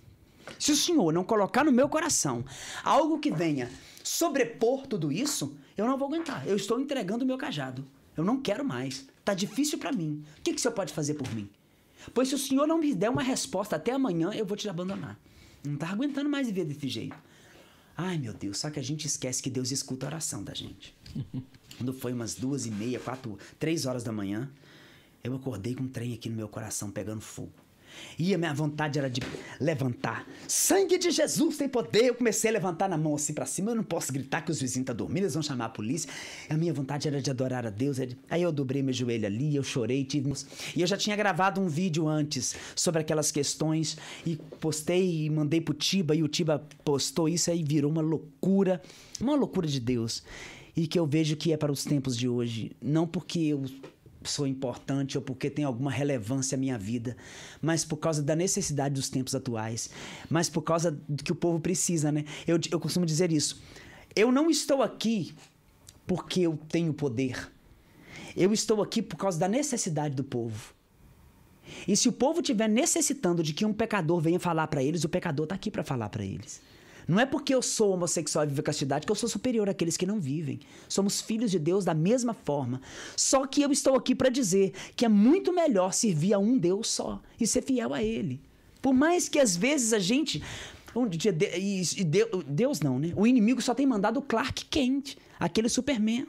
Se 0.59 0.73
o 0.73 0.77
Senhor 0.77 1.13
não 1.13 1.25
colocar 1.25 1.65
no 1.65 1.73
meu 1.73 1.89
coração 1.89 2.45
algo 2.83 3.19
que 3.19 3.31
venha 3.31 3.71
sobrepor 4.03 4.87
tudo 4.87 5.11
isso, 5.11 5.57
eu 5.77 5.87
não 5.87 5.99
vou 5.99 6.09
aguentar. 6.09 6.47
Eu 6.47 6.57
estou 6.57 6.81
entregando 6.81 7.25
o 7.25 7.27
meu 7.27 7.37
cajado. 7.37 7.85
Eu 8.17 8.25
não 8.25 8.41
quero 8.41 8.65
mais. 8.65 9.07
Tá 9.25 9.35
difícil 9.35 9.79
para 9.79 9.93
mim. 9.93 10.25
O 10.39 10.43
que, 10.43 10.53
que 10.53 10.59
o 10.59 10.63
Senhor 10.63 10.75
pode 10.75 10.93
fazer 10.93 11.15
por 11.15 11.33
mim? 11.35 11.49
Pois 12.15 12.29
se 12.29 12.35
o 12.35 12.39
Senhor 12.39 12.67
não 12.67 12.79
me 12.79 12.95
der 12.95 13.11
uma 13.11 13.23
resposta 13.23 13.77
até 13.77 13.93
amanhã, 13.93 14.31
eu 14.33 14.47
vou 14.47 14.57
te 14.57 14.69
abandonar. 14.69 15.19
Não 15.65 15.77
tá 15.77 15.89
aguentando 15.89 16.31
mais 16.31 16.47
viver 16.47 16.65
desse 16.65 16.89
jeito. 16.89 17.17
Ai, 17.97 18.19
meu 18.19 18.33
Deus, 18.33 18.59
só 18.59 18.71
que 18.71 18.79
a 18.79 18.83
gente 18.83 19.07
esquece 19.07 19.43
que 19.43 19.51
Deus 19.51 19.71
escuta 19.71 20.07
a 20.07 20.11
oração 20.11 20.45
da 20.45 20.55
gente. 20.55 20.95
Quando 21.77 21.93
foi 21.93 22.13
umas 22.13 22.35
duas 22.35 22.67
e 22.67 22.71
meia, 22.71 23.01
quatro, 23.01 23.39
três 23.59 23.87
horas 23.87 24.05
da 24.05 24.13
manhã, 24.13 24.51
eu 25.25 25.35
acordei 25.35 25.75
com 25.75 25.85
um 25.85 25.89
trem 25.89 26.15
aqui 26.15 26.29
no 26.29 26.37
meu 26.37 26.49
coração 26.49 26.91
pegando 26.91 27.21
fogo. 27.21 27.53
E 28.19 28.35
a 28.35 28.39
minha 28.39 28.55
vontade 28.55 28.99
era 28.99 29.11
de 29.11 29.21
levantar. 29.61 30.27
Sangue 30.49 30.99
de 30.99 31.11
Jesus 31.11 31.57
tem 31.57 31.69
poder. 31.69 32.07
Eu 32.07 32.15
comecei 32.15 32.51
a 32.51 32.53
levantar 32.53 32.89
na 32.89 32.97
mão 32.97 33.15
assim 33.15 33.33
para 33.33 33.47
cima. 33.47 33.71
Eu 33.71 33.77
não 33.77 33.85
posso 33.85 34.13
gritar 34.13 34.43
que 34.43 34.51
os 34.51 34.61
vizinhos 34.61 34.83
estão 34.83 34.95
dormindo, 34.95 35.25
eles 35.25 35.35
vão 35.35 35.43
chamar 35.43 35.67
a 35.67 35.69
polícia. 35.69 36.11
A 36.49 36.57
minha 36.57 36.73
vontade 36.73 37.07
era 37.09 37.21
de 37.21 37.31
adorar 37.31 37.67
a 37.67 37.71
Deus. 37.71 37.99
Aí 38.31 38.43
eu 38.43 38.53
dobrei 38.53 38.83
meu 38.83 38.95
joelho 38.95 39.27
ali, 39.27 39.55
eu 39.55 39.63
chorei. 39.63 40.05
Tive... 40.05 40.33
E 40.75 40.81
eu 40.81 40.87
já 40.87 40.97
tinha 40.97 41.17
gravado 41.17 41.61
um 41.61 41.69
vídeo 41.69 42.09
antes 42.09 42.55
sobre 42.75 43.01
aquelas 43.01 43.31
questões 43.31 43.97
e 44.25 44.37
postei 44.61 45.25
e 45.25 45.31
mandei 45.31 45.61
pro 45.61 45.75
Tiba. 45.75 46.15
E 46.15 46.23
o 46.23 46.29
Tiba 46.29 46.67
postou 46.85 47.29
isso 47.29 47.51
aí 47.51 47.63
virou 47.63 47.91
uma 47.91 48.03
loucura. 48.03 48.81
Uma 49.21 49.35
loucura 49.35 49.67
de 49.67 49.81
Deus. 49.81 50.23
E 50.77 50.87
que 50.87 50.99
eu 50.99 51.07
vejo 51.07 51.37
que 51.37 51.53
é 51.53 51.57
para 51.57 51.73
os 51.73 51.85
tempos 51.85 52.17
de 52.17 52.29
hoje. 52.29 52.73
Não 52.83 53.07
porque 53.07 53.39
eu 53.41 53.65
sou 54.27 54.47
importante 54.47 55.17
ou 55.17 55.23
porque 55.23 55.49
tem 55.49 55.65
alguma 55.65 55.91
relevância 55.91 56.57
à 56.57 56.59
minha 56.59 56.79
vida, 56.79 57.17
mas 57.61 57.85
por 57.85 57.97
causa 57.97 58.23
da 58.23 58.37
necessidade 58.37 58.95
dos 58.95 59.09
tempos 59.09 59.35
atuais, 59.35 59.91
mas 60.29 60.49
por 60.49 60.63
causa 60.63 60.91
do 61.09 61.23
que 61.23 61.33
o 61.33 61.37
povo 61.37 61.61
precisa, 61.61 62.13
né? 62.13 62.25
Eu, 62.47 62.59
eu 62.71 62.81
costumo 62.81 63.07
dizer 63.07 63.33
isso. 63.33 63.63
Eu 64.15 64.33
não 64.33 64.51
estou 64.51 64.83
aqui 64.83 65.35
porque 66.07 66.41
eu 66.41 66.59
tenho 66.69 66.93
poder. 66.93 67.51
Eu 68.37 68.53
estou 68.53 68.83
aqui 68.83 69.03
por 69.03 69.17
causa 69.17 69.39
da 69.39 69.49
necessidade 69.49 70.15
do 70.15 70.25
povo. 70.25 70.75
E 71.87 71.97
se 71.97 72.09
o 72.09 72.13
povo 72.13 72.41
estiver 72.41 72.69
necessitando 72.69 73.43
de 73.43 73.53
que 73.53 73.65
um 73.65 73.73
pecador 73.73 74.21
venha 74.21 74.39
falar 74.39 74.67
para 74.69 74.83
eles, 74.83 75.05
o 75.05 75.09
pecador 75.09 75.45
está 75.45 75.55
aqui 75.55 75.71
para 75.71 75.83
falar 75.83 76.09
para 76.09 76.25
eles. 76.25 76.61
Não 77.07 77.21
é 77.21 77.27
porque 77.27 77.55
eu 77.55 77.63
sou 77.63 77.93
homossexual 77.93 78.45
e 78.45 78.49
vivo 78.49 78.63
castidade 78.63 79.07
que 79.07 79.13
eu 79.13 79.17
sou 79.17 79.29
superior 79.29 79.69
àqueles 79.69 79.97
que 79.97 80.05
não 80.05 80.19
vivem. 80.19 80.59
Somos 80.89 81.21
filhos 81.21 81.51
de 81.51 81.59
Deus 81.59 81.85
da 81.85 81.95
mesma 81.95 82.35
forma. 82.35 82.81
Só 83.17 83.47
que 83.47 83.63
eu 83.63 83.71
estou 83.71 83.95
aqui 83.95 84.15
para 84.15 84.29
dizer 84.29 84.73
que 84.97 85.05
é 85.05 85.09
muito 85.09 85.53
melhor 85.53 85.93
servir 85.93 86.35
a 86.35 86.39
um 86.39 86.59
Deus 86.59 86.89
só 86.89 87.21
e 87.41 87.47
ser 87.47 87.63
fiel 87.63 87.95
a 87.95 88.03
Ele. 88.03 88.41
Por 88.83 88.93
mais 88.93 89.29
que 89.29 89.39
às 89.39 89.57
vezes 89.57 89.93
a 89.93 89.99
gente. 89.99 90.43
Deus 92.47 92.81
não, 92.81 92.99
né? 92.99 93.13
O 93.15 93.27
inimigo 93.27 93.61
só 93.61 93.75
tem 93.75 93.87
mandado 93.87 94.19
o 94.19 94.23
Clark 94.23 94.65
Kent, 94.65 95.17
aquele 95.39 95.69
Superman, 95.69 96.27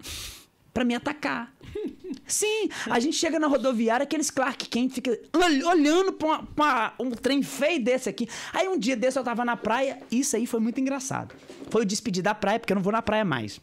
pra 0.77 0.85
me 0.85 0.93
atacar. 0.93 1.51
Sim, 2.27 2.69
a 2.87 2.99
gente 2.99 3.17
chega 3.17 3.39
na 3.39 3.47
rodoviária, 3.47 4.03
aqueles 4.03 4.29
Clark 4.29 4.67
Kent 4.69 4.91
fica 4.93 5.09
ol- 5.33 5.69
olhando 5.71 6.13
pra, 6.13 6.27
uma- 6.27 6.43
pra 6.43 6.93
um 6.99 7.09
trem 7.09 7.41
feio 7.41 7.83
desse 7.83 8.07
aqui. 8.07 8.29
Aí 8.53 8.67
um 8.67 8.77
dia 8.77 8.95
desse 8.95 9.17
eu 9.17 9.23
tava 9.23 9.43
na 9.43 9.57
praia, 9.57 9.97
isso 10.11 10.35
aí 10.35 10.45
foi 10.45 10.59
muito 10.59 10.79
engraçado. 10.79 11.33
Foi 11.71 11.81
o 11.81 11.85
despedir 11.85 12.21
da 12.21 12.35
praia, 12.35 12.59
porque 12.59 12.71
eu 12.71 12.75
não 12.75 12.83
vou 12.83 12.93
na 12.93 13.01
praia 13.01 13.25
mais. 13.25 13.59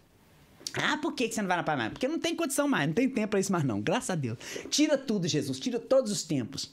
Ah, 0.76 0.98
por 1.00 1.12
que 1.12 1.30
você 1.30 1.40
não 1.40 1.46
vai 1.46 1.56
na 1.56 1.62
praia 1.62 1.78
mais? 1.78 1.92
Porque 1.92 2.08
não 2.08 2.18
tem 2.18 2.34
condição 2.34 2.66
mais, 2.66 2.88
não 2.88 2.94
tem 2.94 3.08
tempo 3.08 3.28
pra 3.28 3.38
isso 3.38 3.52
mais 3.52 3.62
não, 3.62 3.80
graças 3.80 4.10
a 4.10 4.16
Deus. 4.16 4.36
Tira 4.68 4.98
tudo, 4.98 5.28
Jesus, 5.28 5.60
tira 5.60 5.78
todos 5.78 6.10
os 6.10 6.24
tempos. 6.24 6.72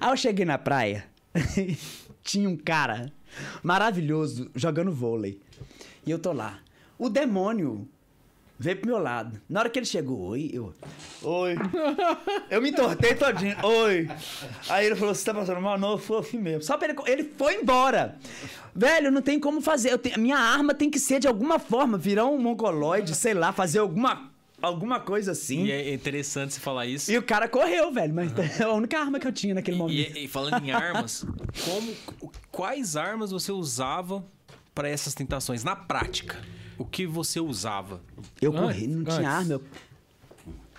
Aí 0.00 0.10
eu 0.10 0.16
cheguei 0.16 0.46
na 0.46 0.56
praia, 0.56 1.04
tinha 2.24 2.48
um 2.48 2.56
cara 2.56 3.12
maravilhoso 3.62 4.50
jogando 4.54 4.90
vôlei. 4.92 5.38
E 6.06 6.10
eu 6.10 6.18
tô 6.18 6.32
lá. 6.32 6.58
O 6.98 7.10
demônio 7.10 7.86
veio 8.58 8.76
pro 8.78 8.90
meu 8.90 8.98
lado. 8.98 9.40
Na 9.48 9.60
hora 9.60 9.70
que 9.70 9.78
ele 9.78 9.86
chegou, 9.86 10.20
oi, 10.30 10.50
eu. 10.52 10.74
Oi. 11.22 11.54
Eu 12.50 12.62
me 12.62 12.70
entortei 12.70 13.14
todinho. 13.14 13.56
Oi. 13.62 14.08
Aí 14.68 14.86
ele 14.86 14.96
falou: 14.96 15.14
Você 15.14 15.24
tá 15.24 15.34
passando 15.34 15.60
mal? 15.60 15.78
Não, 15.78 15.92
eu 15.92 15.98
fui 15.98 16.18
assim 16.18 16.38
mesmo. 16.38 16.62
Só 16.62 16.76
pra 16.78 16.88
ele. 16.88 16.98
Ele 17.06 17.32
foi 17.36 17.56
embora. 17.60 18.16
Velho, 18.74 19.10
não 19.10 19.20
tem 19.20 19.38
como 19.38 19.60
fazer. 19.60 19.90
Eu 19.92 19.98
tenho- 19.98 20.18
minha 20.18 20.38
arma 20.38 20.72
tem 20.74 20.88
que 20.90 20.98
ser 20.98 21.18
de 21.20 21.26
alguma 21.28 21.58
forma, 21.58 21.98
virar 21.98 22.26
um 22.26 22.38
mongoloide, 22.38 23.14
sei 23.14 23.34
lá, 23.34 23.52
fazer 23.52 23.80
alguma, 23.80 24.30
alguma 24.62 25.00
coisa 25.00 25.32
assim. 25.32 25.64
E 25.66 25.72
é 25.72 25.92
interessante 25.92 26.54
você 26.54 26.60
falar 26.60 26.86
isso. 26.86 27.10
E 27.10 27.18
o 27.18 27.22
cara 27.22 27.48
correu, 27.48 27.92
velho. 27.92 28.14
Mas 28.14 28.60
é 28.60 28.62
a 28.64 28.72
única 28.72 28.98
arma 28.98 29.18
que 29.18 29.26
eu 29.26 29.32
tinha 29.32 29.54
naquele 29.54 29.76
momento. 29.76 30.16
E, 30.16 30.24
e 30.24 30.28
falando 30.28 30.64
em 30.64 30.70
armas, 30.70 31.26
como, 31.64 31.92
quais 32.50 32.96
armas 32.96 33.30
você 33.30 33.50
usava 33.52 34.24
para 34.74 34.88
essas 34.88 35.12
tentações? 35.14 35.64
Na 35.64 35.74
prática, 35.76 36.36
o 36.78 36.84
que 36.84 37.06
você 37.06 37.40
usava? 37.40 38.00
Eu 38.40 38.50
Antes- 38.52 38.62
corri, 38.62 38.86
não 38.86 39.00
antes. 39.00 39.16
tinha 39.16 39.30
arma. 39.30 39.52
eu- 39.54 39.62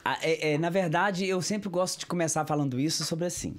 Ah, 0.03 0.17
é- 0.21 0.53
é, 0.53 0.57
na 0.57 0.69
verdade, 0.69 1.25
eu 1.25 1.41
sempre 1.41 1.69
gosto 1.69 1.99
de 1.99 2.05
começar 2.05 2.45
falando 2.45 2.79
isso 2.79 3.03
sobre 3.05 3.25
assim. 3.25 3.55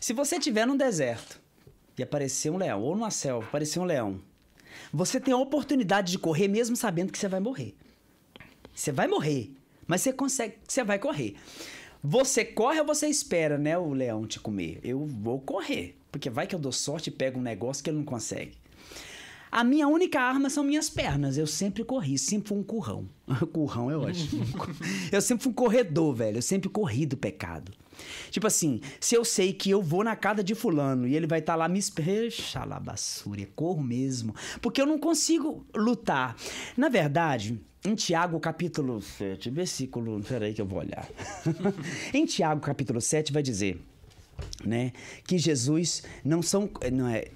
Se 0.00 0.12
você 0.12 0.36
estiver 0.36 0.66
num 0.66 0.76
deserto 0.76 1.40
e 1.98 2.02
aparecer 2.02 2.50
um 2.50 2.56
leão, 2.56 2.82
ou 2.82 2.94
numa 2.94 3.10
selva, 3.10 3.46
aparecer 3.46 3.80
um 3.80 3.84
leão, 3.84 4.20
você 4.92 5.18
tem 5.18 5.32
a 5.34 5.38
oportunidade 5.38 6.12
de 6.12 6.18
correr 6.18 6.46
mesmo 6.48 6.76
sabendo 6.76 7.10
que 7.10 7.18
você 7.18 7.26
vai 7.28 7.40
morrer. 7.40 7.74
Você 8.74 8.92
vai 8.92 9.08
morrer, 9.08 9.50
mas 9.86 10.02
você 10.02 10.12
consegue, 10.12 10.56
você 10.68 10.84
vai 10.84 10.98
correr. 10.98 11.34
Você 12.04 12.44
corre 12.44 12.80
ou 12.80 12.86
você 12.86 13.06
espera, 13.06 13.56
né, 13.58 13.76
o 13.78 13.92
leão 13.92 14.26
te 14.26 14.38
comer? 14.40 14.80
Eu 14.82 15.04
vou 15.06 15.40
correr, 15.40 15.96
porque 16.10 16.28
vai 16.28 16.46
que 16.46 16.54
eu 16.54 16.58
dou 16.58 16.72
sorte 16.72 17.08
e 17.08 17.12
pego 17.12 17.38
um 17.38 17.42
negócio 17.42 17.82
que 17.82 17.90
ele 17.90 17.98
não 17.98 18.04
consegue. 18.04 18.52
A 19.52 19.62
minha 19.62 19.86
única 19.86 20.18
arma 20.18 20.48
são 20.48 20.64
minhas 20.64 20.88
pernas. 20.88 21.36
Eu 21.36 21.46
sempre 21.46 21.84
corri, 21.84 22.16
sempre 22.16 22.48
fui 22.48 22.56
um 22.56 22.62
currão. 22.62 23.06
currão 23.52 23.90
é 23.90 23.96
ótimo. 23.98 24.42
eu 25.12 25.20
sempre 25.20 25.44
fui 25.44 25.52
um 25.52 25.54
corredor, 25.54 26.14
velho. 26.14 26.38
Eu 26.38 26.42
sempre 26.42 26.70
corri 26.70 27.04
do 27.04 27.18
pecado. 27.18 27.70
Tipo 28.30 28.46
assim, 28.46 28.80
se 28.98 29.14
eu 29.14 29.26
sei 29.26 29.52
que 29.52 29.68
eu 29.68 29.82
vou 29.82 30.02
na 30.02 30.16
casa 30.16 30.42
de 30.42 30.54
fulano 30.54 31.06
e 31.06 31.14
ele 31.14 31.26
vai 31.26 31.40
estar 31.40 31.54
lá 31.54 31.68
me 31.68 31.78
esperando, 31.78 32.30
xalabassúria, 32.30 33.46
corro 33.54 33.82
mesmo. 33.82 34.34
Porque 34.62 34.80
eu 34.80 34.86
não 34.86 34.98
consigo 34.98 35.66
lutar. 35.76 36.34
Na 36.74 36.88
verdade, 36.88 37.60
em 37.84 37.94
Tiago 37.94 38.40
capítulo 38.40 39.02
7, 39.02 39.50
versículo... 39.50 40.18
Peraí 40.22 40.54
que 40.54 40.62
eu 40.62 40.66
vou 40.66 40.78
olhar. 40.78 41.06
em 42.14 42.24
Tiago 42.24 42.62
capítulo 42.62 43.02
7 43.02 43.30
vai 43.30 43.42
dizer, 43.42 43.78
né, 44.64 44.92
que 45.26 45.36
Jesus 45.36 46.04
não 46.24 46.40
são... 46.40 46.70
Não 46.90 47.06
é, 47.06 47.28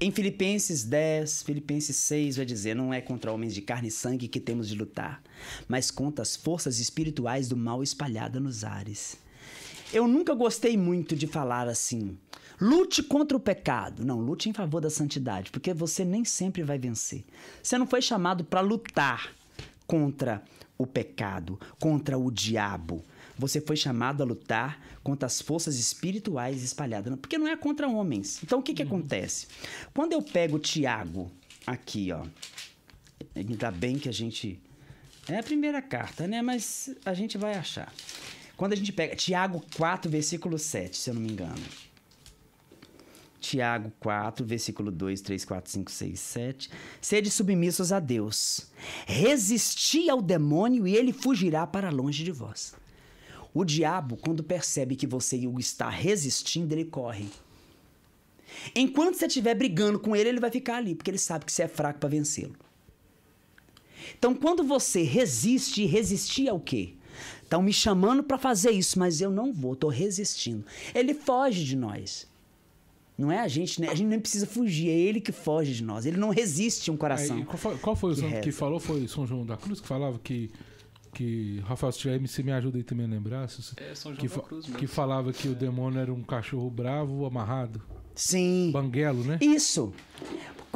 em 0.00 0.12
Filipenses 0.12 0.84
10, 0.84 1.42
Filipenses 1.42 1.96
6 1.96 2.36
vai 2.36 2.46
dizer: 2.46 2.74
não 2.74 2.94
é 2.94 3.00
contra 3.00 3.32
homens 3.32 3.54
de 3.54 3.62
carne 3.62 3.88
e 3.88 3.90
sangue 3.90 4.28
que 4.28 4.38
temos 4.38 4.68
de 4.68 4.74
lutar, 4.74 5.22
mas 5.66 5.90
contra 5.90 6.22
as 6.22 6.36
forças 6.36 6.78
espirituais 6.78 7.48
do 7.48 7.56
mal 7.56 7.82
espalhadas 7.82 8.42
nos 8.42 8.64
ares. 8.64 9.16
Eu 9.92 10.06
nunca 10.06 10.34
gostei 10.34 10.76
muito 10.76 11.16
de 11.16 11.26
falar 11.26 11.66
assim. 11.66 12.16
Lute 12.60 13.02
contra 13.02 13.36
o 13.36 13.40
pecado. 13.40 14.04
Não, 14.04 14.20
lute 14.20 14.48
em 14.48 14.52
favor 14.52 14.80
da 14.80 14.90
santidade, 14.90 15.50
porque 15.50 15.72
você 15.72 16.04
nem 16.04 16.24
sempre 16.24 16.62
vai 16.62 16.78
vencer. 16.78 17.24
Você 17.62 17.78
não 17.78 17.86
foi 17.86 18.02
chamado 18.02 18.44
para 18.44 18.60
lutar 18.60 19.32
contra 19.86 20.42
o 20.76 20.86
pecado, 20.86 21.58
contra 21.80 22.18
o 22.18 22.30
diabo. 22.30 23.04
Você 23.38 23.60
foi 23.60 23.76
chamado 23.76 24.22
a 24.22 24.26
lutar 24.26 24.84
contra 25.02 25.26
as 25.26 25.40
forças 25.40 25.78
espirituais 25.78 26.62
espalhadas, 26.62 27.14
porque 27.20 27.38
não 27.38 27.46
é 27.46 27.56
contra 27.56 27.88
homens. 27.88 28.40
Então 28.42 28.58
o 28.58 28.62
que 28.62 28.74
que 28.74 28.82
acontece? 28.82 29.46
Quando 29.94 30.12
eu 30.12 30.20
pego 30.20 30.58
Tiago 30.58 31.30
aqui, 31.66 32.10
ó, 32.12 32.26
ainda 33.34 33.70
bem 33.70 33.98
que 33.98 34.08
a 34.08 34.12
gente 34.12 34.60
é 35.28 35.38
a 35.38 35.42
primeira 35.42 35.80
carta, 35.80 36.26
né? 36.26 36.42
Mas 36.42 36.90
a 37.04 37.14
gente 37.14 37.38
vai 37.38 37.54
achar. 37.54 37.92
Quando 38.56 38.72
a 38.72 38.76
gente 38.76 38.92
pega 38.92 39.14
Tiago 39.14 39.64
4, 39.76 40.10
versículo 40.10 40.58
7, 40.58 40.96
se 40.96 41.10
eu 41.10 41.14
não 41.14 41.20
me 41.20 41.30
engano. 41.30 41.62
Tiago 43.40 43.92
4, 44.00 44.44
versículo 44.44 44.90
2, 44.90 45.20
3, 45.20 45.44
4, 45.44 45.70
5, 45.70 45.90
6, 45.90 46.20
7. 46.20 46.70
Sede 47.00 47.30
submissos 47.30 47.92
a 47.92 48.00
Deus. 48.00 48.66
Resisti 49.06 50.10
ao 50.10 50.20
demônio 50.20 50.88
e 50.88 50.96
ele 50.96 51.12
fugirá 51.12 51.66
para 51.66 51.90
longe 51.90 52.24
de 52.24 52.32
vós. 52.32 52.74
O 53.58 53.64
diabo, 53.64 54.16
quando 54.16 54.44
percebe 54.44 54.94
que 54.94 55.04
você 55.04 55.44
o 55.48 55.58
está 55.58 55.88
resistindo, 55.88 56.72
ele 56.72 56.84
corre. 56.84 57.26
Enquanto 58.72 59.16
você 59.16 59.26
estiver 59.26 59.52
brigando 59.52 59.98
com 59.98 60.14
ele, 60.14 60.28
ele 60.28 60.38
vai 60.38 60.48
ficar 60.48 60.76
ali, 60.76 60.94
porque 60.94 61.10
ele 61.10 61.18
sabe 61.18 61.44
que 61.44 61.50
você 61.50 61.64
é 61.64 61.68
fraco 61.68 61.98
para 61.98 62.08
vencê-lo. 62.08 62.54
Então, 64.16 64.32
quando 64.32 64.62
você 64.62 65.02
resiste, 65.02 65.84
resistir 65.86 66.48
ao 66.48 66.60
quê? 66.60 66.94
Estão 67.42 67.60
me 67.60 67.72
chamando 67.72 68.22
para 68.22 68.38
fazer 68.38 68.70
isso, 68.70 68.96
mas 68.96 69.20
eu 69.20 69.28
não 69.28 69.52
vou, 69.52 69.72
estou 69.72 69.90
resistindo. 69.90 70.64
Ele 70.94 71.12
foge 71.12 71.64
de 71.64 71.74
nós. 71.74 72.28
Não 73.18 73.32
é 73.32 73.40
a 73.40 73.48
gente, 73.48 73.80
né? 73.80 73.88
A 73.88 73.94
gente 73.96 74.06
nem 74.06 74.20
precisa 74.20 74.46
fugir, 74.46 74.88
é 74.88 74.96
ele 74.96 75.20
que 75.20 75.32
foge 75.32 75.74
de 75.74 75.82
nós. 75.82 76.06
Ele 76.06 76.16
não 76.16 76.30
resiste 76.30 76.92
um 76.92 76.96
coração. 76.96 77.38
Aí, 77.38 77.44
qual, 77.44 77.58
foi, 77.58 77.78
qual 77.78 77.96
foi 77.96 78.12
o 78.12 78.14
que 78.14 78.20
santo 78.20 78.40
que 78.40 78.52
falou? 78.52 78.78
Foi 78.78 79.08
São 79.08 79.26
João 79.26 79.44
da 79.44 79.56
Cruz 79.56 79.80
que 79.80 79.88
falava 79.88 80.16
que. 80.22 80.48
Que 81.12 81.60
Rafael, 81.66 81.92
se 81.92 81.98
tiver, 81.98 82.18
você 82.20 82.42
me 82.42 82.52
ajuda 82.52 82.78
aí 82.78 82.82
também 82.84 83.06
a 83.06 83.08
lembrar. 83.08 83.48
se- 83.48 83.72
É 83.76 83.94
São 83.94 84.12
João 84.14 84.26
que, 84.26 84.28
da 84.36 84.42
Cruz 84.42 84.66
mesmo. 84.66 84.78
que 84.78 84.86
falava 84.86 85.32
que 85.32 85.48
o 85.48 85.54
demônio 85.54 86.00
era 86.00 86.12
um 86.12 86.22
cachorro 86.22 86.68
bravo, 86.70 87.24
amarrado. 87.26 87.82
Sim. 88.14 88.70
Banguelo, 88.72 89.22
né? 89.24 89.38
Isso. 89.40 89.92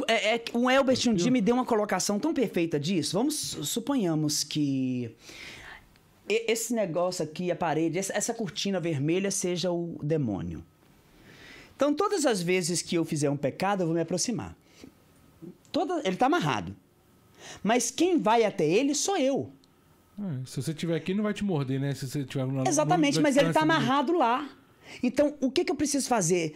É, 0.07 0.35
é, 0.35 0.43
o 0.53 0.69
Elbert 0.69 0.99
um 1.07 1.13
dia 1.13 1.29
me 1.31 1.39
deu 1.41 1.55
uma 1.55 1.65
colocação 1.65 2.19
tão 2.19 2.33
perfeita 2.33 2.79
disso. 2.79 3.17
Vamos 3.17 3.35
suponhamos 3.35 4.43
que 4.43 5.15
esse 6.27 6.73
negócio 6.73 7.23
aqui, 7.23 7.51
a 7.51 7.55
parede, 7.55 7.97
essa, 7.99 8.13
essa 8.15 8.33
cortina 8.33 8.79
vermelha 8.79 9.29
seja 9.29 9.71
o 9.71 9.99
demônio. 10.01 10.63
Então, 11.75 11.93
todas 11.93 12.25
as 12.25 12.41
vezes 12.41 12.81
que 12.81 12.95
eu 12.95 13.03
fizer 13.03 13.29
um 13.29 13.35
pecado, 13.37 13.81
eu 13.81 13.87
vou 13.87 13.95
me 13.95 14.01
aproximar. 14.01 14.55
Toda, 15.71 15.99
ele 15.99 16.11
está 16.15 16.27
amarrado. 16.27 16.75
Mas 17.61 17.91
quem 17.91 18.19
vai 18.19 18.45
até 18.45 18.65
ele 18.65 18.95
sou 18.95 19.17
eu. 19.17 19.51
É, 20.19 20.45
se 20.45 20.61
você 20.61 20.71
estiver 20.71 20.95
aqui, 20.95 21.13
não 21.13 21.23
vai 21.23 21.33
te 21.33 21.43
morder, 21.43 21.79
né? 21.79 21.93
Se 21.95 22.07
você 22.07 22.23
tiver 22.23 22.45
na- 22.45 22.63
Exatamente, 22.67 23.19
mas 23.19 23.35
ele 23.37 23.47
está 23.49 23.61
amarrado 23.61 24.17
lá. 24.17 24.47
Então, 25.01 25.35
o 25.41 25.49
que, 25.49 25.63
que 25.65 25.71
eu 25.71 25.75
preciso 25.75 26.07
fazer? 26.07 26.55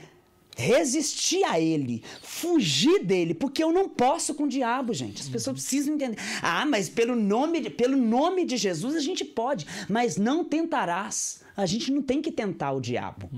Resistir 0.56 1.44
a 1.44 1.60
ele, 1.60 2.04
fugir 2.24 3.04
dele, 3.04 3.34
porque 3.36 3.64
eu 3.64 3.72
não 3.72 3.88
posso 3.88 4.34
com 4.34 4.44
o 4.46 4.48
diabo, 4.50 4.92
gente. 4.94 5.22
As 5.22 5.30
pessoas 5.30 5.56
precisam 5.56 5.94
entender. 5.94 6.18
Ah, 6.42 6.66
mas 6.66 6.90
pelo 6.90 7.16
nome, 7.16 7.62
de, 7.62 7.70
pelo 7.70 7.96
nome 7.96 8.44
de 8.44 8.58
Jesus 8.58 8.96
a 8.96 9.00
gente 9.00 9.24
pode, 9.24 9.68
mas 9.88 10.18
não 10.18 10.44
tentarás. 10.44 11.42
A 11.56 11.66
gente 11.68 11.92
não 11.92 12.02
tem 12.02 12.22
que 12.24 12.32
tentar 12.32 12.72
o 12.72 12.82
diabo, 12.82 13.30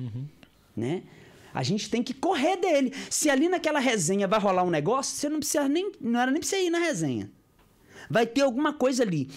né? 0.75 1.03
A 1.53 1.61
gente 1.63 1.89
tem 1.89 2.01
que 2.01 2.13
correr 2.13 2.55
dele. 2.57 2.93
Se 3.09 3.29
ali 3.29 3.49
naquela 3.49 3.79
resenha 3.79 4.27
vai 4.27 4.39
rolar 4.39 4.63
um 4.63 4.69
negócio, 4.69 5.15
você 5.17 5.27
não 5.27 5.39
precisa 5.39 5.67
nem, 5.67 5.91
não 5.99 6.19
era 6.21 6.31
nem 6.31 6.39
pra 6.39 6.47
você 6.49 6.63
ir 6.65 6.69
na 6.69 6.79
resenha. 6.79 7.29
Vai 8.09 8.25
ter 8.25 8.41
alguma 8.41 8.71
coisa 8.71 9.03
ali. 9.03 9.29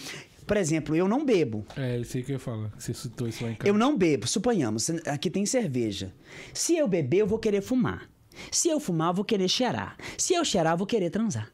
Por 0.45 0.57
exemplo, 0.57 0.95
eu 0.95 1.07
não 1.07 1.23
bebo. 1.25 1.65
É, 1.77 1.97
eu 1.97 2.03
sei 2.03 2.21
o 2.21 2.25
que 2.25 2.31
eu 2.31 2.35
ia 2.35 2.39
falar. 2.39 2.69
que 2.71 2.83
Você 2.83 2.93
citou 2.93 3.27
isso 3.27 3.43
lá 3.43 3.51
em 3.51 3.55
casa. 3.55 3.69
Eu 3.69 3.73
não 3.77 3.97
bebo, 3.97 4.27
suponhamos, 4.27 4.89
aqui 5.07 5.29
tem 5.29 5.45
cerveja. 5.45 6.13
Se 6.53 6.75
eu 6.77 6.87
beber, 6.87 7.17
eu 7.19 7.27
vou 7.27 7.39
querer 7.39 7.61
fumar. 7.61 8.09
Se 8.51 8.67
eu 8.67 8.79
fumar, 8.79 9.09
eu 9.09 9.13
vou 9.13 9.25
querer 9.25 9.47
cheirar. 9.47 9.95
Se 10.17 10.33
eu 10.33 10.43
cheirar, 10.43 10.73
eu 10.73 10.77
vou 10.77 10.87
querer 10.87 11.09
transar. 11.09 11.51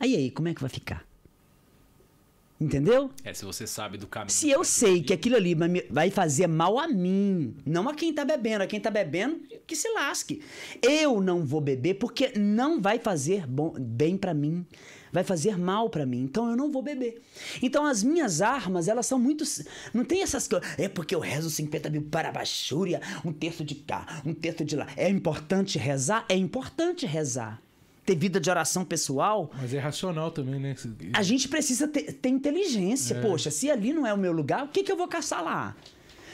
Aí 0.00 0.14
aí, 0.16 0.30
como 0.30 0.48
é 0.48 0.54
que 0.54 0.60
vai 0.60 0.70
ficar? 0.70 1.06
Entendeu? 2.58 3.10
É, 3.22 3.34
se 3.34 3.44
você 3.44 3.66
sabe 3.66 3.98
do 3.98 4.06
caminho. 4.06 4.30
Se 4.30 4.48
eu 4.48 4.64
sei 4.64 5.02
que 5.02 5.12
aquilo 5.12 5.36
ali 5.36 5.54
vai 5.90 6.10
fazer 6.10 6.46
mal 6.46 6.78
a 6.78 6.88
mim, 6.88 7.54
não 7.66 7.86
a 7.86 7.94
quem 7.94 8.14
tá 8.14 8.24
bebendo, 8.24 8.64
a 8.64 8.66
quem 8.66 8.80
tá 8.80 8.90
bebendo, 8.90 9.40
que 9.66 9.76
se 9.76 9.86
lasque. 9.92 10.40
Eu 10.80 11.20
não 11.20 11.44
vou 11.44 11.60
beber 11.60 11.94
porque 11.94 12.32
não 12.38 12.80
vai 12.80 12.98
fazer 12.98 13.46
bom- 13.46 13.74
bem 13.78 14.16
pra 14.16 14.32
mim, 14.32 14.64
vai 15.16 15.24
fazer 15.24 15.56
mal 15.58 15.88
pra 15.88 16.04
mim. 16.04 16.20
Então 16.20 16.50
eu 16.50 16.54
não 16.54 16.70
vou 16.70 16.82
beber. 16.82 17.22
Então 17.62 17.86
as 17.86 18.02
minhas 18.02 18.42
armas, 18.42 18.86
elas 18.86 19.06
são 19.06 19.18
muito. 19.18 19.44
Não 19.94 20.04
tem 20.04 20.22
essas 20.22 20.46
coisas. 20.46 20.68
É 20.78 20.90
porque 20.90 21.14
eu 21.14 21.20
rezo 21.20 21.48
50 21.48 21.88
mil 21.88 22.02
para 22.02 22.28
a 22.28 22.32
baixúria, 22.32 23.00
um 23.24 23.32
terço 23.32 23.64
de 23.64 23.76
cá, 23.76 24.20
um 24.26 24.34
terço 24.34 24.62
de 24.62 24.76
lá. 24.76 24.86
É 24.94 25.08
importante 25.08 25.78
rezar? 25.78 26.26
É 26.28 26.36
importante 26.36 27.06
rezar. 27.06 27.62
Ter 28.04 28.14
vida 28.14 28.38
de 28.38 28.50
oração 28.50 28.84
pessoal, 28.84 29.50
Mas 29.58 29.72
é 29.72 29.78
racional 29.78 30.30
também, 30.30 30.60
né? 30.60 30.76
a 31.12 31.22
gente 31.22 31.48
precisa 31.48 31.88
ter, 31.88 32.12
ter 32.12 32.28
inteligência. 32.28 33.20
Poxa, 33.20 33.50
se 33.50 33.70
ali 33.70 33.92
não 33.92 34.06
é 34.06 34.12
o 34.12 34.18
meu 34.18 34.32
lugar, 34.32 34.64
o 34.64 34.68
que, 34.68 34.84
que 34.84 34.92
eu 34.92 34.96
vou 34.96 35.08
caçar 35.08 35.42
lá? 35.42 35.74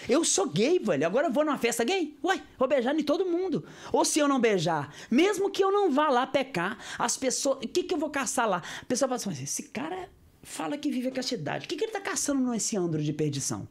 Eu 0.09 0.25
sou 0.25 0.49
gay, 0.49 0.79
velho. 0.79 1.07
Agora 1.07 1.29
eu 1.29 1.33
vou 1.33 1.45
numa 1.45 1.59
festa 1.59 1.85
gay? 1.85 2.17
Ué, 2.25 2.43
vou 2.59 2.69
beijar 2.69 2.95
em 2.99 3.03
todo 3.03 3.25
mundo. 3.25 3.65
Ou 3.93 4.05
se 4.05 4.19
eu 4.19 4.29
não 4.29 4.41
beijar, 4.41 4.95
mesmo 5.11 5.51
que 5.51 5.63
eu 5.63 5.71
não 5.71 5.91
vá 5.91 6.09
lá 6.09 6.27
pecar, 6.27 6.79
as 6.99 7.17
pessoas. 7.17 7.59
O 7.59 7.69
que, 7.69 7.83
que 7.83 7.95
eu 7.95 7.99
vou 7.99 8.11
caçar 8.11 8.49
lá? 8.49 8.63
A 8.81 8.85
pessoa 8.85 9.09
fala 9.09 9.17
assim: 9.17 9.31
"Mas 9.31 9.43
esse 9.43 9.65
cara 9.65 10.09
fala 10.43 10.77
que 10.77 10.91
vive 10.91 11.09
a 11.09 11.13
castidade. 11.13 11.67
O 11.67 11.69
que, 11.69 11.77
que 11.77 11.85
ele 11.85 11.93
tá 11.93 12.01
caçando 12.01 12.51
nesse 12.51 12.77
andro 12.77 13.03
de 13.03 13.13
perdição? 13.13 13.69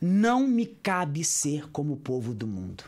Não 0.00 0.46
me 0.46 0.66
cabe 0.66 1.22
ser 1.22 1.70
como 1.70 1.94
o 1.94 1.98
povo 1.98 2.34
do 2.34 2.46
mundo. 2.46 2.84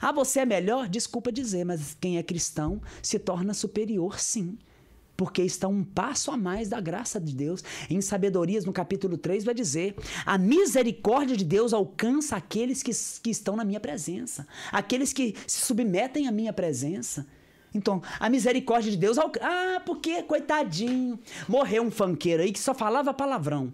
Ah, 0.00 0.12
você 0.12 0.40
é 0.40 0.44
melhor? 0.44 0.88
Desculpa 0.88 1.32
dizer, 1.32 1.64
mas 1.64 1.96
quem 1.98 2.18
é 2.18 2.22
cristão 2.22 2.82
se 3.02 3.18
torna 3.18 3.54
superior, 3.54 4.20
sim. 4.20 4.58
Porque 5.20 5.42
está 5.42 5.68
um 5.68 5.84
passo 5.84 6.30
a 6.30 6.36
mais 6.38 6.70
da 6.70 6.80
graça 6.80 7.20
de 7.20 7.34
Deus. 7.34 7.62
Em 7.90 8.00
Sabedorias, 8.00 8.64
no 8.64 8.72
capítulo 8.72 9.18
3, 9.18 9.44
vai 9.44 9.52
dizer: 9.52 9.94
a 10.24 10.38
misericórdia 10.38 11.36
de 11.36 11.44
Deus 11.44 11.74
alcança 11.74 12.36
aqueles 12.36 12.82
que, 12.82 12.90
que 13.22 13.28
estão 13.28 13.54
na 13.54 13.62
minha 13.62 13.78
presença, 13.78 14.48
aqueles 14.72 15.12
que 15.12 15.36
se 15.46 15.66
submetem 15.66 16.26
à 16.26 16.32
minha 16.32 16.54
presença. 16.54 17.26
Então, 17.74 18.02
a 18.18 18.30
misericórdia 18.30 18.90
de 18.90 18.96
Deus. 18.96 19.18
Ah, 19.18 19.82
porque, 19.84 20.22
coitadinho, 20.22 21.20
morreu 21.46 21.82
um 21.82 21.90
fanqueiro 21.90 22.42
aí 22.42 22.50
que 22.50 22.58
só 22.58 22.72
falava 22.72 23.12
palavrão. 23.12 23.70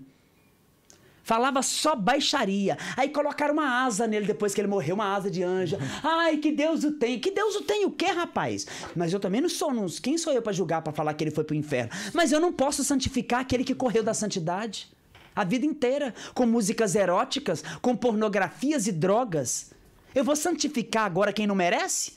Falava 1.27 1.61
só 1.61 1.97
baixaria. 1.97 2.79
Aí 2.97 3.09
colocaram 3.09 3.53
uma 3.53 3.85
asa 3.85 4.07
nele 4.07 4.27
depois 4.27 4.55
que 4.55 4.61
ele 4.61 4.69
morreu, 4.69 4.95
uma 4.95 5.13
asa 5.13 5.29
de 5.29 5.43
anjo. 5.43 5.77
Ai, 6.01 6.37
que 6.37 6.53
Deus 6.53 6.85
o 6.85 6.93
tem. 6.93 7.19
Que 7.19 7.33
Deus 7.33 7.57
o 7.57 7.63
tem 7.63 7.85
o 7.85 7.91
quê, 7.91 8.07
rapaz? 8.07 8.65
Mas 8.95 9.13
eu 9.13 9.19
também 9.19 9.41
não 9.41 9.49
sou. 9.49 9.75
Não, 9.75 9.87
quem 9.89 10.17
sou 10.17 10.33
eu 10.33 10.41
para 10.41 10.53
julgar, 10.53 10.83
para 10.83 10.93
falar 10.93 11.15
que 11.15 11.25
ele 11.25 11.33
foi 11.33 11.43
pro 11.43 11.57
inferno? 11.57 11.91
Mas 12.15 12.31
eu 12.31 12.39
não 12.39 12.53
posso 12.53 12.85
santificar 12.85 13.41
aquele 13.41 13.65
que 13.65 13.75
correu 13.75 14.05
da 14.05 14.15
santidade. 14.15 14.89
A 15.35 15.43
vida 15.43 15.67
inteira. 15.67 16.15
Com 16.33 16.47
músicas 16.47 16.95
eróticas, 16.95 17.65
com 17.83 17.97
pornografias 17.97 18.87
e 18.87 18.93
drogas. 18.93 19.73
Eu 20.15 20.23
vou 20.23 20.37
santificar 20.37 21.07
agora 21.07 21.33
quem 21.33 21.45
não 21.45 21.57
merece? 21.57 22.13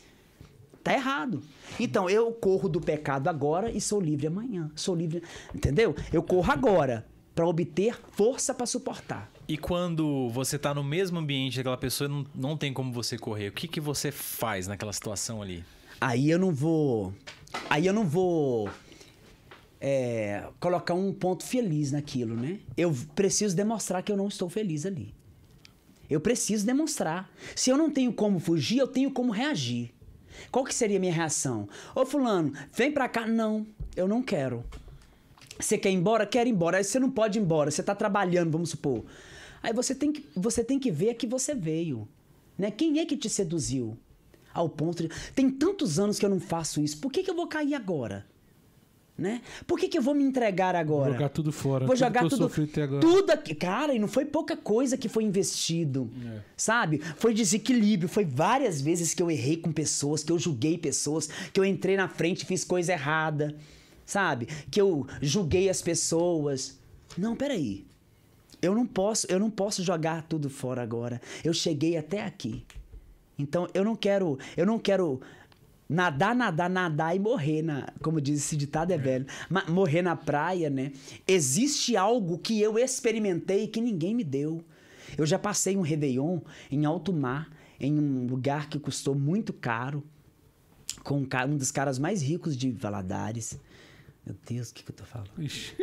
Tá 0.84 0.94
errado. 0.94 1.42
Então, 1.80 2.08
eu 2.08 2.32
corro 2.32 2.70
do 2.70 2.80
pecado 2.80 3.28
agora 3.28 3.72
e 3.72 3.82
sou 3.82 4.00
livre 4.00 4.28
amanhã. 4.28 4.70
Sou 4.76 4.94
livre. 4.94 5.24
Entendeu? 5.52 5.96
Eu 6.14 6.22
corro 6.22 6.52
agora 6.52 7.08
para 7.40 7.48
obter 7.48 7.98
força 8.18 8.54
para 8.54 8.66
suportar. 8.66 9.32
E 9.48 9.58
quando 9.58 10.28
você 10.28 10.60
tá 10.60 10.74
no 10.74 10.84
mesmo 10.84 11.20
ambiente 11.20 11.56
daquela 11.56 11.78
pessoa 11.78 12.10
e 12.10 12.12
não, 12.12 12.26
não 12.36 12.58
tem 12.58 12.74
como 12.74 12.92
você 12.92 13.18
correr, 13.18 13.48
o 13.48 13.54
que, 13.54 13.66
que 13.66 13.80
você 13.80 14.12
faz 14.12 14.68
naquela 14.68 14.92
situação 14.92 15.42
ali? 15.42 15.64
Aí 16.02 16.30
eu 16.30 16.38
não 16.38 16.52
vou. 16.52 17.14
Aí 17.70 17.88
eu 17.88 17.94
não 17.94 18.06
vou. 18.06 18.70
é, 19.80 20.50
colocar 20.60 20.94
um 20.94 21.14
ponto 21.14 21.46
feliz 21.46 21.94
naquilo, 21.94 22.36
né? 22.36 22.60
Eu 22.76 22.94
preciso 23.16 23.56
demonstrar 23.56 24.04
que 24.04 24.12
eu 24.12 24.18
não 24.18 24.28
estou 24.28 24.50
feliz 24.50 24.86
ali. 24.86 25.16
Eu 26.10 26.20
preciso 26.20 26.66
demonstrar. 26.66 27.32
Se 27.56 27.70
eu 27.70 27.78
não 27.78 27.90
tenho 27.90 28.12
como 28.12 28.38
fugir, 28.38 28.80
eu 28.80 28.88
tenho 28.88 29.12
como 29.12 29.32
reagir. 29.32 29.94
Qual 30.52 30.66
que 30.66 30.76
seria 30.76 30.98
a 30.98 31.00
minha 31.00 31.14
reação? 31.14 31.70
Ô 31.96 32.06
fulano, 32.06 32.52
vem 32.74 32.92
pra 32.92 33.08
cá. 33.08 33.26
Não, 33.26 33.66
eu 33.96 34.10
não 34.10 34.22
quero. 34.22 34.62
Você 35.60 35.78
quer 35.78 35.92
ir 35.92 35.96
embora? 35.96 36.26
Quero 36.26 36.48
ir 36.48 36.54
embora. 36.54 36.78
Aí 36.78 36.84
você 36.84 37.00
não 37.00 37.12
pode 37.12 37.38
ir 37.38 37.42
embora. 37.42 37.70
Você 37.70 37.84
tá 37.84 37.94
trabalhando, 37.94 38.52
vamos 38.52 38.70
supor. 38.70 39.04
Aí 39.62 39.74
você 39.74 39.94
tem 39.94 40.12
que, 40.12 40.26
você 40.36 40.64
tem 40.64 40.80
que 40.80 40.90
ver 40.90 41.16
que 41.16 41.28
você 41.28 41.54
veio. 41.54 42.08
Né? 42.58 42.72
Quem 42.72 43.00
é 43.00 43.06
que 43.06 43.18
te 43.18 43.30
seduziu? 43.30 43.98
Ao 44.54 44.70
ponto 44.70 45.04
de. 45.04 45.10
Tem 45.36 45.50
tantos 45.50 46.00
anos 46.00 46.18
que 46.18 46.26
eu 46.26 46.30
não 46.30 46.40
faço 46.40 46.82
isso. 46.82 46.98
Por 46.98 47.12
que, 47.12 47.24
que 47.24 47.30
eu 47.30 47.36
vou 47.36 47.48
cair 47.48 47.76
agora? 47.76 48.26
Né? 49.18 49.42
Por 49.68 49.78
que, 49.78 49.90
que 49.90 49.98
eu 49.98 50.02
vou 50.02 50.16
me 50.16 50.24
entregar 50.24 50.76
agora? 50.76 51.12
Jogar 51.12 51.30
tudo 51.30 51.52
fora. 51.52 51.86
Vou 51.86 51.94
tudo 51.94 52.06
jogar 52.06 52.30
tudo. 52.30 52.52
agora. 52.82 53.02
Tudo 53.02 53.32
aqui. 53.32 53.54
Cara, 53.54 53.94
e 53.94 54.00
não 54.00 54.08
foi 54.08 54.24
pouca 54.24 54.56
coisa 54.56 54.98
que 54.98 55.10
foi 55.10 55.26
investido. 55.26 56.10
Sabe? 56.56 57.00
Foi 57.18 57.34
desequilíbrio. 57.34 58.08
Foi 58.08 58.24
várias 58.24 58.82
vezes 58.82 59.14
que 59.14 59.22
eu 59.22 59.30
errei 59.30 59.58
com 59.58 59.74
pessoas, 59.74 60.24
que 60.24 60.32
eu 60.32 60.40
julguei 60.40 60.78
pessoas, 60.78 61.28
que 61.52 61.60
eu 61.60 61.66
entrei 61.66 61.98
na 61.98 62.08
frente 62.08 62.44
e 62.44 62.46
fiz 62.46 62.64
coisa 62.64 62.94
errada. 62.94 63.58
Sabe? 64.10 64.48
Que 64.72 64.82
eu 64.82 65.06
julguei 65.22 65.70
as 65.70 65.84
pessoas. 65.84 66.80
Não, 67.16 67.36
peraí. 67.36 67.86
Eu 68.60 68.74
não 68.74 68.84
posso, 68.88 69.28
eu 69.30 69.40
não 69.40 69.52
posso 69.52 69.84
jogar 69.84 70.24
tudo 70.24 70.50
fora 70.50 70.82
agora. 70.82 71.22
Eu 71.44 71.54
cheguei 71.54 71.96
até 71.96 72.26
aqui. 72.26 72.66
Então 73.38 73.68
eu 73.72 73.86
não 73.86 73.96
quero, 73.96 74.40
eu 74.58 74.66
não 74.66 74.80
quero 74.80 75.22
nadar, 75.88 76.36
nadar, 76.36 76.72
nadar 76.72 77.16
e 77.16 77.20
morrer 77.20 77.62
na, 77.62 77.88
como 78.02 78.20
diz 78.20 78.40
esse 78.40 78.58
ditado 78.58 78.92
é 78.92 78.98
velho, 78.98 79.28
morrer 79.68 80.02
na 80.02 80.16
praia, 80.16 80.72
né? 80.72 80.92
Existe 81.28 81.96
algo 81.96 82.40
que 82.40 82.60
eu 82.60 82.80
experimentei 82.80 83.68
que 83.68 83.80
ninguém 83.80 84.16
me 84.16 84.24
deu. 84.24 84.64
Eu 85.16 85.26
já 85.28 85.38
passei 85.38 85.78
um 85.78 85.82
réveillon 85.82 86.40
em 86.72 86.84
alto 86.84 87.14
mar, 87.14 87.48
em 87.80 87.94
um 87.94 88.26
lugar 88.26 88.70
que 88.70 88.80
custou 88.80 89.14
muito 89.14 89.54
caro, 89.54 90.04
com 91.04 91.20
um, 91.20 91.26
ca- 91.26 91.46
um 91.46 91.56
dos 91.56 91.72
caras 91.72 91.98
mais 92.00 92.24
ricos 92.24 92.58
de 92.58 92.72
Valadares. 92.72 93.58
Meu 94.30 94.38
Deus, 94.48 94.70
o 94.70 94.74
que, 94.76 94.84
que 94.84 94.92
eu 94.92 94.96
tô 94.96 95.04
falando? 95.06 95.32
Ixi. 95.40 95.74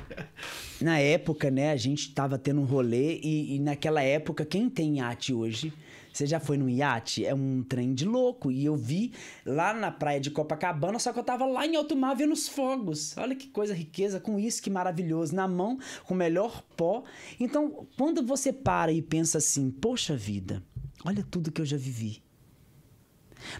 Na 0.82 0.98
época, 0.98 1.50
né, 1.50 1.70
a 1.70 1.76
gente 1.76 2.12
tava 2.12 2.38
tendo 2.38 2.60
um 2.60 2.64
rolê 2.64 3.18
e, 3.22 3.56
e 3.56 3.58
naquela 3.58 4.02
época, 4.02 4.44
quem 4.44 4.68
tem 4.68 4.98
iate 4.98 5.32
hoje, 5.32 5.72
você 6.12 6.26
já 6.26 6.38
foi 6.38 6.58
num 6.58 6.68
iate? 6.68 7.24
É 7.24 7.34
um 7.34 7.62
trem 7.62 7.94
de 7.94 8.04
louco. 8.04 8.50
E 8.50 8.66
eu 8.66 8.76
vi 8.76 9.12
lá 9.46 9.72
na 9.72 9.90
praia 9.90 10.20
de 10.20 10.30
Copacabana, 10.30 10.98
só 10.98 11.10
que 11.10 11.18
eu 11.18 11.24
tava 11.24 11.46
lá 11.46 11.66
em 11.66 11.74
alto 11.74 11.96
mar 11.96 12.14
vendo 12.14 12.34
os 12.34 12.48
fogos. 12.48 13.16
Olha 13.16 13.34
que 13.34 13.48
coisa 13.48 13.72
riqueza, 13.72 14.20
com 14.20 14.38
isso 14.38 14.62
que 14.62 14.68
maravilhoso, 14.68 15.34
na 15.34 15.48
mão, 15.48 15.78
com 16.04 16.12
o 16.12 16.16
melhor 16.16 16.62
pó. 16.76 17.02
Então, 17.38 17.86
quando 17.96 18.22
você 18.22 18.52
para 18.52 18.92
e 18.92 19.00
pensa 19.00 19.38
assim, 19.38 19.70
poxa 19.70 20.14
vida, 20.14 20.62
olha 21.02 21.24
tudo 21.30 21.50
que 21.50 21.62
eu 21.62 21.66
já 21.66 21.78
vivi. 21.78 22.22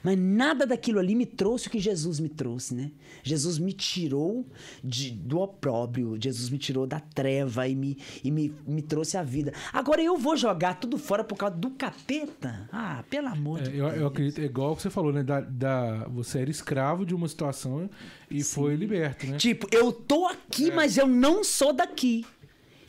Mas 0.03 0.19
nada 0.19 0.67
daquilo 0.67 0.99
ali 0.99 1.15
me 1.15 1.27
trouxe 1.27 1.69
o 1.69 1.71
que 1.71 1.79
Jesus 1.79 2.21
me 2.21 2.29
trouxe, 2.29 2.75
né? 2.75 2.91
Jesus 3.23 3.59
me 3.59 3.73
tirou 3.73 4.47
de- 4.83 5.11
do 5.11 5.39
opróbrio, 5.41 6.17
Jesus 6.21 6.49
me 6.51 6.59
tirou 6.59 6.87
da 6.87 7.01
treva 7.01 7.67
e, 7.69 7.75
me, 7.75 7.99
e 8.25 8.31
me, 8.31 8.55
me 8.67 8.83
trouxe 8.83 9.17
a 9.17 9.23
vida. 9.23 9.53
Agora 9.73 10.03
eu 10.03 10.17
vou 10.17 10.37
jogar 10.37 10.75
tudo 10.81 10.97
fora 10.99 11.23
por 11.25 11.37
causa 11.37 11.57
do 11.57 11.71
capeta? 11.71 12.69
Ah, 12.73 13.05
pelo 13.11 13.29
amor 13.29 13.61
É, 13.61 13.63
de 13.65 13.77
eu, 13.79 13.87
Deus. 13.89 14.01
eu 14.01 14.07
acredito, 14.07 14.41
é 14.41 14.45
igual 14.45 14.73
o 14.73 14.77
que 14.77 14.83
você 14.83 14.91
falou, 14.91 15.13
né? 15.13 15.23
Da, 15.23 15.41
da- 15.41 16.07
você 16.09 16.41
era 16.41 16.51
escravo 16.51 17.05
de 17.05 17.15
uma 17.15 17.29
situação 17.29 17.89
e 18.31 18.43
foi 18.43 18.75
liberto, 18.77 19.27
né? 19.27 19.37
Tipo, 19.37 19.67
eu 19.71 19.93
tô 19.93 20.27
aqui, 20.27 20.71
mas 20.71 20.97
eu 20.97 21.07
não 21.07 21.43
sou 21.45 21.73
daqui. 21.73 22.25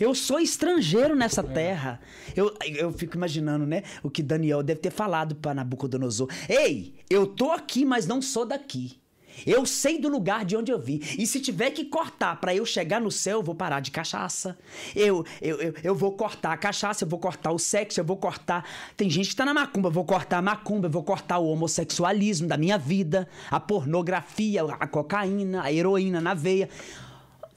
Eu 0.02 0.16
sou 0.16 0.40
estrangeiro 0.40 1.16
nessa 1.16 1.44
terra. 1.44 2.00
Eu, 2.36 2.58
eu 2.66 2.92
fico 2.92 3.16
imaginando, 3.16 3.68
né? 3.68 3.84
O 4.02 4.10
que 4.10 4.24
Daniel 4.24 4.64
deve 4.64 4.80
ter 4.80 4.90
falado 4.90 5.36
para 5.36 5.54
Nabucodonosor. 5.54 6.28
Ei, 6.50 6.96
eu 7.08 7.28
tô 7.28 7.52
aqui, 7.52 7.86
mas 7.86 8.08
não 8.08 8.20
sou 8.20 8.44
daqui. 8.44 9.00
Eu 9.46 9.64
sei 9.64 10.00
do 10.00 10.10
lugar 10.10 10.44
de 10.44 10.58
onde 10.58 10.72
eu 10.72 10.80
vim. 10.80 11.00
E 11.18 11.28
se 11.28 11.40
tiver 11.40 11.70
que 11.70 11.86
cortar 11.86 12.42
para 12.42 12.54
eu 12.56 12.66
chegar 12.66 13.00
no 13.00 13.12
céu, 13.12 13.38
eu 13.38 13.44
vou 13.44 13.54
parar 13.54 13.80
de 13.80 13.92
cachaça. 13.92 14.58
Eu, 14.96 15.24
eu, 15.40 15.62
eu, 15.62 15.74
eu 15.84 15.96
vou 15.96 16.14
cortar 16.14 16.54
a 16.54 16.58
cachaça, 16.58 17.04
eu 17.04 17.08
vou 17.08 17.20
cortar 17.20 17.52
o 17.52 17.60
sexo, 17.60 18.00
eu 18.00 18.04
vou 18.04 18.18
cortar. 18.18 18.66
Tem 18.98 19.10
gente 19.10 19.30
que 19.30 19.36
tá 19.36 19.46
na 19.46 19.54
macumba, 19.54 19.88
eu 19.88 19.94
vou 19.94 20.04
cortar 20.04 20.40
a 20.40 20.42
macumba, 20.42 20.88
eu 20.88 20.92
vou 20.92 21.04
cortar 21.04 21.38
o 21.38 21.48
homossexualismo 21.48 22.48
da 22.48 22.58
minha 22.58 22.78
vida, 22.78 23.28
a 23.52 23.60
pornografia, 23.60 24.64
a 24.64 24.88
cocaína, 24.88 25.62
a 25.64 25.72
heroína 25.72 26.20
na 26.20 26.34
veia. 26.34 26.68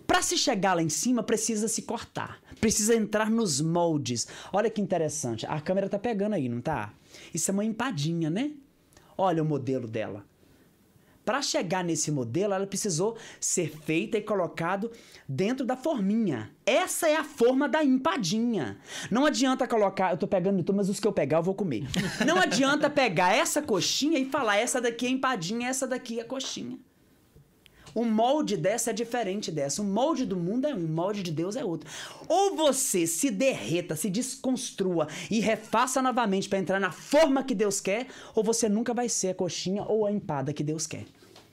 Para 0.06 0.22
se 0.22 0.36
chegar 0.36 0.74
lá 0.74 0.82
em 0.82 0.88
cima, 0.88 1.22
precisa 1.22 1.68
se 1.68 1.82
cortar. 1.82 2.40
Precisa 2.60 2.94
entrar 2.94 3.30
nos 3.30 3.60
moldes. 3.60 4.26
Olha 4.52 4.70
que 4.70 4.80
interessante. 4.80 5.46
A 5.46 5.60
câmera 5.60 5.88
tá 5.88 5.98
pegando 5.98 6.34
aí, 6.34 6.48
não 6.48 6.60
tá? 6.60 6.92
Isso 7.32 7.50
é 7.50 7.52
uma 7.52 7.64
empadinha, 7.64 8.30
né? 8.30 8.52
Olha 9.16 9.42
o 9.42 9.46
modelo 9.46 9.86
dela. 9.86 10.24
Para 11.24 11.40
chegar 11.40 11.82
nesse 11.82 12.10
modelo, 12.10 12.52
ela 12.52 12.66
precisou 12.66 13.16
ser 13.40 13.70
feita 13.70 14.18
e 14.18 14.22
colocado 14.22 14.90
dentro 15.26 15.64
da 15.64 15.74
forminha. 15.74 16.50
Essa 16.66 17.08
é 17.08 17.16
a 17.16 17.24
forma 17.24 17.66
da 17.66 17.82
empadinha. 17.82 18.78
Não 19.10 19.24
adianta 19.24 19.66
colocar, 19.66 20.10
eu 20.10 20.18
tô 20.18 20.28
pegando 20.28 20.62
tudo, 20.62 20.76
mas 20.76 20.90
os 20.90 21.00
que 21.00 21.06
eu 21.06 21.12
pegar 21.12 21.38
eu 21.38 21.42
vou 21.42 21.54
comer. 21.54 21.84
Não 22.26 22.36
adianta 22.36 22.90
pegar 22.90 23.34
essa 23.34 23.62
coxinha 23.62 24.18
e 24.18 24.26
falar 24.26 24.58
essa 24.58 24.82
daqui 24.82 25.06
é 25.06 25.08
empadinha, 25.08 25.68
essa 25.68 25.86
daqui 25.86 26.20
é 26.20 26.24
coxinha. 26.24 26.78
O 27.94 28.04
molde 28.04 28.56
dessa 28.56 28.90
é 28.90 28.92
diferente 28.92 29.52
dessa. 29.52 29.80
O 29.80 29.84
molde 29.84 30.26
do 30.26 30.36
mundo 30.36 30.66
é 30.66 30.74
um, 30.74 30.84
o 30.84 30.88
molde 30.88 31.22
de 31.22 31.30
Deus 31.30 31.54
é 31.54 31.64
outro. 31.64 31.88
Ou 32.28 32.56
você 32.56 33.06
se 33.06 33.30
derreta, 33.30 33.94
se 33.94 34.10
desconstrua 34.10 35.06
e 35.30 35.38
refaça 35.40 36.02
novamente 36.02 36.48
para 36.48 36.58
entrar 36.58 36.80
na 36.80 36.90
forma 36.90 37.44
que 37.44 37.54
Deus 37.54 37.80
quer, 37.80 38.06
ou 38.34 38.42
você 38.42 38.68
nunca 38.68 38.92
vai 38.92 39.08
ser 39.08 39.28
a 39.28 39.34
coxinha 39.34 39.82
ou 39.84 40.04
a 40.06 40.10
empada 40.12 40.52
que 40.52 40.64
Deus 40.64 40.86
quer. 40.86 41.04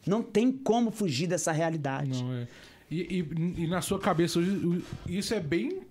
Não 0.06 0.24
tem 0.24 0.52
como 0.52 0.90
fugir 0.90 1.28
dessa 1.28 1.52
realidade. 1.52 2.24
Não, 2.24 2.34
é. 2.34 2.48
E, 2.90 3.20
e- 3.20 3.64
e 3.64 3.68
na 3.68 3.82
sua 3.82 4.00
cabeça 4.00 4.40
isso 5.08 5.34
é 5.34 5.40
bem. 5.40 5.82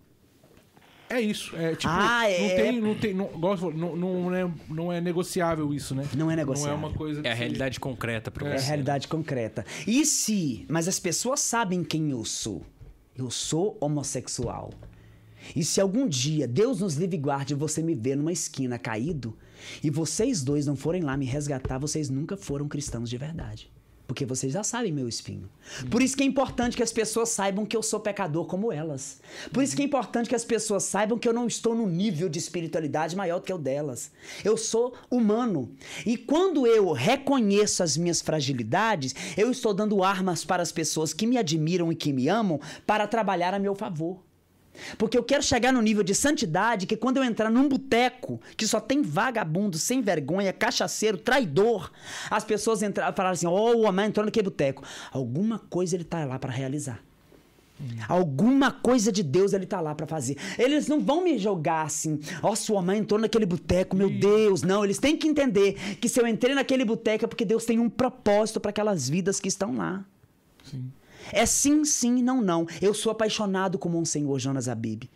É 1.10 1.20
isso. 1.20 1.56
É 1.56 1.74
tipo. 1.74 1.92
Ah, 1.92 2.30
é. 2.30 2.38
Não 2.40 2.56
tem. 2.56 2.80
Não, 2.80 2.94
tem 2.94 3.14
não, 3.14 3.96
não, 3.96 3.96
não, 3.96 4.34
é, 4.34 4.50
não 4.68 4.92
é 4.92 5.00
negociável 5.00 5.74
isso, 5.74 5.94
né? 5.94 6.04
Não 6.14 6.26
é 6.30 6.36
Não 6.36 6.36
negociável. 6.36 6.72
é 6.74 6.76
uma 6.78 6.92
coisa. 6.92 7.20
É 7.24 7.32
a 7.32 7.34
realidade 7.34 7.80
concreta 7.80 8.30
pra 8.30 8.48
É 8.48 8.54
a 8.54 8.58
você. 8.58 8.66
realidade 8.68 9.08
concreta. 9.08 9.66
E 9.86 10.06
se, 10.06 10.64
mas 10.68 10.86
as 10.86 11.00
pessoas 11.00 11.40
sabem 11.40 11.82
quem 11.82 12.10
eu 12.12 12.24
sou. 12.24 12.64
Eu 13.16 13.28
sou 13.30 13.76
homossexual. 13.80 14.70
E 15.56 15.64
se 15.64 15.80
algum 15.80 16.06
dia 16.06 16.46
Deus 16.46 16.80
nos 16.80 16.94
livre 16.94 17.16
e 17.16 17.20
guarde 17.20 17.54
você 17.54 17.82
me 17.82 17.94
ver 17.94 18.16
numa 18.16 18.30
esquina 18.32 18.78
caído 18.78 19.36
e 19.82 19.90
vocês 19.90 20.42
dois 20.44 20.64
não 20.66 20.76
forem 20.76 21.02
lá 21.02 21.16
me 21.16 21.24
resgatar, 21.26 21.78
vocês 21.78 22.08
nunca 22.08 22.36
foram 22.36 22.68
cristãos 22.68 23.10
de 23.10 23.16
verdade. 23.18 23.70
Porque 24.10 24.26
vocês 24.26 24.52
já 24.52 24.64
sabem 24.64 24.90
meu 24.90 25.08
espinho. 25.08 25.48
Por 25.88 26.02
isso 26.02 26.16
que 26.16 26.24
é 26.24 26.26
importante 26.26 26.76
que 26.76 26.82
as 26.82 26.92
pessoas 26.92 27.28
saibam 27.28 27.64
que 27.64 27.76
eu 27.76 27.82
sou 27.82 28.00
pecador 28.00 28.44
como 28.44 28.72
elas. 28.72 29.20
Por 29.52 29.62
isso 29.62 29.76
que 29.76 29.82
é 29.82 29.84
importante 29.84 30.28
que 30.28 30.34
as 30.34 30.44
pessoas 30.44 30.82
saibam 30.82 31.16
que 31.16 31.28
eu 31.28 31.32
não 31.32 31.46
estou 31.46 31.76
no 31.76 31.86
nível 31.86 32.28
de 32.28 32.36
espiritualidade 32.36 33.14
maior 33.14 33.38
do 33.38 33.44
que 33.44 33.52
o 33.52 33.56
delas. 33.56 34.10
Eu 34.44 34.56
sou 34.56 34.94
humano. 35.08 35.70
E 36.04 36.16
quando 36.16 36.66
eu 36.66 36.90
reconheço 36.90 37.84
as 37.84 37.96
minhas 37.96 38.20
fragilidades, 38.20 39.14
eu 39.36 39.48
estou 39.48 39.72
dando 39.72 40.02
armas 40.02 40.44
para 40.44 40.60
as 40.60 40.72
pessoas 40.72 41.14
que 41.14 41.24
me 41.24 41.38
admiram 41.38 41.92
e 41.92 41.94
que 41.94 42.12
me 42.12 42.28
amam 42.28 42.58
para 42.84 43.06
trabalhar 43.06 43.54
a 43.54 43.60
meu 43.60 43.76
favor. 43.76 44.29
Porque 44.96 45.16
eu 45.16 45.22
quero 45.22 45.42
chegar 45.42 45.72
no 45.72 45.82
nível 45.82 46.02
de 46.02 46.14
santidade 46.14 46.86
que 46.86 46.96
quando 46.96 47.18
eu 47.18 47.24
entrar 47.24 47.50
num 47.50 47.68
boteco 47.68 48.40
que 48.56 48.66
só 48.66 48.80
tem 48.80 49.02
vagabundo, 49.02 49.76
sem 49.78 50.00
vergonha, 50.00 50.52
cachaceiro, 50.52 51.18
traidor, 51.18 51.90
as 52.30 52.44
pessoas 52.44 52.82
entrar, 52.82 53.12
falarem 53.14 53.34
assim: 53.34 53.46
"Oh, 53.46 53.76
o 53.76 53.82
homem 53.82 54.06
entrou 54.06 54.24
naquele 54.24 54.44
boteco". 54.44 54.82
Alguma 55.12 55.58
coisa 55.58 55.96
ele 55.96 56.04
tá 56.04 56.24
lá 56.24 56.38
para 56.38 56.52
realizar. 56.52 57.00
Alguma 58.08 58.70
coisa 58.70 59.10
de 59.10 59.22
Deus 59.22 59.52
ele 59.52 59.66
tá 59.66 59.80
lá 59.80 59.94
para 59.94 60.06
fazer. 60.06 60.36
Eles 60.58 60.86
não 60.86 61.00
vão 61.00 61.24
me 61.24 61.38
jogar 61.38 61.86
assim, 61.86 62.20
ó, 62.42 62.54
sua 62.54 62.82
mãe 62.82 62.98
entrou 62.98 63.18
naquele 63.18 63.46
boteco, 63.46 63.96
meu 63.96 64.10
Deus. 64.10 64.62
Não, 64.62 64.84
eles 64.84 64.98
têm 64.98 65.16
que 65.16 65.26
entender 65.26 65.96
que 65.96 66.08
se 66.08 66.20
eu 66.20 66.26
entrei 66.26 66.54
naquele 66.54 66.84
boteco 66.84 67.24
é 67.24 67.28
porque 67.28 67.44
Deus 67.44 67.64
tem 67.64 67.78
um 67.78 67.88
propósito 67.88 68.60
para 68.60 68.70
aquelas 68.70 69.08
vidas 69.08 69.40
que 69.40 69.48
estão 69.48 69.76
lá. 69.76 70.04
Sim. 70.64 70.90
É 71.32 71.46
sim, 71.46 71.84
sim, 71.84 72.22
não, 72.22 72.40
não. 72.40 72.66
Eu 72.80 72.94
sou 72.94 73.12
apaixonado 73.12 73.78
como 73.78 73.98
um 73.98 74.04
senhor 74.04 74.38
Jonas 74.38 74.68
Abib. 74.68 75.08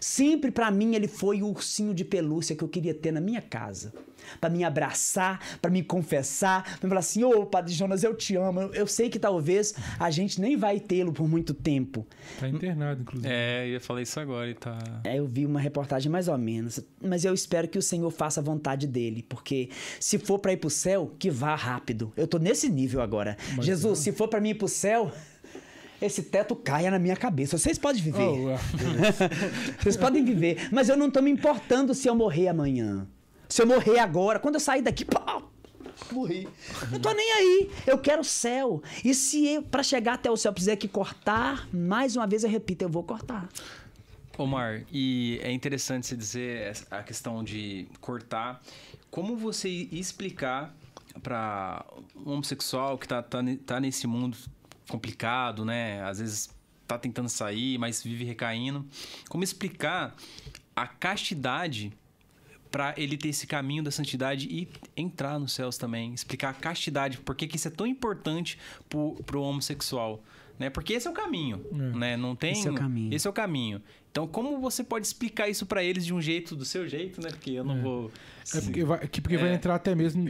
Sempre 0.00 0.50
pra 0.50 0.70
mim 0.70 0.94
ele 0.94 1.08
foi 1.08 1.42
o 1.42 1.48
ursinho 1.48 1.94
de 1.94 2.04
pelúcia 2.04 2.56
que 2.56 2.64
eu 2.64 2.68
queria 2.68 2.94
ter 2.94 3.12
na 3.12 3.20
minha 3.20 3.40
casa. 3.40 3.92
Pra 4.40 4.50
me 4.50 4.62
abraçar, 4.62 5.40
pra 5.60 5.70
me 5.70 5.82
confessar, 5.82 6.62
pra 6.62 6.86
me 6.86 6.88
falar 6.90 7.00
assim: 7.00 7.24
Ô, 7.24 7.46
Padre 7.46 7.72
Jonas, 7.72 8.04
eu 8.04 8.14
te 8.14 8.36
amo. 8.36 8.60
Eu, 8.74 8.86
sei 8.86 9.08
que 9.08 9.18
talvez 9.18 9.74
a 9.98 10.10
gente 10.10 10.40
nem 10.40 10.56
vai 10.56 10.78
tê-lo 10.78 11.12
por 11.12 11.26
muito 11.26 11.54
tempo. 11.54 12.06
Tá 12.38 12.46
internado, 12.46 13.00
inclusive. 13.00 13.32
É, 13.32 13.66
eu 13.66 13.72
ia 13.72 13.80
falar 13.80 14.02
isso 14.02 14.20
agora 14.20 14.48
e 14.48 14.54
tá. 14.54 14.78
É, 15.04 15.18
eu 15.18 15.26
vi 15.26 15.46
uma 15.46 15.58
reportagem 15.58 16.12
mais 16.12 16.28
ou 16.28 16.36
menos. 16.38 16.80
Mas 17.02 17.24
eu 17.24 17.34
espero 17.34 17.66
que 17.66 17.78
o 17.78 17.82
Senhor 17.82 18.10
faça 18.10 18.40
a 18.40 18.42
vontade 18.42 18.86
dele. 18.86 19.24
Porque 19.28 19.70
se 19.98 20.18
for 20.18 20.38
pra 20.38 20.52
ir 20.52 20.58
pro 20.58 20.70
céu, 20.70 21.12
que 21.18 21.30
vá 21.30 21.54
rápido. 21.54 22.12
Eu 22.16 22.28
tô 22.28 22.38
nesse 22.38 22.68
nível 22.68 23.00
agora. 23.00 23.36
Jesus, 23.60 23.98
se 24.00 24.12
for 24.12 24.28
pra 24.28 24.40
mim 24.40 24.50
ir 24.50 24.54
pro 24.54 24.68
céu, 24.68 25.10
esse 26.00 26.22
teto 26.22 26.56
caia 26.56 26.90
na 26.90 26.98
minha 26.98 27.16
cabeça. 27.16 27.58
Vocês 27.58 27.78
podem 27.78 28.02
viver. 28.02 28.28
Oh, 28.28 28.56
Vocês 29.80 29.96
podem 29.96 30.24
viver. 30.24 30.68
Mas 30.72 30.88
eu 30.88 30.96
não 30.96 31.10
tô 31.10 31.20
me 31.20 31.30
importando 31.30 31.94
se 31.94 32.08
eu 32.08 32.14
morrer 32.14 32.48
amanhã. 32.48 33.06
Se 33.48 33.62
eu 33.62 33.66
morrer 33.66 33.98
agora, 33.98 34.38
quando 34.38 34.54
eu 34.54 34.60
sair 34.60 34.82
daqui, 34.82 35.04
pá, 35.04 35.42
morri. 36.12 36.48
Eu 36.92 37.00
tô 37.00 37.12
nem 37.12 37.32
aí. 37.32 37.70
Eu 37.86 37.98
quero 37.98 38.22
o 38.22 38.24
céu. 38.24 38.82
E 39.04 39.14
se 39.14 39.46
eu, 39.46 39.62
pra 39.62 39.82
chegar 39.82 40.14
até 40.14 40.30
o 40.30 40.36
céu, 40.36 40.52
precisar 40.52 40.76
que 40.76 40.88
cortar, 40.88 41.68
mais 41.72 42.16
uma 42.16 42.26
vez 42.26 42.44
eu 42.44 42.50
repito, 42.50 42.84
eu 42.84 42.88
vou 42.88 43.02
cortar. 43.02 43.48
Omar, 44.38 44.84
e 44.90 45.38
é 45.42 45.52
interessante 45.52 46.06
você 46.06 46.16
dizer 46.16 46.72
a 46.90 47.02
questão 47.02 47.44
de 47.44 47.86
cortar. 48.00 48.62
Como 49.10 49.36
você 49.36 49.68
explicar 49.68 50.74
para 51.22 51.84
um 52.16 52.32
homossexual 52.32 52.96
que 52.96 53.06
tá, 53.06 53.22
tá, 53.22 53.40
tá 53.66 53.80
nesse 53.80 54.06
mundo 54.06 54.38
complicado, 54.90 55.64
né? 55.64 56.02
Às 56.02 56.18
vezes 56.18 56.50
tá 56.86 56.98
tentando 56.98 57.28
sair, 57.28 57.78
mas 57.78 58.02
vive 58.02 58.24
recaindo. 58.24 58.84
Como 59.28 59.44
explicar 59.44 60.14
a 60.74 60.86
castidade 60.86 61.92
para 62.70 62.94
ele 62.96 63.16
ter 63.16 63.28
esse 63.28 63.46
caminho 63.46 63.82
da 63.82 63.90
santidade 63.90 64.46
e 64.48 64.68
entrar 64.96 65.38
nos 65.38 65.52
céus 65.52 65.76
também. 65.76 66.14
Explicar 66.14 66.50
a 66.50 66.54
castidade, 66.54 67.18
por 67.18 67.34
que 67.34 67.56
isso 67.56 67.68
é 67.68 67.70
tão 67.70 67.86
importante 67.86 68.58
pro, 68.88 69.14
pro 69.26 69.42
homossexual. 69.42 70.22
Né? 70.58 70.70
Porque 70.70 70.92
esse 70.92 71.08
é 71.08 71.10
o 71.10 71.14
caminho, 71.14 71.64
né? 71.72 72.16
Não 72.16 72.36
tem... 72.36 72.52
Esse 72.52 72.68
é 72.68 72.70
o 72.70 72.74
caminho. 72.74 73.14
Esse 73.14 73.26
é 73.26 73.30
o 73.30 73.32
caminho. 73.32 73.82
Então, 74.10 74.26
como 74.26 74.58
você 74.60 74.82
pode 74.82 75.06
explicar 75.06 75.48
isso 75.48 75.64
para 75.64 75.84
eles 75.84 76.04
de 76.04 76.12
um 76.12 76.20
jeito, 76.20 76.56
do 76.56 76.64
seu 76.64 76.88
jeito, 76.88 77.20
né? 77.22 77.28
Porque 77.30 77.52
eu 77.52 77.62
não 77.64 77.80
vou... 77.80 78.10
É 78.52 78.60
porque, 78.60 78.82
vai, 78.84 79.06
que- 79.06 79.20
porque 79.20 79.36
vai 79.36 79.50
É. 79.50 79.54
entrar 79.54 79.76
até 79.76 79.94
mesmo 79.94 80.24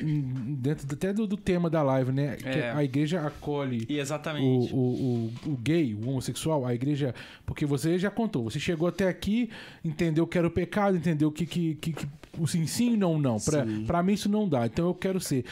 dentro 0.56 0.86
até 0.92 1.12
do, 1.14 1.26
do 1.26 1.36
tema 1.38 1.70
da 1.70 1.82
live, 1.82 2.12
né? 2.12 2.36
Que 2.36 2.46
É. 2.46 2.72
a 2.72 2.84
igreja 2.84 3.20
acolhe 3.26 3.86
E 3.88 3.96
o, 3.96 4.00
exatamente. 4.00 4.74
o, 4.74 4.76
o, 4.76 5.32
o 5.46 5.56
gay, 5.56 5.94
o 5.94 6.10
homossexual, 6.10 6.66
a 6.66 6.74
igreja. 6.74 7.14
Porque 7.46 7.64
você 7.64 7.98
já 7.98 8.10
contou, 8.10 8.44
você 8.44 8.60
chegou 8.60 8.86
até 8.86 9.08
aqui, 9.08 9.48
entendeu 9.82 10.26
que 10.26 10.36
era 10.36 10.46
o 10.46 10.50
pecado, 10.50 10.96
entendeu 10.98 11.32
que, 11.32 11.46
que, 11.46 11.76
que, 11.76 11.92
que 11.94 12.06
o 12.38 12.46
sim, 12.46 12.66
sim, 12.66 12.96
não, 12.96 13.18
não. 13.18 13.38
Pra, 13.40 13.64
Sim. 13.64 13.84
pra 13.86 14.02
mim 14.02 14.12
isso 14.12 14.28
não 14.28 14.46
dá, 14.46 14.66
então 14.66 14.88
eu 14.88 14.94
quero 14.94 15.18
ser. 15.20 15.44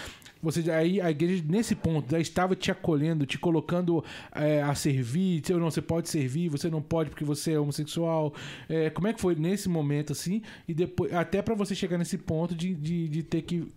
Você 0.42 0.70
aí 0.70 1.00
a 1.00 1.10
igreja 1.10 1.42
nesse 1.46 1.74
ponto 1.74 2.10
já 2.10 2.20
estava 2.20 2.54
te 2.54 2.70
acolhendo, 2.70 3.26
te 3.26 3.38
colocando 3.38 4.04
é, 4.32 4.62
a 4.62 4.74
servir, 4.74 5.42
ou 5.50 5.58
não, 5.58 5.70
você 5.70 5.82
pode 5.82 6.08
servir, 6.08 6.48
você 6.48 6.70
não 6.70 6.80
pode 6.80 7.10
porque 7.10 7.24
você 7.24 7.52
é 7.52 7.60
homossexual. 7.60 8.32
É, 8.68 8.90
como 8.90 9.08
é 9.08 9.12
que 9.12 9.20
foi 9.20 9.34
nesse 9.34 9.68
momento 9.68 10.12
assim? 10.12 10.42
E 10.66 10.74
depois 10.74 11.12
até 11.12 11.42
pra 11.42 11.54
você 11.54 11.74
chegar 11.74 11.98
nesse 11.98 12.18
ponto 12.18 12.54
de, 12.54 12.74
de, 12.74 13.08
de 13.08 13.22
ter 13.22 13.42
que 13.42 13.68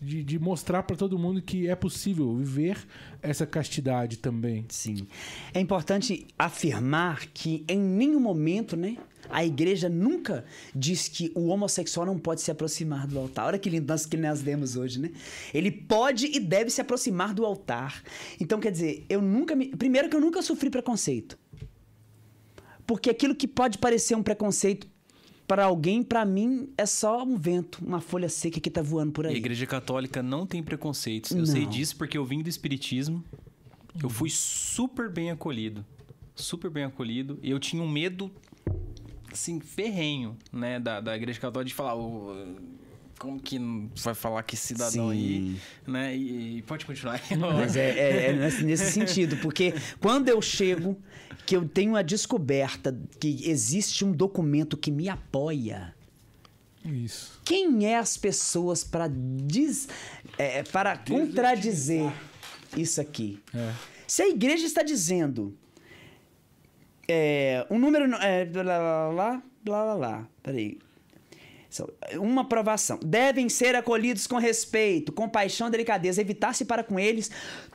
de, 0.00 0.22
de 0.22 0.38
mostrar 0.38 0.82
pra 0.82 0.96
todo 0.96 1.18
mundo 1.18 1.40
que 1.40 1.68
é 1.68 1.74
possível 1.74 2.34
viver 2.36 2.78
essa 3.22 3.46
castidade 3.46 4.18
também. 4.18 4.64
Sim. 4.68 5.06
É 5.54 5.60
importante 5.60 6.26
afirmar 6.38 7.26
que 7.32 7.64
em 7.68 7.78
nenhum 7.78 8.20
momento, 8.20 8.76
né? 8.76 8.96
A 9.28 9.44
igreja 9.44 9.88
nunca 9.88 10.44
diz 10.74 11.08
que 11.08 11.32
o 11.34 11.48
homossexual 11.48 12.06
não 12.06 12.18
pode 12.18 12.40
se 12.40 12.50
aproximar 12.50 13.06
do 13.06 13.18
altar. 13.18 13.46
Olha 13.46 13.58
que 13.58 13.68
lindo 13.68 13.86
nós, 13.88 14.06
que 14.06 14.16
nós 14.16 14.40
demos 14.40 14.76
hoje, 14.76 15.00
né? 15.00 15.10
Ele 15.52 15.70
pode 15.70 16.26
e 16.26 16.38
deve 16.38 16.70
se 16.70 16.80
aproximar 16.80 17.34
do 17.34 17.44
altar. 17.44 18.02
Então, 18.40 18.60
quer 18.60 18.70
dizer, 18.70 19.04
eu 19.08 19.20
nunca 19.20 19.56
me. 19.56 19.68
Primeiro 19.68 20.08
que 20.08 20.14
eu 20.14 20.20
nunca 20.20 20.42
sofri 20.42 20.70
preconceito. 20.70 21.36
Porque 22.86 23.10
aquilo 23.10 23.34
que 23.34 23.48
pode 23.48 23.78
parecer 23.78 24.14
um 24.14 24.22
preconceito 24.22 24.86
para 25.46 25.64
alguém, 25.64 26.02
para 26.02 26.24
mim, 26.24 26.68
é 26.76 26.84
só 26.86 27.22
um 27.22 27.36
vento, 27.36 27.78
uma 27.84 28.00
folha 28.00 28.28
seca 28.28 28.58
que 28.60 28.70
tá 28.70 28.82
voando 28.82 29.12
por 29.12 29.24
E 29.24 29.28
a 29.28 29.30
aí. 29.30 29.36
igreja 29.36 29.66
católica 29.66 30.22
não 30.22 30.46
tem 30.46 30.62
preconceitos. 30.62 31.30
Eu 31.30 31.38
Não. 31.38 31.46
sei 31.46 31.64
disso 31.66 31.96
porque 31.96 32.18
eu 32.18 32.24
vim 32.24 32.42
do 32.42 32.48
espiritismo. 32.48 33.22
Eu 34.02 34.10
fui 34.10 34.28
super 34.30 35.08
bem 35.08 35.30
acolhido. 35.30 35.84
Super 36.34 36.68
bem 36.70 36.84
acolhido. 36.84 37.38
E 37.42 37.50
eu 37.50 37.58
tinha 37.58 37.82
um 37.82 37.88
medo, 37.88 38.30
assim, 39.32 39.58
ferrenho, 39.60 40.36
né? 40.52 40.78
Da, 40.80 41.00
da 41.00 41.16
igreja 41.16 41.40
católica 41.40 41.68
de 41.68 41.74
falar... 41.74 41.94
"Ô, 41.94 42.34
como 43.18 43.40
que 43.40 43.58
vai 43.96 44.14
falar 44.14 44.42
que 44.42 44.56
cidadão 44.56 45.10
aí... 45.10 45.56
Né? 45.86 46.16
E, 46.16 46.58
e 46.58 46.62
pode 46.62 46.84
continuar. 46.84 47.20
Mas 47.56 47.76
é, 47.76 47.90
é- 47.90 48.26
é 48.26 48.32
nesse, 48.32 48.64
nesse 48.64 48.92
sentido, 48.92 49.36
porque 49.38 49.72
quando 50.00 50.28
eu 50.28 50.40
chego, 50.42 50.96
que 51.46 51.56
eu 51.56 51.66
tenho 51.68 51.96
a 51.96 52.02
descoberta 52.02 52.98
que 53.18 53.48
existe 53.48 54.04
um 54.04 54.12
documento 54.12 54.76
que 54.76 54.90
me 54.90 55.08
apoia. 55.08 55.94
Isso. 56.84 57.40
Quem 57.44 57.86
é 57.86 57.96
as 57.98 58.16
pessoas 58.16 58.84
para 58.84 59.08
diz, 59.10 59.88
é, 60.38 60.62
para 60.62 60.96
contradizer 60.96 62.12
isso 62.76 63.00
aqui? 63.00 63.40
É. 63.54 63.72
Se 64.06 64.22
a 64.22 64.28
igreja 64.28 64.66
está 64.66 64.82
dizendo 64.84 65.56
é, 67.08 67.66
um 67.70 67.78
número 67.78 68.04
é, 68.16 68.44
blá 68.44 68.62
blá 68.62 69.10
blá 69.10 69.42
blá 69.64 69.84
blá 69.84 69.96
blá, 69.96 70.28
peraí. 70.42 70.78
Só- 71.68 71.88
Uma 72.14 72.42
aprovação. 72.42 72.98
Devem 73.04 73.48
ser 73.48 73.74
acolhidos 73.74 74.26
com 74.26 74.36
respeito, 74.38 75.12
compaixão, 75.12 75.70
delicadeza, 75.70 76.20
evitar-se 76.20 76.64
para 76.64 76.82
com 76.84 76.98
eles 76.98 77.30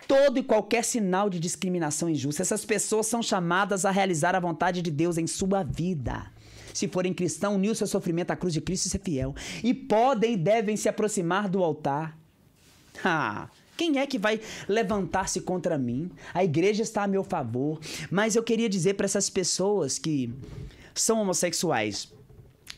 todo 0.07 0.37
e 0.39 0.43
qualquer 0.43 0.83
sinal 0.83 1.29
de 1.29 1.39
discriminação 1.39 2.09
injusta. 2.09 2.41
Essas 2.41 2.65
pessoas 2.65 3.07
são 3.07 3.21
chamadas 3.21 3.85
a 3.85 3.91
realizar 3.91 4.35
a 4.35 4.39
vontade 4.39 4.81
de 4.81 4.91
Deus 4.91 5.17
em 5.17 5.27
sua 5.27 5.63
vida. 5.63 6.25
Se 6.73 6.87
forem 6.87 7.13
cristãos, 7.13 7.55
unir 7.55 7.69
o 7.71 7.75
seu 7.75 7.85
sofrimento 7.87 8.31
à 8.31 8.35
cruz 8.35 8.53
de 8.53 8.61
Cristo 8.61 8.85
e 8.85 8.89
ser 8.89 8.99
fiel. 8.99 9.35
E 9.63 9.73
podem 9.73 10.33
e 10.33 10.37
devem 10.37 10.77
se 10.77 10.87
aproximar 10.87 11.49
do 11.49 11.61
altar. 11.63 12.17
Ah, 13.03 13.49
Quem 13.77 13.97
é 13.99 14.05
que 14.05 14.19
vai 14.19 14.39
levantar-se 14.69 15.41
contra 15.41 15.77
mim? 15.77 16.09
A 16.33 16.43
igreja 16.43 16.83
está 16.83 17.03
a 17.03 17.07
meu 17.07 17.23
favor. 17.23 17.79
Mas 18.09 18.35
eu 18.35 18.43
queria 18.43 18.69
dizer 18.69 18.93
para 18.93 19.05
essas 19.05 19.29
pessoas 19.29 19.97
que 19.97 20.31
são 20.93 21.19
homossexuais. 21.21 22.13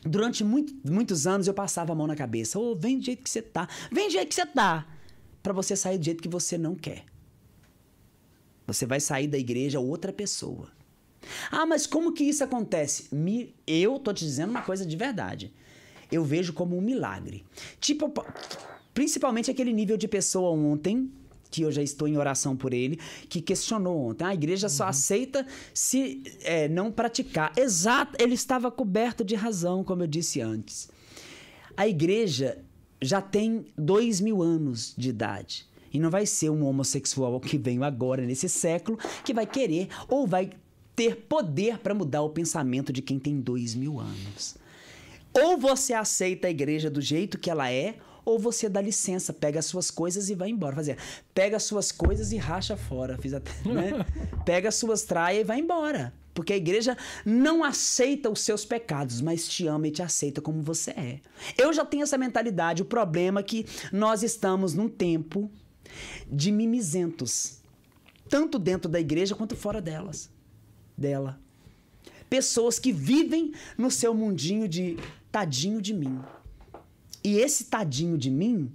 Durante 0.05 0.43
muito, 0.43 0.73
muitos 0.89 1.25
anos 1.25 1.47
eu 1.47 1.53
passava 1.53 1.93
a 1.93 1.95
mão 1.95 2.07
na 2.07 2.15
cabeça. 2.15 2.59
Ô, 2.59 2.71
oh, 2.71 2.75
vem 2.75 2.99
do 2.99 3.05
jeito 3.05 3.23
que 3.23 3.29
você 3.29 3.41
tá. 3.41 3.67
Vem 3.91 4.07
do 4.07 4.11
jeito 4.11 4.29
que 4.29 4.35
você 4.35 4.45
tá. 4.45 4.85
Para 5.41 5.53
você 5.53 5.75
sair 5.75 5.97
do 5.97 6.05
jeito 6.05 6.21
que 6.21 6.29
você 6.29 6.57
não 6.57 6.75
quer. 6.75 7.05
Você 8.67 8.85
vai 8.85 8.99
sair 8.99 9.27
da 9.27 9.37
igreja 9.37 9.79
outra 9.79 10.11
pessoa. 10.11 10.71
Ah, 11.51 11.65
mas 11.65 11.85
como 11.87 12.13
que 12.13 12.23
isso 12.23 12.43
acontece? 12.43 13.13
Me, 13.13 13.55
eu 13.65 13.99
tô 13.99 14.13
te 14.13 14.25
dizendo 14.25 14.49
uma 14.49 14.61
coisa 14.61 14.85
de 14.85 14.95
verdade. 14.95 15.53
Eu 16.11 16.23
vejo 16.23 16.53
como 16.53 16.77
um 16.77 16.81
milagre. 16.81 17.45
Tipo, 17.79 18.11
principalmente 18.93 19.49
aquele 19.49 19.73
nível 19.73 19.97
de 19.97 20.07
pessoa 20.07 20.51
ontem 20.51 21.11
que 21.53 21.61
eu 21.61 21.71
já 21.71 21.83
estou 21.83 22.07
em 22.07 22.17
oração 22.17 22.57
por 22.57 22.73
ele, 22.73 22.99
que 23.29 23.39
questionou 23.39 24.09
ontem. 24.09 24.23
A 24.23 24.33
igreja 24.33 24.67
só 24.67 24.85
uhum. 24.85 24.89
aceita 24.89 25.45
se 25.71 26.23
é, 26.41 26.67
não 26.67 26.91
praticar. 26.91 27.53
Exato, 27.55 28.17
ele 28.19 28.33
estava 28.33 28.71
coberto 28.71 29.23
de 29.23 29.35
razão, 29.35 29.83
como 29.83 30.01
eu 30.01 30.07
disse 30.07 30.41
antes. 30.41 30.89
A 31.77 31.87
igreja 31.87 32.57
já 32.99 33.21
tem 33.21 33.65
dois 33.77 34.19
mil 34.19 34.41
anos 34.41 34.95
de 34.97 35.09
idade. 35.09 35.67
E 35.93 35.99
não 35.99 36.09
vai 36.09 36.25
ser 36.25 36.49
um 36.49 36.65
homossexual 36.65 37.39
que 37.39 37.55
veio 37.55 37.83
agora, 37.83 38.25
nesse 38.25 38.49
século, 38.49 38.97
que 39.23 39.31
vai 39.31 39.45
querer 39.45 39.89
ou 40.07 40.25
vai 40.25 40.49
ter 40.95 41.15
poder 41.17 41.77
para 41.77 41.93
mudar 41.93 42.23
o 42.23 42.31
pensamento 42.31 42.91
de 42.91 43.03
quem 43.03 43.19
tem 43.19 43.39
dois 43.39 43.75
mil 43.75 43.99
anos. 43.99 44.55
Ou 45.31 45.55
você 45.55 45.93
aceita 45.93 46.47
a 46.47 46.51
igreja 46.51 46.89
do 46.89 46.99
jeito 46.99 47.37
que 47.37 47.49
ela 47.51 47.71
é, 47.71 47.97
ou 48.25 48.39
você 48.39 48.69
dá 48.69 48.81
licença, 48.81 49.33
pega 49.33 49.59
as 49.59 49.65
suas 49.65 49.91
coisas 49.91 50.29
e 50.29 50.35
vai 50.35 50.49
embora. 50.49 50.75
Fazer, 50.75 50.97
pega 51.33 51.57
as 51.57 51.63
suas 51.63 51.91
coisas 51.91 52.31
e 52.31 52.37
racha 52.37 52.77
fora. 52.77 53.17
Fiz 53.17 53.33
até, 53.33 53.51
né? 53.65 54.05
pega 54.45 54.69
as 54.69 54.75
suas 54.75 55.03
traias 55.03 55.41
e 55.41 55.43
vai 55.43 55.59
embora. 55.59 56.13
Porque 56.33 56.53
a 56.53 56.57
igreja 56.57 56.97
não 57.25 57.63
aceita 57.63 58.29
os 58.29 58.39
seus 58.39 58.65
pecados, 58.65 59.21
mas 59.21 59.47
te 59.47 59.67
ama 59.67 59.87
e 59.87 59.91
te 59.91 60.01
aceita 60.01 60.41
como 60.41 60.61
você 60.61 60.91
é. 60.91 61.19
Eu 61.57 61.71
já 61.71 61.85
tenho 61.85 62.03
essa 62.03 62.17
mentalidade. 62.17 62.81
O 62.81 62.85
problema 62.85 63.41
é 63.41 63.43
que 63.43 63.65
nós 63.91 64.23
estamos 64.23 64.73
num 64.73 64.89
tempo 64.89 65.49
de 66.27 66.51
mimizentos, 66.51 67.61
tanto 68.27 68.57
dentro 68.57 68.89
da 68.89 68.99
igreja 68.99 69.35
quanto 69.35 69.55
fora 69.55 69.79
delas, 69.79 70.29
dela. 70.97 71.39
Pessoas 72.29 72.79
que 72.79 72.91
vivem 72.91 73.53
no 73.77 73.91
seu 73.91 74.13
mundinho 74.15 74.67
de 74.67 74.97
tadinho 75.31 75.79
de 75.79 75.93
mim. 75.93 76.19
E 77.23 77.37
esse 77.37 77.65
tadinho 77.65 78.17
de 78.17 78.29
mim 78.29 78.71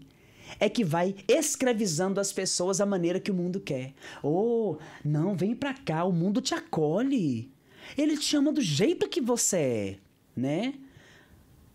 é 0.59 0.69
que 0.69 0.85
vai 0.85 1.15
escravizando 1.27 2.21
as 2.21 2.33
pessoas 2.33 2.81
à 2.81 2.87
maneira 2.87 3.21
que 3.21 3.31
o 3.31 3.35
mundo 3.35 3.61
quer. 3.61 3.95
Oh, 4.23 4.77
não, 5.05 5.37
vem 5.37 5.55
pra 5.55 5.75
cá, 5.75 6.05
o 6.05 6.13
mundo 6.13 6.41
te 6.41 6.55
acolhe. 6.55 7.53
Ele 7.97 8.17
te 8.17 8.25
chama 8.25 8.53
do 8.53 8.61
jeito 8.61 9.09
que 9.09 9.21
você 9.21 9.57
é, 9.57 9.99
né? 10.35 10.75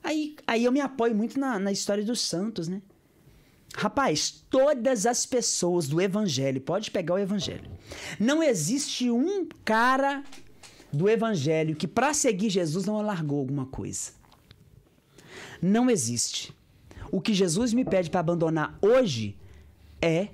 Aí, 0.03 0.35
aí 0.45 0.63
eu 0.63 0.71
me 0.71 0.81
apoio 0.81 1.15
muito 1.15 1.39
na, 1.39 1.57
na 1.57 1.71
história 1.71 2.03
dos 2.03 2.21
santos, 2.21 2.67
né? 2.67 2.81
Rapaz, 3.75 4.43
todas 4.49 5.05
as 5.05 5.25
pessoas 5.25 5.87
do 5.87 5.99
evangelho, 5.99 6.61
pode 6.61 6.91
pegar 6.91 7.15
o 7.15 7.19
evangelho. 7.19 7.71
Não 8.19 8.43
existe 8.43 9.09
um 9.09 9.47
cara 9.65 10.23
do 10.91 11.09
evangelho 11.09 11.75
que 11.75 11.87
para 11.87 12.13
seguir 12.13 12.51
Jesus 12.51 12.85
não 12.85 13.01
largou 13.01 13.39
alguma 13.39 13.65
coisa. 13.65 14.11
Não 15.59 15.89
existe. 15.89 16.53
O 17.13 17.21
que 17.21 17.31
Jesus 17.31 17.73
me 17.73 17.85
pede 17.85 18.09
para 18.09 18.21
abandonar 18.21 18.75
hoje 18.81 19.37
é 20.01 20.29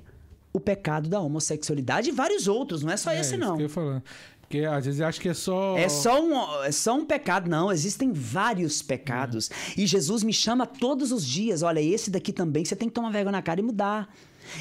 o 0.53 0.61
pecado 0.61 1.09
da 1.09 1.19
homossexualidade 1.19 2.07
e 2.07 2.11
vários 2.13 2.47
outros, 2.47 2.81
não 2.83 2.93
é 2.93 2.95
só 2.95 3.11
é, 3.11 3.19
esse 3.19 3.35
não. 3.35 3.49
Isso 3.49 3.57
que 3.57 3.63
eu 3.63 3.69
falando. 3.69 4.03
Porque 4.39 4.59
às 4.59 4.85
vezes 4.85 5.01
acho 5.01 5.19
que 5.19 5.27
é 5.27 5.33
só. 5.33 5.77
É 5.77 5.89
só 5.89 6.23
um, 6.23 6.63
é 6.63 6.71
só 6.71 6.95
um 6.95 7.03
pecado, 7.03 7.49
não. 7.49 7.69
Existem 7.69 8.13
vários 8.13 8.81
pecados. 8.81 9.51
E 9.77 9.85
Jesus 9.85 10.23
me 10.23 10.31
chama 10.31 10.65
todos 10.65 11.11
os 11.11 11.25
dias. 11.25 11.63
Olha, 11.63 11.81
esse 11.81 12.09
daqui 12.09 12.31
também 12.31 12.63
você 12.63 12.77
tem 12.77 12.87
que 12.87 12.95
tomar 12.95 13.11
vergonha 13.11 13.33
na 13.33 13.41
cara 13.41 13.59
e 13.59 13.63
mudar. 13.63 14.15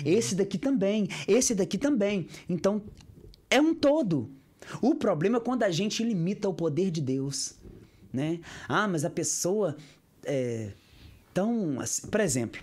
Esse 0.05 0.35
daqui 0.35 0.59
também. 0.59 1.09
Esse 1.29 1.55
daqui 1.55 1.79
também. 1.79 2.27
Então, 2.49 2.83
é 3.49 3.61
um 3.61 3.73
todo. 3.73 4.29
O 4.83 4.97
problema 4.97 5.37
é 5.37 5.41
quando 5.41 5.63
a 5.63 5.71
gente 5.71 6.03
limita 6.03 6.49
o 6.49 6.53
poder 6.53 6.91
de 6.91 7.01
Deus. 7.01 7.55
Né? 8.13 8.41
Ah, 8.69 8.89
mas 8.89 9.05
a 9.05 9.11
pessoa. 9.11 9.77
É, 10.25 10.73
tão. 11.39 11.81
Assim, 11.81 12.09
por 12.09 12.21
exemplo, 12.21 12.61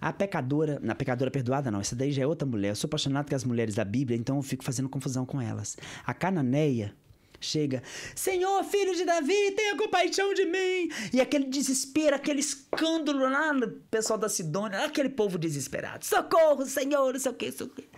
a 0.00 0.12
pecadora. 0.12 0.78
Na 0.82 0.94
pecadora 0.94 1.30
perdoada, 1.30 1.70
não, 1.70 1.80
essa 1.80 1.96
daí 1.96 2.12
já 2.12 2.22
é 2.22 2.26
outra 2.26 2.46
mulher. 2.46 2.70
Eu 2.70 2.76
sou 2.76 2.88
apaixonado 2.88 3.28
com 3.28 3.34
as 3.34 3.44
mulheres 3.44 3.74
da 3.74 3.84
Bíblia, 3.84 4.18
então 4.18 4.36
eu 4.36 4.42
fico 4.42 4.62
fazendo 4.62 4.88
confusão 4.88 5.24
com 5.24 5.40
elas. 5.40 5.76
A 6.04 6.12
cananeia 6.12 6.94
chega, 7.40 7.82
Senhor, 8.14 8.62
filho 8.64 8.94
de 8.94 9.04
Davi, 9.04 9.52
tenha 9.52 9.76
compaixão 9.76 10.34
de 10.34 10.44
mim. 10.44 10.90
E 11.12 11.20
aquele 11.20 11.46
desespero, 11.46 12.16
aquele 12.16 12.40
escândalo 12.40 13.20
lá 13.20 13.52
no 13.52 13.68
pessoal 13.90 14.18
da 14.18 14.28
Sidônia, 14.28 14.84
aquele 14.84 15.08
povo 15.08 15.38
desesperado. 15.38 16.04
Socorro, 16.04 16.66
Senhor, 16.66 17.14
não 17.14 17.20
sei 17.20 17.32
o 17.32 17.34
que, 17.34 17.46
isso 17.46 17.64
aqui. 17.64 17.88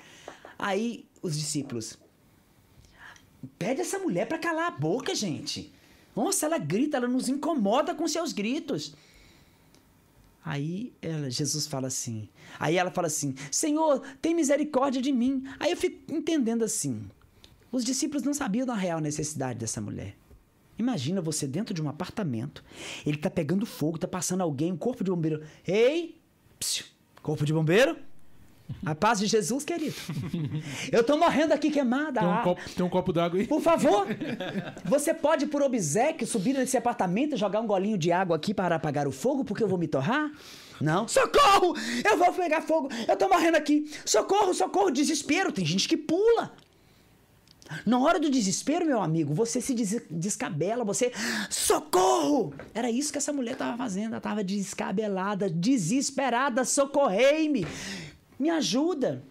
Aí 0.56 1.08
os 1.22 1.36
discípulos, 1.36 1.98
pede 3.58 3.80
essa 3.80 3.98
mulher 3.98 4.26
para 4.26 4.38
calar 4.38 4.68
a 4.68 4.70
boca, 4.70 5.14
gente. 5.14 5.72
Nossa, 6.14 6.46
ela 6.46 6.58
grita, 6.58 6.96
ela 6.96 7.06
nos 7.06 7.28
incomoda 7.28 7.94
com 7.94 8.06
seus 8.08 8.32
gritos. 8.32 8.92
Aí 10.48 10.94
ela, 11.02 11.28
Jesus 11.28 11.66
fala 11.66 11.88
assim. 11.88 12.26
Aí 12.58 12.78
ela 12.78 12.90
fala 12.90 13.06
assim: 13.06 13.34
Senhor, 13.50 14.00
tem 14.22 14.34
misericórdia 14.34 15.02
de 15.02 15.12
mim. 15.12 15.44
Aí 15.60 15.72
eu 15.72 15.76
fico 15.76 16.10
entendendo 16.10 16.64
assim. 16.64 17.06
Os 17.70 17.84
discípulos 17.84 18.22
não 18.22 18.32
sabiam 18.32 18.64
da 18.64 18.72
real 18.72 18.98
necessidade 18.98 19.58
dessa 19.58 19.78
mulher. 19.78 20.16
Imagina 20.78 21.20
você 21.20 21.46
dentro 21.46 21.74
de 21.74 21.82
um 21.82 21.88
apartamento, 21.88 22.64
ele 23.04 23.18
tá 23.18 23.28
pegando 23.28 23.66
fogo, 23.66 23.98
tá 23.98 24.08
passando 24.08 24.40
alguém, 24.40 24.72
um 24.72 24.76
corpo 24.76 25.04
de 25.04 25.10
bombeiro. 25.10 25.42
Ei! 25.66 26.18
Psiu, 26.58 26.86
corpo 27.22 27.44
de 27.44 27.52
bombeiro? 27.52 27.98
A 28.84 28.94
paz 28.94 29.18
de 29.18 29.26
Jesus, 29.26 29.64
querido. 29.64 29.96
Eu 30.92 31.02
tô 31.02 31.16
morrendo 31.16 31.52
aqui 31.52 31.70
queimada. 31.70 32.20
Tem 32.20 32.28
um 32.28 32.42
copo, 32.42 32.84
um 32.84 32.88
copo 32.88 33.12
d'água 33.12 33.40
aí. 33.40 33.46
Por 33.46 33.60
favor. 33.60 34.06
Você 34.84 35.12
pode, 35.14 35.46
por 35.46 35.62
obsequio, 35.62 36.26
subir 36.26 36.54
nesse 36.54 36.76
apartamento 36.76 37.34
e 37.34 37.38
jogar 37.38 37.60
um 37.60 37.66
golinho 37.66 37.98
de 37.98 38.12
água 38.12 38.36
aqui 38.36 38.52
para 38.52 38.76
apagar 38.76 39.08
o 39.08 39.12
fogo, 39.12 39.44
porque 39.44 39.62
eu 39.62 39.68
vou 39.68 39.78
me 39.78 39.88
torrar? 39.88 40.30
Não. 40.80 41.08
Socorro! 41.08 41.74
Eu 42.04 42.16
vou 42.16 42.32
pegar 42.32 42.62
fogo. 42.62 42.88
Eu 43.06 43.16
tô 43.16 43.28
morrendo 43.28 43.56
aqui. 43.56 43.90
Socorro, 44.04 44.54
socorro, 44.54 44.90
desespero. 44.90 45.50
Tem 45.50 45.64
gente 45.64 45.88
que 45.88 45.96
pula. 45.96 46.52
Na 47.84 47.98
hora 47.98 48.18
do 48.18 48.30
desespero, 48.30 48.86
meu 48.86 49.00
amigo, 49.02 49.34
você 49.34 49.60
se 49.60 49.74
des 49.74 50.00
descabela, 50.10 50.84
você. 50.84 51.12
Socorro! 51.50 52.54
Era 52.72 52.90
isso 52.90 53.12
que 53.12 53.18
essa 53.18 53.32
mulher 53.32 53.56
tava 53.56 53.76
fazendo. 53.76 54.12
Ela 54.12 54.20
tava 54.20 54.42
descabelada, 54.44 55.50
desesperada. 55.50 56.64
Socorrei-me! 56.64 57.66
Me 58.38 58.50
ajuda. 58.50 59.22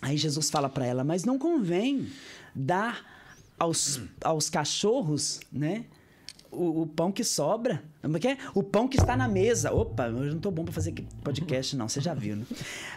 Aí 0.00 0.16
Jesus 0.16 0.50
fala 0.50 0.68
para 0.68 0.84
ela, 0.84 1.04
mas 1.04 1.24
não 1.24 1.38
convém 1.38 2.08
dar 2.54 3.06
aos, 3.58 4.00
aos 4.22 4.50
cachorros, 4.50 5.40
né? 5.52 5.84
O, 6.50 6.82
o, 6.82 6.86
pão 6.86 7.10
que 7.10 7.24
sobra. 7.24 7.82
É 8.02 8.28
é? 8.28 8.38
O 8.54 8.62
pão 8.62 8.86
que 8.86 8.98
está 8.98 9.16
na 9.16 9.26
mesa. 9.26 9.72
Opa, 9.72 10.08
eu 10.08 10.34
não 10.34 10.38
tô 10.38 10.50
bom 10.50 10.64
para 10.64 10.72
fazer 10.74 10.92
podcast, 11.22 11.76
não. 11.76 11.88
Você 11.88 12.00
já 12.00 12.12
viu, 12.12 12.36
né? 12.36 12.44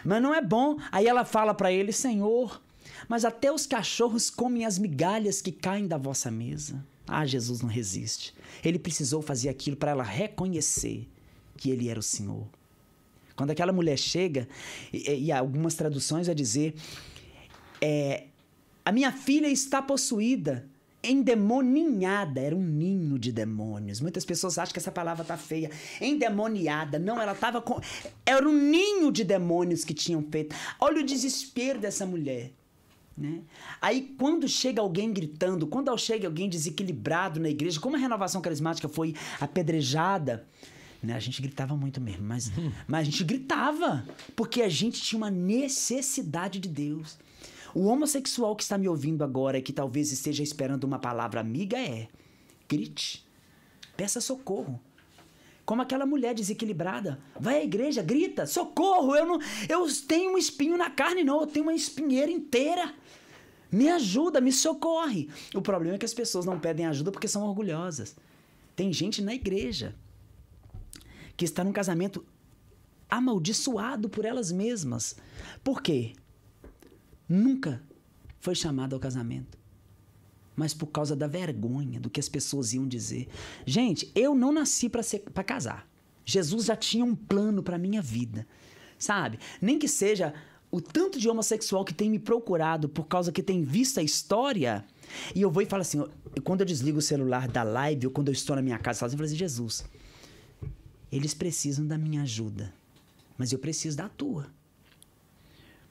Mas 0.04 0.20
não 0.20 0.34
é 0.34 0.42
bom. 0.42 0.76
Aí 0.92 1.06
ela 1.06 1.24
fala 1.24 1.54
para 1.54 1.72
ele, 1.72 1.90
Senhor, 1.92 2.60
mas 3.08 3.24
até 3.24 3.50
os 3.50 3.66
cachorros 3.66 4.28
comem 4.28 4.66
as 4.66 4.78
migalhas 4.78 5.40
que 5.40 5.52
caem 5.52 5.86
da 5.86 5.96
vossa 5.96 6.30
mesa. 6.30 6.84
Ah, 7.06 7.24
Jesus 7.24 7.60
não 7.60 7.68
resiste. 7.68 8.34
Ele 8.64 8.78
precisou 8.78 9.22
fazer 9.22 9.48
aquilo 9.48 9.76
para 9.76 9.92
ela 9.92 10.02
reconhecer 10.02 11.08
que 11.56 11.70
ele 11.70 11.88
era 11.88 12.00
o 12.00 12.02
Senhor. 12.02 12.46
Quando 13.36 13.50
aquela 13.50 13.72
mulher 13.72 13.98
chega, 13.98 14.48
e, 14.92 15.26
e 15.26 15.32
algumas 15.32 15.74
traduções 15.74 16.26
vai 16.26 16.34
dizer: 16.34 16.74
é, 17.80 18.24
A 18.84 18.90
minha 18.90 19.12
filha 19.12 19.46
está 19.48 19.82
possuída, 19.82 20.66
endemoninhada, 21.04 22.40
era 22.40 22.56
um 22.56 22.62
ninho 22.62 23.18
de 23.18 23.30
demônios. 23.30 24.00
Muitas 24.00 24.24
pessoas 24.24 24.58
acham 24.58 24.72
que 24.72 24.78
essa 24.78 24.90
palavra 24.90 25.24
tá 25.24 25.36
feia. 25.36 25.70
Endemoniada. 26.00 26.98
Não, 26.98 27.20
ela 27.20 27.32
estava 27.32 27.60
com. 27.60 27.80
Era 28.24 28.48
um 28.48 28.52
ninho 28.52 29.12
de 29.12 29.22
demônios 29.22 29.84
que 29.84 29.94
tinham 29.94 30.24
feito. 30.30 30.56
Olha 30.80 31.02
o 31.02 31.04
desespero 31.04 31.78
dessa 31.78 32.06
mulher. 32.06 32.52
Né? 33.16 33.40
Aí, 33.80 34.14
quando 34.18 34.46
chega 34.46 34.82
alguém 34.82 35.10
gritando, 35.10 35.66
quando 35.66 35.96
chega 35.96 36.26
alguém 36.26 36.50
desequilibrado 36.50 37.40
na 37.40 37.48
igreja, 37.48 37.80
como 37.80 37.96
a 37.96 37.98
renovação 37.98 38.42
carismática 38.42 38.88
foi 38.88 39.14
apedrejada, 39.40 40.46
né? 41.06 41.14
A 41.14 41.20
gente 41.20 41.40
gritava 41.40 41.76
muito 41.76 42.00
mesmo, 42.00 42.24
mas, 42.24 42.50
mas 42.86 43.00
a 43.00 43.04
gente 43.04 43.24
gritava 43.24 44.04
porque 44.34 44.62
a 44.62 44.68
gente 44.68 45.00
tinha 45.00 45.16
uma 45.16 45.30
necessidade 45.30 46.58
de 46.58 46.68
Deus. 46.68 47.18
O 47.74 47.86
homossexual 47.86 48.56
que 48.56 48.62
está 48.62 48.76
me 48.76 48.88
ouvindo 48.88 49.22
agora 49.22 49.58
e 49.58 49.62
que 49.62 49.72
talvez 49.72 50.10
esteja 50.10 50.42
esperando 50.42 50.84
uma 50.84 50.98
palavra 50.98 51.40
amiga 51.40 51.78
é: 51.78 52.08
grite, 52.68 53.26
peça 53.96 54.20
socorro. 54.20 54.80
Como 55.64 55.82
aquela 55.82 56.06
mulher 56.06 56.32
desequilibrada. 56.32 57.18
Vai 57.40 57.56
à 57.56 57.64
igreja, 57.64 58.00
grita, 58.00 58.46
socorro, 58.46 59.16
eu 59.16 59.26
não. 59.26 59.40
Eu 59.68 59.86
tenho 60.06 60.34
um 60.34 60.38
espinho 60.38 60.76
na 60.76 60.90
carne, 60.90 61.24
não, 61.24 61.40
eu 61.40 61.46
tenho 61.46 61.64
uma 61.64 61.74
espinheira 61.74 62.30
inteira. 62.30 62.94
Me 63.70 63.88
ajuda, 63.88 64.40
me 64.40 64.52
socorre. 64.52 65.28
O 65.52 65.60
problema 65.60 65.96
é 65.96 65.98
que 65.98 66.04
as 66.04 66.14
pessoas 66.14 66.46
não 66.46 66.58
pedem 66.60 66.86
ajuda 66.86 67.10
porque 67.10 67.26
são 67.26 67.42
orgulhosas. 67.42 68.16
Tem 68.76 68.92
gente 68.92 69.20
na 69.20 69.34
igreja 69.34 69.94
que 71.36 71.44
está 71.44 71.62
num 71.62 71.72
casamento 71.72 72.24
amaldiçoado 73.08 74.08
por 74.08 74.24
elas 74.24 74.50
mesmas. 74.50 75.16
Por 75.62 75.82
quê? 75.82 76.14
Nunca 77.28 77.82
foi 78.40 78.54
chamado 78.54 78.94
ao 78.94 79.00
casamento. 79.00 79.58
Mas 80.54 80.72
por 80.72 80.86
causa 80.86 81.14
da 81.14 81.26
vergonha 81.26 82.00
do 82.00 82.08
que 82.08 82.20
as 82.20 82.28
pessoas 82.28 82.72
iam 82.72 82.88
dizer. 82.88 83.28
Gente, 83.66 84.10
eu 84.14 84.34
não 84.34 84.52
nasci 84.52 84.88
para 84.88 85.44
casar. 85.44 85.88
Jesus 86.24 86.64
já 86.66 86.76
tinha 86.76 87.04
um 87.04 87.14
plano 87.14 87.62
para 87.62 87.78
minha 87.78 88.00
vida. 88.00 88.46
Sabe? 88.98 89.38
Nem 89.60 89.78
que 89.78 89.86
seja 89.86 90.32
o 90.70 90.80
tanto 90.80 91.18
de 91.18 91.28
homossexual 91.28 91.84
que 91.84 91.94
tem 91.94 92.10
me 92.10 92.18
procurado 92.18 92.88
por 92.88 93.06
causa 93.06 93.30
que 93.30 93.42
tem 93.42 93.62
visto 93.62 94.00
a 94.00 94.02
história. 94.02 94.84
E 95.34 95.42
eu 95.42 95.50
vou 95.50 95.62
e 95.62 95.66
falo 95.66 95.82
assim, 95.82 96.04
quando 96.42 96.60
eu 96.60 96.66
desligo 96.66 96.98
o 96.98 97.02
celular 97.02 97.48
da 97.48 97.62
live 97.62 98.06
ou 98.06 98.12
quando 98.12 98.28
eu 98.28 98.32
estou 98.32 98.56
na 98.56 98.62
minha 98.62 98.78
casa 98.78 99.04
eu 99.04 99.10
falo 99.10 99.24
assim, 99.24 99.36
Jesus, 99.36 99.84
eles 101.16 101.34
precisam 101.34 101.86
da 101.86 101.96
minha 101.96 102.22
ajuda, 102.22 102.72
mas 103.36 103.52
eu 103.52 103.58
preciso 103.58 103.96
da 103.96 104.08
tua. 104.08 104.46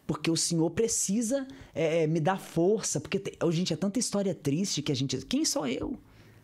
Porque 0.08 0.30
o 0.30 0.38
Senhor 0.38 0.70
precisa 0.70 1.48
é, 1.74 2.04
é 2.04 2.08
me 2.08 2.20
dar 2.20 2.40
força. 2.40 3.00
Porque, 3.00 3.20
tem, 3.20 3.34
oh, 3.44 3.52
gente, 3.52 3.74
é 3.74 3.76
tanta 3.76 3.98
história 3.98 4.36
triste 4.36 4.82
que 4.82 4.92
a 4.92 4.96
gente. 4.96 5.18
Quem 5.26 5.44
sou 5.44 5.66
eu? 5.66 5.98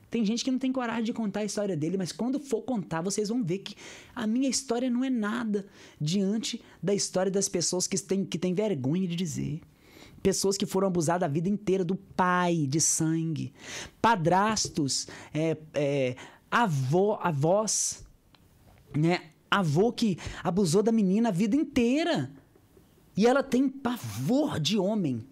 Tem 0.09 0.25
gente 0.25 0.43
que 0.43 0.51
não 0.51 0.59
tem 0.59 0.73
coragem 0.73 1.05
de 1.05 1.13
contar 1.13 1.39
a 1.39 1.45
história 1.45 1.77
dele, 1.77 1.95
mas 1.95 2.11
quando 2.11 2.37
for 2.37 2.61
contar, 2.63 3.01
vocês 3.01 3.29
vão 3.29 3.41
ver 3.41 3.59
que 3.59 3.75
a 4.13 4.27
minha 4.27 4.49
história 4.49 4.89
não 4.89 5.05
é 5.05 5.09
nada 5.09 5.65
diante 6.01 6.61
da 6.83 6.93
história 6.93 7.31
das 7.31 7.47
pessoas 7.47 7.87
que 7.87 7.97
têm, 7.97 8.25
que 8.25 8.37
têm 8.37 8.53
vergonha 8.53 9.07
de 9.07 9.15
dizer. 9.15 9.61
Pessoas 10.21 10.57
que 10.57 10.65
foram 10.65 10.87
abusadas 10.87 11.25
a 11.25 11.31
vida 11.31 11.47
inteira 11.47 11.85
do 11.85 11.95
pai 11.95 12.67
de 12.67 12.81
sangue, 12.81 13.53
padrastos, 14.01 15.07
é, 15.33 15.57
é, 15.73 16.15
avó, 16.51 17.17
avós 17.23 18.03
né? 18.97 19.31
Avô 19.49 19.91
que 19.91 20.17
abusou 20.43 20.81
da 20.81 20.91
menina 20.91 21.29
a 21.29 21.31
vida 21.31 21.55
inteira. 21.55 22.31
E 23.15 23.27
ela 23.27 23.43
tem 23.43 23.67
pavor 23.67 24.59
de 24.59 24.77
homem. 24.77 25.25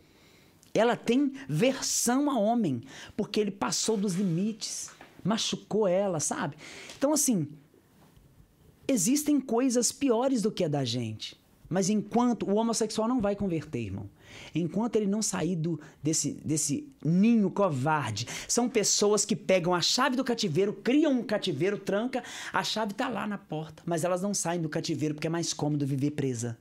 Ela 0.73 0.95
tem 0.95 1.33
versão 1.47 2.29
a 2.29 2.37
homem, 2.37 2.81
porque 3.17 3.39
ele 3.39 3.51
passou 3.51 3.97
dos 3.97 4.13
limites, 4.13 4.91
machucou 5.23 5.87
ela, 5.87 6.19
sabe? 6.19 6.55
Então, 6.97 7.11
assim, 7.11 7.47
existem 8.87 9.39
coisas 9.39 9.91
piores 9.91 10.41
do 10.41 10.51
que 10.51 10.63
a 10.63 10.67
da 10.67 10.85
gente. 10.85 11.39
Mas 11.67 11.89
enquanto 11.89 12.49
o 12.49 12.55
homossexual 12.55 13.07
não 13.07 13.21
vai 13.21 13.35
converter, 13.35 13.79
irmão. 13.79 14.09
Enquanto 14.53 14.95
ele 14.95 15.05
não 15.05 15.21
sair 15.21 15.55
do, 15.55 15.79
desse, 16.01 16.33
desse 16.43 16.87
ninho 17.03 17.49
covarde, 17.49 18.27
são 18.47 18.69
pessoas 18.69 19.25
que 19.25 19.35
pegam 19.35 19.73
a 19.73 19.81
chave 19.81 20.15
do 20.15 20.23
cativeiro, 20.23 20.73
criam 20.73 21.13
um 21.13 21.23
cativeiro, 21.23 21.77
tranca, 21.77 22.23
a 22.51 22.63
chave 22.63 22.91
está 22.91 23.07
lá 23.07 23.27
na 23.27 23.37
porta, 23.37 23.83
mas 23.85 24.03
elas 24.03 24.21
não 24.21 24.33
saem 24.33 24.61
do 24.61 24.69
cativeiro 24.69 25.15
porque 25.15 25.27
é 25.27 25.29
mais 25.29 25.53
cômodo 25.53 25.85
viver 25.85 26.11
presa. 26.11 26.57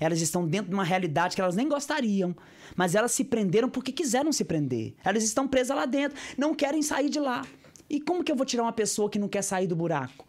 Elas 0.00 0.20
estão 0.20 0.46
dentro 0.46 0.68
de 0.68 0.74
uma 0.74 0.84
realidade 0.84 1.34
que 1.34 1.40
elas 1.40 1.56
nem 1.56 1.68
gostariam, 1.68 2.34
mas 2.74 2.94
elas 2.94 3.12
se 3.12 3.24
prenderam 3.24 3.68
porque 3.68 3.92
quiseram 3.92 4.32
se 4.32 4.44
prender. 4.44 4.94
Elas 5.04 5.22
estão 5.22 5.46
presas 5.46 5.76
lá 5.76 5.86
dentro, 5.86 6.18
não 6.36 6.54
querem 6.54 6.82
sair 6.82 7.08
de 7.08 7.20
lá. 7.20 7.44
E 7.88 8.00
como 8.00 8.24
que 8.24 8.32
eu 8.32 8.36
vou 8.36 8.46
tirar 8.46 8.64
uma 8.64 8.72
pessoa 8.72 9.10
que 9.10 9.18
não 9.18 9.28
quer 9.28 9.42
sair 9.42 9.66
do 9.66 9.76
buraco? 9.76 10.26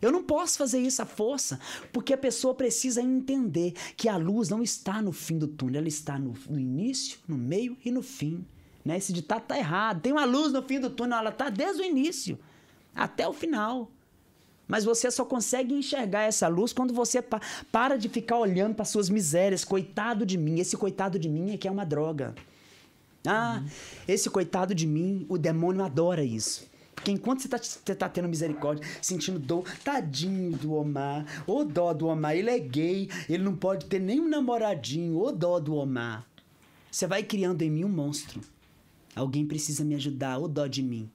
Eu 0.00 0.12
não 0.12 0.22
posso 0.22 0.58
fazer 0.58 0.80
isso 0.80 1.00
à 1.00 1.06
força, 1.06 1.58
porque 1.92 2.12
a 2.12 2.18
pessoa 2.18 2.54
precisa 2.54 3.00
entender 3.00 3.72
que 3.96 4.08
a 4.08 4.16
luz 4.16 4.48
não 4.48 4.62
está 4.62 5.00
no 5.00 5.12
fim 5.12 5.38
do 5.38 5.48
túnel, 5.48 5.80
ela 5.80 5.88
está 5.88 6.18
no, 6.18 6.34
no 6.48 6.58
início, 6.58 7.18
no 7.26 7.36
meio 7.36 7.76
e 7.84 7.90
no 7.90 8.02
fim. 8.02 8.44
Né? 8.84 8.98
Esse 8.98 9.12
ditado 9.12 9.42
está 9.42 9.58
errado. 9.58 10.00
Tem 10.00 10.12
uma 10.12 10.24
luz 10.24 10.52
no 10.52 10.62
fim 10.62 10.78
do 10.78 10.90
túnel, 10.90 11.18
ela 11.18 11.30
está 11.30 11.48
desde 11.48 11.82
o 11.82 11.84
início 11.84 12.38
até 12.94 13.26
o 13.26 13.32
final. 13.32 13.90
Mas 14.68 14.84
você 14.84 15.10
só 15.10 15.24
consegue 15.24 15.74
enxergar 15.74 16.22
essa 16.22 16.48
luz 16.48 16.72
quando 16.72 16.92
você 16.92 17.22
pa 17.22 17.40
para 17.70 17.96
de 17.96 18.08
ficar 18.08 18.38
olhando 18.38 18.74
para 18.74 18.84
suas 18.84 19.08
misérias. 19.08 19.64
Coitado 19.64 20.26
de 20.26 20.36
mim, 20.36 20.58
esse 20.58 20.76
coitado 20.76 21.18
de 21.18 21.28
mim 21.28 21.52
é 21.52 21.56
que 21.56 21.68
é 21.68 21.70
uma 21.70 21.86
droga. 21.86 22.34
Ah, 23.24 23.60
uhum. 23.60 23.68
esse 24.06 24.30
coitado 24.30 24.74
de 24.74 24.86
mim, 24.86 25.26
o 25.28 25.36
demônio 25.38 25.84
adora 25.84 26.24
isso. 26.24 26.64
Porque 26.96 27.12
enquanto 27.12 27.40
você 27.40 27.54
está 27.54 27.94
tá 27.94 28.08
tendo 28.08 28.28
misericórdia, 28.28 28.84
sentindo 29.00 29.38
dor, 29.38 29.64
tadinho 29.84 30.56
do 30.56 30.74
Omar, 30.74 31.24
ô 31.46 31.62
dó 31.62 31.92
do 31.92 32.08
Omar, 32.08 32.34
ele 32.34 32.50
é 32.50 32.58
gay, 32.58 33.08
ele 33.28 33.44
não 33.44 33.54
pode 33.54 33.86
ter 33.86 34.00
nenhum 34.00 34.28
namoradinho, 34.28 35.20
ô 35.20 35.30
dó 35.30 35.60
do 35.60 35.76
Omar. 35.76 36.26
Você 36.90 37.06
vai 37.06 37.22
criando 37.22 37.62
em 37.62 37.70
mim 37.70 37.84
um 37.84 37.88
monstro. 37.88 38.40
Alguém 39.14 39.46
precisa 39.46 39.84
me 39.84 39.94
ajudar, 39.94 40.38
ô 40.38 40.48
dó 40.48 40.66
de 40.66 40.82
mim. 40.82 41.08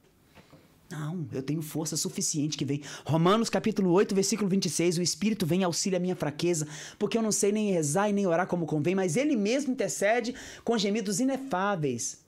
Não, 0.92 1.26
eu 1.32 1.42
tenho 1.42 1.62
força 1.62 1.98
suficiente 1.98 2.58
que 2.58 2.66
vem. 2.66 2.82
Romanos 3.06 3.50
capítulo 3.50 3.92
8, 3.92 4.14
versículo 4.14 4.50
26, 4.50 4.98
o 4.98 5.02
Espírito 5.02 5.46
vem 5.46 5.64
auxilia 5.64 5.98
a 5.98 6.02
minha 6.02 6.16
fraqueza, 6.16 6.68
porque 7.00 7.18
eu 7.18 7.22
não 7.22 7.32
sei 7.32 7.52
nem 7.52 7.72
rezar 7.72 8.10
e 8.10 8.14
nem 8.14 8.28
orar 8.28 8.46
como 8.46 8.66
convém, 8.66 8.94
mas 8.94 9.16
ele 9.16 9.36
mesmo 9.36 9.72
intercede 9.72 10.36
com 10.64 10.78
gemidos 10.78 11.20
inefáveis. 11.20 12.20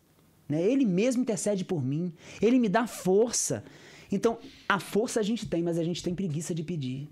Né? 0.53 0.61
Ele 0.61 0.85
mesmo 0.85 1.23
intercede 1.23 1.65
por 1.65 1.83
mim. 1.83 2.13
Ele 2.39 2.59
me 2.59 2.69
dá 2.69 2.85
força. 2.85 3.63
Então, 4.11 4.37
a 4.69 4.79
força 4.79 5.19
a 5.19 5.23
gente 5.23 5.47
tem, 5.47 5.63
mas 5.63 5.79
a 5.79 5.83
gente 5.83 6.03
tem 6.03 6.13
preguiça 6.13 6.53
de 6.53 6.61
pedir. 6.61 7.09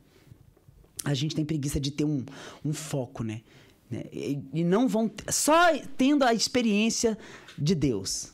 A 1.04 1.16
gente 1.16 1.36
tem 1.36 1.44
preguiça 1.44 1.80
de 1.80 1.90
ter 1.90 2.06
um, 2.06 2.24
um 2.64 2.72
foco, 2.72 3.24
né? 3.24 3.42
né? 3.90 4.04
E, 4.14 4.64
não 4.64 4.88
vão. 4.88 5.10
Só 5.30 5.76
tendo 5.98 6.24
a 6.24 6.36
experiência 6.36 7.18
de 7.58 7.74
Deus. 7.74 8.32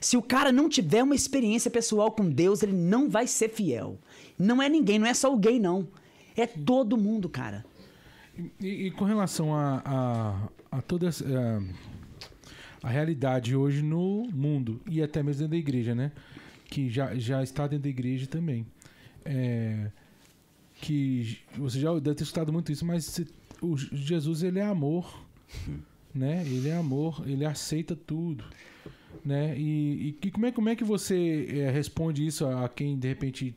Se 0.00 0.16
o 0.16 0.22
cara 0.22 0.50
não 0.50 0.70
tiver 0.70 1.02
uma 1.02 1.14
experiência 1.14 1.70
pessoal 1.70 2.10
com 2.10 2.28
Deus, 2.30 2.62
ele 2.62 2.72
não 2.72 3.10
vai 3.10 3.26
ser 3.26 3.50
fiel. 3.50 3.98
Não 4.38 4.62
é 4.62 4.68
ninguém, 4.68 4.98
não 4.98 5.06
é 5.06 5.12
só 5.12 5.32
o 5.32 5.36
gay, 5.36 5.60
não. 5.60 5.86
É 6.34 6.46
todo 6.46 6.96
mundo, 6.96 7.28
cara. 7.28 7.64
E, 8.58 8.86
e 8.86 8.90
com 8.92 9.04
relação 9.04 9.54
a, 9.54 9.82
a, 9.84 10.78
a 10.78 10.82
toda 10.82 11.08
essa. 11.08 11.24
A 12.84 12.90
realidade 12.90 13.56
hoje 13.56 13.82
no 13.82 14.28
mundo 14.30 14.78
e 14.86 15.02
até 15.02 15.22
mesmo 15.22 15.40
dentro 15.40 15.52
da 15.52 15.56
igreja, 15.56 15.94
né? 15.94 16.12
Que 16.66 16.90
já, 16.90 17.14
já 17.14 17.42
está 17.42 17.66
dentro 17.66 17.84
da 17.84 17.88
igreja 17.88 18.26
também. 18.26 18.66
É, 19.24 19.90
que 20.82 21.38
você 21.56 21.80
já 21.80 21.92
deve 21.94 22.14
ter 22.14 22.24
escutado 22.24 22.52
muito 22.52 22.70
isso, 22.70 22.84
mas 22.84 23.22
o 23.62 23.74
Jesus 23.74 24.42
ele 24.42 24.58
é 24.58 24.66
amor, 24.66 25.18
né? 26.14 26.42
Ele 26.46 26.68
é 26.68 26.76
amor, 26.76 27.24
ele 27.26 27.46
aceita 27.46 27.96
tudo, 27.96 28.44
né? 29.24 29.58
E, 29.58 30.14
e 30.22 30.30
como 30.30 30.44
é 30.44 30.52
como 30.52 30.68
é 30.68 30.76
que 30.76 30.84
você 30.84 31.46
é, 31.50 31.70
responde 31.70 32.26
isso 32.26 32.44
a, 32.44 32.66
a 32.66 32.68
quem 32.68 32.98
de 32.98 33.08
repente 33.08 33.56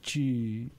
te 0.00 0.70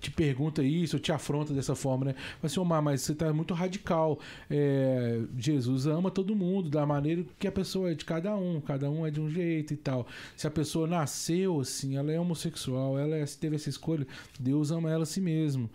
te 0.00 0.10
pergunta 0.10 0.62
isso, 0.62 0.98
te 0.98 1.12
afronta 1.12 1.52
dessa 1.52 1.74
forma, 1.74 2.06
né? 2.06 2.14
Mas 2.42 2.52
assim, 2.52 2.60
Omar, 2.60 2.82
mas 2.82 3.02
você 3.02 3.14
tá 3.14 3.32
muito 3.32 3.52
radical. 3.52 4.18
É, 4.48 5.20
Jesus 5.36 5.86
ama 5.86 6.10
todo 6.10 6.34
mundo 6.34 6.70
da 6.70 6.86
maneira 6.86 7.24
que 7.38 7.46
a 7.46 7.52
pessoa 7.52 7.90
é 7.90 7.94
de 7.94 8.04
cada 8.04 8.34
um, 8.34 8.60
cada 8.60 8.90
um 8.90 9.06
é 9.06 9.10
de 9.10 9.20
um 9.20 9.28
jeito 9.28 9.74
e 9.74 9.76
tal. 9.76 10.06
Se 10.36 10.46
a 10.46 10.50
pessoa 10.50 10.86
nasceu 10.86 11.60
assim, 11.60 11.96
ela 11.96 12.10
é 12.10 12.18
homossexual, 12.18 12.98
ela 12.98 13.16
é, 13.16 13.24
teve 13.26 13.56
essa 13.56 13.68
escolha, 13.68 14.06
Deus 14.38 14.70
ama 14.70 14.90
ela 14.90 15.02
a 15.02 15.06
si 15.06 15.20
mesmo. 15.20 15.68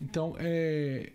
Então, 0.00 0.34
é, 0.38 1.12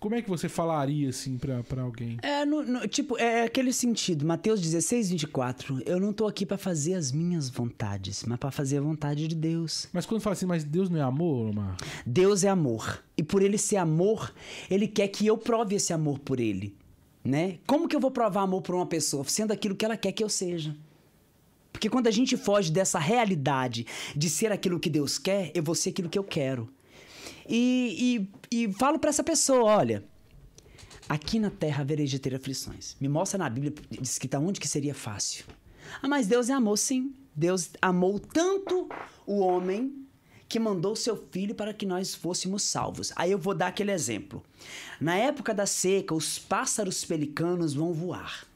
como 0.00 0.14
é 0.14 0.22
que 0.22 0.30
você 0.30 0.48
falaria, 0.48 1.10
assim, 1.10 1.36
pra, 1.36 1.62
alguém? 1.82 2.16
É, 2.22 2.46
no, 2.46 2.62
no, 2.62 2.88
tipo, 2.88 3.18
é 3.18 3.44
aquele 3.44 3.70
sentido. 3.70 4.24
Mateus 4.24 4.58
16, 4.58 5.10
24. 5.10 5.82
Eu 5.84 6.00
não 6.00 6.10
tô 6.10 6.26
aqui 6.26 6.46
para 6.46 6.56
fazer 6.56 6.94
as 6.94 7.12
minhas 7.12 7.50
vontades, 7.50 8.24
mas 8.26 8.38
para 8.38 8.50
fazer 8.50 8.78
a 8.78 8.80
vontade 8.80 9.28
de 9.28 9.34
Deus. 9.34 9.88
Mas 9.92 10.06
quando 10.06 10.22
fala 10.22 10.32
assim, 10.32 10.46
mas 10.46 10.64
Deus 10.64 10.88
não 10.88 10.98
é 10.98 11.02
amor, 11.02 11.50
Omar? 11.50 11.76
Deus 12.06 12.42
é 12.42 12.48
amor. 12.48 13.04
E 13.14 13.22
por 13.22 13.42
ele 13.42 13.58
ser 13.58 13.76
amor, 13.76 14.34
ele 14.70 14.88
quer 14.88 15.06
que 15.08 15.26
eu 15.26 15.36
prove 15.36 15.76
esse 15.76 15.92
amor 15.92 16.18
por 16.18 16.40
ele. 16.40 16.74
Né? 17.22 17.58
Como 17.66 17.86
que 17.86 17.94
eu 17.94 18.00
vou 18.00 18.10
provar 18.10 18.42
amor 18.42 18.62
por 18.62 18.74
uma 18.74 18.86
pessoa? 18.86 19.22
Sendo 19.24 19.52
aquilo 19.52 19.76
que 19.76 19.84
ela 19.84 19.98
quer 19.98 20.12
que 20.12 20.24
eu 20.24 20.30
seja. 20.30 20.74
Porque 21.70 21.90
quando 21.90 22.06
a 22.06 22.10
gente 22.10 22.38
foge 22.38 22.72
dessa 22.72 22.98
realidade 22.98 23.86
de 24.16 24.30
ser 24.30 24.50
aquilo 24.50 24.80
que 24.80 24.88
Deus 24.88 25.18
quer, 25.18 25.52
eu 25.54 25.62
vou 25.62 25.74
ser 25.74 25.90
aquilo 25.90 26.08
que 26.08 26.18
eu 26.18 26.24
quero. 26.24 26.70
E, 27.48 28.28
e, 28.50 28.64
e 28.64 28.72
falo 28.74 28.98
para 28.98 29.10
essa 29.10 29.24
pessoa: 29.24 29.64
olha, 29.64 30.04
aqui 31.08 31.38
na 31.38 31.50
terra 31.50 31.82
havereis 31.82 32.10
de 32.10 32.18
ter 32.18 32.34
aflições. 32.34 32.96
Me 33.00 33.08
mostra 33.08 33.38
na 33.38 33.48
Bíblia, 33.48 33.74
diz 33.90 34.18
que 34.18 34.28
tá 34.28 34.38
onde 34.38 34.60
que 34.60 34.68
seria 34.68 34.94
fácil. 34.94 35.44
Ah, 36.02 36.08
mas 36.08 36.26
Deus 36.26 36.48
é 36.48 36.52
amor, 36.52 36.76
sim. 36.76 37.14
Deus 37.34 37.70
amou 37.80 38.18
tanto 38.18 38.88
o 39.26 39.38
homem 39.38 40.06
que 40.48 40.58
mandou 40.58 40.96
seu 40.96 41.16
filho 41.30 41.54
para 41.54 41.72
que 41.72 41.86
nós 41.86 42.12
fôssemos 42.14 42.64
salvos. 42.64 43.12
Aí 43.14 43.30
eu 43.30 43.38
vou 43.38 43.54
dar 43.54 43.68
aquele 43.68 43.92
exemplo. 43.92 44.42
Na 45.00 45.16
época 45.16 45.54
da 45.54 45.64
seca, 45.64 46.12
os 46.12 46.38
pássaros 46.40 47.04
pelicanos 47.04 47.72
vão 47.72 47.92
voar. 47.92 48.49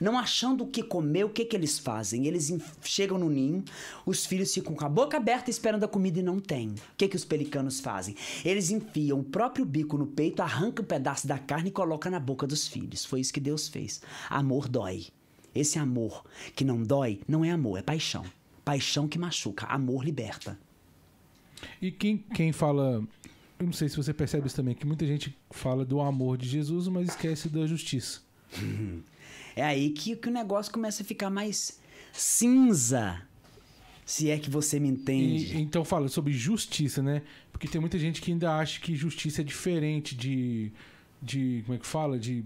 Não 0.00 0.18
achando 0.18 0.64
o 0.64 0.66
que 0.66 0.82
comer, 0.82 1.24
o 1.24 1.30
que, 1.30 1.44
que 1.44 1.56
eles 1.56 1.78
fazem? 1.78 2.26
Eles 2.26 2.52
chegam 2.82 3.18
no 3.18 3.28
ninho, 3.28 3.64
os 4.04 4.26
filhos 4.26 4.52
ficam 4.52 4.74
com 4.74 4.84
a 4.84 4.88
boca 4.88 5.16
aberta 5.16 5.50
esperando 5.50 5.84
a 5.84 5.88
comida 5.88 6.20
e 6.20 6.22
não 6.22 6.38
tem. 6.40 6.70
O 6.70 6.96
que, 6.96 7.08
que 7.08 7.16
os 7.16 7.24
pelicanos 7.24 7.80
fazem? 7.80 8.16
Eles 8.44 8.70
enfiam 8.70 9.20
o 9.20 9.24
próprio 9.24 9.64
bico 9.64 9.96
no 9.96 10.06
peito, 10.06 10.42
arrancam 10.42 10.84
um 10.84 10.88
pedaço 10.88 11.26
da 11.26 11.38
carne 11.38 11.68
e 11.68 11.72
colocam 11.72 12.10
na 12.12 12.20
boca 12.20 12.46
dos 12.46 12.68
filhos. 12.68 13.04
Foi 13.04 13.20
isso 13.20 13.32
que 13.32 13.40
Deus 13.40 13.68
fez. 13.68 14.00
Amor 14.28 14.68
dói. 14.68 15.06
Esse 15.54 15.78
amor 15.78 16.24
que 16.56 16.64
não 16.64 16.82
dói 16.82 17.20
não 17.28 17.44
é 17.44 17.50
amor, 17.50 17.78
é 17.78 17.82
paixão. 17.82 18.24
Paixão 18.64 19.06
que 19.06 19.18
machuca, 19.18 19.66
amor 19.66 20.04
liberta. 20.04 20.58
E 21.80 21.90
quem, 21.90 22.18
quem 22.18 22.52
fala. 22.52 23.02
Eu 23.58 23.66
não 23.66 23.72
sei 23.72 23.88
se 23.88 23.96
você 23.96 24.12
percebe 24.12 24.46
isso 24.46 24.56
também, 24.56 24.74
que 24.74 24.86
muita 24.86 25.06
gente 25.06 25.36
fala 25.50 25.84
do 25.84 26.00
amor 26.00 26.36
de 26.36 26.48
Jesus, 26.48 26.88
mas 26.88 27.10
esquece 27.10 27.48
da 27.48 27.66
justiça. 27.66 28.20
É 29.54 29.62
aí 29.62 29.90
que, 29.90 30.16
que 30.16 30.28
o 30.28 30.32
negócio 30.32 30.72
começa 30.72 31.02
a 31.02 31.06
ficar 31.06 31.30
mais 31.30 31.80
cinza. 32.12 33.22
Se 34.04 34.30
é 34.30 34.38
que 34.38 34.50
você 34.50 34.78
me 34.80 34.88
entende. 34.88 35.56
E, 35.56 35.60
então 35.60 35.84
fala 35.84 36.08
sobre 36.08 36.32
justiça, 36.32 37.02
né? 37.02 37.22
Porque 37.50 37.68
tem 37.68 37.80
muita 37.80 37.98
gente 37.98 38.20
que 38.20 38.32
ainda 38.32 38.56
acha 38.56 38.80
que 38.80 38.94
justiça 38.94 39.40
é 39.40 39.44
diferente 39.44 40.14
de. 40.14 40.72
de 41.20 41.62
como 41.64 41.76
é 41.76 41.78
que 41.78 41.86
fala? 41.86 42.18
De 42.18 42.44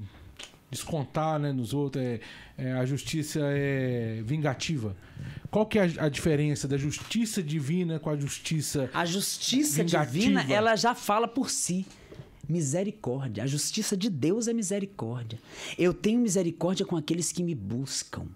descontar 0.71 1.39
né, 1.39 1.53
nos 1.53 1.73
outros. 1.73 2.05
É, 2.05 2.21
é, 2.59 2.73
a 2.73 2.85
justiça 2.85 3.41
é 3.43 4.23
vingativa. 4.25 4.97
Qual 5.51 5.65
que 5.65 5.79
é 5.79 5.83
a, 5.99 6.05
a 6.05 6.09
diferença 6.09 6.69
da 6.69 6.77
justiça 6.77 7.43
divina 7.43 7.99
com 7.99 8.11
a 8.11 8.17
justiça. 8.17 8.91
A 8.93 9.05
justiça 9.05 9.83
Vingativa. 9.83 10.13
divina, 10.13 10.47
ela 10.53 10.77
já 10.77 10.95
fala 10.95 11.27
por 11.27 11.51
si. 11.51 11.87
Misericórdia. 12.49 13.43
A 13.43 13.47
justiça 13.47 13.97
de 13.97 14.09
Deus 14.09 14.49
é 14.49 14.53
misericórdia. 14.53 15.39
Eu 15.79 15.93
tenho 15.93 16.21
misericórdia 16.21 16.87
com 16.87 16.97
aqueles 16.97 17.33
que 17.33 17.43
me 17.43 17.55
buscam. 17.55 18.27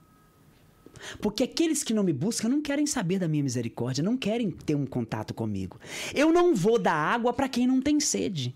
Porque 1.20 1.44
aqueles 1.44 1.82
que 1.82 1.94
não 1.94 2.02
me 2.02 2.12
buscam 2.12 2.48
não 2.48 2.60
querem 2.60 2.86
saber 2.86 3.18
da 3.18 3.28
minha 3.28 3.42
misericórdia, 3.42 4.04
não 4.04 4.16
querem 4.16 4.50
ter 4.50 4.74
um 4.74 4.86
contato 4.86 5.32
comigo. 5.32 5.78
Eu 6.14 6.32
não 6.32 6.54
vou 6.54 6.78
dar 6.78 6.94
água 6.94 7.32
para 7.32 7.48
quem 7.48 7.66
não 7.66 7.80
tem 7.80 7.98
sede. 8.00 8.54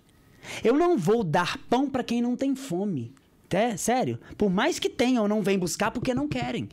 Eu 0.63 0.77
não 0.77 0.99
vou 0.99 1.25
dar 1.25 1.59
pão 1.69 1.89
para 1.89 2.05
quem 2.05 2.21
não 2.21 2.37
tem 2.37 2.55
fome. 2.55 3.13
É, 3.51 3.77
sério. 3.77 4.19
Por 4.37 4.51
mais 4.51 4.81
que 4.81 4.91
tenham, 4.91 5.29
não 5.29 5.41
vêm 5.41 5.57
buscar 5.57 5.93
porque 5.93 6.13
não 6.13 6.27
querem. 6.27 6.69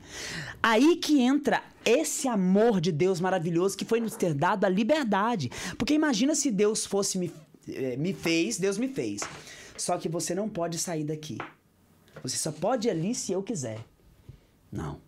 Aí 0.64 0.96
que 0.96 1.20
entra 1.22 1.64
esse 1.86 2.28
amor 2.28 2.82
de 2.82 2.92
Deus 2.92 3.22
maravilhoso 3.22 3.78
que 3.78 3.86
foi 3.86 4.00
nos 4.00 4.16
ter 4.16 4.34
dado 4.34 4.66
a 4.66 4.70
liberdade. 4.70 5.52
Porque 5.78 5.94
imagina 5.94 6.34
se 6.34 6.50
Deus 6.50 6.84
fosse 6.84 7.20
me, 7.20 7.32
me 7.98 8.14
fez, 8.14 8.58
Deus 8.58 8.78
me 8.78 8.88
fez. 8.88 9.22
Só 9.78 9.98
que 9.98 10.10
você 10.10 10.36
não 10.36 10.48
pode 10.48 10.78
sair 10.78 11.04
daqui. 11.04 11.38
Você 12.24 12.38
só 12.38 12.52
pode 12.52 12.88
ir 12.88 12.92
ali 12.92 13.16
se 13.16 13.32
eu 13.32 13.42
quiser. 13.42 13.80
Não. 14.72 15.00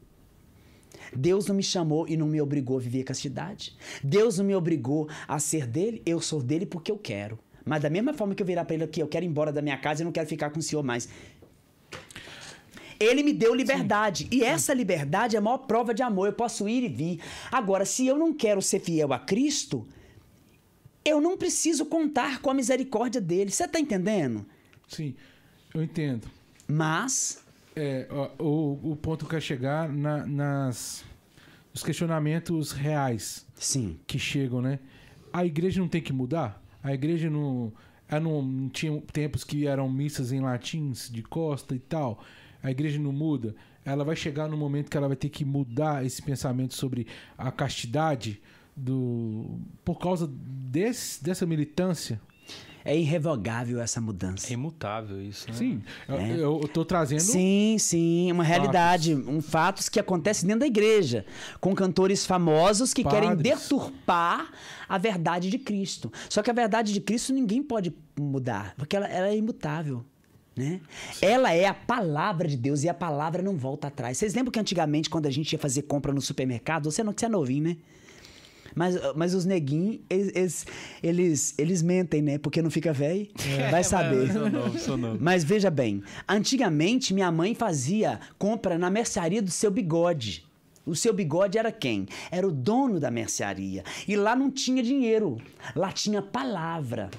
Deus 1.16 1.48
não 1.48 1.56
me 1.56 1.64
chamou 1.64 2.08
e 2.08 2.18
não 2.18 2.28
me 2.28 2.42
obrigou 2.42 2.78
a 2.78 2.82
viver 2.82 3.04
castidade. 3.04 3.76
Deus 4.04 4.38
não 4.38 4.46
me 4.46 4.56
obrigou 4.56 5.08
a 5.28 5.40
ser 5.40 5.68
dele, 5.68 6.02
eu 6.06 6.20
sou 6.20 6.42
dele 6.42 6.66
porque 6.66 6.92
eu 6.92 6.98
quero. 6.98 7.38
Mas 7.66 7.82
da 7.82 7.90
mesma 7.90 8.14
forma 8.14 8.36
que 8.36 8.42
eu 8.42 8.48
virar 8.48 8.66
pra 8.66 8.74
ele 8.74 8.84
aqui, 8.84 9.02
eu 9.02 9.08
quero 9.08 9.26
ir 9.26 9.28
embora 9.28 9.52
da 9.52 9.62
minha 9.62 9.78
casa 9.78 10.02
e 10.02 10.06
não 10.06 10.12
quero 10.12 10.28
ficar 10.28 10.50
com 10.50 10.60
o 10.60 10.64
senhor 10.64 10.84
mais. 10.84 11.08
Ele 13.00 13.24
me 13.24 13.34
deu 13.34 13.54
liberdade. 13.54 14.28
E 14.32 14.44
essa 14.44 14.74
liberdade 14.74 15.36
é 15.36 15.40
a 15.40 15.42
maior 15.42 15.60
prova 15.60 15.94
de 15.94 16.02
amor. 16.02 16.28
Eu 16.28 16.34
posso 16.34 16.68
ir 16.68 16.84
e 16.84 16.88
vir. 16.88 17.20
Agora, 17.52 17.86
se 17.86 18.06
eu 18.06 18.18
não 18.18 18.34
quero 18.34 18.62
ser 18.62 18.80
fiel 18.80 19.14
a 19.14 19.20
Cristo, 19.20 19.88
eu 21.06 21.20
não 21.20 21.38
preciso 21.38 21.86
contar 21.86 22.40
com 22.40 22.50
a 22.50 22.54
misericórdia 22.54 23.20
dele. 23.20 23.52
Você 23.52 23.68
tá 23.68 23.80
entendendo? 23.80 24.46
Sim, 24.88 25.16
eu 25.74 25.84
entendo. 25.84 26.30
Mas. 26.68 27.44
É, 27.76 28.08
o, 28.38 28.92
o 28.92 28.96
ponto 28.96 29.26
que 29.26 29.32
quero 29.32 29.42
chegar 29.42 29.90
na, 29.90 30.26
nas 30.28 31.04
os 31.74 31.84
questionamentos 31.84 32.72
reais 32.72 33.46
Sim. 33.56 33.98
que 34.06 34.20
chegam, 34.20 34.62
né? 34.62 34.80
A 35.32 35.44
igreja 35.44 35.82
não 35.82 35.88
tem 35.88 36.02
que 36.02 36.14
mudar? 36.14 36.62
A 36.84 36.94
igreja 36.94 37.30
não. 37.30 37.74
Ela 38.08 38.20
não 38.20 38.70
tinha 38.70 39.02
tempos 39.12 39.44
que 39.44 39.66
eram 39.66 39.90
missas 39.90 40.32
em 40.32 40.40
latins 40.40 41.10
de 41.10 41.24
costa 41.24 41.74
e 41.74 41.80
tal. 41.80 42.24
A 42.62 42.70
igreja 42.70 43.00
não 43.00 43.12
muda. 43.12 43.56
Ela 43.84 44.04
vai 44.04 44.16
chegar 44.16 44.48
no 44.48 44.56
momento 44.56 44.90
que 44.90 44.96
ela 44.96 45.08
vai 45.08 45.18
ter 45.18 45.30
que 45.30 45.44
mudar 45.44 46.06
esse 46.06 46.22
pensamento 46.22 46.76
sobre 46.76 47.08
a 47.38 47.52
castidade 47.52 48.40
do 48.76 49.60
por 49.84 50.00
causa 50.00 50.28
desse, 50.74 51.24
dessa 51.24 51.46
militância. 51.46 52.20
É 52.86 52.98
irrevogável 52.98 53.80
essa 53.80 54.02
mudança. 54.02 54.50
É 54.50 54.54
imutável 54.54 55.22
isso, 55.22 55.48
né? 55.48 55.54
Sim, 55.56 55.82
eu- 56.10 56.16
É. 56.18 56.32
eu, 56.34 56.60
eu 56.64 56.68
tô 56.68 56.84
trazendo. 56.84 57.22
Sim, 57.22 57.78
sim, 57.80 58.30
uma 58.30 58.44
realidade, 58.44 59.16
um 59.16 59.42
fatos 59.42 59.88
que 59.88 60.00
acontecem 60.02 60.46
dentro 60.48 60.60
da 60.62 60.68
igreja, 60.68 61.26
com 61.62 61.74
cantores 61.74 62.26
famosos 62.26 62.94
que 62.94 63.02
querem 63.02 63.30
Padres. 63.30 63.54
deturpar 63.62 64.52
a 64.90 64.98
verdade 64.98 65.50
de 65.50 65.58
Cristo. 65.60 66.12
Só 66.30 66.42
que 66.44 66.50
a 66.50 66.54
verdade 66.54 66.92
de 66.92 67.00
Cristo 67.00 67.32
ninguém 67.32 67.64
pode 67.64 67.94
mudar, 68.20 68.74
porque 68.76 68.98
ela, 68.98 69.08
ela 69.08 69.28
é 69.30 69.38
imutável. 69.38 70.04
Né? 70.56 70.82
Ela 71.22 71.54
é 71.54 71.66
a 71.66 71.74
palavra 71.74 72.48
de 72.50 72.58
Deus 72.58 72.84
e 72.84 72.90
a 72.90 72.94
palavra 72.94 73.42
não 73.42 73.56
volta 73.56 73.88
atrás. 73.88 74.18
Vocês 74.18 74.34
lembram 74.36 74.52
que 74.52 74.60
antigamente, 74.60 75.10
quando 75.10 75.26
a 75.26 75.32
gente 75.32 75.54
ia 75.54 75.58
fazer 75.60 75.84
compra 75.84 76.12
no 76.14 76.20
supermercado, 76.22 76.92
você 76.92 77.02
não 77.02 77.14
você 77.14 77.26
é 77.26 77.30
novinho, 77.30 77.64
né? 77.64 77.78
Mas, 78.76 78.96
mas 79.16 79.34
os 79.34 79.46
neguinhos, 79.46 80.00
eles, 80.10 80.66
eles, 81.02 81.54
eles, 81.58 81.82
mentem, 81.82 82.22
né? 82.22 82.38
Porque 82.38 82.62
não 82.62 82.70
fica 82.70 82.92
velho. 82.92 83.28
Vai 83.70 83.84
saber. 83.84 84.32
Sou 84.32 84.50
novo, 84.50 84.80
sou 84.80 84.98
novo. 84.98 85.18
Mas 85.20 85.44
veja 85.44 85.70
bem, 85.70 86.04
antigamente 86.28 87.14
minha 87.14 87.32
mãe 87.32 87.54
fazia 87.54 88.20
compra 88.38 88.78
na 88.78 88.90
mercearia 88.90 89.42
do 89.42 89.52
seu 89.52 89.72
bigode. 89.72 90.46
O 90.86 90.96
seu 90.96 91.14
bigode 91.14 91.58
era 91.58 91.72
quem? 91.72 92.08
Era 92.30 92.46
o 92.46 92.52
dono 92.52 93.00
da 93.00 93.10
mercearia. 93.10 93.84
E 94.06 94.18
lá 94.18 94.36
não 94.36 94.52
tinha 94.52 94.84
dinheiro, 94.84 95.38
lá 95.74 95.94
tinha 95.94 96.22
palavra. 96.22 97.10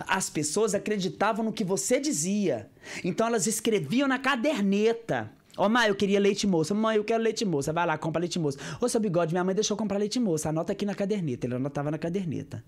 As 0.00 0.28
pessoas 0.28 0.74
acreditavam 0.74 1.44
no 1.44 1.52
que 1.52 1.64
você 1.64 1.98
dizia. 1.98 2.68
Então 3.02 3.26
elas 3.26 3.46
escreviam 3.46 4.06
na 4.06 4.18
caderneta. 4.18 5.32
Ó, 5.58 5.68
mãe, 5.68 5.88
eu 5.88 5.94
queria 5.96 6.20
leite 6.20 6.46
moça. 6.46 6.72
Mãe, 6.72 6.96
eu 6.96 7.04
quero 7.04 7.22
leite 7.22 7.44
moça. 7.44 7.72
Vai 7.72 7.84
lá, 7.84 7.98
compra 7.98 8.20
leite 8.20 8.38
moça. 8.38 8.56
Ô, 8.80 8.88
seu 8.88 9.00
bigode, 9.00 9.34
minha 9.34 9.42
mãe 9.42 9.54
deixou 9.54 9.76
comprar 9.76 9.98
leite 9.98 10.20
moça. 10.20 10.50
Anota 10.50 10.72
aqui 10.72 10.86
na 10.86 10.94
caderneta. 10.94 11.46
Ele 11.46 11.56
anotava 11.56 11.90
na 11.90 11.98
caderneta. 11.98 12.64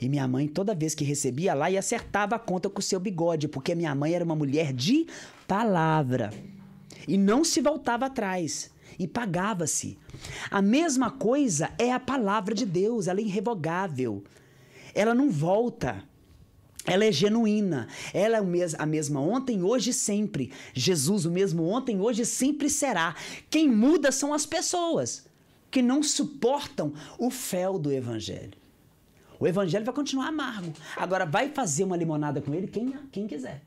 E 0.00 0.08
minha 0.10 0.28
mãe, 0.28 0.46
toda 0.46 0.74
vez 0.74 0.94
que 0.94 1.02
recebia 1.04 1.54
lá, 1.54 1.70
e 1.70 1.78
acertava 1.78 2.36
a 2.36 2.38
conta 2.38 2.68
com 2.68 2.80
o 2.80 2.82
seu 2.82 3.00
bigode, 3.00 3.48
porque 3.48 3.74
minha 3.74 3.94
mãe 3.94 4.12
era 4.12 4.24
uma 4.24 4.36
mulher 4.36 4.74
de 4.74 5.06
palavra. 5.46 6.30
E 7.06 7.16
não 7.16 7.42
se 7.42 7.62
voltava 7.62 8.06
atrás. 8.06 8.70
E 8.98 9.08
pagava-se. 9.08 9.96
A 10.50 10.60
mesma 10.60 11.10
coisa 11.10 11.70
é 11.78 11.90
a 11.92 11.98
palavra 11.98 12.54
de 12.54 12.66
Deus, 12.66 13.06
ela 13.06 13.20
é 13.20 13.22
irrevogável. 13.22 14.22
Ela 14.94 15.14
não 15.14 15.30
volta. 15.30 16.04
Ela 16.84 17.04
é 17.04 17.12
genuína. 17.12 17.88
Ela 18.14 18.38
é 18.38 18.40
a 18.78 18.86
mesma 18.86 19.20
ontem, 19.20 19.62
hoje 19.62 19.90
e 19.90 19.94
sempre. 19.94 20.52
Jesus, 20.72 21.24
o 21.24 21.30
mesmo 21.30 21.64
ontem, 21.64 22.00
hoje 22.00 22.22
e 22.22 22.26
sempre 22.26 22.70
será. 22.70 23.14
Quem 23.50 23.68
muda 23.68 24.10
são 24.10 24.32
as 24.32 24.46
pessoas 24.46 25.26
que 25.70 25.82
não 25.82 26.02
suportam 26.02 26.94
o 27.18 27.30
fel 27.30 27.78
do 27.78 27.92
evangelho. 27.92 28.56
O 29.38 29.46
evangelho 29.46 29.84
vai 29.84 29.94
continuar 29.94 30.28
amargo. 30.28 30.72
Agora, 30.96 31.24
vai 31.24 31.50
fazer 31.50 31.84
uma 31.84 31.96
limonada 31.96 32.40
com 32.40 32.52
ele 32.54 32.66
quem, 32.66 32.92
quem 33.12 33.26
quiser. 33.26 33.62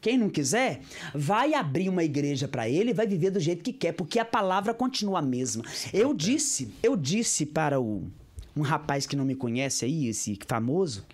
Quem 0.00 0.18
não 0.18 0.28
quiser, 0.28 0.82
vai 1.14 1.54
abrir 1.54 1.88
uma 1.88 2.04
igreja 2.04 2.46
para 2.46 2.68
ele 2.68 2.90
e 2.90 2.94
vai 2.94 3.06
viver 3.06 3.30
do 3.30 3.40
jeito 3.40 3.64
que 3.64 3.72
quer, 3.72 3.92
porque 3.92 4.18
a 4.18 4.24
palavra 4.24 4.74
continua 4.74 5.20
a 5.20 5.22
mesma. 5.22 5.64
Eu 5.94 6.12
disse, 6.12 6.70
eu 6.82 6.94
disse 6.94 7.46
para 7.46 7.80
o, 7.80 8.04
um 8.54 8.60
rapaz 8.60 9.06
que 9.06 9.16
não 9.16 9.24
me 9.24 9.34
conhece 9.34 9.86
aí, 9.86 10.08
esse 10.08 10.38
famoso, 10.46 11.06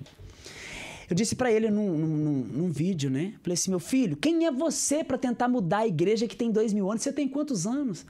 eu 1.11 1.17
disse 1.17 1.35
para 1.35 1.51
ele 1.53 1.71
num, 1.71 1.99
num, 1.99 2.45
num- 2.45 2.71
vídeo, 2.71 3.11
né? 3.11 3.35
Falei 3.43 3.55
assim, 3.55 3.71
meu 3.71 3.81
filho, 3.81 4.17
quem 4.17 4.47
é 4.47 4.51
você 4.53 5.03
para 5.05 5.19
tentar 5.19 5.49
mudar 5.49 5.79
a 5.79 5.87
igreja 5.87 6.27
que 6.29 6.37
tem 6.37 6.51
dois 6.51 6.73
mil 6.73 6.89
anos? 6.91 7.03
Você 7.03 7.13
tem 7.13 7.29
quantos 7.29 7.67
anos? 7.67 8.07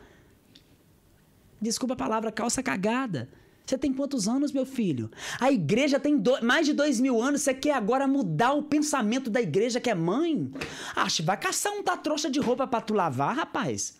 Desculpa 1.60 1.94
a 1.94 1.96
palavra, 1.96 2.30
calça 2.30 2.62
cagada. 2.62 3.28
Você 3.66 3.78
tem 3.78 3.92
quantos 3.92 4.26
anos, 4.26 4.50
meu 4.50 4.66
filho? 4.66 5.10
A 5.40 5.52
igreja 5.52 6.00
tem 6.00 6.16
do- 6.18 6.42
mais 6.44 6.66
de 6.66 6.72
dois 6.72 6.98
mil 6.98 7.22
anos. 7.22 7.42
Você 7.42 7.54
quer 7.54 7.72
agora 7.74 8.06
mudar 8.08 8.52
o 8.52 8.62
pensamento 8.64 9.30
da 9.30 9.40
igreja 9.40 9.78
que 9.80 9.88
é 9.90 9.94
mãe? 9.94 10.50
Acho, 10.96 11.22
vai 11.22 11.36
caçar 11.36 11.72
um 11.72 11.82
da 11.82 11.96
trouxa 11.96 12.28
de 12.30 12.40
roupa 12.40 12.66
pra 12.66 12.80
tu 12.80 12.94
lavar, 12.94 13.36
rapaz. 13.36 13.98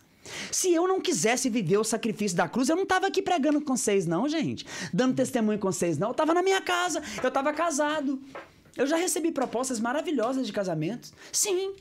Se 0.51 0.71
eu 0.73 0.87
não 0.87 0.99
quisesse 1.01 1.49
viver 1.49 1.77
o 1.77 1.83
sacrifício 1.83 2.37
da 2.37 2.47
cruz, 2.47 2.69
eu 2.69 2.75
não 2.75 2.85
tava 2.85 3.07
aqui 3.07 3.21
pregando 3.21 3.61
com 3.61 3.75
vocês, 3.75 4.05
não, 4.05 4.27
gente. 4.27 4.65
Dando 4.93 5.15
testemunho 5.15 5.57
com 5.57 5.71
vocês, 5.71 5.97
não. 5.97 6.09
Eu 6.09 6.13
tava 6.13 6.33
na 6.33 6.43
minha 6.43 6.61
casa, 6.61 7.01
eu 7.23 7.31
tava 7.31 7.51
casado. 7.53 8.21
Eu 8.75 8.87
já 8.87 8.95
recebi 8.95 9.31
propostas 9.31 9.79
maravilhosas 9.79 10.47
de 10.47 10.53
casamentos. 10.53 11.13
Sim. 11.31 11.73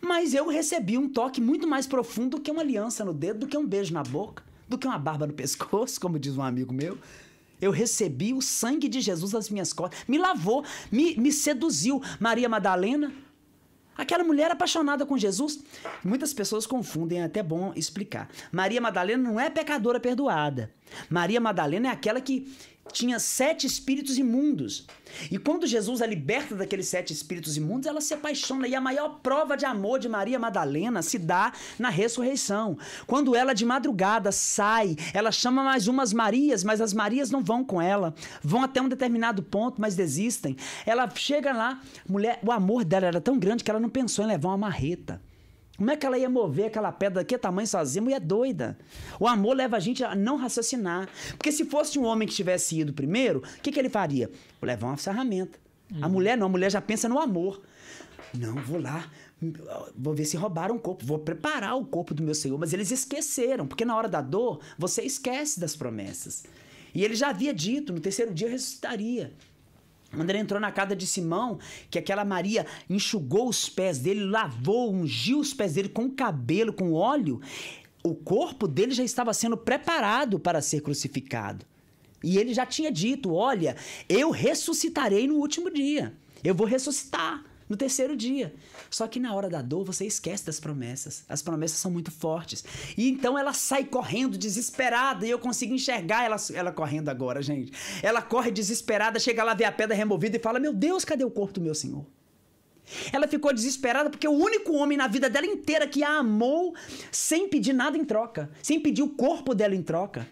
Mas 0.00 0.34
eu 0.34 0.48
recebi 0.48 0.96
um 0.96 1.08
toque 1.08 1.40
muito 1.40 1.66
mais 1.66 1.86
profundo 1.86 2.36
do 2.36 2.42
que 2.42 2.50
uma 2.50 2.62
aliança 2.62 3.04
no 3.04 3.12
dedo, 3.12 3.40
do 3.40 3.46
que 3.46 3.56
um 3.56 3.66
beijo 3.66 3.92
na 3.92 4.02
boca, 4.02 4.42
do 4.68 4.78
que 4.78 4.86
uma 4.86 4.98
barba 4.98 5.26
no 5.26 5.32
pescoço, 5.32 6.00
como 6.00 6.18
diz 6.18 6.36
um 6.36 6.42
amigo 6.42 6.72
meu. 6.72 6.98
Eu 7.60 7.70
recebi 7.70 8.32
o 8.32 8.40
sangue 8.40 8.88
de 8.88 9.00
Jesus 9.00 9.32
nas 9.32 9.50
minhas 9.50 9.72
costas. 9.72 10.00
Me 10.08 10.16
lavou, 10.16 10.64
me, 10.90 11.14
me 11.16 11.30
seduziu. 11.30 12.02
Maria 12.18 12.48
Madalena. 12.48 13.12
Aquela 13.96 14.24
mulher 14.24 14.50
apaixonada 14.50 15.04
com 15.04 15.18
Jesus. 15.18 15.62
Muitas 16.02 16.32
pessoas 16.32 16.66
confundem, 16.66 17.20
é 17.20 17.24
até 17.24 17.42
bom 17.42 17.72
explicar. 17.76 18.30
Maria 18.50 18.80
Madalena 18.80 19.22
não 19.22 19.38
é 19.38 19.50
pecadora 19.50 20.00
perdoada. 20.00 20.72
Maria 21.10 21.38
Madalena 21.38 21.88
é 21.88 21.90
aquela 21.90 22.18
que 22.18 22.50
tinha 22.92 23.18
sete 23.18 23.66
espíritos 23.66 24.18
imundos. 24.18 24.86
E 25.30 25.38
quando 25.38 25.66
Jesus 25.66 26.00
a 26.02 26.06
liberta 26.06 26.54
daqueles 26.54 26.88
sete 26.88 27.12
espíritos 27.12 27.56
imundos, 27.56 27.86
ela 27.86 28.00
se 28.00 28.14
apaixona. 28.14 28.68
E 28.68 28.74
a 28.74 28.80
maior 28.80 29.20
prova 29.22 29.56
de 29.56 29.64
amor 29.64 29.98
de 29.98 30.08
Maria 30.08 30.38
Madalena 30.38 31.02
se 31.02 31.18
dá 31.18 31.52
na 31.78 31.88
ressurreição. 31.88 32.78
Quando 33.06 33.34
ela 33.34 33.52
de 33.52 33.64
madrugada 33.64 34.30
sai, 34.32 34.96
ela 35.12 35.32
chama 35.32 35.62
mais 35.62 35.88
umas 35.88 36.12
Marias, 36.12 36.64
mas 36.64 36.80
as 36.80 36.92
Marias 36.92 37.30
não 37.30 37.42
vão 37.42 37.64
com 37.64 37.80
ela. 37.80 38.14
Vão 38.42 38.62
até 38.62 38.80
um 38.80 38.88
determinado 38.88 39.42
ponto, 39.42 39.80
mas 39.80 39.96
desistem. 39.96 40.56
Ela 40.86 41.08
chega 41.14 41.52
lá, 41.52 41.80
mulher, 42.08 42.38
o 42.42 42.52
amor 42.52 42.84
dela 42.84 43.06
era 43.06 43.20
tão 43.20 43.38
grande 43.38 43.64
que 43.64 43.70
ela 43.70 43.80
não 43.80 43.88
pensou 43.88 44.24
em 44.24 44.28
levar 44.28 44.48
uma 44.48 44.58
marreta. 44.58 45.20
Como 45.80 45.90
é 45.90 45.96
que 45.96 46.04
ela 46.04 46.18
ia 46.18 46.28
mover 46.28 46.66
aquela 46.66 46.92
pedra 46.92 47.22
daquele 47.22 47.40
tamanho 47.40 47.66
sozinha? 47.66 48.02
Mulher 48.02 48.20
doida. 48.20 48.78
O 49.18 49.26
amor 49.26 49.56
leva 49.56 49.78
a 49.78 49.80
gente 49.80 50.04
a 50.04 50.14
não 50.14 50.36
raciocinar. 50.36 51.08
Porque 51.30 51.50
se 51.50 51.64
fosse 51.64 51.98
um 51.98 52.04
homem 52.04 52.28
que 52.28 52.34
tivesse 52.34 52.78
ido 52.78 52.92
primeiro, 52.92 53.38
o 53.38 53.62
que, 53.62 53.72
que 53.72 53.78
ele 53.78 53.88
faria? 53.88 54.30
Vou 54.60 54.66
levar 54.66 54.88
uma 54.88 54.98
ferramenta. 54.98 55.58
A 56.02 56.06
mulher 56.06 56.36
não, 56.36 56.48
a 56.48 56.50
mulher 56.50 56.70
já 56.70 56.82
pensa 56.82 57.08
no 57.08 57.18
amor. 57.18 57.62
Não, 58.34 58.56
vou 58.56 58.78
lá, 58.78 59.10
vou 59.96 60.12
ver 60.12 60.26
se 60.26 60.36
roubaram 60.36 60.76
o 60.76 60.78
corpo, 60.78 61.02
vou 61.02 61.18
preparar 61.18 61.74
o 61.78 61.86
corpo 61.86 62.12
do 62.12 62.22
meu 62.22 62.34
Senhor. 62.34 62.58
Mas 62.58 62.74
eles 62.74 62.90
esqueceram, 62.90 63.66
porque 63.66 63.86
na 63.86 63.96
hora 63.96 64.06
da 64.06 64.20
dor, 64.20 64.60
você 64.76 65.00
esquece 65.00 65.58
das 65.58 65.74
promessas. 65.74 66.44
E 66.94 67.02
ele 67.02 67.14
já 67.14 67.30
havia 67.30 67.54
dito, 67.54 67.90
no 67.90 68.00
terceiro 68.00 68.34
dia 68.34 68.48
eu 68.48 68.52
ressuscitaria. 68.52 69.32
Quando 70.14 70.28
ele 70.30 70.38
entrou 70.38 70.60
na 70.60 70.72
casa 70.72 70.96
de 70.96 71.06
Simão, 71.06 71.58
que 71.88 71.98
aquela 71.98 72.24
Maria 72.24 72.66
enxugou 72.88 73.48
os 73.48 73.68
pés 73.68 73.98
dele, 73.98 74.24
lavou, 74.24 74.92
ungiu 74.92 75.38
os 75.38 75.54
pés 75.54 75.74
dele 75.74 75.88
com 75.88 76.10
cabelo, 76.10 76.72
com 76.72 76.92
óleo, 76.92 77.40
o 78.02 78.14
corpo 78.14 78.66
dele 78.66 78.92
já 78.92 79.04
estava 79.04 79.32
sendo 79.32 79.56
preparado 79.56 80.38
para 80.38 80.60
ser 80.60 80.80
crucificado. 80.80 81.64
E 82.22 82.38
ele 82.38 82.52
já 82.52 82.66
tinha 82.66 82.90
dito: 82.90 83.32
Olha, 83.32 83.76
eu 84.08 84.30
ressuscitarei 84.30 85.26
no 85.26 85.36
último 85.36 85.70
dia. 85.70 86.14
Eu 86.42 86.54
vou 86.54 86.66
ressuscitar 86.66 87.44
no 87.68 87.76
terceiro 87.76 88.16
dia. 88.16 88.54
Só 88.90 89.06
que 89.06 89.20
na 89.20 89.32
hora 89.32 89.48
da 89.48 89.62
dor 89.62 89.84
você 89.84 90.04
esquece 90.04 90.44
das 90.44 90.58
promessas. 90.58 91.24
As 91.28 91.40
promessas 91.40 91.78
são 91.78 91.90
muito 91.90 92.10
fortes. 92.10 92.64
E 92.98 93.08
então 93.08 93.38
ela 93.38 93.52
sai 93.52 93.84
correndo 93.84 94.36
desesperada 94.36 95.24
e 95.24 95.30
eu 95.30 95.38
consigo 95.38 95.72
enxergar 95.72 96.24
ela, 96.24 96.36
ela 96.52 96.72
correndo 96.72 97.08
agora, 97.08 97.40
gente. 97.40 97.72
Ela 98.02 98.20
corre 98.20 98.50
desesperada, 98.50 99.20
chega 99.20 99.44
lá, 99.44 99.54
vê 99.54 99.64
a 99.64 99.72
pedra 99.72 99.96
removida 99.96 100.36
e 100.36 100.40
fala: 100.40 100.58
Meu 100.58 100.74
Deus, 100.74 101.04
cadê 101.04 101.24
o 101.24 101.30
corpo 101.30 101.54
do 101.54 101.60
meu 101.60 101.74
Senhor? 101.74 102.04
Ela 103.12 103.28
ficou 103.28 103.54
desesperada 103.54 104.10
porque 104.10 104.26
o 104.26 104.32
único 104.32 104.72
homem 104.72 104.98
na 104.98 105.06
vida 105.06 105.30
dela 105.30 105.46
inteira 105.46 105.86
que 105.86 106.02
a 106.02 106.18
amou 106.18 106.74
sem 107.12 107.48
pedir 107.48 107.72
nada 107.72 107.96
em 107.96 108.04
troca, 108.04 108.50
sem 108.60 108.80
pedir 108.80 109.02
o 109.02 109.10
corpo 109.10 109.54
dela 109.54 109.74
em 109.76 109.82
troca. 109.82 110.26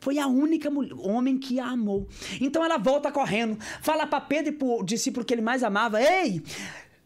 Foi 0.00 0.18
a 0.18 0.26
única 0.26 0.68
homem 0.98 1.38
que 1.38 1.60
a 1.60 1.66
amou. 1.66 2.08
Então 2.40 2.64
ela 2.64 2.76
volta 2.76 3.12
correndo, 3.12 3.56
fala 3.80 4.06
para 4.06 4.20
Pedro 4.20 4.52
e 4.52 4.56
pro 4.56 4.82
discípulo 4.82 5.24
que 5.24 5.32
ele 5.32 5.42
mais 5.42 5.62
amava: 5.62 6.02
Ei, 6.02 6.42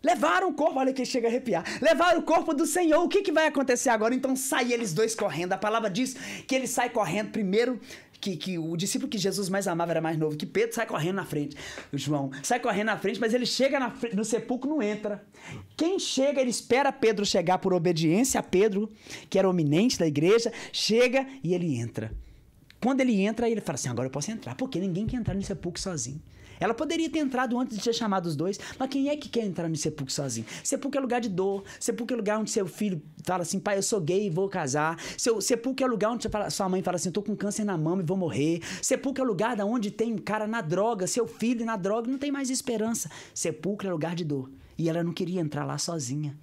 Levaram 0.03 0.49
o 0.49 0.55
corpo, 0.55 0.79
olha 0.79 0.93
que 0.93 1.05
chega 1.05 1.29
a 1.29 1.31
arrepiar. 1.31 1.65
Levaram 1.81 2.21
o 2.21 2.23
corpo 2.23 2.55
do 2.55 2.67
Senhor. 2.67 3.03
O 3.03 3.09
que, 3.09 3.23
que 3.23 3.33
vai 3.33 3.47
acontecer 3.47 3.91
agora? 3.91 4.15
Então 4.15 4.35
sai 4.35 4.73
eles 4.73 4.95
dois 4.95 5.15
correndo. 5.15 5.53
A 5.53 5.59
palavra 5.59 5.91
diz 5.91 6.15
que 6.47 6.55
ele 6.55 6.67
sai 6.67 6.89
correndo 6.91 7.31
primeiro. 7.31 7.79
Que, 8.19 8.37
que 8.37 8.59
o 8.59 8.77
discípulo 8.77 9.11
que 9.11 9.17
Jesus 9.17 9.49
mais 9.49 9.67
amava 9.67 9.93
era 9.93 10.01
mais 10.03 10.19
novo 10.19 10.37
que 10.37 10.45
Pedro, 10.45 10.75
sai 10.75 10.87
correndo 10.87 11.17
na 11.17 11.25
frente. 11.25 11.57
O 11.91 11.97
João 11.97 12.31
sai 12.43 12.61
correndo 12.61 12.89
na 12.89 12.99
frente, 12.99 13.19
mas 13.19 13.33
ele 13.33 13.47
chega 13.47 13.81
na, 13.81 13.95
no 14.13 14.27
sepulcro 14.27 14.69
não 14.69 14.83
entra. 14.83 15.25
Quem 15.75 15.99
chega, 15.99 16.39
ele 16.39 16.51
espera 16.51 16.93
Pedro 16.93 17.25
chegar 17.25 17.57
por 17.57 17.73
obediência 17.73 18.39
a 18.39 18.43
Pedro, 18.43 18.93
que 19.31 19.39
era 19.39 19.49
o 19.49 19.53
eminente 19.53 19.99
da 19.99 20.07
igreja, 20.07 20.53
chega 20.71 21.27
e 21.43 21.55
ele 21.55 21.77
entra. 21.77 22.13
Quando 22.79 23.01
ele 23.01 23.21
entra, 23.23 23.49
ele 23.49 23.63
fala 23.63 23.77
assim: 23.77 23.89
agora 23.89 24.07
eu 24.07 24.13
posso 24.13 24.31
entrar, 24.31 24.55
porque 24.55 24.79
ninguém 24.79 25.07
quer 25.07 25.17
entrar 25.17 25.35
no 25.35 25.43
sepulcro 25.43 25.81
sozinho. 25.81 26.21
Ela 26.61 26.75
poderia 26.75 27.09
ter 27.09 27.19
entrado 27.19 27.59
antes 27.59 27.77
de 27.77 27.83
ter 27.83 27.95
chamado 27.95 28.27
os 28.27 28.37
dois, 28.37 28.61
mas 28.79 28.89
quem 28.91 29.09
é 29.09 29.17
que 29.17 29.29
quer 29.29 29.45
entrar 29.45 29.69
no 29.69 29.77
sepulcro 29.77 30.13
sozinho? 30.13 30.47
Sepulcro 30.63 30.99
é 30.99 31.03
lugar 31.03 31.21
de 31.21 31.31
dor, 31.31 31.65
sepulcro 31.81 32.15
é 32.15 32.19
lugar 32.19 32.39
onde 32.39 32.51
seu 32.51 32.67
filho 32.67 33.03
fala 33.25 33.43
assim, 33.43 33.59
pai, 33.59 33.79
eu 33.79 33.83
sou 33.83 34.01
gay 34.01 34.27
e 34.27 34.31
vou 34.31 34.49
casar. 34.49 35.01
Seu, 35.17 35.41
sepulcro 35.41 35.85
é 35.85 35.89
lugar 35.89 36.11
onde 36.11 36.29
sua 36.51 36.69
mãe 36.69 36.83
fala 36.83 36.97
assim, 36.97 37.11
tô 37.11 37.23
com 37.23 37.35
câncer 37.35 37.65
na 37.65 37.79
mama 37.79 38.03
e 38.03 38.05
vou 38.05 38.17
morrer. 38.17 38.61
Sepulcro 38.83 39.25
é 39.25 39.27
lugar 39.27 39.59
onde 39.61 39.91
tem 39.91 40.17
cara 40.19 40.47
na 40.47 40.61
droga, 40.61 41.07
seu 41.07 41.27
filho 41.27 41.65
na 41.65 41.77
droga, 41.77 42.11
não 42.11 42.19
tem 42.19 42.31
mais 42.31 42.51
esperança. 42.51 43.11
Sepulcro 43.35 43.89
é 43.89 43.93
lugar 43.93 44.15
de 44.15 44.25
dor. 44.25 44.51
E 44.77 44.89
ela 44.89 45.03
não 45.03 45.13
queria 45.13 45.41
entrar 45.41 45.65
lá 45.65 45.79
sozinha. 45.79 46.37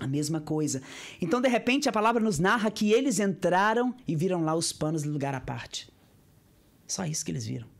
A 0.00 0.06
mesma 0.06 0.40
coisa. 0.40 0.80
Então, 1.20 1.40
de 1.40 1.48
repente, 1.48 1.88
a 1.88 1.92
palavra 1.92 2.22
nos 2.22 2.38
narra 2.38 2.70
que 2.70 2.92
eles 2.92 3.20
entraram 3.20 3.94
e 4.08 4.16
viram 4.16 4.42
lá 4.42 4.54
os 4.54 4.72
panos 4.72 5.02
do 5.02 5.10
lugar 5.10 5.34
à 5.34 5.40
parte. 5.40 5.90
Só 6.86 7.04
isso 7.04 7.24
que 7.24 7.30
eles 7.30 7.46
viram. 7.46 7.75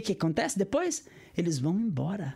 que 0.00 0.12
acontece 0.12 0.58
depois? 0.58 1.04
Eles 1.36 1.58
vão 1.58 1.78
embora. 1.78 2.34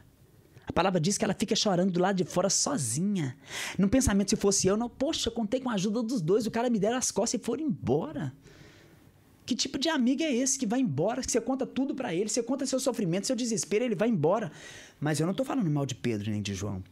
A 0.67 0.73
palavra 0.73 1.01
diz 1.01 1.19
que 1.19 1.25
ela 1.25 1.35
fica 1.35 1.57
chorando 1.57 1.91
do 1.91 2.01
lado 2.01 2.17
de 2.17 2.25
fora 2.25 2.49
sozinha. 2.49 3.37
No 3.77 3.89
pensamento, 3.89 4.31
se 4.31 4.37
fosse 4.37 4.69
eu, 4.69 4.77
não, 4.77 4.89
poxa, 4.89 5.31
contei 5.31 5.61
com 5.61 5.69
a 5.69 5.75
ajuda 5.75 6.03
dos 6.03 6.21
dois, 6.21 6.47
o 6.47 6.51
cara 6.51 6.71
me 6.71 6.79
deram 6.79 6.97
as 6.97 7.11
costas 7.11 7.41
e 7.41 7.45
foram 7.45 7.65
embora. 7.65 8.33
Que 9.45 9.55
tipo 9.57 9.79
de 9.79 9.89
amigo 9.89 10.23
é 10.23 10.33
esse 10.33 10.57
que 10.57 10.67
vai 10.67 10.81
embora? 10.81 11.23
Que 11.23 11.33
você 11.33 11.41
conta 11.41 11.67
tudo 11.67 11.95
para 11.95 12.15
ele, 12.15 12.29
você 12.29 12.43
conta 12.43 12.65
seu 12.67 12.79
sofrimento, 12.79 13.27
seu 13.27 13.35
desespero, 13.35 13.85
ele 13.85 13.97
vai 13.97 14.09
embora. 14.09 14.53
Mas 15.01 15.19
eu 15.19 15.27
não 15.27 15.35
tô 15.35 15.45
falando 15.45 15.69
mal 15.69 15.85
de 15.85 15.97
Pedro 15.97 16.31
nem 16.31 16.41
de 16.41 16.55
João. 16.55 16.83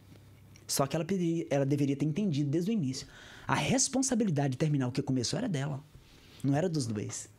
Só 0.67 0.85
que 0.85 0.95
ela, 0.95 1.05
ela 1.49 1.65
deveria 1.65 1.95
ter 1.95 2.05
entendido 2.05 2.49
desde 2.49 2.69
o 2.69 2.73
início. 2.73 3.07
A 3.47 3.55
responsabilidade 3.55 4.51
de 4.51 4.57
terminar 4.57 4.89
o 4.89 4.91
que 4.91 5.01
começou 5.01 5.39
era 5.39 5.47
dela, 5.47 5.81
não 6.43 6.53
era 6.55 6.67
dos 6.67 6.85
dois. 6.85 7.29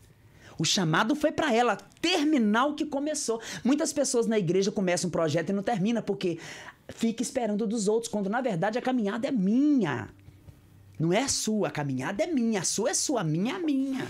O 0.61 0.65
chamado 0.65 1.15
foi 1.15 1.32
para 1.32 1.55
ela 1.55 1.74
terminar 2.03 2.66
o 2.66 2.74
que 2.74 2.85
começou. 2.85 3.41
Muitas 3.65 3.95
pessoas 3.95 4.27
na 4.27 4.39
igreja 4.39 4.70
começam 4.70 5.09
um 5.09 5.11
projeto 5.11 5.49
e 5.49 5.53
não 5.55 5.62
termina 5.62 6.03
porque 6.03 6.39
fica 6.91 7.23
esperando 7.23 7.66
dos 7.66 7.89
outros, 7.89 8.12
quando 8.12 8.28
na 8.28 8.43
verdade 8.43 8.77
a 8.77 8.82
caminhada 8.82 9.27
é 9.27 9.31
minha. 9.31 10.11
Não 10.99 11.15
é 11.15 11.27
sua, 11.28 11.69
a 11.69 11.70
caminhada 11.70 12.23
é 12.23 12.27
minha, 12.27 12.61
a 12.61 12.62
sua 12.62 12.91
é 12.91 12.95
sua, 12.95 13.23
a 13.23 13.24
minha 13.24 13.55
é 13.55 13.59
minha. 13.59 14.07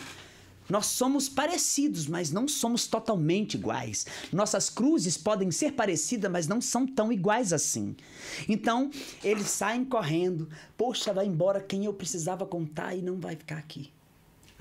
Nós 0.69 0.87
somos 0.87 1.29
parecidos, 1.29 2.09
mas 2.09 2.33
não 2.33 2.49
somos 2.49 2.89
totalmente 2.89 3.55
iguais. 3.55 4.05
Nossas 4.33 4.69
cruzes 4.69 5.17
podem 5.17 5.53
ser 5.53 5.75
parecidas, 5.75 6.33
mas 6.33 6.49
não 6.49 6.61
são 6.61 6.85
tão 6.85 7.13
iguais 7.13 7.53
assim. 7.53 7.95
Então, 8.49 8.91
eles 9.23 9.47
saem 9.47 9.85
correndo. 9.85 10.49
Poxa, 10.77 11.13
vai 11.13 11.27
embora 11.27 11.61
quem 11.61 11.85
eu 11.85 11.95
precisava 11.95 12.45
contar 12.45 12.97
e 12.97 13.03
não 13.03 13.21
vai 13.21 13.37
ficar 13.37 13.59
aqui. 13.59 13.93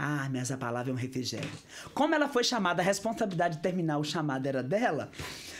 Ah, 0.01 0.29
mas 0.31 0.49
a 0.49 0.55
palavra 0.55 0.91
é 0.91 0.93
um 0.93 0.97
refrigério. 0.97 1.49
Como 1.93 2.15
ela 2.15 2.29
foi 2.29 2.41
chamada, 2.41 2.81
a 2.81 2.85
responsabilidade 2.85 3.57
de 3.57 3.61
terminar 3.61 3.97
o 3.97 4.03
chamado 4.05 4.47
era 4.47 4.63
dela. 4.63 5.11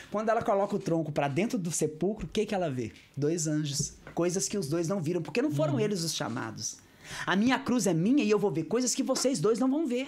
Quando 0.09 0.29
ela 0.29 0.41
coloca 0.41 0.77
o 0.77 0.79
tronco 0.79 1.11
para 1.11 1.27
dentro 1.27 1.59
do 1.59 1.69
sepulcro, 1.69 2.25
o 2.25 2.29
que, 2.29 2.45
que 2.45 2.55
ela 2.55 2.69
vê? 2.69 2.93
Dois 3.17 3.47
anjos. 3.47 3.95
Coisas 4.15 4.47
que 4.47 4.57
os 4.57 4.69
dois 4.69 4.87
não 4.87 5.01
viram, 5.01 5.21
porque 5.21 5.41
não 5.41 5.51
foram 5.51 5.73
uhum. 5.73 5.81
eles 5.81 6.05
os 6.05 6.15
chamados. 6.15 6.77
A 7.25 7.35
minha 7.35 7.59
cruz 7.59 7.85
é 7.85 7.93
minha 7.93 8.23
e 8.23 8.31
eu 8.31 8.39
vou 8.39 8.49
ver 8.49 8.63
coisas 8.63 8.95
que 8.95 9.03
vocês 9.03 9.41
dois 9.41 9.59
não 9.59 9.69
vão 9.69 9.85
ver. 9.85 10.07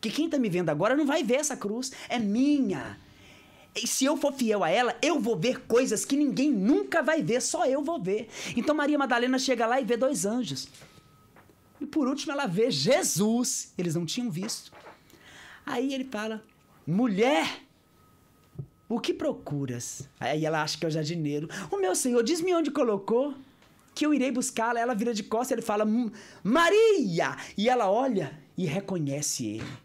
Que 0.00 0.10
quem 0.10 0.24
está 0.24 0.36
me 0.36 0.48
vendo 0.48 0.70
agora 0.70 0.96
não 0.96 1.06
vai 1.06 1.22
ver 1.22 1.36
essa 1.36 1.56
cruz. 1.56 1.92
É 2.08 2.18
minha. 2.18 2.98
E 3.76 3.86
se 3.86 4.04
eu 4.04 4.16
for 4.16 4.32
fiel 4.32 4.64
a 4.64 4.68
ela, 4.68 4.96
eu 5.00 5.20
vou 5.20 5.36
ver 5.36 5.60
coisas 5.60 6.04
que 6.04 6.16
ninguém 6.16 6.50
nunca 6.50 7.04
vai 7.04 7.22
ver, 7.22 7.40
só 7.40 7.66
eu 7.66 7.84
vou 7.84 8.00
ver. 8.02 8.28
Então 8.56 8.74
Maria 8.74 8.98
Madalena 8.98 9.38
chega 9.38 9.64
lá 9.64 9.80
e 9.80 9.84
vê 9.84 9.96
dois 9.96 10.26
anjos. 10.26 10.68
E 11.80 11.86
por 11.86 12.08
último 12.08 12.32
ela 12.32 12.46
vê 12.46 12.70
Jesus. 12.70 13.72
Eles 13.76 13.94
não 13.94 14.06
tinham 14.06 14.30
visto. 14.30 14.72
Aí 15.66 15.92
ele 15.92 16.04
fala: 16.04 16.42
Mulher, 16.86 17.62
o 18.88 19.00
que 19.00 19.14
procuras? 19.14 20.08
Aí 20.20 20.44
ela 20.44 20.62
acha 20.62 20.78
que 20.78 20.84
é 20.84 20.88
o 20.88 20.90
jardineiro. 20.90 21.48
O 21.70 21.78
meu 21.78 21.94
senhor, 21.94 22.22
diz-me 22.22 22.54
onde 22.54 22.70
colocou, 22.70 23.34
que 23.94 24.04
eu 24.04 24.12
irei 24.12 24.30
buscá-la. 24.30 24.80
Ela 24.80 24.94
vira 24.94 25.14
de 25.14 25.22
costas 25.22 25.52
ele 25.52 25.62
fala: 25.62 25.86
Maria! 26.42 27.36
E 27.56 27.68
ela 27.68 27.90
olha 27.90 28.38
e 28.56 28.66
reconhece 28.66 29.46
ele. 29.46 29.84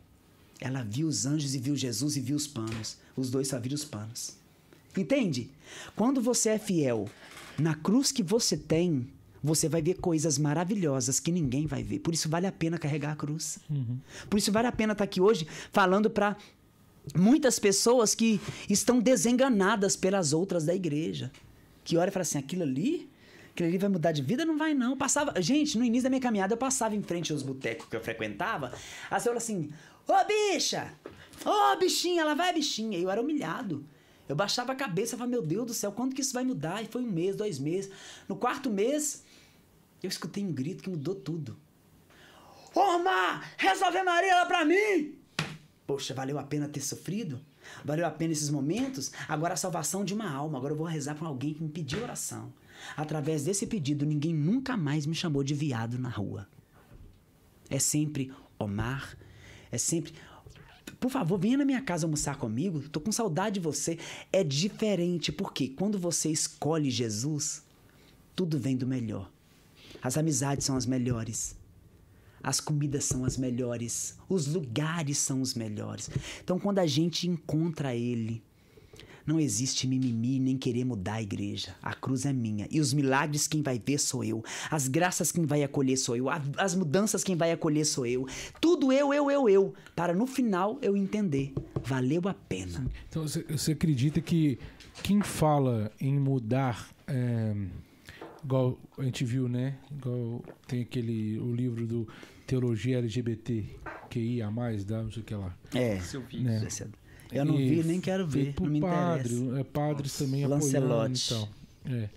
Ela 0.60 0.84
viu 0.84 1.08
os 1.08 1.26
anjos 1.26 1.56
e 1.56 1.60
viu 1.60 1.76
Jesus 1.76 2.18
e 2.18 2.20
viu 2.20 2.36
os 2.36 2.48
panos. 2.48 2.98
Os 3.16 3.30
dois 3.30 3.48
só 3.48 3.60
viram 3.60 3.76
os 3.76 3.86
panos. 3.86 4.36
Entende? 4.98 5.50
Quando 5.96 6.22
você 6.22 6.50
é 6.50 6.60
fiel 6.60 7.08
na 7.58 7.76
cruz 7.76 8.12
que 8.12 8.24
você 8.24 8.58
tem, 8.58 9.08
você 9.44 9.70
vai 9.70 9.82
ver 9.82 9.96
coisas 9.96 10.38
maravilhosas 10.38 11.20
que 11.20 11.32
ninguém 11.32 11.66
vai 11.66 11.84
ver. 11.84 12.00
Por 12.00 12.14
isso 12.14 12.30
vale 12.30 12.48
a 12.48 12.52
pena 12.52 12.78
carregar 12.78 13.12
a 13.12 13.16
cruz. 13.16 13.60
Uhum. 13.70 13.98
Por 14.30 14.38
isso 14.38 14.52
vale 14.52 14.68
a 14.68 14.72
pena 14.72 14.94
estar 14.94 15.04
aqui 15.04 15.22
hoje 15.22 15.48
falando 15.72 16.10
para 16.10 16.36
muitas 17.16 17.60
pessoas 17.60 18.14
que 18.14 18.40
estão 18.70 19.00
desenganadas 19.00 19.96
pelas 19.96 20.34
outras 20.34 20.66
da 20.66 20.76
igreja. 20.76 21.32
Que 21.84 21.98
olha 21.98 22.10
e 22.10 22.12
fala 22.12 22.22
assim: 22.24 22.38
aquilo 22.38 22.64
ali, 22.64 23.10
aquilo 23.52 23.70
ali 23.70 23.78
vai 23.78 23.90
mudar 23.90 24.12
de 24.12 24.22
vida? 24.22 24.46
Não 24.46 24.58
vai, 24.58 24.74
não. 24.74 24.98
passava, 24.98 25.42
gente, 25.42 25.78
no 25.78 25.84
início 25.84 26.04
da 26.04 26.10
minha 26.10 26.22
caminhada, 26.22 26.54
eu 26.54 26.58
passava 26.58 26.96
em 26.96 27.02
frente 27.02 27.32
aos 27.32 27.44
botecos 27.44 27.88
que 27.88 27.96
eu 27.96 28.02
frequentava. 28.02 28.74
Aí 29.10 29.18
eu 29.18 29.22
falava 29.22 29.38
assim: 29.38 29.70
Ô 30.08 30.14
bicha! 30.26 30.94
Ô 31.46 31.78
bichinha, 31.78 32.22
ela 32.22 32.34
vai 32.34 32.54
bichinha. 32.54 32.98
E 32.98 33.04
eu 33.04 33.10
era 33.10 33.22
humilhado. 33.22 33.86
Eu 34.28 34.36
baixava 34.36 34.74
a 34.74 34.76
cabeça 34.76 35.16
e 35.16 35.18
falava, 35.18 35.32
meu 35.32 35.42
Deus 35.42 35.66
do 35.66 35.74
céu, 35.74 35.92
quando 35.92 36.14
que 36.14 36.22
isso 36.22 36.34
vai 36.34 36.44
mudar? 36.44 36.84
E 36.84 36.86
foi 36.86 37.02
um 37.02 37.08
mês, 37.08 37.36
dois 37.36 37.58
meses. 37.58 37.92
No 38.28 38.36
quarto 38.36 38.70
mês, 38.70 39.24
eu 40.06 40.10
escutei 40.10 40.44
um 40.44 40.52
grito 40.52 40.84
que 40.84 40.90
mudou 40.90 41.16
tudo. 41.16 41.58
Omar, 42.74 43.54
resolve 43.58 44.02
Maria 44.04 44.36
lá 44.36 44.46
pra 44.46 44.66
mim! 44.66 45.16
Poxa, 45.86 46.14
valeu 46.14 46.38
a 46.38 46.44
pena 46.44 46.68
ter 46.68 46.82
sofrido? 46.82 47.40
Valeu 47.84 48.06
a 48.06 48.12
pena 48.12 48.32
esses 48.32 48.50
momentos? 48.50 49.12
Agora 49.28 49.54
a 49.54 49.58
salvação 49.58 50.06
de 50.06 50.14
uma 50.14 50.30
alma. 50.30 50.58
Agora 50.58 50.74
eu 50.74 50.78
vou 50.78 50.86
rezar 50.86 51.16
com 51.16 51.26
alguém 51.26 51.54
que 51.54 51.64
me 51.64 51.70
pediu 51.70 52.04
oração. 52.04 52.54
Através 52.96 53.44
desse 53.44 53.68
pedido, 53.68 54.06
ninguém 54.06 54.34
nunca 54.34 54.78
mais 54.78 55.06
me 55.06 55.16
chamou 55.16 55.44
de 55.44 55.54
viado 55.54 55.98
na 55.98 56.10
rua. 56.10 56.48
É 57.70 57.80
sempre 57.80 58.32
Omar, 58.58 59.18
é 59.72 59.78
sempre. 59.78 60.14
Por 61.00 61.10
favor, 61.10 61.40
venha 61.40 61.58
na 61.58 61.66
minha 61.66 61.82
casa 61.82 62.06
almoçar 62.06 62.38
comigo. 62.38 62.88
Tô 62.90 63.00
com 63.00 63.12
saudade 63.12 63.56
de 63.56 63.60
você. 63.60 63.98
É 64.34 64.44
diferente, 64.44 65.32
porque 65.32 65.70
quando 65.70 65.98
você 65.98 66.30
escolhe 66.30 66.90
Jesus, 66.90 67.64
tudo 68.36 68.60
vem 68.60 68.76
do 68.76 68.86
melhor. 68.86 69.32
As 70.02 70.18
amizades 70.18 70.66
são 70.66 70.76
as 70.76 70.86
melhores. 70.86 71.58
As 72.42 72.60
comidas 72.60 73.04
são 73.04 73.26
as 73.26 73.38
melhores. 73.38 74.18
Os 74.28 74.48
lugares 74.48 75.18
são 75.18 75.42
os 75.42 75.54
melhores. 75.54 76.10
Então, 76.44 76.58
quando 76.58 76.80
a 76.80 76.88
gente 76.88 77.28
encontra 77.28 77.94
Ele, 77.94 78.42
não 79.30 79.40
existe 79.40 79.86
mimimi 79.86 80.40
nem 80.40 80.58
querer 80.58 80.84
mudar 80.84 81.16
a 81.16 81.22
igreja. 81.22 81.76
A 81.84 81.94
cruz 81.94 82.26
é 82.26 82.34
minha. 82.34 82.68
E 82.72 82.80
os 82.80 82.94
milagres 82.94 83.48
quem 83.48 83.62
vai 83.62 83.78
ver 83.78 84.00
sou 84.00 84.24
eu. 84.24 84.44
As 84.72 84.88
graças 84.88 85.32
quem 85.32 85.46
vai 85.46 85.64
acolher 85.64 85.98
sou 85.98 86.16
eu. 86.16 86.26
As 86.58 86.74
mudanças 86.74 87.24
quem 87.24 87.36
vai 87.36 87.52
acolher 87.52 87.86
sou 87.86 88.08
eu. 88.08 88.26
Tudo 88.60 88.92
eu, 88.92 89.14
eu, 89.14 89.30
eu, 89.30 89.48
eu. 89.48 89.74
Para 89.96 90.16
no 90.16 90.26
final 90.26 90.80
eu 90.82 90.98
entender. 90.98 91.54
Valeu 91.84 92.22
a 92.28 92.34
pena. 92.34 92.88
Então 93.08 93.28
você, 93.28 93.72
acredita 93.72 94.20
que 94.20 94.58
quem 95.04 95.22
fala 95.22 95.92
em 96.02 96.20
mudar. 96.20 96.90
É, 97.06 97.56
igual 98.44 98.80
a 98.98 99.04
gente 99.04 99.24
viu, 99.26 99.48
né? 99.50 99.76
Igual 99.92 100.44
tem 100.68 100.82
aquele. 100.82 101.38
o 101.40 101.54
livro 101.54 101.86
do 101.88 102.08
Teologia 102.48 102.98
LGBT, 102.98 103.64
QI 104.10 104.42
a 104.42 104.50
mais, 104.52 104.84
dá 104.84 105.04
não 105.04 105.12
sei 105.12 105.22
o 105.22 105.26
que 105.26 105.36
lá. 105.36 105.56
É. 105.74 106.00
Né? 106.40 106.60
Eu 107.32 107.46
não 107.46 107.58
vi, 107.58 107.84
nem 107.84 108.02
quero 108.02 108.26
ver. 108.28 108.56
Não 108.60 108.68
me 108.68 108.82
padre, 108.82 109.34
interessa. 109.36 109.60
é, 109.60 109.64
padres 109.64 110.18
também 110.18 110.46
Lancelote. 110.48 111.34
apoiando. 111.34 111.50
Então, 111.86 111.96
é. 111.96 112.10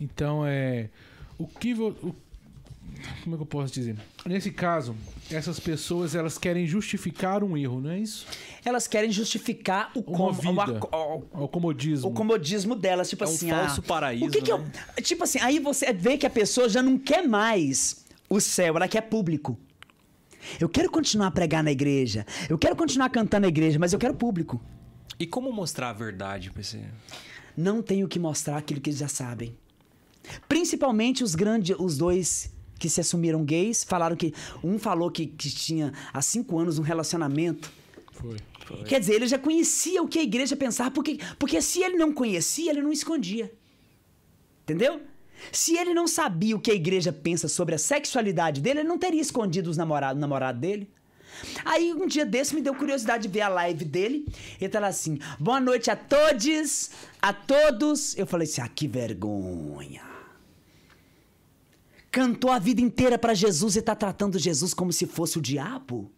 então, 0.00 0.46
é. 0.46 0.90
O 1.38 1.46
que. 1.46 1.72
vo- 1.74 1.96
o- 2.02 2.14
como 3.22 3.34
é 3.34 3.38
que 3.38 3.42
eu 3.42 3.46
posso 3.46 3.72
dizer? 3.72 3.96
Nesse 4.26 4.50
caso, 4.50 4.96
essas 5.30 5.60
pessoas 5.60 6.14
elas 6.14 6.38
querem 6.38 6.66
justificar 6.66 7.42
um 7.44 7.56
erro, 7.56 7.80
não 7.80 7.90
é 7.90 7.98
isso? 7.98 8.26
Elas 8.64 8.86
querem 8.86 9.10
justificar 9.10 9.90
o, 9.94 10.02
como, 10.02 10.32
vida. 10.32 10.80
o, 10.92 10.96
o- 10.96 11.44
O 11.44 11.48
comodismo. 11.48 12.08
o 12.08 12.12
comodismo 12.12 12.74
delas. 12.74 13.08
Tipo 13.10 13.24
É 13.24 13.26
um 13.26 13.30
assim, 13.30 13.50
falso 13.50 13.80
ah, 13.84 13.88
paraíso, 13.88 14.26
O 14.26 14.30
que 14.30 14.40
que 14.42 14.50
eu- 14.52 14.58
né? 14.58 14.72
Tipo 15.02 15.24
assim, 15.24 15.38
aí 15.40 15.58
você 15.58 15.92
vê 15.92 16.16
que 16.16 16.26
a 16.26 16.30
pessoa 16.30 16.68
já 16.68 16.82
não 16.82 16.98
quer 16.98 17.26
mais 17.26 18.04
o 18.28 18.40
céu, 18.40 18.76
ela 18.76 18.88
quer 18.88 19.02
público. 19.02 19.58
Eu 20.60 20.68
quero 20.68 20.90
continuar 20.90 21.28
a 21.28 21.30
pregar 21.30 21.62
na 21.62 21.72
igreja. 21.72 22.26
Eu 22.48 22.58
quero 22.58 22.76
continuar 22.76 23.08
cantando 23.10 23.42
na 23.42 23.48
igreja, 23.48 23.78
mas 23.78 23.92
eu 23.92 23.98
quero 23.98 24.14
público. 24.14 24.60
E 25.18 25.26
como 25.26 25.52
mostrar 25.52 25.90
a 25.90 25.92
verdade 25.92 26.50
pra 26.50 26.60
esse... 26.60 26.80
Não 27.56 27.80
tenho 27.82 28.08
que 28.08 28.18
mostrar 28.18 28.56
aquilo 28.58 28.80
que 28.80 28.90
eles 28.90 28.98
já 29.00 29.08
sabem. 29.08 29.56
Principalmente 30.48 31.22
os 31.22 31.34
grandes, 31.34 31.76
os 31.78 31.96
dois 31.96 32.52
que 32.78 32.88
se 32.88 33.00
assumiram 33.00 33.44
gays, 33.44 33.84
falaram 33.84 34.16
que 34.16 34.34
um 34.62 34.78
falou 34.78 35.10
que, 35.10 35.26
que 35.26 35.50
tinha 35.50 35.92
há 36.12 36.20
cinco 36.20 36.58
anos 36.58 36.78
um 36.78 36.82
relacionamento. 36.82 37.70
Foi. 38.12 38.36
Quer 38.84 38.98
dizer, 39.00 39.14
ele 39.14 39.26
já 39.26 39.38
conhecia 39.38 40.02
o 40.02 40.08
que 40.08 40.18
a 40.18 40.22
igreja 40.22 40.56
pensava, 40.56 40.90
porque, 40.90 41.18
porque 41.38 41.60
se 41.60 41.82
ele 41.82 41.96
não 41.96 42.12
conhecia, 42.12 42.70
ele 42.70 42.82
não 42.82 42.92
escondia. 42.92 43.52
Entendeu? 44.62 45.02
Se 45.52 45.76
ele 45.76 45.92
não 45.92 46.08
sabia 46.08 46.56
o 46.56 46.60
que 46.60 46.70
a 46.70 46.74
igreja 46.74 47.12
pensa 47.12 47.48
sobre 47.48 47.74
a 47.74 47.78
sexualidade 47.78 48.60
dele, 48.60 48.80
ele 48.80 48.88
não 48.88 48.98
teria 48.98 49.20
escondido 49.20 49.68
os 49.68 49.76
namorados, 49.76 50.16
o 50.16 50.20
namorado 50.20 50.58
dele. 50.58 50.90
Aí 51.64 51.92
um 51.92 52.06
dia 52.06 52.24
desse 52.24 52.54
me 52.54 52.62
deu 52.62 52.74
curiosidade 52.74 53.24
de 53.24 53.28
ver 53.28 53.42
a 53.42 53.48
live 53.48 53.84
dele. 53.84 54.26
Ele 54.60 54.70
tá 54.70 54.80
lá 54.80 54.86
assim: 54.86 55.18
boa 55.38 55.60
noite 55.60 55.90
a 55.90 55.96
todos, 55.96 56.90
a 57.20 57.32
todos. 57.32 58.16
Eu 58.16 58.26
falei 58.26 58.46
assim: 58.46 58.60
ah, 58.60 58.68
que 58.68 58.86
vergonha. 58.86 60.13
Cantou 62.14 62.52
a 62.52 62.60
vida 62.60 62.80
inteira 62.80 63.18
pra 63.18 63.34
Jesus 63.34 63.74
e 63.74 63.82
tá 63.82 63.92
tratando 63.92 64.38
Jesus 64.38 64.72
como 64.72 64.92
se 64.92 65.04
fosse 65.04 65.36
o 65.36 65.42
diabo? 65.42 66.12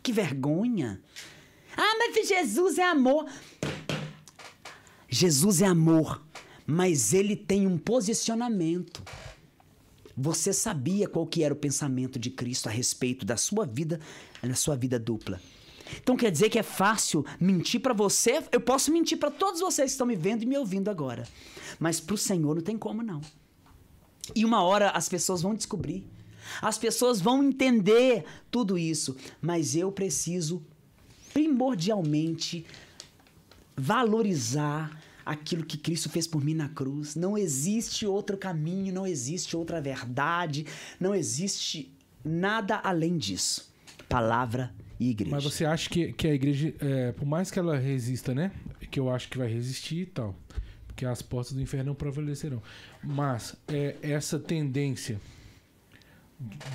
Que 0.00 0.12
vergonha. 0.12 1.02
Ah, 1.76 1.96
mas 1.98 2.28
Jesus 2.28 2.78
é 2.78 2.84
amor. 2.84 3.26
Jesus 5.08 5.60
é 5.60 5.66
amor, 5.66 6.24
mas 6.64 7.12
ele 7.12 7.34
tem 7.34 7.66
um 7.66 7.76
posicionamento. 7.76 9.02
Você 10.16 10.52
sabia 10.52 11.08
qual 11.08 11.26
que 11.26 11.42
era 11.42 11.52
o 11.52 11.56
pensamento 11.56 12.16
de 12.16 12.30
Cristo 12.30 12.68
a 12.68 12.70
respeito 12.70 13.26
da 13.26 13.36
sua 13.36 13.66
vida, 13.66 13.98
da 14.40 14.54
sua 14.54 14.76
vida 14.76 15.00
dupla. 15.00 15.40
Então 16.00 16.16
quer 16.16 16.30
dizer 16.30 16.48
que 16.48 16.60
é 16.60 16.62
fácil 16.62 17.26
mentir 17.40 17.80
pra 17.80 17.92
você? 17.92 18.40
Eu 18.52 18.60
posso 18.60 18.92
mentir 18.92 19.18
pra 19.18 19.32
todos 19.32 19.58
vocês 19.58 19.90
que 19.90 19.94
estão 19.94 20.06
me 20.06 20.14
vendo 20.14 20.44
e 20.44 20.46
me 20.46 20.56
ouvindo 20.56 20.88
agora. 20.88 21.26
Mas 21.80 21.98
pro 21.98 22.16
Senhor 22.16 22.54
não 22.54 22.62
tem 22.62 22.78
como 22.78 23.02
não. 23.02 23.20
E 24.34 24.44
uma 24.44 24.62
hora 24.62 24.90
as 24.90 25.08
pessoas 25.08 25.42
vão 25.42 25.54
descobrir. 25.54 26.06
As 26.60 26.78
pessoas 26.78 27.20
vão 27.20 27.42
entender 27.42 28.24
tudo 28.50 28.78
isso, 28.78 29.16
mas 29.40 29.76
eu 29.76 29.92
preciso 29.92 30.62
primordialmente 31.32 32.66
valorizar 33.76 35.00
aquilo 35.24 35.64
que 35.64 35.78
Cristo 35.78 36.08
fez 36.08 36.26
por 36.26 36.44
mim 36.44 36.54
na 36.54 36.68
cruz. 36.68 37.14
Não 37.14 37.38
existe 37.38 38.06
outro 38.06 38.36
caminho, 38.36 38.92
não 38.92 39.06
existe 39.06 39.56
outra 39.56 39.80
verdade, 39.80 40.66
não 40.98 41.14
existe 41.14 41.92
nada 42.24 42.80
além 42.82 43.16
disso. 43.16 43.72
Palavra 44.08 44.74
e 44.98 45.10
igreja. 45.10 45.34
Mas 45.34 45.44
você 45.44 45.64
acha 45.64 45.88
que, 45.88 46.12
que 46.12 46.26
a 46.26 46.34
igreja, 46.34 46.74
é, 46.80 47.12
por 47.12 47.26
mais 47.26 47.50
que 47.50 47.58
ela 47.58 47.78
resista, 47.78 48.34
né? 48.34 48.50
Que 48.90 48.98
eu 48.98 49.08
acho 49.08 49.28
que 49.28 49.38
vai 49.38 49.48
resistir 49.48 50.02
e 50.02 50.06
tal. 50.06 50.34
Porque 51.00 51.06
as 51.06 51.22
portas 51.22 51.54
do 51.54 51.62
inferno 51.62 51.86
não 51.86 51.94
prevalecerão. 51.94 52.62
Mas 53.02 53.56
é, 53.66 53.96
essa 54.02 54.38
tendência 54.38 55.18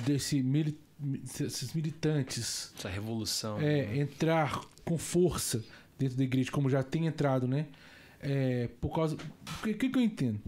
desse 0.04 0.42
mili- 0.42 0.76
desses 0.98 1.72
militantes 1.72 2.72
Essa 2.76 2.88
revolução. 2.88 3.60
é, 3.60 3.96
entrar 3.96 4.60
com 4.84 4.98
força 4.98 5.64
dentro 5.96 6.16
da 6.16 6.24
igreja, 6.24 6.50
como 6.50 6.68
já 6.68 6.82
tem 6.82 7.06
entrado, 7.06 7.46
né? 7.46 7.66
É, 8.20 8.68
por 8.80 8.92
causa. 8.92 9.14
O 9.16 9.62
que, 9.62 9.74
que 9.74 9.88
que 9.90 9.98
eu 9.98 10.02
entendo? 10.02 10.40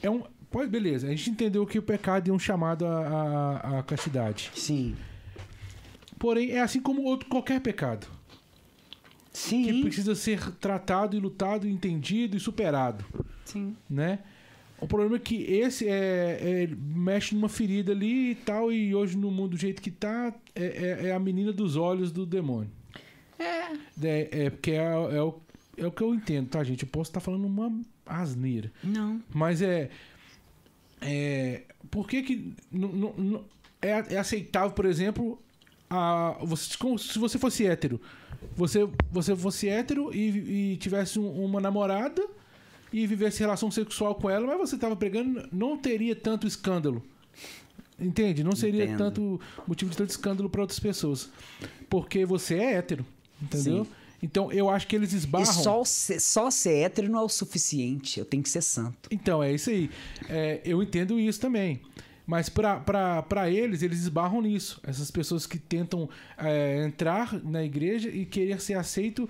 É 0.00 0.08
um. 0.08 0.22
Pode, 0.48 0.70
beleza, 0.70 1.08
a 1.08 1.10
gente 1.10 1.28
entendeu 1.30 1.66
que 1.66 1.78
o 1.78 1.82
pecado 1.82 2.30
é 2.30 2.32
um 2.32 2.38
chamado 2.38 2.86
à, 2.86 3.58
à, 3.64 3.78
à 3.80 3.82
castidade. 3.82 4.50
Sim. 4.54 4.96
Porém, 6.20 6.52
é 6.52 6.60
assim 6.60 6.80
como 6.80 7.02
outro, 7.02 7.28
qualquer 7.28 7.60
pecado. 7.60 8.06
Que 9.32 9.38
Sim. 9.38 9.82
precisa 9.82 10.14
ser 10.14 10.50
tratado 10.52 11.16
e 11.16 11.20
lutado, 11.20 11.68
entendido 11.68 12.36
e 12.36 12.40
superado, 12.40 13.04
Sim. 13.44 13.76
né? 13.88 14.20
O 14.80 14.86
problema 14.86 15.16
é 15.16 15.18
que 15.18 15.42
esse 15.42 15.88
é, 15.88 16.38
é- 16.40 16.68
mexe 16.76 17.34
numa 17.34 17.48
ferida 17.48 17.92
ali 17.92 18.30
e 18.30 18.34
tal, 18.36 18.72
e 18.72 18.94
hoje 18.94 19.16
no 19.16 19.30
mundo 19.30 19.50
do 19.50 19.56
jeito 19.56 19.82
que 19.82 19.90
tá, 19.90 20.32
é, 20.54 20.64
é- 20.64 21.06
é 21.08 21.12
a 21.12 21.18
menina 21.18 21.52
dos 21.52 21.76
olhos 21.76 22.12
do 22.12 22.24
demônio. 22.24 22.70
É. 23.38 23.72
É, 24.02 24.28
é 24.46 24.50
porque 24.50 24.72
é, 24.72 24.76
é 24.84 25.22
o, 25.22 25.40
é 25.76 25.86
o 25.86 25.90
que 25.92 26.02
eu 26.02 26.14
entendo, 26.14 26.48
tá, 26.48 26.62
gente? 26.64 26.82
Eu 26.84 26.88
posso 26.88 27.10
estar 27.10 27.20
falando 27.20 27.44
uma 27.44 27.72
asneira. 28.06 28.72
Não. 28.82 29.20
Mas 29.34 29.62
é. 29.62 29.90
É. 31.00 31.62
Por 31.90 32.08
que 32.08 32.22
que. 32.22 32.52
é, 33.80 34.14
é 34.14 34.18
aceitável, 34.18 34.72
por 34.72 34.84
exemplo, 34.86 35.40
a, 35.88 36.36
você, 36.42 36.76
se 36.98 37.18
você 37.18 37.38
fosse 37.38 37.66
hétero. 37.66 38.00
Você, 38.56 38.88
você 39.10 39.34
fosse 39.36 39.68
hétero 39.68 40.10
e, 40.14 40.72
e 40.72 40.76
tivesse 40.76 41.18
um- 41.18 41.44
uma 41.44 41.60
namorada 41.60 42.24
e 42.92 43.06
vivesse 43.06 43.40
relação 43.40 43.70
sexual 43.70 44.14
com 44.14 44.30
ela, 44.30 44.46
mas 44.46 44.58
você 44.58 44.76
tava 44.78 44.96
pregando, 44.96 45.48
não 45.52 45.76
teria 45.76 46.14
tanto 46.16 46.46
escândalo. 46.46 47.02
Entende? 48.00 48.44
Não 48.44 48.54
seria 48.54 48.84
Entendo. 48.84 48.98
tanto 48.98 49.40
motivo 49.66 49.90
de 49.90 49.96
tanto 49.96 50.10
escândalo 50.10 50.48
para 50.48 50.60
outras 50.60 50.78
pessoas. 50.78 51.30
Porque 51.90 52.24
você 52.24 52.54
é 52.54 52.74
hétero. 52.74 53.04
Entendeu? 53.42 53.84
Sim. 53.84 53.90
Então 54.22 54.50
eu 54.52 54.68
acho 54.68 54.86
que 54.86 54.94
eles 54.96 55.12
E 55.12 55.16
esbarram. 55.16 55.46
só 55.46 55.84
ser, 55.84 56.20
só 56.20 56.50
ser 56.50 56.74
hétero 56.78 57.08
não 57.10 57.20
é 57.20 57.22
o 57.22 57.28
suficiente. 57.28 58.18
Eu 58.20 58.24
tenho 58.24 58.42
que 58.42 58.48
ser 58.48 58.62
santo. 58.62 59.08
Então, 59.10 59.42
é 59.42 59.52
isso 59.52 59.70
aí. 59.70 59.90
É, 60.28 60.60
eu 60.64 60.82
entendo 60.82 61.18
isso 61.18 61.40
também. 61.40 61.80
Mas 62.28 62.50
para 62.50 63.48
eles, 63.50 63.80
eles 63.82 64.00
esbarram 64.00 64.42
nisso. 64.42 64.78
Essas 64.86 65.10
pessoas 65.10 65.46
que 65.46 65.58
tentam 65.58 66.10
é, 66.36 66.84
entrar 66.84 67.42
na 67.42 67.64
igreja 67.64 68.10
e 68.10 68.26
querer 68.26 68.60
ser 68.60 68.74
aceito 68.74 69.26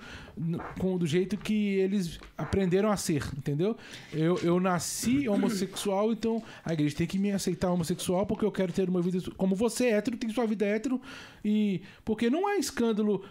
com 0.79 0.97
do 0.97 1.05
jeito 1.05 1.37
que 1.37 1.75
eles 1.75 2.19
aprenderam 2.37 2.91
a 2.91 2.97
ser, 2.97 3.27
entendeu? 3.37 3.75
Eu, 4.13 4.37
eu 4.39 4.59
nasci 4.59 5.27
homossexual, 5.27 6.11
então 6.11 6.41
a 6.63 6.73
igreja 6.73 6.95
tem 6.95 7.07
que 7.07 7.19
me 7.19 7.31
aceitar 7.31 7.71
homossexual 7.71 8.25
porque 8.25 8.45
eu 8.45 8.51
quero 8.51 8.71
ter 8.71 8.87
uma 8.89 9.01
vida 9.01 9.19
como 9.37 9.55
você 9.55 9.87
é 9.87 9.91
hétero 9.93 10.17
tem 10.17 10.29
sua 10.29 10.45
vida 10.45 10.65
hétero 10.65 11.01
e 11.43 11.81
porque 12.05 12.29
não 12.29 12.49
é 12.49 12.57
escândalo 12.57 13.23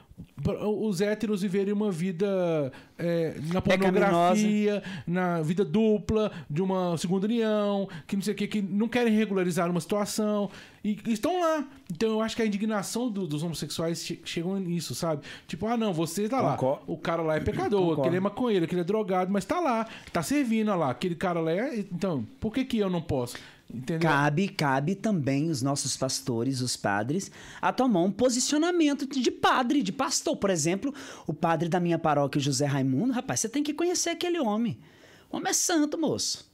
os 0.81 1.01
héteros 1.01 1.43
viverem 1.43 1.73
uma 1.73 1.91
vida 1.91 2.73
é, 2.99 3.37
na 3.53 3.61
pornografia, 3.61 4.83
na 5.07 5.43
vida 5.43 5.65
dupla 5.65 6.33
de 6.49 6.63
uma 6.63 6.97
segunda 6.97 7.27
união, 7.27 7.89
que 8.07 8.17
não 8.17 8.23
sei 8.23 8.35
o 8.35 8.37
que, 8.37 8.47
que 8.47 8.63
não 8.63 8.89
querem 8.89 9.13
regularizar 9.15 9.71
uma 9.71 9.81
situação 9.81 10.51
e 10.85 10.99
estão 11.09 11.41
lá. 11.41 11.67
Então 11.93 12.09
eu 12.11 12.21
acho 12.21 12.37
que 12.37 12.43
a 12.43 12.47
indignação 12.47 13.11
do- 13.11 13.27
dos 13.27 13.43
homossexuais 13.43 14.05
che 14.05 14.21
chegam 14.25 14.59
nisso, 14.59 14.95
sabe? 14.95 15.23
Tipo, 15.47 15.67
ah, 15.67 15.77
não, 15.77 15.93
você 15.93 16.29
tá 16.29 16.41
lá. 16.41 16.53
Concordo. 16.57 16.83
O 16.87 16.97
cara 16.97 17.23
lá 17.23 17.37
é 17.37 17.41
pecador, 17.41 17.81
Concordo. 17.81 18.03
aquele 18.03 18.17
é 18.17 18.21
maconheiro, 18.21 18.65
aquele 18.65 18.81
é 18.83 18.85
drogado, 18.85 19.31
mas 19.33 19.45
tá 19.45 19.61
lá, 19.61 19.87
tá 20.13 20.23
servindo 20.23 20.69
olha 20.69 20.77
lá. 20.79 20.91
Aquele 20.91 21.15
cara 21.15 21.41
lá 21.41 21.51
é. 21.53 21.79
Então, 21.79 22.27
por 22.41 22.53
que 22.53 22.65
que 22.65 22.79
eu 22.79 22.89
não 22.91 23.03
posso? 23.03 23.37
Entendeu? 23.71 24.09
Cabe, 24.09 24.49
cabe 24.49 24.95
também 24.95 25.51
os 25.51 25.61
nossos 25.61 25.95
pastores, 25.95 26.63
os 26.63 26.75
padres, 26.75 27.31
a 27.61 27.71
tomar 27.71 28.01
um 28.01 28.11
posicionamento 28.11 29.07
de 29.07 29.21
de 29.21 29.31
padre, 29.31 29.83
de 29.83 29.93
pastor. 29.93 30.37
Por 30.39 30.49
exemplo, 30.49 30.95
o 31.27 31.35
padre 31.35 31.69
da 31.69 31.79
minha 31.79 31.99
paróquia, 31.99 32.41
José 32.41 32.65
Raimundo, 32.65 33.13
rapaz, 33.13 33.41
você 33.41 33.49
tem 33.49 33.63
que 33.63 33.75
conhecer 33.75 34.09
aquele 34.09 34.41
homem. 34.41 34.79
O 35.31 35.37
homem 35.37 35.51
é 35.51 35.53
santo, 35.53 35.99
moço. 35.99 36.48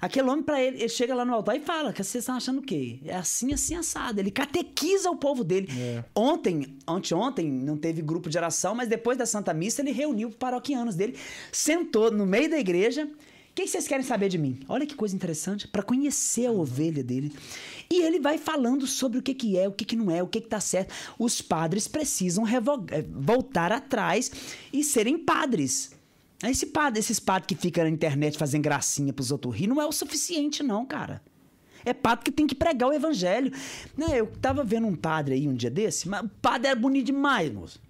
Aquele 0.00 0.30
homem, 0.30 0.42
pra 0.42 0.62
ele, 0.62 0.78
ele 0.78 0.88
chega 0.88 1.14
lá 1.14 1.24
no 1.24 1.34
altar 1.34 1.56
e 1.56 1.60
fala 1.60 1.92
que 1.92 2.02
vocês 2.02 2.22
estão 2.22 2.34
achando 2.34 2.58
o 2.58 2.62
quê? 2.62 3.00
É 3.04 3.14
assim, 3.14 3.52
assim, 3.52 3.74
assado. 3.74 4.18
Ele 4.18 4.30
catequiza 4.30 5.10
o 5.10 5.16
povo 5.16 5.44
dele. 5.44 5.68
É. 5.78 6.02
Ontem, 6.14 6.78
anteontem, 6.88 7.50
não 7.50 7.76
teve 7.76 8.00
grupo 8.00 8.30
de 8.30 8.38
oração, 8.38 8.74
mas 8.74 8.88
depois 8.88 9.18
da 9.18 9.26
Santa 9.26 9.52
Missa, 9.52 9.82
ele 9.82 9.92
reuniu 9.92 10.28
os 10.28 10.36
paroquianos 10.36 10.94
dele, 10.94 11.16
sentou 11.52 12.10
no 12.10 12.24
meio 12.24 12.48
da 12.48 12.58
igreja. 12.58 13.04
O 13.04 13.54
que 13.54 13.66
vocês 13.66 13.86
querem 13.86 14.04
saber 14.04 14.28
de 14.28 14.38
mim? 14.38 14.60
Olha 14.68 14.86
que 14.86 14.94
coisa 14.94 15.14
interessante, 15.14 15.68
para 15.68 15.82
conhecer 15.82 16.46
a 16.46 16.52
ovelha 16.52 17.02
dele. 17.02 17.32
E 17.90 18.00
ele 18.02 18.20
vai 18.20 18.38
falando 18.38 18.86
sobre 18.86 19.18
o 19.18 19.22
que, 19.22 19.34
que 19.34 19.58
é, 19.58 19.68
o 19.68 19.72
que, 19.72 19.84
que 19.84 19.96
não 19.96 20.10
é, 20.10 20.22
o 20.22 20.28
que, 20.28 20.40
que 20.40 20.48
tá 20.48 20.60
certo. 20.60 20.94
Os 21.18 21.42
padres 21.42 21.88
precisam 21.88 22.46
eh, 22.46 23.04
voltar 23.10 23.72
atrás 23.72 24.30
e 24.72 24.82
serem 24.82 25.18
padres. 25.18 25.90
Esse 26.42 26.66
padre, 26.66 27.00
esses 27.00 27.20
padres 27.20 27.46
que 27.48 27.54
ficam 27.54 27.84
na 27.84 27.90
internet 27.90 28.38
fazendo 28.38 28.62
gracinha 28.62 29.12
pros 29.12 29.30
outros 29.30 29.54
rir, 29.54 29.66
não 29.66 29.80
é 29.80 29.86
o 29.86 29.92
suficiente, 29.92 30.62
não, 30.62 30.86
cara. 30.86 31.22
É 31.84 31.92
padre 31.92 32.24
que 32.24 32.32
tem 32.32 32.46
que 32.46 32.54
pregar 32.54 32.88
o 32.88 32.92
evangelho. 32.92 33.52
Né, 33.96 34.20
eu 34.20 34.26
tava 34.26 34.64
vendo 34.64 34.86
um 34.86 34.96
padre 34.96 35.34
aí 35.34 35.48
um 35.48 35.54
dia 35.54 35.70
desse, 35.70 36.08
mas 36.08 36.24
o 36.24 36.28
padre 36.28 36.68
era 36.68 36.78
bonito 36.78 37.06
demais, 37.06 37.52
moço. 37.52 37.80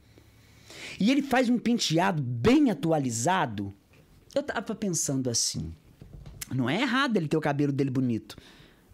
E 0.98 1.10
ele 1.10 1.22
faz 1.22 1.48
um 1.48 1.58
penteado 1.58 2.22
bem 2.22 2.70
atualizado. 2.70 3.72
Eu 4.34 4.42
tava 4.42 4.74
pensando 4.74 5.30
assim. 5.30 5.72
Não 6.52 6.68
é 6.68 6.80
errado 6.80 7.16
ele 7.16 7.28
ter 7.28 7.36
o 7.36 7.40
cabelo 7.40 7.72
dele 7.72 7.90
bonito. 7.90 8.36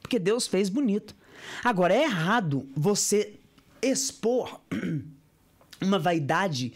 Porque 0.01 0.19
Deus 0.19 0.47
fez 0.47 0.69
bonito. 0.69 1.17
Agora, 1.65 1.95
é 1.95 2.03
errado 2.03 2.69
você 2.75 3.39
expor 3.83 4.61
uma 5.81 5.99
vaidade 5.99 6.73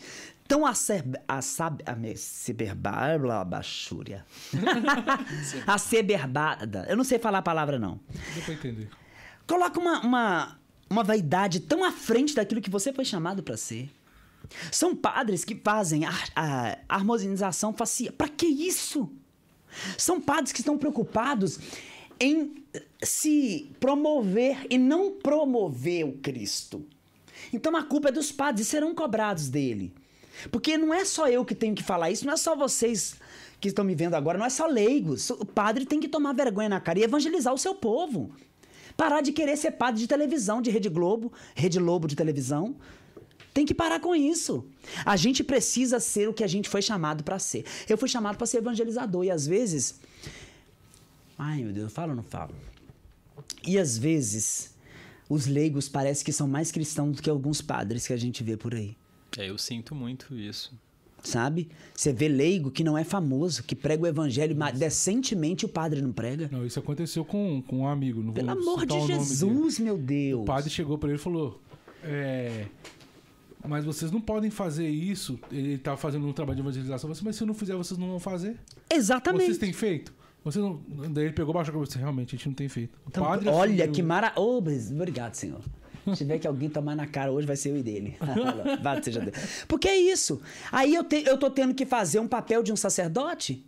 tão 0.50 0.66
acer- 0.66 1.04
assab- 1.28 1.80
ame- 1.86 2.10
aceberbada, 2.10 3.44
bachúria. 3.44 4.26
Aceberbada. 5.66 6.86
Eu 6.90 6.96
não 6.96 7.04
sei 7.04 7.18
falar 7.20 7.38
a 7.38 7.42
palavra, 7.42 7.78
não. 7.78 8.00
Deu 8.34 8.42
pra 8.44 8.54
entender. 8.54 8.90
Coloca 9.46 9.78
uma, 9.78 10.00
uma, 10.00 10.58
uma 10.90 11.04
vaidade 11.04 11.60
tão 11.60 11.84
à 11.84 11.92
frente 11.92 12.34
daquilo 12.34 12.60
que 12.60 12.68
você 12.70 12.92
foi 12.92 13.04
chamado 13.04 13.42
para 13.44 13.56
ser. 13.56 13.88
São 14.72 14.96
padres 14.96 15.44
que 15.44 15.54
fazem 15.54 16.04
a, 16.04 16.10
a 16.34 16.76
harmonização 16.88 17.72
facial. 17.72 18.12
Para 18.14 18.28
que 18.28 18.46
isso? 18.46 19.08
São 19.96 20.20
padres 20.20 20.50
que 20.52 20.60
estão 20.60 20.76
preocupados 20.76 21.60
em 22.18 22.64
se 23.02 23.70
promover 23.78 24.66
e 24.68 24.76
não 24.76 25.12
promover 25.12 26.04
o 26.06 26.12
Cristo. 26.18 26.84
Então 27.52 27.76
a 27.76 27.84
culpa 27.84 28.08
é 28.08 28.12
dos 28.12 28.32
padres 28.32 28.66
e 28.66 28.70
serão 28.70 28.94
cobrados 28.94 29.48
dele. 29.48 29.94
Porque 30.50 30.78
não 30.78 30.92
é 30.92 31.04
só 31.04 31.28
eu 31.28 31.44
que 31.44 31.54
tenho 31.54 31.74
que 31.74 31.82
falar 31.82 32.10
isso, 32.10 32.26
não 32.26 32.32
é 32.32 32.36
só 32.36 32.56
vocês 32.56 33.16
que 33.60 33.68
estão 33.68 33.84
me 33.84 33.94
vendo 33.94 34.14
agora, 34.14 34.38
não 34.38 34.46
é 34.46 34.50
só 34.50 34.66
leigos. 34.66 35.30
O 35.30 35.44
padre 35.44 35.84
tem 35.84 36.00
que 36.00 36.08
tomar 36.08 36.32
vergonha 36.32 36.68
na 36.68 36.80
cara 36.80 36.98
e 36.98 37.02
evangelizar 37.02 37.52
o 37.52 37.58
seu 37.58 37.74
povo. 37.74 38.30
Parar 38.96 39.20
de 39.20 39.32
querer 39.32 39.56
ser 39.56 39.72
padre 39.72 40.00
de 40.00 40.06
televisão, 40.06 40.62
de 40.62 40.70
Rede 40.70 40.88
Globo, 40.88 41.32
Rede 41.54 41.78
Lobo 41.78 42.08
de 42.08 42.16
televisão. 42.16 42.74
Tem 43.52 43.66
que 43.66 43.74
parar 43.74 44.00
com 44.00 44.14
isso. 44.14 44.64
A 45.04 45.16
gente 45.16 45.42
precisa 45.42 45.98
ser 45.98 46.28
o 46.28 46.34
que 46.34 46.44
a 46.44 46.46
gente 46.46 46.68
foi 46.68 46.80
chamado 46.80 47.24
para 47.24 47.38
ser. 47.38 47.64
Eu 47.88 47.98
fui 47.98 48.08
chamado 48.08 48.36
para 48.36 48.46
ser 48.46 48.58
evangelizador 48.58 49.24
e 49.24 49.30
às 49.30 49.46
vezes. 49.46 50.00
Ai, 51.36 51.62
meu 51.62 51.72
Deus, 51.72 51.84
eu 51.84 51.90
falo 51.90 52.10
ou 52.10 52.16
não 52.16 52.22
falo? 52.22 52.54
E 53.66 53.78
às 53.78 53.98
vezes, 53.98 54.74
os 55.28 55.46
leigos 55.46 55.88
parecem 55.88 56.24
que 56.24 56.32
são 56.32 56.46
mais 56.46 56.70
cristãos 56.70 57.16
do 57.16 57.22
que 57.22 57.30
alguns 57.30 57.60
padres 57.60 58.06
que 58.06 58.12
a 58.12 58.16
gente 58.16 58.42
vê 58.42 58.56
por 58.56 58.74
aí. 58.74 58.96
É, 59.38 59.48
eu 59.48 59.58
sinto 59.58 59.94
muito 59.94 60.36
isso. 60.36 60.72
Sabe? 61.22 61.68
Você 61.94 62.12
vê 62.12 62.28
leigo 62.28 62.70
que 62.70 62.82
não 62.82 62.96
é 62.96 63.04
famoso, 63.04 63.62
que 63.62 63.76
prega 63.76 64.02
o 64.02 64.06
evangelho 64.06 64.56
mas 64.56 64.78
decentemente 64.78 65.66
o 65.66 65.68
padre 65.68 66.00
não 66.00 66.12
prega. 66.12 66.48
Não, 66.50 66.64
isso 66.64 66.78
aconteceu 66.78 67.24
com, 67.24 67.62
com 67.66 67.80
um 67.80 67.86
amigo. 67.86 68.22
Não 68.22 68.32
Pelo 68.32 68.50
amor 68.50 68.86
de. 68.86 68.98
Jesus, 69.06 69.78
meu 69.78 69.98
Deus. 69.98 70.42
O 70.42 70.44
padre 70.44 70.70
chegou 70.70 70.96
pra 70.96 71.10
ele 71.10 71.18
e 71.18 71.22
falou: 71.22 71.60
é, 72.02 72.66
Mas 73.66 73.84
vocês 73.84 74.10
não 74.10 74.20
podem 74.20 74.50
fazer 74.50 74.88
isso. 74.88 75.38
Ele 75.52 75.76
tava 75.78 75.96
fazendo 75.98 76.26
um 76.26 76.32
trabalho 76.32 76.56
de 76.56 76.62
evangelização. 76.62 77.10
Falei, 77.10 77.22
mas 77.24 77.36
se 77.36 77.42
eu 77.42 77.46
não 77.46 77.54
fizer, 77.54 77.74
vocês 77.76 77.98
não 77.98 78.08
vão 78.08 78.20
fazer. 78.20 78.56
Exatamente. 78.90 79.44
Vocês 79.44 79.58
têm 79.58 79.72
feito? 79.72 80.14
Vocês 80.42 80.64
não... 80.64 80.80
Daí 81.10 81.24
ele 81.24 81.34
pegou, 81.34 81.52
baixou 81.52 81.70
a 81.72 81.74
cabeça. 81.74 81.98
Realmente, 81.98 82.34
a 82.34 82.38
gente 82.38 82.46
não 82.48 82.54
tem 82.54 82.68
feito. 82.68 82.94
O 83.04 83.08
Então, 83.08 83.22
padre 83.24 83.50
olha 83.50 83.86
que 83.88 84.02
maravilha. 84.02 84.40
obrigado, 84.94 85.34
senhor. 85.34 85.60
Se 86.06 86.16
tiver 86.18 86.38
que 86.38 86.46
alguém 86.46 86.68
tomar 86.68 86.96
na 86.96 87.06
cara 87.06 87.30
hoje, 87.30 87.46
vai 87.46 87.56
ser 87.56 87.70
eu 87.70 87.78
e 87.78 87.82
dele. 87.82 88.16
Seja 89.02 89.20
Deus. 89.20 89.36
Porque 89.68 89.88
é 89.88 89.96
isso. 89.96 90.40
Aí 90.72 90.94
eu, 90.94 91.04
te, 91.04 91.22
eu 91.26 91.38
tô 91.38 91.50
tendo 91.50 91.74
que 91.74 91.84
fazer 91.86 92.18
um 92.20 92.28
papel 92.28 92.62
de 92.62 92.72
um 92.72 92.76
sacerdote? 92.76 93.64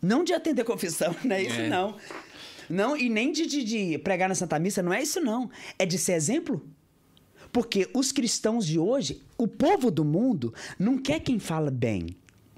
Não 0.00 0.24
de 0.24 0.32
atender 0.32 0.64
confissão, 0.64 1.14
não 1.24 1.36
é 1.36 1.42
isso, 1.42 1.60
É. 1.60 1.68
não. 1.68 1.96
Não, 2.68 2.96
e 2.96 3.10
nem 3.10 3.30
de, 3.30 3.46
de, 3.46 3.62
de 3.62 3.98
pregar 3.98 4.28
na 4.28 4.34
Santa 4.34 4.58
Missa, 4.58 4.82
não 4.82 4.92
é 4.92 5.02
isso, 5.02 5.20
não. 5.20 5.50
É 5.78 5.84
de 5.84 5.98
ser 5.98 6.14
exemplo. 6.14 6.66
Porque 7.52 7.88
os 7.94 8.10
cristãos 8.10 8.66
de 8.66 8.78
hoje, 8.78 9.22
o 9.38 9.46
povo 9.46 9.90
do 9.90 10.04
mundo, 10.04 10.52
não 10.78 10.96
quer 10.98 11.20
quem 11.20 11.38
fala 11.38 11.70
bem, 11.70 12.16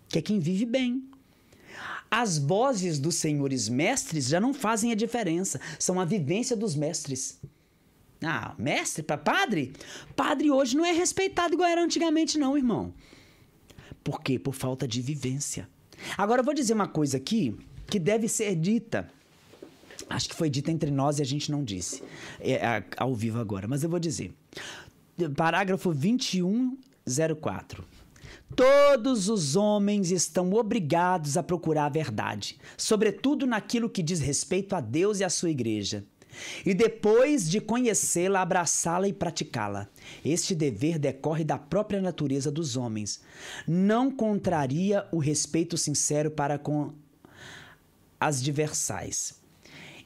quer 0.08 0.22
quem 0.22 0.38
vive 0.38 0.64
bem. 0.64 1.04
As 2.10 2.38
vozes 2.38 2.98
dos 2.98 3.16
senhores 3.16 3.68
mestres 3.68 4.26
já 4.28 4.40
não 4.40 4.54
fazem 4.54 4.92
a 4.92 4.94
diferença, 4.94 5.60
são 5.78 6.00
a 6.00 6.04
vivência 6.04 6.56
dos 6.56 6.74
mestres. 6.76 7.38
Ah, 8.22 8.54
mestre 8.58 9.02
para 9.02 9.18
padre? 9.18 9.72
Padre 10.14 10.50
hoje 10.50 10.76
não 10.76 10.84
é 10.84 10.92
respeitado 10.92 11.54
igual 11.54 11.68
era 11.68 11.82
antigamente, 11.84 12.38
não, 12.38 12.56
irmão. 12.56 12.92
Por 14.02 14.20
quê? 14.22 14.38
Por 14.38 14.54
falta 14.54 14.86
de 14.88 15.00
vivência. 15.02 15.68
Agora 16.16 16.40
eu 16.40 16.44
vou 16.44 16.54
dizer 16.54 16.74
uma 16.74 16.88
coisa 16.88 17.16
aqui 17.16 17.56
que 17.86 17.98
deve 17.98 18.28
ser 18.28 18.54
dita. 18.56 19.08
Acho 20.08 20.28
que 20.28 20.34
foi 20.34 20.48
dita 20.48 20.70
entre 20.70 20.90
nós 20.90 21.18
e 21.18 21.22
a 21.22 21.24
gente 21.24 21.50
não 21.50 21.64
disse. 21.64 22.02
É, 22.40 22.64
a- 22.64 22.84
ao 22.98 23.14
vivo 23.14 23.38
agora, 23.38 23.66
mas 23.66 23.82
eu 23.82 23.90
vou 23.90 23.98
dizer. 23.98 24.32
Parágrafo 25.36 25.92
2104. 25.94 27.84
Todos 28.54 29.28
os 29.28 29.56
homens 29.56 30.10
estão 30.10 30.52
obrigados 30.52 31.36
a 31.36 31.42
procurar 31.42 31.86
a 31.86 31.90
verdade, 31.90 32.58
sobretudo 32.76 33.44
naquilo 33.46 33.90
que 33.90 34.02
diz 34.02 34.20
respeito 34.20 34.74
a 34.76 34.80
Deus 34.80 35.18
e 35.20 35.24
à 35.24 35.28
sua 35.30 35.50
igreja. 35.50 36.04
E 36.64 36.74
depois 36.74 37.48
de 37.48 37.60
conhecê-la, 37.60 38.40
abraçá-la 38.40 39.08
e 39.08 39.12
praticá-la. 39.12 39.88
Este 40.24 40.54
dever 40.54 40.98
decorre 40.98 41.44
da 41.44 41.58
própria 41.58 42.00
natureza 42.00 42.50
dos 42.50 42.76
homens. 42.76 43.20
Não 43.66 44.10
contraria 44.10 45.06
o 45.12 45.18
respeito 45.18 45.76
sincero 45.76 46.30
para 46.30 46.58
com 46.58 46.92
as 48.20 48.42
diversais. 48.42 49.34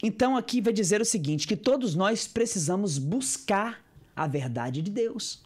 Então 0.03 0.37
aqui 0.37 0.61
vai 0.61 0.73
dizer 0.73 1.01
o 1.01 1.05
seguinte, 1.05 1.47
que 1.47 1.57
todos 1.57 1.95
nós 1.95 2.27
precisamos 2.27 2.99
buscar 2.99 3.85
a 4.17 4.27
verdade 4.27 4.83
de 4.83 4.91
Deus. 4.91 5.43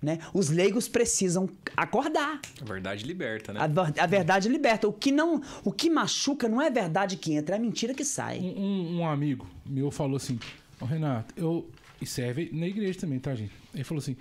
Né? 0.00 0.18
Os 0.32 0.48
leigos 0.48 0.86
precisam 0.88 1.48
acordar. 1.76 2.40
A 2.60 2.64
verdade 2.64 3.04
liberta, 3.04 3.52
né? 3.52 3.60
A, 3.60 4.02
a 4.04 4.06
verdade 4.06 4.48
liberta. 4.48 4.86
O 4.86 4.92
que 4.92 5.10
não, 5.10 5.42
o 5.64 5.72
que 5.72 5.90
machuca 5.90 6.48
não 6.48 6.62
é 6.62 6.68
a 6.68 6.70
verdade 6.70 7.16
que 7.16 7.32
entra, 7.32 7.56
é 7.56 7.58
a 7.58 7.60
mentira 7.60 7.92
que 7.92 8.04
sai. 8.04 8.38
Um, 8.38 8.60
um- 8.60 8.98
um 9.00 9.06
amigo 9.08 9.46
meu 9.66 9.90
falou 9.90 10.16
assim: 10.16 10.38
Ô 10.80 10.84
Renato, 10.84 11.34
eu. 11.36 11.68
E 12.00 12.06
serve 12.06 12.48
na 12.52 12.64
igreja 12.68 13.00
também, 13.00 13.18
tá, 13.18 13.34
gente? 13.34 13.50
Ele 13.74 13.82
falou 13.82 13.98
assim: 14.00 14.16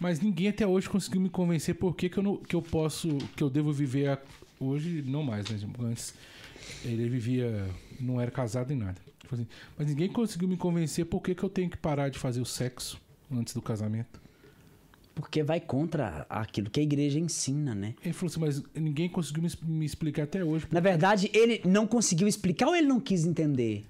Mas 0.00 0.18
ninguém 0.18 0.48
até 0.48 0.66
hoje 0.66 0.88
conseguiu 0.88 1.20
me 1.20 1.28
convencer 1.28 1.74
por 1.74 1.94
que, 1.94 2.08
que, 2.08 2.18
eu, 2.18 2.22
não, 2.22 2.36
que 2.38 2.56
eu 2.56 2.62
posso. 2.62 3.18
que 3.36 3.42
eu 3.42 3.50
devo 3.50 3.70
viver 3.70 4.08
a- 4.08 4.18
hoje, 4.58 5.02
não 5.06 5.22
mais, 5.22 5.46
né? 5.50 5.58
Antes 5.78 6.14
ele 6.84 7.06
vivia. 7.08 7.68
não 8.00 8.18
era 8.18 8.30
casado 8.30 8.68
nem 8.70 8.78
nada. 8.78 8.98
Ele 9.20 9.28
falou 9.28 9.42
assim, 9.44 9.50
Mas 9.76 9.88
ninguém 9.88 10.08
conseguiu 10.08 10.48
me 10.48 10.56
convencer 10.56 11.04
por 11.04 11.20
que, 11.20 11.34
que 11.34 11.42
eu 11.42 11.50
tenho 11.50 11.68
que 11.68 11.76
parar 11.76 12.08
de 12.08 12.18
fazer 12.18 12.40
o 12.40 12.46
sexo 12.46 12.98
antes 13.30 13.52
do 13.52 13.60
casamento. 13.60 14.18
Porque 15.20 15.42
vai 15.42 15.58
contra 15.60 16.24
aquilo 16.30 16.70
que 16.70 16.78
a 16.78 16.82
igreja 16.82 17.18
ensina, 17.18 17.74
né? 17.74 17.94
Ele 18.04 18.14
falou 18.14 18.30
assim, 18.30 18.40
mas 18.40 18.62
ninguém 18.74 19.08
conseguiu 19.08 19.42
me, 19.42 19.50
me 19.62 19.84
explicar 19.84 20.22
até 20.22 20.44
hoje. 20.44 20.66
Na 20.70 20.78
verdade, 20.80 21.28
ele 21.34 21.60
não 21.64 21.86
conseguiu 21.88 22.28
explicar 22.28 22.68
ou 22.68 22.76
ele 22.76 22.86
não 22.86 23.00
quis 23.00 23.24
entender? 23.26 23.84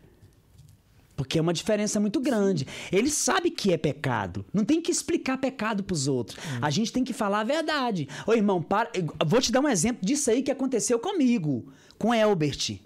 Porque 1.14 1.38
é 1.38 1.42
uma 1.42 1.52
diferença 1.52 1.98
muito 2.00 2.18
grande. 2.20 2.66
Ele 2.90 3.10
sabe 3.10 3.50
que 3.50 3.72
é 3.72 3.76
pecado. 3.76 4.46
Não 4.54 4.64
tem 4.64 4.80
que 4.80 4.90
explicar 4.90 5.36
pecado 5.36 5.82
pros 5.84 6.06
outros. 6.08 6.38
A 6.62 6.70
gente 6.70 6.92
tem 6.92 7.04
que 7.04 7.12
falar 7.12 7.40
a 7.40 7.44
verdade. 7.44 8.08
Ô, 8.26 8.32
irmão, 8.32 8.62
para. 8.62 8.88
Vou 9.26 9.40
te 9.40 9.52
dar 9.52 9.60
um 9.60 9.68
exemplo 9.68 10.06
disso 10.06 10.30
aí 10.30 10.42
que 10.42 10.50
aconteceu 10.50 10.98
comigo, 10.98 11.70
com 11.98 12.14
Elbert. 12.14 12.78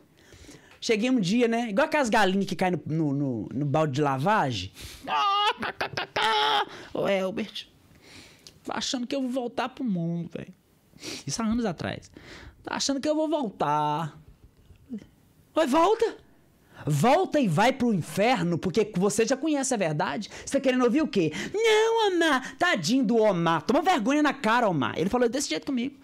Cheguei 0.81 1.10
um 1.10 1.20
dia, 1.20 1.47
né? 1.47 1.69
Igual 1.70 1.86
aquelas 1.86 2.09
galinhas 2.09 2.47
que 2.47 2.56
caem 2.56 2.73
no, 2.86 3.12
no, 3.12 3.12
no- 3.12 3.48
no 3.55 3.66
balde 3.66 3.93
de 3.93 4.01
lavagem. 4.01 4.73
Ô, 6.94 7.06
Elbert. 7.09 7.66
Achando 8.69 9.07
que 9.07 9.15
eu 9.15 9.23
vou 9.23 9.31
voltar 9.31 9.69
pro 9.69 9.85
mundo, 9.85 10.31
velho. 10.33 10.53
Isso 11.27 11.43
há 11.43 11.47
anos 11.47 11.65
atrás. 11.65 12.11
Tô 12.63 12.73
achando 12.73 13.01
que 13.01 13.09
eu 13.09 13.15
vou 13.15 13.29
voltar. 13.29 14.19
Oi, 15.55 15.67
volta! 15.67 16.17
Volta 16.87 17.39
e 17.39 17.47
vai 17.47 17.73
pro 17.73 17.95
inferno, 17.95 18.59
porque 18.59 18.91
você 18.97 19.25
já 19.25 19.37
conhece 19.37 19.73
a 19.73 19.77
verdade. 19.77 20.29
Você 20.45 20.59
tá 20.59 20.61
querendo 20.61 20.85
ouvir 20.85 21.03
o 21.03 21.07
quê? 21.07 21.33
Não, 21.53 22.09
Omar! 22.09 22.57
Tadinho 22.57 23.05
do 23.05 23.17
Omar. 23.17 23.63
Toma 23.63 23.83
vergonha 23.83 24.23
na 24.23 24.33
cara, 24.33 24.69
Omar. 24.69 24.95
Ele 24.97 25.09
falou 25.09 25.29
desse 25.29 25.49
jeito 25.49 25.67
comigo. 25.67 25.97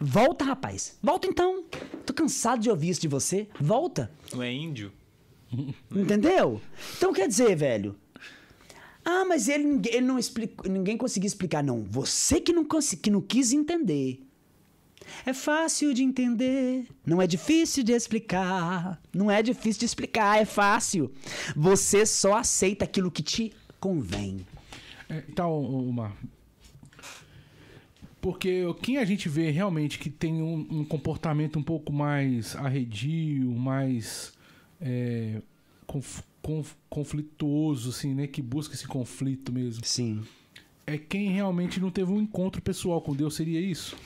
Volta, 0.00 0.44
rapaz. 0.44 0.98
Volta 1.02 1.26
então. 1.26 1.64
Tô 2.06 2.12
cansado 2.12 2.60
de 2.60 2.70
ouvir 2.70 2.90
isso 2.90 3.00
de 3.00 3.08
você. 3.08 3.48
Volta. 3.60 4.10
Não 4.32 4.42
é 4.42 4.52
índio? 4.52 4.92
Entendeu? 5.90 6.60
Então 6.96 7.12
quer 7.12 7.26
dizer, 7.26 7.56
velho. 7.56 7.96
Ah, 9.04 9.24
mas 9.26 9.48
ele, 9.48 9.80
ele 9.88 10.06
não 10.06 10.18
explicou, 10.18 10.70
ninguém 10.70 10.96
conseguiu 10.96 11.26
explicar. 11.26 11.62
Não, 11.62 11.82
você 11.82 12.40
que 12.40 12.52
não, 12.52 12.64
que 12.64 13.10
não 13.10 13.20
quis 13.20 13.52
entender. 13.52 14.22
É 15.24 15.32
fácil 15.32 15.92
de 15.92 16.02
entender, 16.02 16.86
não 17.04 17.20
é 17.20 17.26
difícil 17.26 17.82
de 17.82 17.92
explicar. 17.92 19.00
Não 19.12 19.30
é 19.30 19.42
difícil 19.42 19.80
de 19.80 19.86
explicar, 19.86 20.40
é 20.40 20.44
fácil. 20.44 21.12
Você 21.56 22.06
só 22.06 22.36
aceita 22.36 22.84
aquilo 22.84 23.10
que 23.10 23.22
te 23.22 23.52
convém. 23.80 24.46
É, 25.08 25.20
tá, 25.34 25.46
ô, 25.46 25.88
ô, 25.88 25.92
Mar. 25.92 26.16
Porque 28.20 28.62
quem 28.82 28.98
a 28.98 29.04
gente 29.04 29.28
vê 29.28 29.50
realmente 29.50 29.98
que 29.98 30.10
tem 30.10 30.42
um, 30.42 30.66
um 30.70 30.84
comportamento 30.84 31.58
um 31.58 31.62
pouco 31.62 31.90
mais 31.92 32.54
arredio, 32.54 33.50
mais 33.50 34.32
é, 34.80 35.40
conflituoso, 36.88 37.90
assim, 37.90 38.14
né? 38.14 38.26
Que 38.26 38.40
busca 38.42 38.74
esse 38.74 38.86
conflito 38.86 39.52
mesmo. 39.52 39.84
Sim. 39.84 40.22
É 40.86 40.98
quem 40.98 41.30
realmente 41.30 41.78
não 41.78 41.90
teve 41.90 42.10
um 42.10 42.20
encontro 42.20 42.60
pessoal 42.60 43.00
com 43.00 43.14
Deus, 43.14 43.34
seria 43.34 43.60
isso? 43.60 43.96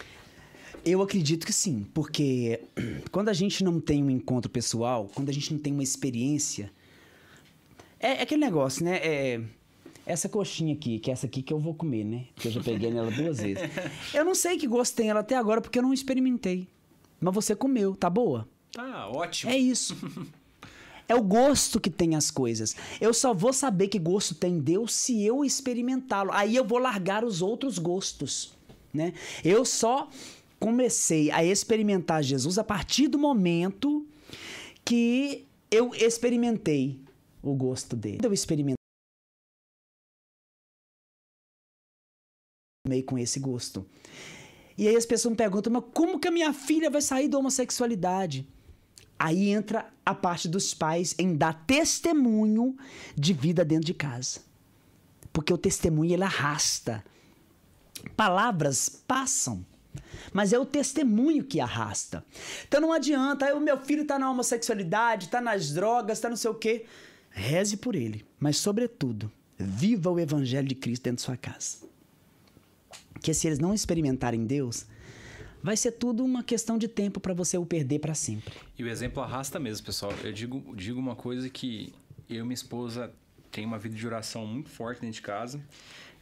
Eu 0.84 1.00
acredito 1.00 1.46
que 1.46 1.52
sim, 1.52 1.86
porque 1.94 2.60
quando 3.10 3.30
a 3.30 3.32
gente 3.32 3.64
não 3.64 3.80
tem 3.80 4.04
um 4.04 4.10
encontro 4.10 4.50
pessoal, 4.50 5.10
quando 5.14 5.30
a 5.30 5.32
gente 5.32 5.52
não 5.52 5.58
tem 5.58 5.72
uma 5.72 5.82
experiência. 5.82 6.70
É, 7.98 8.18
é 8.18 8.22
aquele 8.22 8.42
negócio, 8.42 8.84
né? 8.84 8.96
É, 8.96 9.40
essa 10.04 10.28
coxinha 10.28 10.74
aqui, 10.74 10.98
que 10.98 11.10
é 11.10 11.14
essa 11.14 11.24
aqui 11.24 11.42
que 11.42 11.52
eu 11.52 11.58
vou 11.58 11.74
comer, 11.74 12.04
né? 12.04 12.26
Porque 12.34 12.48
eu 12.48 12.52
já 12.52 12.62
peguei 12.62 12.90
nela 12.90 13.10
duas 13.10 13.40
vezes. 13.40 13.62
Eu 14.12 14.24
não 14.24 14.34
sei 14.34 14.58
que 14.58 14.66
gosto 14.66 14.94
tem 14.94 15.08
ela 15.08 15.20
até 15.20 15.36
agora 15.36 15.62
porque 15.62 15.78
eu 15.78 15.82
não 15.82 15.92
experimentei. 15.92 16.68
Mas 17.18 17.34
você 17.34 17.56
comeu, 17.56 17.96
tá 17.96 18.10
boa? 18.10 18.46
Tá, 18.70 19.08
ótimo. 19.08 19.50
É 19.50 19.56
isso. 19.56 19.96
É 21.08 21.14
o 21.14 21.22
gosto 21.22 21.78
que 21.80 21.90
tem 21.90 22.16
as 22.16 22.30
coisas. 22.30 22.74
Eu 23.00 23.12
só 23.12 23.34
vou 23.34 23.52
saber 23.52 23.88
que 23.88 23.98
gosto 23.98 24.34
tem 24.34 24.58
Deus 24.58 24.94
se 24.94 25.22
eu 25.22 25.44
experimentá-lo. 25.44 26.32
Aí 26.32 26.56
eu 26.56 26.64
vou 26.64 26.78
largar 26.78 27.24
os 27.24 27.42
outros 27.42 27.78
gostos, 27.78 28.54
né? 28.92 29.12
Eu 29.44 29.64
só 29.64 30.08
comecei 30.58 31.30
a 31.30 31.44
experimentar 31.44 32.22
Jesus 32.22 32.56
a 32.58 32.64
partir 32.64 33.08
do 33.08 33.18
momento 33.18 34.06
que 34.82 35.46
eu 35.70 35.94
experimentei 35.94 36.98
o 37.42 37.54
gosto 37.54 37.94
dele. 37.94 38.20
Eu 38.22 38.32
experimentei 38.32 38.76
com 43.06 43.18
esse 43.18 43.40
gosto. 43.40 43.86
E 44.76 44.88
aí 44.88 44.96
as 44.96 45.06
pessoas 45.06 45.32
me 45.32 45.36
perguntam, 45.36 45.72
mas 45.72 45.84
como 45.92 46.18
que 46.18 46.28
a 46.28 46.30
minha 46.30 46.52
filha 46.52 46.90
vai 46.90 47.00
sair 47.00 47.28
da 47.28 47.38
homossexualidade? 47.38 48.46
Aí 49.24 49.48
entra 49.48 49.90
a 50.04 50.14
parte 50.14 50.46
dos 50.46 50.74
pais 50.74 51.14
em 51.18 51.34
dar 51.34 51.64
testemunho 51.66 52.76
de 53.16 53.32
vida 53.32 53.64
dentro 53.64 53.86
de 53.86 53.94
casa. 53.94 54.40
Porque 55.32 55.50
o 55.50 55.56
testemunho 55.56 56.12
ele 56.12 56.22
arrasta. 56.22 57.02
Palavras 58.14 58.90
passam, 58.90 59.64
mas 60.30 60.52
é 60.52 60.58
o 60.58 60.66
testemunho 60.66 61.42
que 61.42 61.58
arrasta. 61.58 62.22
Então 62.68 62.82
não 62.82 62.92
adianta, 62.92 63.48
"Ah, 63.48 63.54
o 63.54 63.60
meu 63.60 63.80
filho 63.80 64.06
tá 64.06 64.18
na 64.18 64.30
homossexualidade, 64.30 65.30
tá 65.30 65.40
nas 65.40 65.72
drogas, 65.72 66.20
tá 66.20 66.28
não 66.28 66.36
sei 66.36 66.50
o 66.50 66.54
quê. 66.54 66.84
Reze 67.30 67.78
por 67.78 67.94
ele, 67.94 68.26
mas 68.38 68.58
sobretudo, 68.58 69.32
viva 69.56 70.10
o 70.10 70.20
evangelho 70.20 70.68
de 70.68 70.74
Cristo 70.74 71.04
dentro 71.04 71.16
de 71.16 71.22
sua 71.22 71.38
casa. 71.38 71.78
Que 73.22 73.32
se 73.32 73.46
eles 73.46 73.58
não 73.58 73.72
experimentarem 73.72 74.44
Deus, 74.44 74.84
vai 75.64 75.78
ser 75.78 75.92
tudo 75.92 76.22
uma 76.22 76.42
questão 76.42 76.76
de 76.76 76.86
tempo 76.86 77.18
para 77.18 77.32
você 77.32 77.56
o 77.56 77.64
perder 77.64 77.98
para 77.98 78.14
sempre. 78.14 78.52
E 78.78 78.84
o 78.84 78.88
exemplo 78.88 79.22
arrasta 79.22 79.58
mesmo, 79.58 79.86
pessoal. 79.86 80.12
Eu 80.22 80.30
digo, 80.30 80.76
digo 80.76 81.00
uma 81.00 81.16
coisa 81.16 81.48
que 81.48 81.90
eu 82.28 82.40
e 82.40 82.42
minha 82.42 82.52
esposa 82.52 83.10
tem 83.50 83.64
uma 83.64 83.78
vida 83.78 83.96
de 83.96 84.06
oração 84.06 84.46
muito 84.46 84.68
forte 84.68 85.00
dentro 85.00 85.14
de 85.14 85.22
casa. 85.22 85.58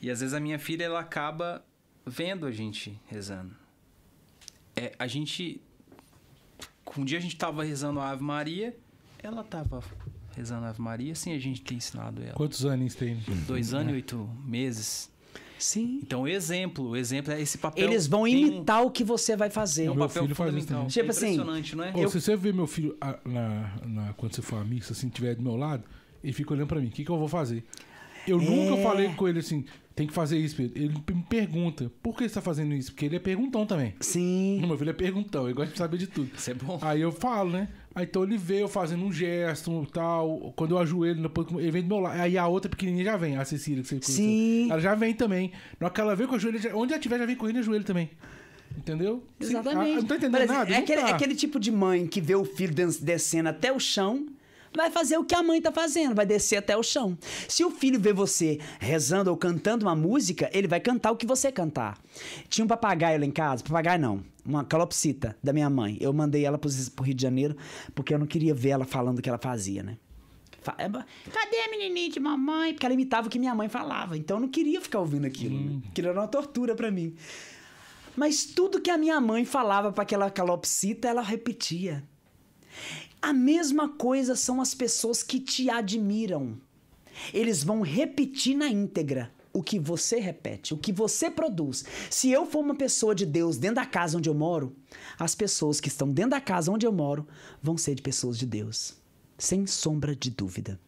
E 0.00 0.08
às 0.08 0.20
vezes 0.20 0.32
a 0.32 0.38
minha 0.38 0.60
filha 0.60 0.84
ela 0.84 1.00
acaba 1.00 1.64
vendo 2.06 2.46
a 2.46 2.52
gente 2.52 2.96
rezando. 3.08 3.52
É, 4.76 4.94
a 4.96 5.08
gente 5.08 5.60
um 6.96 7.04
dia 7.04 7.18
a 7.18 7.20
gente 7.20 7.36
tava 7.36 7.64
rezando 7.64 7.98
a 7.98 8.10
Ave 8.10 8.22
Maria, 8.22 8.76
ela 9.18 9.42
tava 9.42 9.82
rezando 10.36 10.66
a 10.66 10.68
Ave 10.68 10.80
Maria, 10.80 11.12
assim 11.12 11.32
a 11.32 11.38
gente 11.40 11.62
tem 11.62 11.78
ensinado 11.78 12.22
ela. 12.22 12.34
Quantos 12.34 12.64
anos 12.64 12.94
tem? 12.94 13.16
Dois 13.44 13.74
anos 13.74 13.90
e 13.90 13.96
oito 13.96 14.30
meses. 14.44 15.10
Sim. 15.62 16.00
Então 16.02 16.22
o 16.22 16.28
exemplo, 16.28 16.88
o 16.90 16.96
exemplo 16.96 17.32
é 17.32 17.40
esse 17.40 17.56
papel. 17.58 17.84
Eles 17.86 18.06
vão 18.06 18.24
tem 18.24 18.34
um- 18.44 18.48
imitar 18.48 18.82
o 18.84 18.90
que 18.90 19.04
você 19.04 19.36
vai 19.36 19.48
fazer. 19.50 19.84
É 19.84 19.90
um 19.90 19.94
Meu 19.94 20.08
papel 20.08 20.22
filho 20.24 20.34
faz 20.34 20.54
isso 20.54 20.66
também. 20.66 20.86
Tipo 20.88 21.06
é 21.06 21.10
assim, 21.10 21.26
impressionante, 21.34 21.76
não 21.76 21.84
é? 21.84 21.92
Ô, 21.96 22.08
Se 22.08 22.20
você 22.20 22.36
ver 22.36 22.52
meu 22.52 22.66
filho 22.66 22.96
ah, 23.00 23.18
na, 23.24 23.72
na- 23.86 24.12
quando 24.14 24.34
você 24.34 24.42
for 24.42 24.56
à 24.60 24.64
missa, 24.64 24.92
assim, 24.92 25.08
tiver 25.08 25.34
do 25.36 25.42
meu 25.42 25.56
lado, 25.56 25.84
ele 26.22 26.32
fica 26.32 26.52
olhando 26.52 26.66
pra 26.68 26.80
mim, 26.80 26.88
o 26.88 26.90
que, 26.90 27.04
que 27.04 27.10
eu 27.10 27.18
vou 27.18 27.28
fazer? 27.28 27.64
Eu 28.26 28.40
É. 28.40 28.44
nunca 28.44 28.82
falei 28.82 29.08
com 29.14 29.26
ele 29.28 29.40
assim, 29.40 29.64
tem 29.96 30.06
que 30.06 30.12
fazer 30.12 30.38
isso, 30.38 30.54
Pedro. 30.56 30.80
Ele 30.80 30.94
me 31.12 31.22
pergunta, 31.28 31.90
por 32.02 32.16
que 32.16 32.28
você 32.28 32.34
tá 32.34 32.40
fazendo 32.40 32.72
isso? 32.74 32.92
Porque 32.92 33.04
ele 33.06 33.16
é 33.16 33.18
perguntão 33.18 33.66
também. 33.66 33.94
Sim. 34.00 34.62
Meu 34.66 34.78
filho 34.78 34.90
é 34.90 34.94
perguntão, 34.94 35.44
ele 35.46 35.54
gosta 35.54 35.72
de 35.72 35.78
saber 35.78 35.98
de 35.98 36.06
tudo. 36.06 36.30
Isso 36.36 36.50
é 36.50 36.54
bom. 36.54 36.78
Aí 36.82 37.00
eu 37.00 37.10
falo, 37.12 37.50
né? 37.50 37.68
Aí 37.94 38.04
então 38.04 38.22
ele 38.24 38.40
eu 38.48 38.68
fazendo 38.68 39.04
um 39.04 39.12
gesto, 39.12 39.70
um 39.70 39.84
tal. 39.84 40.52
Quando 40.56 40.72
eu 40.74 40.78
ajoelho, 40.78 41.22
depois 41.22 41.46
ele 41.58 41.70
vem 41.70 41.82
do 41.82 41.88
meu 41.88 41.98
lado. 42.00 42.20
Aí 42.20 42.38
a 42.38 42.46
outra 42.46 42.70
pequenininha 42.70 43.04
já 43.04 43.16
vem, 43.16 43.36
a 43.36 43.44
Cecília 43.44 43.82
que 43.82 43.88
você 43.88 43.96
conheceu. 43.96 44.14
Sim. 44.14 44.68
Ela 44.70 44.80
já 44.80 44.94
vem 44.94 45.14
também. 45.14 45.52
Na 45.78 45.86
hora 45.86 45.94
que 45.94 46.00
ela 46.00 46.16
vem 46.16 46.26
com 46.26 46.36
o 46.36 46.38
joelho, 46.38 46.58
já- 46.58 46.74
onde 46.74 46.92
ela 46.92 47.00
tiver, 47.02 47.18
já 47.18 47.26
vem 47.26 47.36
correndo 47.36 47.58
o 47.58 47.62
joelho 47.62 47.84
também. 47.84 48.10
Entendeu? 48.76 49.22
Sim. 49.40 49.50
Exatamente. 49.50 49.90
Ah, 49.92 50.00
não 50.00 50.04
tá 50.06 50.16
entendendo 50.16 50.36
exemplo, 50.36 50.54
nada? 50.56 50.72
É 50.72 50.76
aquele, 50.78 51.00
tá. 51.02 51.08
é 51.08 51.12
aquele 51.12 51.34
tipo 51.34 51.60
de 51.60 51.70
mãe 51.70 52.06
que 52.06 52.20
vê 52.20 52.34
o 52.34 52.44
filho 52.44 52.74
des- 52.74 52.98
descendo 52.98 53.50
até 53.50 53.70
o 53.70 53.78
chão, 53.78 54.26
vai 54.74 54.90
fazer 54.90 55.18
o 55.18 55.24
que 55.24 55.34
a 55.34 55.42
mãe 55.42 55.60
tá 55.60 55.70
fazendo, 55.70 56.14
vai 56.14 56.24
descer 56.24 56.56
até 56.56 56.74
o 56.74 56.82
chão. 56.82 57.18
Se 57.46 57.62
o 57.62 57.70
filho 57.70 58.00
vê 58.00 58.14
você 58.14 58.58
rezando 58.80 59.30
ou 59.30 59.36
cantando 59.36 59.84
uma 59.84 59.94
música, 59.94 60.48
ele 60.54 60.66
vai 60.66 60.80
cantar 60.80 61.10
o 61.12 61.16
que 61.16 61.26
você 61.26 61.52
cantar. 61.52 61.98
Tinha 62.48 62.64
um 62.64 62.68
papagaio 62.68 63.20
lá 63.20 63.26
em 63.26 63.30
casa, 63.30 63.62
papagaio 63.62 64.00
não, 64.00 64.22
uma 64.44 64.64
calopsita 64.64 65.36
da 65.42 65.52
minha 65.52 65.70
mãe. 65.70 65.96
Eu 66.00 66.12
mandei 66.12 66.44
ela 66.44 66.58
pro, 66.58 66.70
pro 66.94 67.04
Rio 67.04 67.14
de 67.14 67.22
Janeiro 67.22 67.56
porque 67.94 68.14
eu 68.14 68.18
não 68.18 68.26
queria 68.26 68.54
ver 68.54 68.70
ela 68.70 68.84
falando 68.84 69.18
o 69.18 69.22
que 69.22 69.28
ela 69.28 69.38
fazia, 69.38 69.82
né? 69.82 69.98
É, 70.78 70.88
Cadê 70.88 71.56
a 71.66 71.70
menininha 71.70 72.08
de 72.08 72.20
mamãe? 72.20 72.72
Porque 72.72 72.86
ela 72.86 72.94
imitava 72.94 73.26
o 73.26 73.30
que 73.30 73.38
minha 73.38 73.54
mãe 73.54 73.68
falava. 73.68 74.16
Então 74.16 74.36
eu 74.36 74.42
não 74.42 74.48
queria 74.48 74.80
ficar 74.80 75.00
ouvindo 75.00 75.26
aquilo. 75.26 75.58
Né? 75.58 75.80
Aquilo 75.88 76.08
era 76.08 76.20
uma 76.20 76.28
tortura 76.28 76.74
pra 76.74 76.90
mim. 76.90 77.16
Mas 78.16 78.44
tudo 78.44 78.80
que 78.80 78.90
a 78.90 78.98
minha 78.98 79.20
mãe 79.20 79.44
falava 79.44 79.90
para 79.90 80.02
aquela 80.02 80.30
calopsita, 80.30 81.08
ela 81.08 81.22
repetia. 81.22 82.04
A 83.20 83.32
mesma 83.32 83.88
coisa 83.88 84.36
são 84.36 84.60
as 84.60 84.74
pessoas 84.74 85.22
que 85.22 85.40
te 85.40 85.68
admiram. 85.68 86.56
Eles 87.32 87.64
vão 87.64 87.82
repetir 87.82 88.56
na 88.56 88.68
íntegra 88.68 89.32
o 89.52 89.62
que 89.62 89.78
você 89.78 90.18
repete, 90.18 90.72
o 90.74 90.78
que 90.78 90.92
você 90.92 91.30
produz. 91.30 91.84
Se 92.10 92.30
eu 92.30 92.46
for 92.46 92.60
uma 92.60 92.74
pessoa 92.74 93.14
de 93.14 93.26
Deus 93.26 93.58
dentro 93.58 93.76
da 93.76 93.86
casa 93.86 94.16
onde 94.16 94.28
eu 94.28 94.34
moro, 94.34 94.74
as 95.18 95.34
pessoas 95.34 95.80
que 95.80 95.88
estão 95.88 96.08
dentro 96.10 96.30
da 96.30 96.40
casa 96.40 96.70
onde 96.70 96.86
eu 96.86 96.92
moro 96.92 97.26
vão 97.62 97.76
ser 97.76 97.94
de 97.94 98.02
pessoas 98.02 98.38
de 98.38 98.46
Deus. 98.46 98.96
Sem 99.36 99.66
sombra 99.66 100.14
de 100.14 100.30
dúvida. 100.30 100.78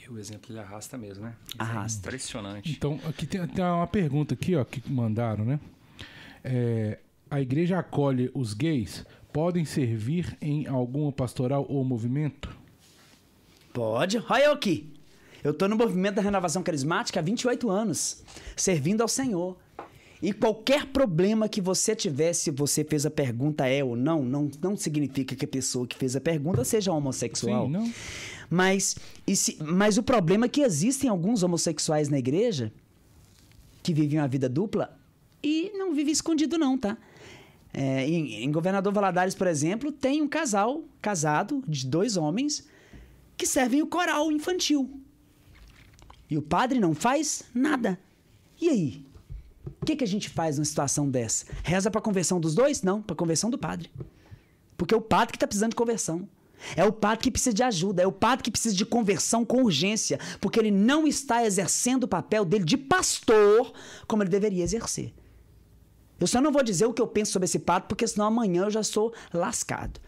E 0.00 0.08
o 0.10 0.18
exemplo 0.18 0.50
ele 0.52 0.58
arrasta 0.58 0.98
mesmo, 0.98 1.24
né? 1.24 1.34
Isso 1.46 1.56
é 1.58 1.62
Arrasta. 1.62 2.08
impressionante. 2.08 2.72
Então, 2.72 2.98
aqui 3.06 3.26
tem, 3.26 3.46
tem 3.46 3.64
uma 3.64 3.86
pergunta 3.86 4.34
aqui, 4.34 4.56
ó, 4.56 4.64
que 4.64 4.82
mandaram, 4.90 5.44
né? 5.44 5.60
É, 6.42 6.98
a 7.30 7.40
igreja 7.40 7.78
acolhe 7.78 8.30
os 8.34 8.52
gays? 8.52 9.04
Podem 9.32 9.64
servir 9.64 10.36
em 10.40 10.66
alguma 10.66 11.12
pastoral 11.12 11.64
ou 11.68 11.84
movimento? 11.84 12.54
Pode. 13.72 14.18
Olha 14.28 14.44
eu 14.44 14.52
aqui. 14.52 14.92
Eu 15.42 15.52
tô 15.52 15.66
no 15.68 15.76
movimento 15.76 16.16
da 16.16 16.22
renovação 16.22 16.62
carismática 16.62 17.18
há 17.20 17.22
28 17.22 17.68
anos, 17.70 18.22
servindo 18.56 19.00
ao 19.00 19.08
Senhor. 19.08 19.56
E 20.22 20.32
qualquer 20.32 20.86
problema 20.86 21.48
que 21.48 21.60
você 21.60 21.96
tiver, 21.96 22.32
se 22.32 22.48
você 22.52 22.84
fez 22.84 23.04
a 23.04 23.10
pergunta 23.10 23.66
é 23.66 23.82
ou 23.82 23.96
não, 23.96 24.22
não, 24.22 24.48
não 24.62 24.76
significa 24.76 25.34
que 25.34 25.44
a 25.44 25.48
pessoa 25.48 25.84
que 25.84 25.96
fez 25.96 26.14
a 26.14 26.20
pergunta 26.20 26.62
seja 26.64 26.92
homossexual. 26.92 27.66
Sim, 27.66 27.72
não. 27.72 27.92
Mas, 28.48 28.94
se- 29.34 29.58
mas 29.60 29.98
o 29.98 30.02
problema 30.02 30.46
é 30.46 30.48
que 30.48 30.60
existem 30.60 31.10
alguns 31.10 31.42
homossexuais 31.42 32.08
na 32.08 32.18
igreja 32.20 32.72
que 33.82 33.92
vivem 33.92 34.20
uma 34.20 34.28
vida 34.28 34.48
dupla 34.48 34.96
e 35.42 35.72
não 35.74 35.92
vivem 35.92 36.12
escondido, 36.12 36.56
não, 36.56 36.78
tá? 36.78 36.96
É, 37.74 38.06
em, 38.06 38.44
em 38.44 38.52
Governador 38.52 38.92
Valadares, 38.92 39.34
por 39.34 39.48
exemplo, 39.48 39.90
tem 39.90 40.22
um 40.22 40.28
casal 40.28 40.84
casado 41.00 41.64
de 41.66 41.84
dois 41.84 42.16
homens 42.16 42.64
que 43.36 43.44
servem 43.46 43.82
o 43.82 43.88
coral 43.88 44.30
infantil. 44.30 44.88
E 46.32 46.38
o 46.38 46.40
padre 46.40 46.80
não 46.80 46.94
faz 46.94 47.42
nada. 47.54 47.98
E 48.58 48.66
aí? 48.66 49.06
O 49.82 49.84
que, 49.84 49.96
que 49.96 50.02
a 50.02 50.08
gente 50.08 50.30
faz 50.30 50.56
numa 50.56 50.64
situação 50.64 51.10
dessa? 51.10 51.44
Reza 51.62 51.90
para 51.90 52.00
conversão 52.00 52.40
dos 52.40 52.54
dois? 52.54 52.82
Não, 52.82 53.02
para 53.02 53.14
conversão 53.14 53.50
do 53.50 53.58
padre. 53.58 53.90
Porque 54.74 54.94
é 54.94 54.96
o 54.96 55.02
padre 55.02 55.32
que 55.32 55.36
está 55.36 55.46
precisando 55.46 55.72
de 55.72 55.76
conversão. 55.76 56.26
É 56.74 56.86
o 56.86 56.90
padre 56.90 57.24
que 57.24 57.30
precisa 57.30 57.52
de 57.52 57.62
ajuda. 57.62 58.02
É 58.02 58.06
o 58.06 58.12
padre 58.12 58.44
que 58.44 58.50
precisa 58.50 58.74
de 58.74 58.86
conversão 58.86 59.44
com 59.44 59.62
urgência. 59.62 60.18
Porque 60.40 60.58
ele 60.58 60.70
não 60.70 61.06
está 61.06 61.44
exercendo 61.44 62.04
o 62.04 62.08
papel 62.08 62.46
dele 62.46 62.64
de 62.64 62.78
pastor 62.78 63.70
como 64.08 64.22
ele 64.22 64.30
deveria 64.30 64.64
exercer. 64.64 65.12
Eu 66.18 66.26
só 66.26 66.40
não 66.40 66.50
vou 66.50 66.62
dizer 66.62 66.86
o 66.86 66.94
que 66.94 67.02
eu 67.02 67.06
penso 67.06 67.32
sobre 67.32 67.44
esse 67.44 67.58
padre, 67.58 67.88
porque 67.90 68.06
senão 68.06 68.24
amanhã 68.24 68.62
eu 68.62 68.70
já 68.70 68.82
sou 68.82 69.12
lascado. 69.34 70.00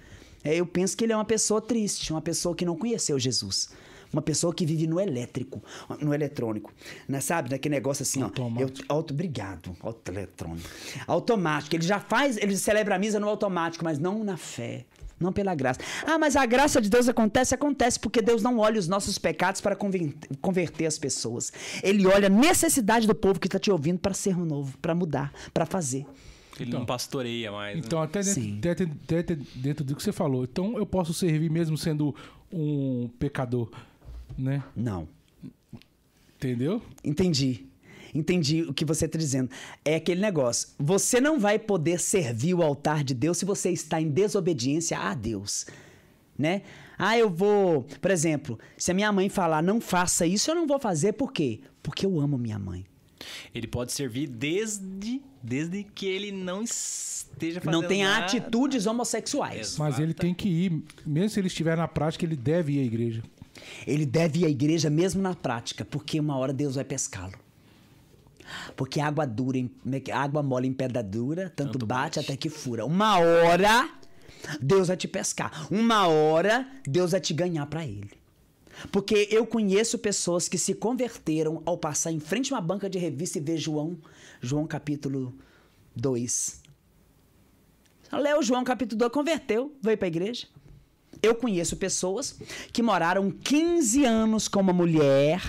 É, 0.43 0.57
eu 0.57 0.65
penso 0.65 0.97
que 0.97 1.05
ele 1.05 1.13
é 1.13 1.17
uma 1.17 1.25
pessoa 1.27 1.61
triste, 1.61 2.15
uma 2.15 2.23
pessoa 2.23 2.55
que 2.55 2.65
não 2.65 2.79
conheceu 2.79 3.19
Jesus. 3.19 3.69
Uma 4.15 4.23
pessoa 4.23 4.55
que 4.55 4.65
vive 4.65 4.87
no 4.87 5.01
elétrico, 5.01 5.63
no 6.01 6.15
eletrônico. 6.15 6.73
Né, 7.09 7.21
sabe? 7.21 7.51
Naquele 7.51 7.75
negócio 7.75 8.03
assim, 8.05 8.23
ó. 8.23 8.27
Automático. 8.27 8.81
Eu, 8.83 8.85
auto, 8.89 9.13
obrigado. 9.13 9.77
Auto, 9.83 10.11
eletrônico. 10.11 10.69
Automático. 11.07 11.75
Ele 11.77 11.85
já 11.85 12.01
faz, 12.01 12.37
ele 12.37 12.57
celebra 12.57 12.95
a 12.95 12.99
misa 12.99 13.19
no 13.21 13.29
automático, 13.29 13.85
mas 13.85 13.99
não 13.99 14.23
na 14.25 14.37
fé. 14.37 14.85
Não 15.19 15.33
pela 15.33 15.55
graça. 15.55 15.81
Ah, 16.07 16.19
mas 16.19 16.35
a 16.37 16.45
graça 16.45 16.81
de 16.81 16.89
Deus 16.91 17.09
acontece? 17.09 17.55
Acontece 17.55 17.99
porque 18.01 18.21
Deus 18.21 18.43
não 18.43 18.59
olha 18.59 18.79
os 18.81 18.89
nossos 18.89 19.17
pecados 19.17 19.61
para 19.61 19.77
conver- 19.77 20.13
converter 20.41 20.87
as 20.87 20.99
pessoas. 20.99 21.53
Ele 21.83 22.07
olha 22.07 22.27
a 22.27 22.31
necessidade 22.31 23.07
do 23.07 23.15
povo 23.15 23.39
que 23.39 23.47
está 23.47 23.59
te 23.59 23.71
ouvindo 23.71 23.99
para 24.01 24.13
ser 24.13 24.37
um 24.37 24.45
novo, 24.45 24.77
para 24.79 24.95
mudar, 24.95 25.33
para 25.53 25.65
fazer. 25.65 26.05
Ele 26.59 26.69
Então. 26.69 26.81
não 26.81 26.87
pastoreia 26.87 27.51
mais. 27.53 27.77
né? 27.77 27.83
Então, 27.85 28.03
até 28.03 28.21
dentro, 28.23 28.43
Sim. 28.43 28.59
até- 28.59 28.71
até- 28.73 29.19
até 29.21 29.39
dentro 29.55 29.85
do 29.85 29.95
que 29.97 30.03
você 30.03 30.13
falou. 30.13 30.45
Então, 30.45 30.77
eu 30.79 30.85
posso 30.87 31.15
servir 31.15 31.51
mesmo 31.51 31.77
sendo 31.79 32.15
um 32.53 33.09
pecador, 33.19 33.71
né? 34.37 34.63
Não. 34.75 35.09
Entendeu? 36.37 36.83
Entendi. 37.03 37.67
Entendi 38.15 38.63
o 38.63 38.73
que 38.73 38.85
você 38.85 39.07
está 39.07 39.19
dizendo. 39.19 39.51
É 39.85 39.97
aquele 39.97 40.21
negócio. 40.21 40.69
Você 40.79 41.21
não 41.21 41.39
vai 41.39 41.59
poder 41.59 41.99
servir 41.99 42.55
o 42.55 42.63
altar 42.63 43.03
de 43.03 43.13
Deus 43.13 43.39
se 43.39 43.45
você 43.45 43.71
está 43.71 44.01
em 44.01 44.09
desobediência 44.09 44.99
a 44.99 45.15
Deus. 45.15 45.67
Né? 46.39 46.63
Ah, 46.97 47.19
eu 47.19 47.29
vou. 47.29 47.83
Por 48.01 48.11
exemplo, 48.11 48.59
se 48.77 48.91
a 48.91 48.95
minha 48.95 49.11
mãe 49.11 49.29
falar 49.29 49.63
não 49.63 49.81
faça 49.81 50.27
isso, 50.27 50.51
eu 50.51 50.55
não 50.55 50.67
vou 50.67 50.79
fazer. 50.79 51.15
Por 51.15 51.33
quê? 51.33 51.61
Porque 51.83 52.07
eu 52.07 52.21
amo 52.21 52.39
minha 52.39 52.59
mãe. 52.59 52.85
Ele 53.55 53.67
pode 53.67 53.93
servir 53.93 54.29
desde, 54.29 55.21
desde 55.43 55.83
que 55.83 56.07
ele 56.07 56.31
não 56.31 56.63
esteja 56.63 57.61
fazendo 57.61 57.81
não 57.81 57.89
tenha 57.89 58.09
nada. 58.09 58.27
atitudes 58.27 58.87
homossexuais. 58.87 59.61
Exato. 59.61 59.79
Mas 59.81 59.99
ele 59.99 60.13
tem 60.13 60.35
que 60.35 60.49
ir, 60.49 60.83
mesmo 61.07 61.31
se 61.31 61.41
ele 61.41 61.47
estiver 61.47 61.77
na 61.77 61.89
prática, 61.89 62.25
ele 62.25 62.37
deve 62.37 62.75
ir 62.75 62.81
à 62.81 62.83
igreja. 62.85 63.23
Ele 63.87 64.05
deve 64.07 64.41
ir 64.41 64.47
à 64.47 64.49
igreja 64.49 64.89
mesmo 64.91 65.21
na 65.23 65.35
prática, 65.35 65.85
porque 65.85 66.19
uma 66.21 66.37
hora 66.37 66.53
Deus 66.53 66.75
vai 66.75 66.85
pescá-lo. 66.85 67.35
Porque 68.77 69.01
água 69.01 69.27
dura, 69.27 69.57
em- 69.59 69.71
água 70.13 70.43
mole 70.43 70.69
em 70.69 70.73
pedra 70.73 71.03
dura, 71.03 71.51
tanto, 71.55 71.73
Tanto 71.73 71.87
bate, 71.87 72.17
bate. 72.17 72.21
até 72.21 72.37
que 72.37 72.51
fura. 72.51 72.85
Uma 72.85 73.19
hora 73.19 73.89
Deus 74.61 74.89
vai 74.89 74.97
te 74.97 75.09
pescar. 75.09 75.67
Uma 75.73 76.07
hora 76.09 76.69
Deus 76.87 77.13
vai 77.13 77.21
te 77.21 77.33
ganhar 77.33 77.65
para 77.67 77.87
ele. 77.87 78.11
Porque 78.93 79.29
eu 79.31 79.47
conheço 79.47 79.99
pessoas 79.99 80.49
que 80.49 80.59
se 80.59 80.75
converteram 80.75 81.63
ao 81.65 81.79
passar 81.79 82.11
em 82.13 82.21
frente 82.21 82.53
a 82.53 82.57
uma 82.57 82.61
banca 82.63 82.91
de 82.91 82.99
revista 82.99 83.39
e 83.39 83.41
ver 83.41 83.57
João, 83.57 83.97
João 84.43 84.67
capítulo 84.67 85.33
2. 85.97 86.61
Leu 88.13 88.43
João 88.43 88.63
capítulo 88.63 88.99
2, 88.99 89.11
converteu, 89.13 89.75
veio 89.81 89.97
para 89.97 90.07
a 90.07 90.09
igreja. 90.09 90.47
Eu 91.25 91.35
conheço 91.35 91.79
pessoas 91.79 92.39
que 92.71 92.83
moraram 92.83 93.31
15 93.31 94.05
anos 94.05 94.47
com 94.47 94.61
uma 94.61 94.75
mulher, 94.75 95.43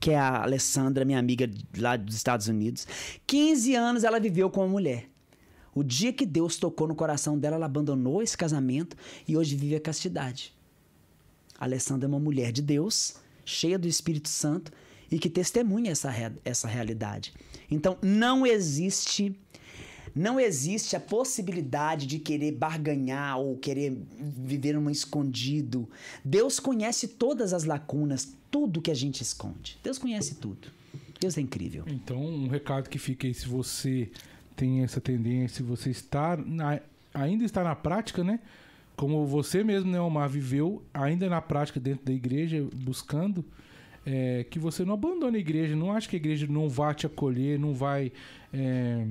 que 0.00 0.12
é 0.12 0.18
a 0.18 0.42
Alessandra, 0.42 1.04
minha 1.04 1.18
amiga 1.18 1.46
lá 1.76 1.94
dos 1.94 2.14
Estados 2.14 2.48
Unidos. 2.48 2.86
15 3.26 3.74
anos 3.74 4.02
ela 4.02 4.18
viveu 4.18 4.48
com 4.48 4.62
uma 4.62 4.68
mulher. 4.68 5.10
O 5.74 5.84
dia 5.84 6.10
que 6.10 6.24
Deus 6.24 6.56
tocou 6.56 6.88
no 6.88 6.94
coração 6.94 7.38
dela, 7.38 7.56
ela 7.56 7.66
abandonou 7.66 8.22
esse 8.22 8.34
casamento 8.34 8.96
e 9.28 9.36
hoje 9.36 9.56
vive 9.56 9.76
a 9.76 9.80
castidade. 9.80 10.54
A 11.58 11.66
Alessandra 11.66 12.06
é 12.06 12.08
uma 12.08 12.18
mulher 12.18 12.50
de 12.50 12.62
Deus, 12.62 13.16
cheia 13.44 13.78
do 13.78 13.86
Espírito 13.86 14.30
Santo 14.30 14.72
e 15.10 15.18
que 15.18 15.28
testemunha 15.28 15.92
essa, 15.92 16.10
essa 16.46 16.66
realidade. 16.66 17.34
Então, 17.70 17.98
não 18.00 18.46
existe 18.46 19.38
não 20.14 20.38
existe 20.40 20.96
a 20.96 21.00
possibilidade 21.00 22.06
de 22.06 22.18
querer 22.18 22.52
barganhar 22.52 23.38
ou 23.38 23.56
querer 23.56 23.96
viver 24.18 24.76
um 24.76 24.88
escondido. 24.90 25.88
Deus 26.24 26.58
conhece 26.60 27.08
todas 27.08 27.52
as 27.52 27.64
lacunas, 27.64 28.32
tudo 28.50 28.80
que 28.80 28.90
a 28.90 28.94
gente 28.94 29.22
esconde. 29.22 29.78
Deus 29.82 29.98
conhece 29.98 30.36
tudo. 30.36 30.68
Deus 31.20 31.36
é 31.36 31.40
incrível. 31.40 31.84
Então, 31.88 32.20
um 32.24 32.48
recado 32.48 32.88
que 32.88 32.98
fica 32.98 33.26
aí, 33.26 33.34
se 33.34 33.46
você 33.48 34.08
tem 34.54 34.82
essa 34.82 35.00
tendência, 35.00 35.56
se 35.58 35.62
você 35.62 35.90
está 35.90 36.36
na- 36.36 36.80
ainda 37.12 37.44
está 37.44 37.62
na 37.64 37.74
prática, 37.74 38.22
né? 38.22 38.38
Como 38.96 39.24
você 39.26 39.62
mesmo, 39.62 39.90
né, 39.90 40.00
Omar, 40.00 40.28
viveu 40.28 40.82
ainda 40.92 41.28
na 41.28 41.40
prática 41.40 41.78
dentro 41.78 42.04
da 42.04 42.12
igreja, 42.12 42.66
buscando, 42.74 43.44
é, 44.06 44.44
que 44.50 44.58
você 44.58 44.84
não 44.84 44.94
abandone 44.94 45.36
a 45.36 45.40
igreja, 45.40 45.76
não 45.76 45.92
acha 45.92 46.08
que 46.08 46.16
a 46.16 46.18
igreja 46.18 46.46
não 46.48 46.68
vai 46.68 46.94
te 46.94 47.06
acolher, 47.06 47.58
não 47.58 47.74
vai. 47.74 48.10
é, 48.52 49.06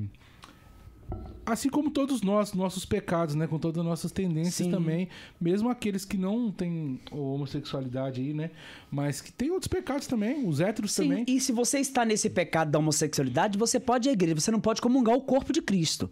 Assim 1.45 1.69
como 1.69 1.89
todos 1.89 2.21
nós, 2.21 2.51
nossos 2.51 2.83
pecados, 2.85 3.33
né? 3.33 3.47
Com 3.47 3.57
todas 3.57 3.79
as 3.79 3.85
nossas 3.85 4.11
tendências 4.11 4.65
Sim. 4.65 4.69
também. 4.69 5.07
Mesmo 5.39 5.69
aqueles 5.69 6.03
que 6.03 6.17
não 6.17 6.51
têm 6.51 6.99
homossexualidade 7.09 8.19
aí, 8.19 8.33
né? 8.33 8.51
Mas 8.91 9.21
que 9.21 9.31
tem 9.31 9.49
outros 9.49 9.69
pecados 9.69 10.07
também, 10.07 10.45
os 10.45 10.59
héteros 10.59 10.91
Sim, 10.91 11.03
também. 11.03 11.25
e 11.25 11.39
se 11.39 11.53
você 11.53 11.79
está 11.79 12.03
nesse 12.03 12.29
pecado 12.29 12.69
da 12.69 12.79
homossexualidade, 12.79 13.57
você 13.57 13.79
pode 13.79 14.09
ir 14.09 14.11
à 14.11 14.13
igreja, 14.13 14.41
você 14.41 14.51
não 14.51 14.59
pode 14.59 14.81
comungar 14.81 15.15
o 15.15 15.21
corpo 15.21 15.53
de 15.53 15.61
Cristo. 15.61 16.09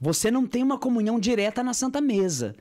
Você 0.00 0.30
não 0.30 0.46
tem 0.46 0.62
uma 0.62 0.78
comunhão 0.78 1.20
direta 1.20 1.62
na 1.62 1.74
Santa 1.74 2.00
Mesa. 2.00 2.56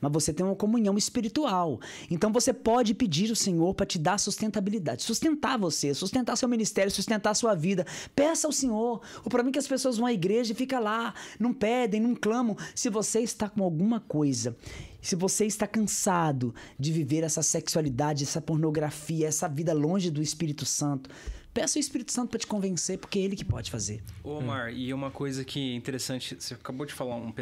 Mas 0.00 0.12
você 0.12 0.32
tem 0.32 0.44
uma 0.44 0.54
comunhão 0.54 0.96
espiritual. 0.98 1.80
Então 2.10 2.32
você 2.32 2.52
pode 2.52 2.94
pedir 2.94 3.30
ao 3.30 3.36
Senhor 3.36 3.74
para 3.74 3.86
te 3.86 3.98
dar 3.98 4.18
sustentabilidade, 4.18 5.02
sustentar 5.02 5.58
você, 5.58 5.94
sustentar 5.94 6.36
seu 6.36 6.48
ministério, 6.48 6.90
sustentar 6.90 7.34
sua 7.34 7.54
vida. 7.54 7.86
Peça 8.14 8.46
ao 8.46 8.52
Senhor. 8.52 9.00
O 9.24 9.28
problema 9.28 9.50
é 9.50 9.52
que 9.52 9.58
as 9.58 9.68
pessoas 9.68 9.96
vão 9.96 10.06
à 10.06 10.12
igreja 10.12 10.52
e 10.52 10.56
ficam 10.56 10.82
lá, 10.82 11.14
não 11.38 11.52
pedem, 11.52 12.00
não 12.00 12.14
clamam. 12.14 12.56
Se 12.74 12.90
você 12.90 13.20
está 13.20 13.48
com 13.48 13.62
alguma 13.62 14.00
coisa, 14.00 14.56
se 15.00 15.14
você 15.14 15.46
está 15.46 15.66
cansado 15.66 16.54
de 16.78 16.92
viver 16.92 17.22
essa 17.22 17.42
sexualidade, 17.42 18.24
essa 18.24 18.40
pornografia, 18.40 19.28
essa 19.28 19.48
vida 19.48 19.72
longe 19.72 20.10
do 20.10 20.20
Espírito 20.20 20.66
Santo, 20.66 21.08
peça 21.56 21.78
ao 21.78 21.80
Espírito 21.80 22.12
Santo 22.12 22.28
para 22.28 22.38
te 22.38 22.46
convencer, 22.46 22.98
porque 22.98 23.18
é 23.18 23.22
ele 23.22 23.34
que 23.34 23.44
pode 23.44 23.70
fazer. 23.70 24.02
Ô, 24.22 24.36
Omar, 24.36 24.74
e 24.74 24.92
uma 24.92 25.10
coisa 25.10 25.42
que 25.42 25.72
é 25.72 25.74
interessante, 25.74 26.36
você 26.38 26.52
acabou 26.52 26.84
de 26.84 26.92
falar 26.92 27.16
um 27.16 27.32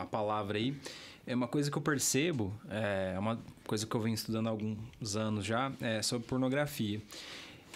a 0.00 0.06
palavra 0.06 0.58
aí, 0.58 0.76
é 1.26 1.34
uma 1.34 1.48
coisa 1.48 1.68
que 1.68 1.76
eu 1.76 1.82
percebo, 1.82 2.54
é 2.70 3.18
uma 3.18 3.42
coisa 3.66 3.84
que 3.84 3.92
eu 3.92 4.00
venho 4.00 4.14
estudando 4.14 4.46
há 4.46 4.50
alguns 4.50 5.16
anos 5.16 5.44
já, 5.44 5.72
é 5.80 6.00
sobre 6.02 6.28
pornografia. 6.28 7.02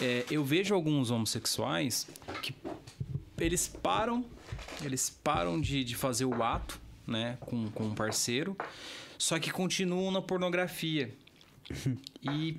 É, 0.01 0.25
eu 0.31 0.45
vejo 0.45 0.73
alguns 0.73 1.11
homossexuais 1.11 2.07
que 2.43 2.55
eles 3.37 3.67
param, 3.67 4.25
eles 4.85 5.11
param 5.11 5.61
de, 5.61 5.83
de 5.83 5.97
fazer 5.97 6.27
o 6.27 6.45
ato, 6.45 6.81
né, 7.09 7.37
com, 7.41 7.69
com 7.73 7.87
um 7.87 7.95
parceiro, 7.95 8.57
só 9.19 9.37
que 9.41 9.51
continuam 9.51 10.13
na 10.13 10.23
pornografia. 10.23 11.13
E 12.21 12.57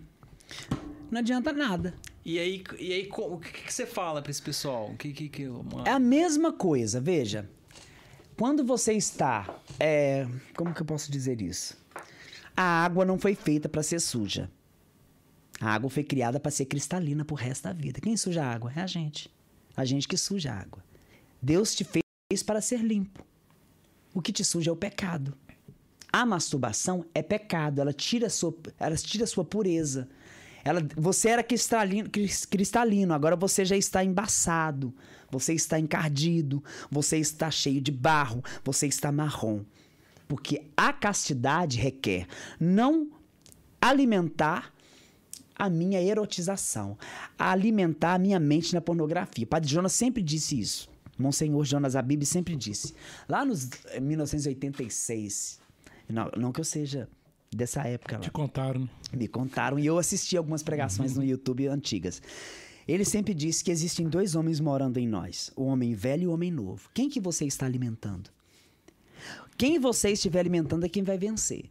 Não 1.11 1.20
adianta 1.20 1.52
nada. 1.52 1.94
E 2.25 2.37
aí, 2.37 2.63
e 2.77 2.93
aí 2.93 3.09
o 3.11 3.37
que, 3.39 3.51
que 3.63 3.73
você 3.73 3.85
fala 3.85 4.21
pra 4.21 4.29
esse 4.31 4.41
pessoal? 4.41 4.93
Que, 4.97 5.11
que, 5.13 5.29
que, 5.29 5.47
uma- 5.47 5.83
É 5.87 5.91
a 5.91 5.99
mesma 5.99 6.51
coisa, 6.53 6.99
veja. 6.99 7.49
Quando 8.37 8.63
você 8.63 8.93
está. 8.93 9.59
é, 9.79 10.27
como 10.55 10.73
que 10.73 10.81
eu 10.81 10.85
posso 10.85 11.11
dizer 11.11 11.41
isso? 11.41 11.77
A 12.55 12.83
água 12.83 13.05
não 13.05 13.17
foi 13.17 13.35
feita 13.35 13.67
para 13.69 13.83
ser 13.83 13.99
suja. 13.99 14.49
A 15.61 15.73
água 15.73 15.89
foi 15.89 16.03
criada 16.03 16.39
para 16.39 16.51
ser 16.51 16.65
cristalina 16.65 17.25
pro 17.25 17.35
resto 17.35 17.63
da 17.63 17.73
vida. 17.73 17.99
Quem 17.99 18.15
suja 18.15 18.43
a 18.43 18.47
água? 18.53 18.71
É 18.75 18.81
a 18.81 18.87
gente. 18.87 19.29
A 19.75 19.83
gente 19.83 20.07
que 20.07 20.15
suja 20.17 20.51
a 20.53 20.59
água. 20.59 20.83
Deus 21.41 21.75
te 21.75 21.83
fez 21.83 22.43
para 22.45 22.61
ser 22.61 22.81
limpo. 22.81 23.25
O 24.13 24.21
que 24.21 24.31
te 24.31 24.43
suja 24.43 24.69
é 24.71 24.73
o 24.73 24.75
pecado. 24.75 25.37
A 26.11 26.25
masturbação 26.25 27.05
é 27.13 27.21
pecado, 27.21 27.79
ela 27.81 27.93
tira 27.93 28.27
a 28.27 28.29
sua, 28.29 28.55
ela 28.79 28.95
tira 28.95 29.25
a 29.25 29.27
sua 29.27 29.45
pureza. 29.45 30.09
Ela, 30.64 30.86
você 30.95 31.30
era 31.30 31.44
cristalino, 31.44 32.10
cristalino, 32.49 33.14
agora 33.14 33.36
você 33.36 33.64
já 33.64 33.77
está 33.77 34.03
embaçado, 34.03 34.94
você 35.31 35.53
está 35.53 35.80
encardido, 35.80 36.64
você 36.90 37.18
está 37.18 37.49
cheio 37.49 37.81
de 37.81 37.91
barro, 37.91 38.44
você 38.64 38.88
está 38.88 39.11
marrom. 39.11 39.64
Porque 40.27 40.64
a 40.77 40.94
castidade 40.94 41.77
requer 41.77 42.27
não 42.60 43.10
alimentar 43.81 44.72
a 45.56 45.69
minha 45.69 46.02
erotização, 46.02 46.98
alimentar 47.38 48.14
a 48.14 48.19
minha 48.19 48.40
mente 48.40 48.73
na 48.73 48.80
pornografia. 48.80 49.45
Padre 49.45 49.69
Jonas 49.69 49.94
sempre 49.94 50.22
disse 50.22 50.57
isso. 50.60 50.90
Monsenhor 51.18 51.65
Jonas 51.65 51.98
Abib 51.98 52.23
sempre 52.23 52.56
disse. 52.56 52.94
Lá 53.27 53.44
nos 53.44 53.69
1986, 54.02 55.60
não, 56.07 56.31
não 56.38 56.52
que 56.53 56.61
eu 56.61 56.65
seja 56.65 57.10
dessa 57.55 57.81
época 57.88 58.15
lá. 58.17 58.21
Te 58.21 58.31
contaram. 58.31 58.81
né? 58.81 58.89
Me 59.13 59.27
contaram 59.27 59.80
e 59.80 59.85
eu 59.85 59.97
assisti 59.97 60.38
algumas 60.38 60.61
pregações 60.63 61.15
no 61.15 61.23
YouTube 61.23 61.67
antigas. 61.67 62.21
Ele 62.88 63.05
sempre 63.05 63.34
disse 63.34 63.63
que 63.63 63.69
existem 63.71 64.07
dois 64.09 64.35
homens 64.35 64.59
morando 64.59 64.97
em 64.97 65.07
nós, 65.07 65.51
o 65.55 65.65
homem 65.65 65.93
velho 65.93 66.23
e 66.23 66.27
o 66.27 66.31
homem 66.31 66.51
novo. 66.51 66.89
Quem 66.93 67.09
que 67.09 67.19
você 67.19 67.45
está 67.45 67.65
alimentando? 67.65 68.30
Quem 69.57 69.77
você 69.80 70.09
estiver 70.11 70.39
alimentando 70.39 70.85
é 70.85 70.89
quem 70.89 71.03
vai 71.03 71.17
vencer. 71.17 71.65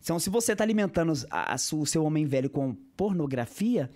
Então, 0.00 0.18
se 0.18 0.30
você 0.30 0.52
está 0.52 0.64
alimentando 0.64 1.12
a- 1.30 1.52
a 1.52 1.56
o 1.76 1.86
seu 1.86 2.02
homem 2.04 2.26
velho 2.26 2.50
com 2.50 2.74
pornografia, 2.96 3.88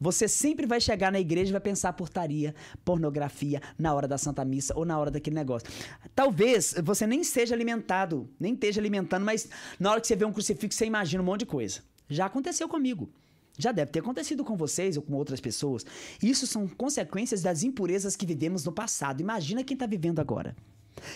você 0.00 0.28
sempre 0.28 0.66
vai 0.66 0.80
chegar 0.80 1.10
na 1.10 1.20
igreja 1.20 1.50
e 1.50 1.52
vai 1.52 1.60
pensar 1.60 1.92
portaria, 1.92 2.54
pornografia, 2.84 3.60
na 3.78 3.94
hora 3.94 4.06
da 4.06 4.18
Santa 4.18 4.44
Missa 4.44 4.74
ou 4.76 4.84
na 4.84 4.98
hora 4.98 5.10
daquele 5.10 5.36
negócio. 5.36 5.68
Talvez 6.14 6.74
você 6.82 7.06
nem 7.06 7.24
seja 7.24 7.54
alimentado, 7.54 8.28
nem 8.38 8.54
esteja 8.54 8.80
alimentando, 8.80 9.24
mas 9.24 9.48
na 9.78 9.90
hora 9.90 10.00
que 10.00 10.06
você 10.06 10.16
vê 10.16 10.24
um 10.24 10.32
crucifixo, 10.32 10.78
você 10.78 10.86
imagina 10.86 11.22
um 11.22 11.26
monte 11.26 11.40
de 11.40 11.46
coisa. 11.46 11.80
Já 12.08 12.26
aconteceu 12.26 12.68
comigo. 12.68 13.10
Já 13.58 13.72
deve 13.72 13.90
ter 13.90 14.00
acontecido 14.00 14.44
com 14.44 14.56
vocês 14.56 14.96
ou 14.96 15.02
com 15.02 15.14
outras 15.14 15.40
pessoas. 15.40 15.84
Isso 16.22 16.46
são 16.46 16.68
consequências 16.68 17.42
das 17.42 17.62
impurezas 17.62 18.14
que 18.14 18.26
vivemos 18.26 18.64
no 18.64 18.72
passado. 18.72 19.20
Imagina 19.20 19.64
quem 19.64 19.74
está 19.74 19.86
vivendo 19.86 20.20
agora. 20.20 20.54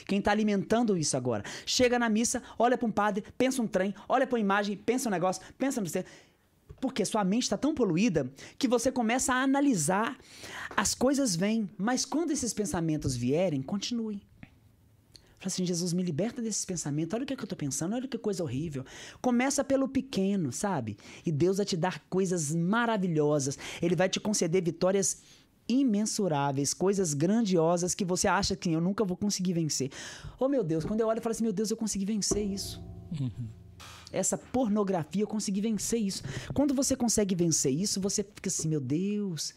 Quem 0.06 0.18
está 0.18 0.30
alimentando 0.30 0.96
isso 0.96 1.16
agora. 1.16 1.44
Chega 1.64 1.98
na 1.98 2.08
missa, 2.08 2.42
olha 2.58 2.76
para 2.76 2.86
um 2.86 2.92
padre, 2.92 3.24
pensa 3.36 3.62
um 3.62 3.66
trem, 3.66 3.94
olha 4.08 4.26
para 4.26 4.36
uma 4.36 4.40
imagem, 4.40 4.76
pensa 4.76 5.08
um 5.08 5.12
negócio, 5.12 5.42
pensa 5.58 5.80
no. 5.80 5.86
Porque 6.80 7.04
sua 7.04 7.22
mente 7.24 7.42
está 7.42 7.56
tão 7.56 7.74
poluída 7.74 8.30
que 8.58 8.66
você 8.66 8.90
começa 8.90 9.34
a 9.34 9.42
analisar. 9.42 10.18
As 10.76 10.94
coisas 10.94 11.36
vêm, 11.36 11.68
mas 11.76 12.04
quando 12.04 12.30
esses 12.30 12.54
pensamentos 12.54 13.14
vierem, 13.14 13.62
continue. 13.62 14.22
Fala 15.40 15.46
assim, 15.46 15.64
Jesus, 15.64 15.94
me 15.94 16.02
liberta 16.02 16.42
desses 16.42 16.66
pensamentos. 16.66 17.14
Olha 17.14 17.24
o 17.24 17.26
que, 17.26 17.32
é 17.32 17.36
que 17.36 17.42
eu 17.42 17.48
tô 17.48 17.56
pensando, 17.56 17.94
olha 17.94 18.06
que 18.06 18.18
coisa 18.18 18.42
horrível. 18.42 18.84
Começa 19.22 19.64
pelo 19.64 19.88
pequeno, 19.88 20.52
sabe? 20.52 20.98
E 21.24 21.32
Deus 21.32 21.56
vai 21.56 21.64
te 21.64 21.78
dar 21.78 21.98
coisas 22.10 22.54
maravilhosas. 22.54 23.58
Ele 23.80 23.96
vai 23.96 24.06
te 24.06 24.20
conceder 24.20 24.62
vitórias 24.62 25.22
imensuráveis, 25.66 26.74
coisas 26.74 27.14
grandiosas 27.14 27.94
que 27.94 28.04
você 28.04 28.28
acha 28.28 28.54
que 28.54 28.70
eu 28.70 28.82
nunca 28.82 29.02
vou 29.02 29.16
conseguir 29.16 29.54
vencer. 29.54 29.90
Oh, 30.38 30.46
meu 30.48 30.62
Deus, 30.62 30.84
quando 30.84 31.00
eu 31.00 31.06
olho, 31.06 31.18
eu 31.18 31.22
falo 31.22 31.32
assim, 31.32 31.44
meu 31.44 31.52
Deus, 31.54 31.70
eu 31.70 31.76
consegui 31.76 32.04
vencer 32.04 32.44
isso. 32.44 32.82
Essa 34.12 34.36
pornografia, 34.36 35.22
eu 35.22 35.26
consegui 35.28 35.60
vencer 35.60 36.00
isso. 36.00 36.22
Quando 36.52 36.74
você 36.74 36.96
consegue 36.96 37.34
vencer 37.34 37.72
isso, 37.72 38.00
você 38.00 38.22
fica 38.24 38.48
assim, 38.48 38.68
meu 38.68 38.80
Deus, 38.80 39.54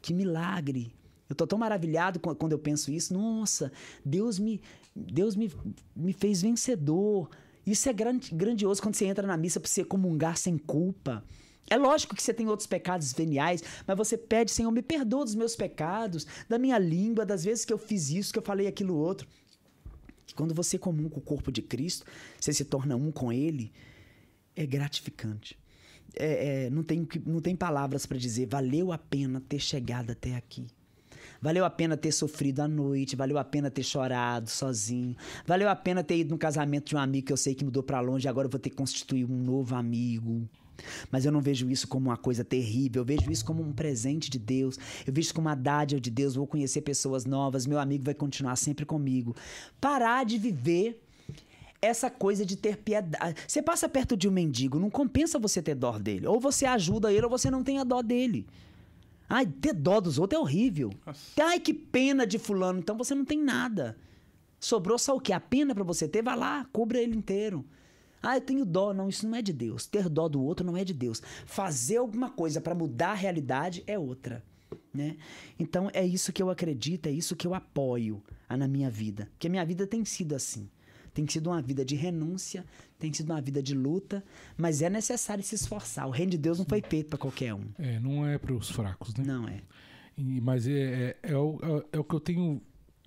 que 0.00 0.14
milagre. 0.14 0.92
Eu 1.28 1.34
tô 1.34 1.46
tão 1.46 1.58
maravilhado 1.58 2.20
qu- 2.20 2.34
quando 2.36 2.52
eu 2.52 2.58
penso 2.58 2.92
isso. 2.92 3.12
Nossa, 3.12 3.72
Deus 4.04 4.38
me, 4.38 4.60
Deus 4.94 5.34
me, 5.34 5.50
me 5.94 6.12
fez 6.12 6.40
vencedor. 6.42 7.28
Isso 7.66 7.88
é 7.88 7.92
gran- 7.92 8.20
grandioso 8.32 8.80
quando 8.80 8.94
você 8.94 9.06
entra 9.06 9.26
na 9.26 9.36
missa 9.36 9.58
para 9.58 9.68
você 9.68 9.84
comungar 9.84 10.36
sem 10.36 10.56
culpa. 10.56 11.24
É 11.68 11.76
lógico 11.76 12.14
que 12.14 12.22
você 12.22 12.32
tem 12.32 12.46
outros 12.46 12.68
pecados 12.68 13.12
veniais, 13.12 13.60
mas 13.84 13.96
você 13.96 14.16
pede, 14.16 14.52
Senhor, 14.52 14.70
me 14.70 14.82
perdoa 14.82 15.24
dos 15.24 15.34
meus 15.34 15.56
pecados, 15.56 16.24
da 16.48 16.60
minha 16.60 16.78
língua, 16.78 17.26
das 17.26 17.42
vezes 17.42 17.64
que 17.64 17.72
eu 17.72 17.78
fiz 17.78 18.08
isso, 18.10 18.32
que 18.32 18.38
eu 18.38 18.42
falei 18.42 18.68
aquilo 18.68 18.94
outro. 18.94 19.26
Quando 20.36 20.54
você 20.54 20.78
comunga 20.78 21.10
com 21.10 21.18
o 21.18 21.22
corpo 21.22 21.50
de 21.50 21.62
Cristo, 21.62 22.06
você 22.38 22.52
se 22.52 22.64
torna 22.64 22.94
um 22.94 23.10
com 23.10 23.32
Ele, 23.32 23.72
é 24.56 24.66
gratificante. 24.66 25.56
É, 26.18 26.64
é, 26.64 26.70
não, 26.70 26.82
tem, 26.82 27.06
não 27.26 27.40
tem 27.40 27.54
palavras 27.54 28.06
para 28.06 28.16
dizer, 28.16 28.46
valeu 28.46 28.90
a 28.90 28.98
pena 28.98 29.40
ter 29.40 29.58
chegado 29.58 30.10
até 30.10 30.34
aqui. 30.34 30.66
Valeu 31.40 31.64
a 31.64 31.70
pena 31.70 31.96
ter 31.96 32.12
sofrido 32.12 32.60
à 32.60 32.68
noite, 32.68 33.14
valeu 33.14 33.36
a 33.36 33.44
pena 33.44 33.70
ter 33.70 33.82
chorado 33.82 34.48
sozinho, 34.48 35.14
valeu 35.46 35.68
a 35.68 35.76
pena 35.76 36.02
ter 36.02 36.18
ido 36.18 36.30
no 36.30 36.38
casamento 36.38 36.88
de 36.88 36.96
um 36.96 36.98
amigo 36.98 37.26
que 37.26 37.32
eu 37.32 37.36
sei 37.36 37.54
que 37.54 37.64
mudou 37.64 37.82
pra 37.82 38.00
longe, 38.00 38.26
agora 38.26 38.46
eu 38.46 38.50
vou 38.50 38.58
ter 38.58 38.70
que 38.70 38.76
constituir 38.76 39.24
um 39.24 39.42
novo 39.42 39.74
amigo. 39.74 40.48
Mas 41.10 41.24
eu 41.24 41.32
não 41.32 41.40
vejo 41.40 41.70
isso 41.70 41.86
como 41.88 42.08
uma 42.08 42.16
coisa 42.16 42.44
terrível, 42.44 43.02
eu 43.02 43.06
vejo 43.06 43.30
isso 43.30 43.44
como 43.44 43.62
um 43.62 43.72
presente 43.72 44.30
de 44.30 44.38
Deus, 44.38 44.78
eu 45.06 45.12
vejo 45.12 45.26
isso 45.26 45.34
como 45.34 45.48
uma 45.48 45.54
dádiva 45.54 46.00
de 46.00 46.10
Deus, 46.10 46.34
vou 46.34 46.46
conhecer 46.46 46.80
pessoas 46.82 47.24
novas, 47.24 47.66
meu 47.66 47.78
amigo 47.78 48.04
vai 48.04 48.14
continuar 48.14 48.56
sempre 48.56 48.84
comigo. 48.84 49.34
Parar 49.80 50.24
de 50.24 50.38
viver 50.38 51.05
essa 51.86 52.10
coisa 52.10 52.44
de 52.44 52.56
ter 52.56 52.76
piedade. 52.78 53.40
Você 53.46 53.62
passa 53.62 53.88
perto 53.88 54.16
de 54.16 54.28
um 54.28 54.32
mendigo, 54.32 54.78
não 54.78 54.90
compensa 54.90 55.38
você 55.38 55.62
ter 55.62 55.74
dó 55.74 55.98
dele. 55.98 56.26
Ou 56.26 56.38
você 56.38 56.66
ajuda 56.66 57.12
ele, 57.12 57.24
ou 57.24 57.30
você 57.30 57.50
não 57.50 57.62
tem 57.62 57.78
a 57.78 57.84
dó 57.84 58.02
dele. 58.02 58.46
Ai, 59.28 59.46
ter 59.46 59.72
dó 59.72 60.00
dos 60.00 60.18
outros 60.18 60.38
é 60.38 60.42
horrível. 60.42 60.90
Ai, 61.40 61.58
que 61.58 61.74
pena 61.74 62.26
de 62.26 62.38
fulano. 62.38 62.78
Então 62.78 62.96
você 62.96 63.14
não 63.14 63.24
tem 63.24 63.42
nada. 63.42 63.96
Sobrou 64.60 64.98
só 64.98 65.16
o 65.16 65.20
quê? 65.20 65.32
A 65.32 65.40
pena 65.40 65.74
pra 65.74 65.84
você 65.84 66.08
ter? 66.08 66.22
Vai 66.22 66.36
lá, 66.36 66.64
cubra 66.72 67.00
ele 67.00 67.16
inteiro. 67.16 67.64
Ah, 68.22 68.36
eu 68.36 68.40
tenho 68.40 68.64
dó. 68.64 68.94
Não, 68.94 69.08
isso 69.08 69.28
não 69.28 69.36
é 69.36 69.42
de 69.42 69.52
Deus. 69.52 69.86
Ter 69.86 70.08
dó 70.08 70.28
do 70.28 70.42
outro 70.42 70.64
não 70.64 70.76
é 70.76 70.84
de 70.84 70.94
Deus. 70.94 71.22
Fazer 71.44 71.98
alguma 71.98 72.30
coisa 72.30 72.60
pra 72.60 72.74
mudar 72.74 73.10
a 73.10 73.14
realidade 73.14 73.82
é 73.86 73.98
outra. 73.98 74.42
Né? 74.92 75.16
Então 75.58 75.90
é 75.92 76.04
isso 76.04 76.32
que 76.32 76.42
eu 76.42 76.48
acredito, 76.48 77.06
é 77.06 77.12
isso 77.12 77.36
que 77.36 77.46
eu 77.46 77.54
apoio 77.54 78.22
ah, 78.48 78.56
na 78.56 78.66
minha 78.66 78.90
vida. 78.90 79.28
Porque 79.32 79.46
a 79.46 79.50
minha 79.50 79.64
vida 79.64 79.86
tem 79.86 80.04
sido 80.04 80.34
assim. 80.34 80.68
Tem 81.16 81.26
sido 81.26 81.48
uma 81.48 81.62
vida 81.62 81.82
de 81.82 81.96
renúncia, 81.96 82.62
tem 82.98 83.10
sido 83.10 83.30
uma 83.30 83.40
vida 83.40 83.62
de 83.62 83.74
luta, 83.74 84.22
mas 84.54 84.82
é 84.82 84.90
necessário 84.90 85.42
se 85.42 85.54
esforçar. 85.54 86.06
O 86.06 86.10
reino 86.10 86.32
de 86.32 86.36
Deus 86.36 86.58
não 86.58 86.66
foi 86.66 86.82
feito 86.82 87.08
pra 87.08 87.18
qualquer 87.18 87.54
um. 87.54 87.64
É, 87.78 87.98
não 87.98 88.26
é 88.26 88.36
para 88.36 88.52
os 88.52 88.68
fracos, 88.70 89.14
né? 89.14 89.24
Não 89.24 89.48
é. 89.48 89.62
E- 90.18 90.42
mas 90.42 90.68
é, 90.68 91.16
é, 91.22 91.30
é, 91.32 91.34
o, 91.34 91.58
é, 91.92 91.96
é 91.96 91.98
o 91.98 92.04
que 92.04 92.14
eu 92.14 92.20
tenho 92.20 92.60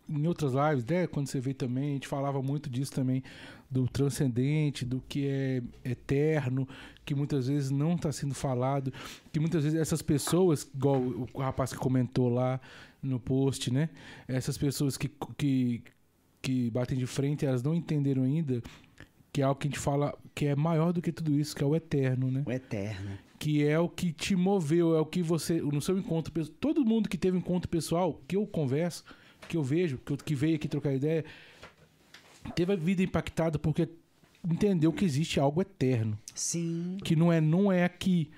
em 0.10 0.26
outras 0.26 0.53
lives, 0.53 0.84
né? 0.86 1.06
Quando 1.06 1.27
você 1.27 1.40
vê 1.40 1.53
também, 1.53 1.91
a 1.91 1.94
gente 1.94 2.07
falava 2.07 2.41
muito 2.41 2.68
disso 2.68 2.91
também, 2.91 3.22
do 3.69 3.88
transcendente, 3.88 4.84
do 4.84 5.03
que 5.07 5.27
é 5.27 5.61
eterno, 5.86 6.68
que 7.06 7.14
muitas 7.14 7.48
vezes 7.48 7.69
não 7.69 7.94
está 7.94 8.11
sendo 8.11 8.34
falado, 8.34 8.91
que 9.31 9.40
muitas 9.40 9.64
vezes 9.65 9.80
essas 9.80 10.02
pessoas, 10.02 10.68
igual 10.73 10.99
o 11.31 11.40
rapaz 11.40 11.72
que 11.72 11.77
comentou 11.77 12.27
lá 12.27 12.60
no 13.03 13.19
post, 13.19 13.72
né? 13.72 13.88
Essas 14.27 14.57
pessoas 14.57 14.98
que, 14.98 15.11
que, 15.38 15.84
que 16.41 16.70
batem 16.72 16.98
de 16.98 17.06
frente, 17.06 17.45
elas 17.45 17.61
não 17.64 17.74
entenderam 17.74 18.24
ainda 18.24 18.61
que 19.32 19.41
é 19.41 19.44
algo 19.45 19.60
que 19.60 19.68
a 19.68 19.70
gente 19.70 19.80
fala 19.80 20.18
que 20.34 20.45
é 20.48 20.56
maior 20.56 20.91
do 20.91 21.02
que 21.02 21.11
tudo 21.11 21.38
isso, 21.40 21.56
que 21.56 21.64
é 21.64 21.68
o 21.68 21.76
eterno, 21.76 22.32
né? 22.32 22.44
O 22.45 22.52
eterno. 22.52 23.11
que 23.38 23.64
é 23.64 23.78
o 23.80 23.88
que 23.88 24.11
te 24.11 24.36
moveu, 24.36 24.95
é 24.95 24.99
o 24.99 25.06
que 25.06 25.22
você, 25.22 25.61
no 25.61 25.82
seu 25.82 25.98
encontro, 25.98 26.32
pessoal, 26.34 26.57
todo 26.60 26.84
mundo 26.84 27.07
que 27.07 27.18
teve 27.18 27.38
encontro 27.38 27.70
pessoal, 27.70 28.20
que 28.28 28.36
eu 28.36 28.45
converso, 28.48 29.03
que 29.48 29.56
eu 29.56 29.64
vejo, 29.64 29.98
que, 29.99 30.11
eu- 30.14 30.18
que 30.18 30.34
veio 30.36 30.56
aqui 30.56 30.68
trocar 30.68 30.94
ideia, 30.94 31.24
teve 32.56 32.74
a 32.74 32.76
vida 32.76 33.03
impactada 33.03 33.60
porque 33.60 33.88
entendeu 34.44 34.91
que 34.91 35.06
existe 35.06 35.40
algo 35.40 35.61
eterno, 35.61 36.18
Sim. 36.34 36.98
que 37.03 37.16
não 37.16 37.32
é 37.32 37.40
não 37.40 37.72
é 37.72 37.84
aqui, 37.84 38.30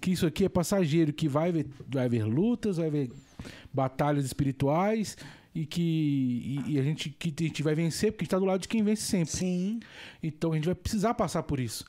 que 0.00 0.10
isso 0.12 0.26
aqui 0.26 0.44
é 0.44 0.48
passageiro, 0.48 1.12
que 1.12 1.26
vai 1.28 1.48
haver, 1.48 1.66
vai 1.88 2.04
haver 2.04 2.24
lutas, 2.24 2.76
vai 2.76 2.86
haver 2.86 3.10
batalhas 3.72 4.24
espirituais 4.24 5.16
e 5.56 5.64
que 5.64 5.80
e, 6.66 6.74
e 6.74 6.78
a 6.78 6.82
gente 6.82 7.08
que 7.08 7.34
a 7.40 7.46
gente 7.46 7.62
vai 7.62 7.74
vencer 7.74 8.12
porque 8.12 8.24
está 8.26 8.38
do 8.38 8.44
lado 8.44 8.60
de 8.60 8.68
quem 8.68 8.82
vence 8.82 9.02
sempre. 9.02 9.30
Sim. 9.30 9.80
Então 10.22 10.52
a 10.52 10.54
gente 10.54 10.66
vai 10.66 10.74
precisar 10.74 11.14
passar 11.14 11.42
por 11.44 11.58
isso. 11.58 11.86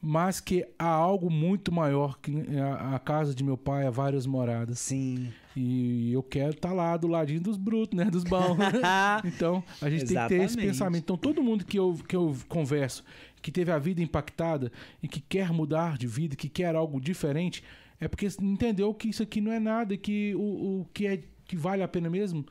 Mas 0.00 0.40
que 0.40 0.66
há 0.78 0.88
algo 0.88 1.28
muito 1.28 1.70
maior 1.70 2.18
que 2.18 2.32
a, 2.58 2.94
a 2.94 2.98
casa 2.98 3.34
de 3.34 3.44
meu 3.44 3.58
pai 3.58 3.86
há 3.86 3.90
várias 3.90 4.24
moradas. 4.24 4.78
Sim. 4.78 5.30
E 5.54 6.10
eu 6.14 6.22
quero 6.22 6.52
estar 6.52 6.72
lá 6.72 6.96
do 6.96 7.06
ladinho 7.06 7.42
dos 7.42 7.58
brutos, 7.58 7.94
né? 7.94 8.06
Dos 8.06 8.24
bons. 8.24 8.56
então 9.26 9.62
a 9.82 9.90
gente 9.90 10.06
tem 10.06 10.16
que 10.16 10.28
ter 10.28 10.42
esse 10.42 10.56
pensamento. 10.56 11.02
Então 11.02 11.18
todo 11.18 11.42
mundo 11.42 11.66
que 11.66 11.78
eu, 11.78 12.00
que 12.08 12.16
eu 12.16 12.34
converso, 12.48 13.04
que 13.42 13.52
teve 13.52 13.70
a 13.70 13.78
vida 13.78 14.00
impactada 14.00 14.72
e 15.02 15.06
que 15.06 15.20
quer 15.20 15.52
mudar 15.52 15.98
de 15.98 16.06
vida, 16.06 16.34
que 16.34 16.48
quer 16.48 16.74
algo 16.74 16.98
diferente, 16.98 17.62
é 18.00 18.08
porque 18.08 18.26
entendeu 18.40 18.94
que 18.94 19.10
isso 19.10 19.22
aqui 19.22 19.42
não 19.42 19.52
é 19.52 19.60
nada, 19.60 19.94
que 19.94 20.34
o, 20.36 20.80
o 20.80 20.86
que, 20.94 21.06
é, 21.06 21.22
que 21.44 21.54
vale 21.54 21.82
a 21.82 21.88
pena 21.88 22.08
mesmo 22.08 22.46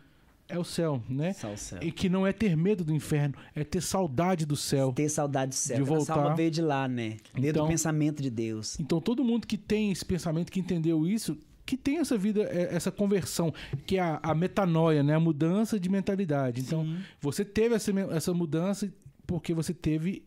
é 0.49 0.57
o 0.57 0.63
céu, 0.63 1.01
né? 1.07 1.31
Só 1.33 1.53
o 1.53 1.57
céu. 1.57 1.79
E 1.81 1.91
que 1.91 2.09
não 2.09 2.25
é 2.25 2.33
ter 2.33 2.57
medo 2.57 2.83
do 2.83 2.93
inferno, 2.93 3.35
é 3.55 3.63
ter 3.63 3.81
saudade 3.81 4.45
do 4.45 4.55
céu. 4.55 4.91
Ter 4.91 5.07
saudade 5.07 5.51
do 5.51 5.55
céu. 5.55 5.77
De 5.77 5.83
A 5.83 5.85
salva 6.01 6.21
voltar. 6.23 6.35
veio 6.35 6.51
de 6.51 6.61
lá, 6.61 6.87
né? 6.87 7.17
Veio 7.35 7.51
Então- 7.51 7.65
do 7.65 7.69
pensamento 7.69 8.21
de 8.21 8.29
Deus. 8.29 8.79
Então 8.79 8.99
todo 8.99 9.23
mundo 9.23 9.45
que 9.47 9.57
tem 9.57 9.91
esse 9.91 10.03
pensamento, 10.03 10.51
que 10.51 10.59
entendeu 10.59 11.05
isso, 11.07 11.37
que 11.65 11.77
tem 11.77 11.99
essa 11.99 12.17
vida, 12.17 12.41
é, 12.43 12.73
essa 12.75 12.91
conversão, 12.91 13.53
que 13.85 13.97
é 13.97 14.01
a, 14.01 14.19
a 14.23 14.33
metanoia, 14.33 15.03
né? 15.03 15.13
A 15.13 15.19
mudança 15.19 15.79
de 15.79 15.87
mentalidade. 15.87 16.61
Então, 16.61 16.97
você 17.21 17.45
teve 17.45 17.75
essa, 17.75 17.91
essa 18.11 18.33
mudança 18.33 18.91
porque 19.27 19.53
você 19.53 19.71
teve 19.71 20.23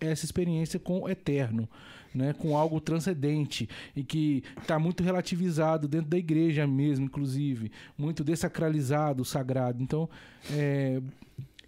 essa 0.00 0.24
experiência 0.24 0.78
com 0.80 1.00
o 1.00 1.08
eterno, 1.08 1.68
né? 2.16 2.32
com 2.32 2.56
algo 2.56 2.80
transcendente 2.80 3.68
e 3.94 4.02
que 4.02 4.42
está 4.60 4.78
muito 4.78 5.02
relativizado 5.02 5.86
dentro 5.86 6.08
da 6.08 6.18
igreja 6.18 6.66
mesmo, 6.66 7.04
inclusive, 7.04 7.70
muito 7.96 8.24
desacralizado, 8.24 9.24
sagrado. 9.24 9.82
Então, 9.82 10.08
é, 10.50 11.00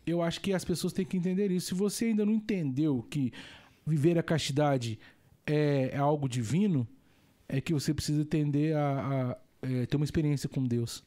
eu 0.06 0.22
acho 0.22 0.40
que 0.40 0.52
as 0.52 0.64
pessoas 0.64 0.92
têm 0.92 1.04
que 1.04 1.16
entender 1.16 1.50
isso. 1.50 1.68
Se 1.68 1.74
você 1.74 2.06
ainda 2.06 2.24
não 2.24 2.32
entendeu 2.32 3.06
que 3.08 3.32
viver 3.86 4.18
a 4.18 4.22
castidade 4.22 4.98
é, 5.46 5.90
é 5.92 5.98
algo 5.98 6.28
divino, 6.28 6.86
é 7.48 7.60
que 7.60 7.72
você 7.72 7.94
precisa 7.94 8.24
tender 8.24 8.76
a, 8.76 9.32
a 9.32 9.36
é, 9.62 9.86
ter 9.86 9.96
uma 9.96 10.04
experiência 10.04 10.48
com 10.48 10.62
Deus. 10.62 11.04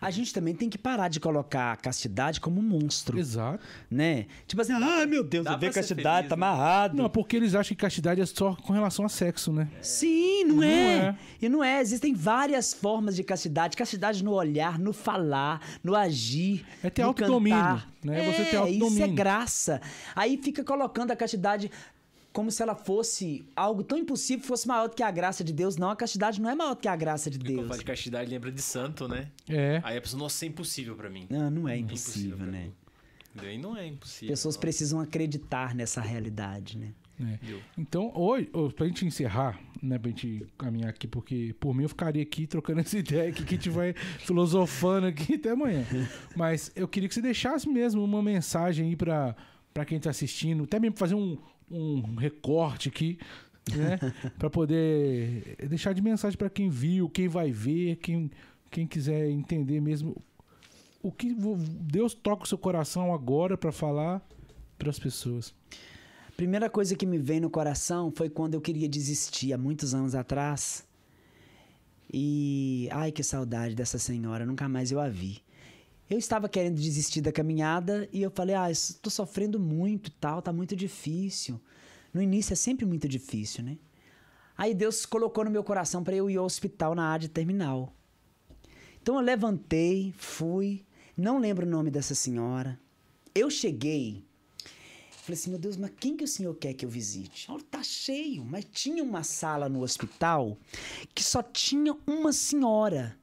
A 0.00 0.10
gente 0.10 0.32
também 0.32 0.54
tem 0.54 0.68
que 0.68 0.78
parar 0.78 1.08
de 1.08 1.20
colocar 1.20 1.72
a 1.72 1.76
castidade 1.76 2.40
como 2.40 2.60
um 2.60 2.62
monstro. 2.62 3.18
Exato. 3.18 3.60
Né? 3.90 4.26
Tipo 4.46 4.62
assim, 4.62 4.72
ai 4.72 5.06
meu 5.06 5.24
Deus, 5.24 5.44
Dá 5.44 5.52
eu 5.52 5.58
ver 5.58 5.72
castidade, 5.72 6.28
feliz, 6.28 6.30
tá 6.30 6.36
né? 6.36 6.46
amarrado. 6.46 6.96
Não, 6.96 7.08
porque 7.08 7.36
eles 7.36 7.54
acham 7.54 7.76
que 7.76 7.80
castidade 7.82 8.20
é 8.20 8.26
só 8.26 8.54
com 8.54 8.72
relação 8.72 9.04
a 9.04 9.08
sexo, 9.08 9.52
né? 9.52 9.68
Sim, 9.82 10.44
não, 10.44 10.56
Não 10.56 10.62
é. 10.62 10.68
é. 10.96 11.14
E 11.40 11.48
não 11.48 11.62
é. 11.64 11.80
Existem 11.80 12.14
várias 12.14 12.72
formas 12.72 13.14
de 13.16 13.22
castidade. 13.22 13.76
Castidade 13.76 14.22
no 14.24 14.32
olhar, 14.32 14.78
no 14.78 14.92
falar, 14.92 15.60
no 15.82 15.94
agir. 15.94 16.64
É 16.82 16.90
ter 16.90 17.02
autodomínio, 17.02 17.82
né? 18.02 18.20
É, 18.28 18.32
Você 18.32 18.38
ter 18.44 18.46
Isso 18.48 18.54
é 18.54 18.58
autodomínio. 18.58 19.14
graça. 19.14 19.80
Aí 20.14 20.36
fica 20.42 20.64
colocando 20.64 21.10
a 21.10 21.16
castidade 21.16 21.70
como 22.38 22.52
se 22.52 22.62
ela 22.62 22.76
fosse 22.76 23.44
algo 23.56 23.82
tão 23.82 23.98
impossível 23.98 24.42
que 24.42 24.46
fosse 24.46 24.68
maior 24.68 24.88
do 24.88 24.94
que 24.94 25.02
a 25.02 25.10
graça 25.10 25.42
de 25.42 25.52
Deus. 25.52 25.76
Não, 25.76 25.90
a 25.90 25.96
castidade 25.96 26.40
não 26.40 26.48
é 26.48 26.54
maior 26.54 26.76
do 26.76 26.80
que 26.80 26.86
a 26.86 26.94
graça 26.94 27.28
de 27.28 27.36
Quando 27.36 27.48
Deus. 27.48 27.66
fala 27.66 27.78
de 27.80 27.84
castidade, 27.84 28.30
lembra 28.30 28.52
de 28.52 28.62
santo, 28.62 29.08
né? 29.08 29.28
É. 29.48 29.80
Aí 29.82 29.98
a 29.98 30.00
pessoa, 30.00 30.22
nossa, 30.22 30.44
é 30.44 30.48
impossível 30.48 30.94
pra 30.94 31.10
mim. 31.10 31.26
Não, 31.28 31.50
não 31.50 31.68
é 31.68 31.74
É 31.74 31.78
impossível, 31.78 32.46
né? 32.46 32.70
E 33.42 33.58
não 33.58 33.76
é 33.76 33.88
impossível. 33.88 34.28
Pessoas 34.28 34.54
não. 34.54 34.60
precisam 34.60 35.00
acreditar 35.00 35.74
nessa 35.74 36.00
realidade, 36.00 36.78
né? 36.78 36.92
É. 37.20 37.56
Então, 37.76 38.12
hoje, 38.14 38.48
pra 38.76 38.86
gente 38.86 39.04
encerrar, 39.04 39.58
né, 39.82 39.98
pra 39.98 40.08
gente 40.08 40.46
caminhar 40.56 40.90
aqui, 40.90 41.08
porque 41.08 41.56
por 41.58 41.74
mim 41.74 41.82
eu 41.82 41.88
ficaria 41.88 42.22
aqui 42.22 42.46
trocando 42.46 42.78
essa 42.86 42.96
ideia 42.96 43.30
aqui, 43.30 43.42
que 43.42 43.56
a 43.56 43.58
gente 43.58 43.68
vai 43.68 43.94
filosofando 44.24 45.08
aqui 45.08 45.34
até 45.34 45.50
amanhã. 45.50 45.84
Mas 46.36 46.70
eu 46.76 46.86
queria 46.86 47.08
que 47.08 47.16
você 47.16 47.20
deixasse 47.20 47.68
mesmo 47.68 48.04
uma 48.04 48.22
mensagem 48.22 48.90
aí 48.90 48.94
pra, 48.94 49.34
pra 49.74 49.84
quem 49.84 49.98
tá 49.98 50.10
assistindo, 50.10 50.62
até 50.62 50.78
mesmo 50.78 50.96
fazer 50.96 51.16
um, 51.16 51.36
um 51.70 52.14
recorte 52.14 52.88
aqui, 52.88 53.18
né, 53.74 53.98
pra 54.38 54.48
poder 54.48 55.56
deixar 55.68 55.92
de 55.92 56.02
mensagem 56.02 56.38
pra 56.38 56.50
quem 56.50 56.68
viu, 56.68 57.08
quem 57.08 57.28
vai 57.28 57.50
ver, 57.50 57.96
quem, 57.96 58.30
quem 58.70 58.86
quiser 58.86 59.28
entender 59.30 59.80
mesmo 59.80 60.16
o 61.02 61.12
que 61.12 61.34
Deus 61.34 62.14
toca 62.14 62.44
o 62.44 62.46
seu 62.46 62.58
coração 62.58 63.14
agora 63.14 63.56
pra 63.56 63.72
falar 63.72 64.26
pras 64.78 64.98
pessoas. 64.98 65.54
Primeira 66.36 66.70
coisa 66.70 66.94
que 66.94 67.06
me 67.06 67.18
veio 67.18 67.42
no 67.42 67.50
coração 67.50 68.12
foi 68.14 68.28
quando 68.28 68.54
eu 68.54 68.60
queria 68.60 68.88
desistir, 68.88 69.52
há 69.52 69.58
muitos 69.58 69.94
anos 69.94 70.14
atrás. 70.14 70.86
E. 72.12 72.88
Ai, 72.92 73.12
que 73.12 73.22
saudade 73.22 73.74
dessa 73.74 73.98
senhora, 73.98 74.46
nunca 74.46 74.68
mais 74.68 74.90
eu 74.90 75.00
a 75.00 75.08
vi. 75.08 75.42
Eu 76.08 76.18
estava 76.18 76.48
querendo 76.48 76.80
desistir 76.80 77.20
da 77.20 77.30
caminhada 77.30 78.08
e 78.12 78.22
eu 78.22 78.30
falei: 78.30 78.54
ah, 78.54 78.70
estou 78.70 79.10
sofrendo 79.10 79.60
muito 79.60 80.08
e 80.08 80.12
tal, 80.12 80.40
tá 80.40 80.52
muito 80.52 80.74
difícil. 80.74 81.60
No 82.12 82.22
início 82.22 82.52
é 82.52 82.56
sempre 82.56 82.86
muito 82.86 83.06
difícil, 83.06 83.62
né? 83.62 83.78
Aí 84.56 84.74
Deus 84.74 85.04
colocou 85.04 85.44
no 85.44 85.50
meu 85.50 85.62
coração 85.62 86.02
para 86.02 86.16
eu 86.16 86.28
ir 86.28 86.36
ao 86.36 86.44
hospital 86.44 86.94
na 86.94 87.06
área 87.06 87.28
terminal. 87.28 87.94
Então 89.00 89.16
eu 89.16 89.20
levantei, 89.20 90.12
fui, 90.16 90.84
não 91.16 91.38
lembro 91.38 91.66
o 91.66 91.70
nome 91.70 91.90
dessa 91.90 92.14
senhora. 92.14 92.78
Eu 93.34 93.50
cheguei, 93.50 94.24
Falei 95.28 95.38
assim, 95.38 95.50
meu 95.50 95.58
Deus, 95.58 95.76
mas 95.76 95.90
quem 96.00 96.16
que 96.16 96.24
o 96.24 96.28
senhor 96.28 96.54
quer 96.54 96.72
que 96.72 96.86
eu 96.86 96.88
visite? 96.88 97.50
Olha, 97.50 97.62
tá 97.70 97.82
cheio, 97.82 98.42
mas 98.42 98.64
tinha 98.72 99.04
uma 99.04 99.22
sala 99.22 99.68
no 99.68 99.82
hospital 99.82 100.56
que 101.14 101.22
só 101.22 101.42
tinha 101.42 101.94
uma 102.06 102.32
senhora. 102.32 103.14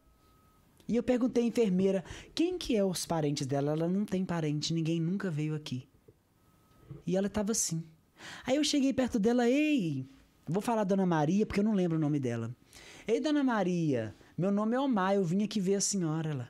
E 0.88 0.96
eu 0.96 1.04
perguntei 1.04 1.44
à 1.44 1.48
enfermeira, 1.48 2.04
quem 2.34 2.58
que 2.58 2.76
é 2.76 2.84
os 2.84 3.06
parentes 3.06 3.48
dela? 3.48 3.72
Ela 3.72 3.88
não 3.88 4.06
tem 4.06 4.24
parente, 4.24 4.74
ninguém 4.74 5.00
nunca 5.00 5.32
veio 5.32 5.56
aqui. 5.56 5.88
E 7.06 7.18
ela 7.18 7.30
tava 7.30 7.52
assim. 7.52 7.84
Aí 8.46 8.56
eu 8.56 8.64
cheguei 8.64 8.94
perto 8.94 9.20
dela, 9.20 9.50
ei, 9.50 10.06
vou 10.48 10.62
falar 10.62 10.84
Dona 10.84 11.06
Maria, 11.06 11.46
porque 11.46 11.60
eu 11.60 11.64
não 11.64 11.74
lembro 11.74 11.98
o 11.98 12.02
nome 12.02 12.20
dela. 12.20 12.56
Ei, 13.08 13.20
Dona 13.20 13.44
Maria, 13.44 14.16
meu 14.38 14.52
nome 14.52 14.76
é 14.76 14.80
Omar, 14.80 15.16
eu 15.16 15.24
vim 15.24 15.44
aqui 15.44 15.60
ver 15.60 15.76
a 15.76 15.82
senhora. 15.82 16.30
Ela, 16.30 16.50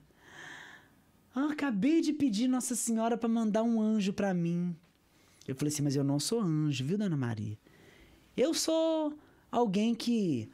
ah, 1.34 1.52
acabei 1.52 2.02
de 2.02 2.14
pedir 2.14 2.48
Nossa 2.48 2.76
Senhora 2.76 3.18
para 3.18 3.28
mandar 3.28 3.64
um 3.64 3.82
anjo 3.82 4.14
para 4.14 4.34
mim. 4.34 4.76
Eu 5.48 5.56
falei 5.56 5.74
assim, 5.74 5.84
mas 5.84 5.95
eu 5.95 6.03
não 6.03 6.20
sou 6.20 6.40
anjo, 6.40 6.86
viu, 6.86 6.98
Dona 6.98 7.18
Maria? 7.18 7.57
Eu 8.36 8.53
sou 8.53 9.14
alguém 9.52 9.94
que 9.94 10.49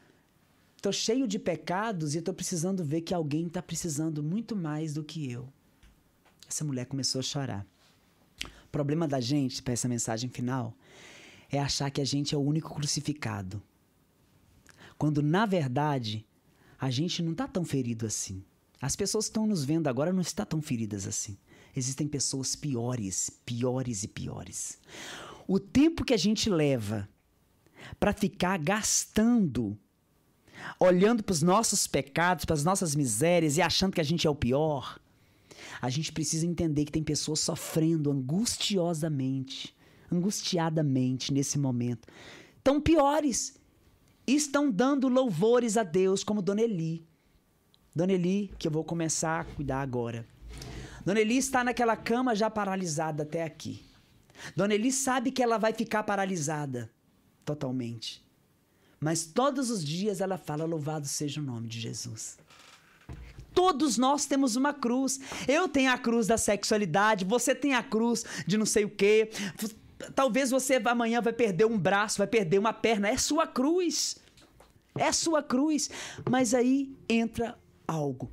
tô 0.82 0.91
cheio 0.91 1.28
de 1.28 1.38
pecados 1.38 2.16
e 2.16 2.22
tô 2.22 2.34
precisando 2.34 2.84
ver 2.84 3.02
que 3.02 3.14
alguém 3.14 3.48
tá 3.48 3.62
precisando 3.62 4.24
muito 4.24 4.56
mais 4.56 4.94
do 4.94 5.03
que 5.03 5.32
eu. 5.32 5.48
Essa 6.49 6.66
mulher 6.66 6.86
começou 6.86 7.20
a 7.20 7.24
chorar. 7.24 7.66
O 8.66 8.70
problema 8.72 9.08
da 9.08 9.22
gente, 9.22 9.62
para 9.62 9.74
essa 9.74 9.88
mensagem 9.88 10.30
final, 10.30 10.76
é 11.52 11.60
achar 11.60 11.91
que 11.91 12.02
a 12.02 12.06
gente 12.06 12.34
é 12.34 12.38
o 12.38 12.41
único 12.41 12.74
crucificado. 12.74 13.62
Quando, 14.98 15.22
na 15.22 15.45
verdade, 15.45 16.26
a 16.80 16.90
gente 16.90 17.22
não 17.22 17.36
tá 17.36 17.48
tão 17.48 17.64
ferido 17.64 18.06
assim. 18.06 18.44
As 18.82 18.95
pessoas 18.95 19.26
que 19.26 19.32
estão 19.32 19.45
nos 19.45 19.64
vendo 19.64 19.88
agora 19.88 20.12
não 20.12 20.22
estão 20.22 20.45
tão 20.45 20.62
feridas 20.62 21.06
assim. 21.06 21.38
Existem 21.76 22.08
pessoas 22.08 22.56
piores, 22.56 23.30
piores 23.45 24.03
e 24.03 24.08
piores. 24.08 24.80
O 25.48 25.60
tempo 25.60 26.03
que 26.03 26.14
a 26.14 26.18
gente 26.18 26.49
leva 26.49 27.08
para 27.99 28.14
ficar 28.14 28.58
gastando, 28.58 29.78
olhando 30.80 31.24
para 31.24 31.34
os 31.34 31.42
nossos 31.42 31.88
pecados, 31.88 32.46
para 32.46 32.56
as 32.56 32.64
nossas 32.64 32.96
misérias 32.96 33.58
e 33.58 33.62
achando 33.62 33.94
que 33.94 34.02
a 34.02 34.04
gente 34.04 34.28
é 34.28 34.30
o 34.30 34.36
pior, 34.36 35.00
a 35.82 35.90
gente 35.90 36.12
precisa 36.12 36.46
entender 36.46 36.86
que 36.86 36.92
tem 36.92 37.04
pessoas 37.04 37.40
sofrendo 37.40 38.12
angustiosamente, 38.12 39.76
angustiadamente 40.12 41.34
nesse 41.34 41.58
momento. 41.58 42.08
Tão 42.64 42.80
piores. 42.80 43.60
Estão 44.28 44.70
dando 44.70 45.08
louvores 45.08 45.78
a 45.78 45.84
Deus, 45.84 46.24
como 46.24 46.42
Dona 46.42 46.62
Eli. 46.62 47.06
Dona 47.94 48.14
Eli, 48.14 48.54
que 48.58 48.68
eu 48.68 48.72
vou 48.72 48.84
começar 48.84 49.42
a 49.42 49.44
cuidar 49.44 49.82
agora. 49.82 50.26
Dona 51.04 51.20
Eli 51.20 51.38
está 51.38 51.64
naquela 51.64 51.98
cama 51.98 52.36
já 52.36 52.50
paralisada 52.50 53.24
até 53.24 53.44
aqui. 53.44 53.84
Dona 54.56 54.76
Eli 54.76 54.92
sabe 54.92 55.32
que 55.32 55.42
ela 55.42 55.58
vai 55.58 55.74
ficar 55.74 56.04
paralisada 56.04 56.90
totalmente. 57.44 58.24
Mas 59.02 59.26
todos 59.26 59.72
os 59.72 59.84
dias 59.84 60.22
ela 60.22 60.38
fala: 60.38 60.64
Louvado 60.64 61.07
seja 61.07 61.41
o 61.41 61.44
nome 61.44 61.68
de 61.68 61.80
Jesus. 61.80 62.38
Todos 63.53 63.98
nós 63.98 64.26
temos 64.26 64.56
uma 64.56 64.73
cruz. 64.73 65.19
Eu 65.48 65.68
tenho 65.68 65.91
a 65.91 65.98
cruz 65.98 66.28
da 66.28 66.38
sexualidade, 66.38 67.26
você 67.26 67.56
tem 67.56 67.73
a 67.73 67.84
cruz 67.84 68.23
de 68.45 68.57
não 68.57 68.65
sei 68.65 68.86
o 68.86 68.90
quê. 68.90 69.32
Talvez 70.15 70.52
você 70.52 70.76
amanhã 70.86 71.19
vai 71.19 71.34
perder 71.34 71.65
um 71.65 71.78
braço, 71.78 72.19
vai 72.19 72.28
perder 72.28 72.60
uma 72.60 72.73
perna. 72.73 73.10
É 73.10 73.18
sua 73.18 73.48
cruz. 73.48 74.18
É 74.95 75.11
sua 75.11 75.41
cruz. 75.41 75.90
Mas 76.30 76.53
aí 76.53 76.95
entra 77.10 77.57
algo. 77.88 78.32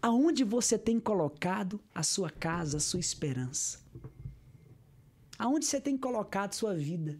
Aonde 0.00 0.44
você 0.44 0.78
tem 0.78 0.98
colocado 0.98 1.78
a 1.94 2.02
sua 2.02 2.30
casa, 2.30 2.78
a 2.78 2.80
sua 2.80 3.00
esperança? 3.00 3.78
Aonde 5.38 5.66
você 5.66 5.80
tem 5.80 5.96
colocado 5.96 6.54
sua 6.54 6.74
vida? 6.74 7.18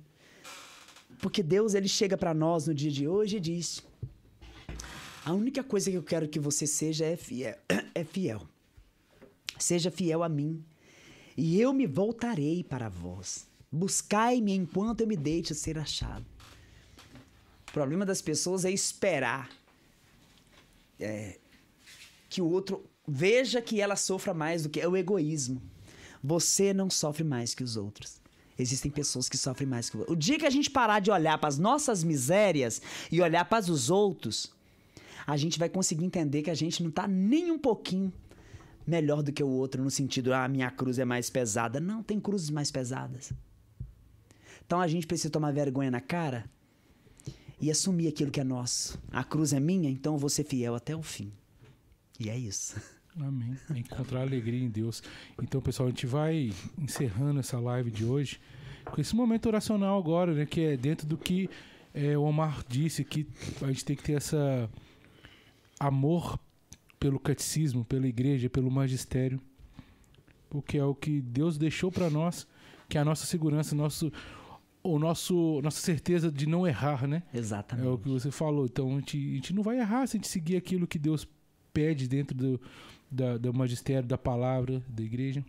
Porque 1.21 1.43
Deus 1.43 1.75
ele 1.75 1.89
chega 1.89 2.17
para 2.17 2.35
nós 2.35 2.67
no 2.67 2.75
dia 2.75 2.91
de 2.91 3.09
hoje 3.09 3.37
e 3.37 3.41
diz: 3.41 3.83
A 5.25 5.33
única 5.33 5.63
coisa 5.65 5.91
que 5.91 5.97
eu 5.97 6.03
quero 6.03 6.29
que 6.29 6.39
você 6.39 6.67
seja 6.67 7.05
é 7.05 7.17
fiel. 7.17 7.57
É 7.95 8.05
fiel. 8.05 8.47
Seja 9.59 9.91
fiel 9.91 10.23
a 10.23 10.29
mim, 10.29 10.63
e 11.37 11.61
eu 11.61 11.73
me 11.73 11.87
voltarei 11.87 12.63
para 12.63 12.89
vós. 12.89 13.47
Buscai-me 13.73 14.53
enquanto 14.53 15.01
eu 15.01 15.07
me 15.07 15.17
deixe 15.17 15.55
ser 15.55 15.79
achado. 15.79 16.25
O 17.69 17.73
problema 17.73 18.07
das 18.07 18.23
pessoas 18.23 18.65
é 18.65 18.71
esperar 18.71 19.51
é, 20.99 21.39
que 22.29 22.41
o 22.41 22.51
outro 22.51 22.85
veja 23.07 23.61
que 23.61 23.81
ela 23.81 23.97
sofra 23.97 24.33
mais 24.33 24.63
do 24.63 24.69
que 24.69 24.81
é 24.81 24.89
o 24.89 24.97
egoísmo. 24.97 25.63
Você 26.23 26.73
não 26.73 26.91
sofre 26.91 27.25
mais 27.25 27.55
que 27.55 27.63
os 27.63 27.77
outros. 27.77 28.21
Existem 28.59 28.91
pessoas 28.91 29.29
que 29.29 29.37
sofrem 29.37 29.69
mais 29.69 29.91
que 29.91 29.97
o. 29.97 30.05
O 30.09 30.17
dia 30.17 30.39
que 30.39 30.47
a 30.47 30.51
gente 30.51 30.71
parar 30.71 31.01
de 31.01 31.11
olhar 31.11 31.37
para 31.39 31.49
as 31.49 31.59
nossas 31.59 32.03
misérias 32.03 32.81
e 33.11 33.21
olhar 33.21 33.45
para 33.45 33.67
dos 33.67 33.91
outros, 33.91 34.53
a 35.27 35.37
gente 35.37 35.59
vai 35.59 35.69
conseguir 35.69 36.05
entender 36.05 36.43
que 36.43 36.51
a 36.51 36.55
gente 36.55 36.83
não 36.83 36.91
está 36.91 37.07
nem 37.07 37.51
um 37.51 37.59
pouquinho 37.59 38.13
melhor 38.87 39.23
do 39.23 39.33
que 39.33 39.43
o 39.43 39.49
outro 39.49 39.83
no 39.83 39.91
sentido, 39.91 40.33
ah, 40.33 40.47
minha 40.49 40.71
cruz 40.71 40.99
é 40.99 41.05
mais 41.05 41.29
pesada. 41.29 41.81
Não, 41.81 42.03
tem 42.03 42.21
cruzes 42.21 42.51
mais 42.51 42.71
pesadas. 42.71 43.33
Então 44.65 44.81
a 44.81 44.87
gente 44.87 45.07
precisa 45.07 45.31
tomar 45.31 45.53
vergonha 45.53 45.91
na 45.91 46.01
cara 46.01 46.49
e 47.61 47.71
assumir 47.71 48.09
aquilo 48.09 48.31
que 48.31 48.41
é 48.41 48.45
nosso. 48.45 48.99
A 49.11 49.25
cruz 49.25 49.53
é 49.53 49.61
minha, 49.61 49.91
então 49.91 50.15
eu 50.15 50.19
vou 50.19 50.31
ser 50.31 50.45
fiel 50.45 50.75
até 50.75 50.95
o 50.95 51.03
fim. 51.03 51.33
E 52.19 52.31
é 52.31 52.39
isso. 52.39 52.77
Amém. 53.21 53.57
Encontrar 53.75 54.21
alegria 54.23 54.63
em 54.63 54.69
Deus. 54.69 55.03
Então, 55.43 55.61
pessoal, 55.61 55.89
a 55.89 55.91
gente 55.91 56.07
vai 56.07 56.53
encerrando 56.79 57.41
essa 57.41 57.59
live 57.59 57.91
de 57.91 58.05
hoje. 58.05 58.41
com 58.85 59.01
esse 59.01 59.17
momento 59.17 59.47
oracional 59.47 59.99
agora, 59.99 60.33
né? 60.33 60.47
Que 60.47 60.61
é 60.61 60.77
dentro 60.77 61.07
do 61.07 61.17
que 61.17 61.49
é, 61.93 62.17
o 62.17 62.23
Omar 62.23 62.63
disse, 62.69 63.03
que 63.05 63.27
a 63.63 63.67
gente 63.69 63.85
tem 63.85 63.97
que 63.97 64.03
ter 64.03 64.13
essa 64.13 64.71
amor 65.81 66.39
pelo 67.01 67.19
catecismo, 67.19 67.85
pela 67.85 68.07
igreja, 68.07 68.49
pelo 68.51 68.71
magistério, 68.71 69.41
porque 70.49 70.79
é 70.79 70.85
o 70.85 70.95
que 70.95 71.21
Deus 71.21 71.59
deixou 71.59 71.91
para 71.91 72.09
nós, 72.11 72.47
que 72.89 72.97
é 72.99 73.01
a 73.01 73.05
nossa 73.05 73.27
segurança, 73.27 73.75
nosso 73.75 74.13
o 74.83 75.01
nosso 75.01 75.61
nossa 75.63 75.81
certeza 75.81 76.31
de 76.31 76.47
não 76.47 76.67
errar, 76.67 77.09
né? 77.09 77.23
Exatamente. 77.35 77.87
É 77.87 77.91
o 77.91 77.99
que 77.99 78.09
você 78.09 78.31
falou. 78.31 78.67
Então 78.67 78.93
a 78.93 79.01
gente, 79.01 79.17
a 79.17 79.35
gente 79.35 79.55
não 79.55 79.63
vai 79.63 79.79
errar 79.79 80.07
se 80.07 80.17
a 80.17 80.19
gente 80.19 80.29
seguir 80.29 80.57
aquilo 80.57 80.87
que 80.87 80.99
Deus 80.99 81.27
pede 81.73 82.07
dentro 82.07 82.37
do, 82.37 82.61
da, 83.11 83.37
do 83.39 83.53
magistério, 83.53 84.09
da 84.09 84.19
palavra, 84.19 84.83
da 84.89 85.03
igreja. 85.03 85.45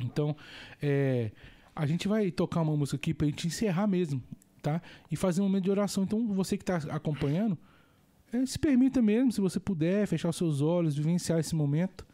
Então, 0.00 0.36
é, 0.82 1.30
a 1.74 1.86
gente 1.86 2.06
vai 2.08 2.30
tocar 2.30 2.62
uma 2.62 2.76
música 2.76 2.96
aqui 2.96 3.12
pra 3.14 3.26
gente 3.26 3.46
encerrar 3.46 3.86
mesmo, 3.86 4.22
tá? 4.62 4.80
E 5.10 5.16
fazer 5.16 5.40
um 5.40 5.44
momento 5.44 5.64
de 5.64 5.70
oração. 5.70 6.04
Então, 6.04 6.26
você 6.28 6.56
que 6.56 6.62
está 6.62 6.76
acompanhando, 6.94 7.56
é, 8.32 8.44
se 8.46 8.58
permita 8.58 9.00
mesmo, 9.02 9.32
se 9.32 9.40
você 9.40 9.58
puder, 9.58 10.06
fechar 10.06 10.28
os 10.28 10.36
seus 10.36 10.60
olhos, 10.60 10.96
vivenciar 10.96 11.38
esse 11.38 11.54
momento. 11.54 12.06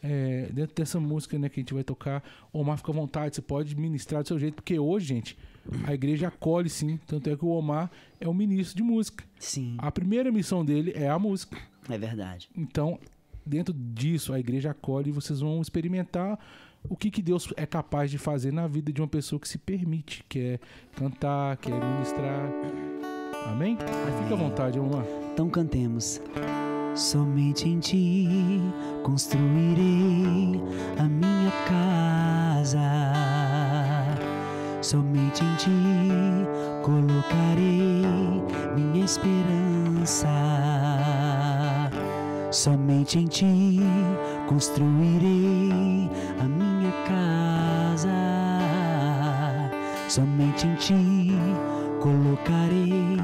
É, 0.00 0.48
dentro 0.52 0.76
dessa 0.76 1.00
música 1.00 1.36
né, 1.36 1.48
que 1.48 1.58
a 1.58 1.62
gente 1.62 1.74
vai 1.74 1.82
tocar, 1.82 2.22
Omar 2.52 2.76
fica 2.78 2.92
à 2.92 2.94
vontade, 2.94 3.34
você 3.34 3.42
pode 3.42 3.74
ministrar 3.76 4.22
do 4.22 4.28
seu 4.28 4.38
jeito, 4.38 4.54
porque 4.54 4.78
hoje, 4.78 5.06
gente, 5.06 5.36
a 5.84 5.92
igreja 5.92 6.28
acolhe 6.28 6.70
sim. 6.70 6.98
Tanto 7.04 7.28
é 7.28 7.36
que 7.36 7.44
o 7.44 7.48
Omar 7.48 7.90
é 8.20 8.28
o 8.28 8.32
ministro 8.32 8.76
de 8.76 8.82
música. 8.84 9.24
Sim, 9.40 9.74
A 9.78 9.90
primeira 9.90 10.30
missão 10.30 10.64
dele 10.64 10.92
é 10.94 11.08
a 11.08 11.18
música. 11.18 11.58
é 11.88 11.98
verdade. 11.98 12.48
Então, 12.56 12.98
dentro 13.48 13.74
disso, 13.74 14.32
a 14.32 14.38
igreja 14.38 14.70
acolhe 14.70 15.08
e 15.08 15.12
vocês 15.12 15.40
vão 15.40 15.60
experimentar 15.60 16.38
o 16.88 16.96
que, 16.96 17.10
que 17.10 17.22
Deus 17.22 17.52
é 17.56 17.66
capaz 17.66 18.10
de 18.10 18.18
fazer 18.18 18.52
na 18.52 18.66
vida 18.66 18.92
de 18.92 19.00
uma 19.00 19.08
pessoa 19.08 19.40
que 19.40 19.48
se 19.48 19.58
permite, 19.58 20.24
quer 20.28 20.60
cantar, 20.94 21.56
quer 21.56 21.72
ministrar. 21.72 22.50
Amém? 23.46 23.76
Aí 23.80 24.22
fica 24.22 24.34
à 24.34 24.36
vontade, 24.36 24.78
Omar. 24.78 25.04
Então 25.32 25.48
cantemos. 25.48 26.20
Somente 26.94 27.68
em 27.68 27.78
ti 27.78 28.60
construirei 29.02 30.60
a 30.98 31.04
minha 31.04 31.52
casa. 31.68 32.78
Somente 34.82 35.42
em 35.44 35.56
ti 35.56 35.70
colocarei 36.82 38.02
minha 38.74 39.04
esperança. 39.04 40.87
Somente 42.50 43.18
em 43.18 43.26
ti 43.26 43.78
construirei 44.48 46.08
a 46.40 46.44
minha 46.44 46.92
casa. 47.06 48.08
Somente 50.08 50.66
em 50.66 50.74
ti 50.76 51.32
colocarei 52.00 53.18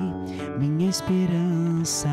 minha 0.59 0.91
esperança. 0.91 2.11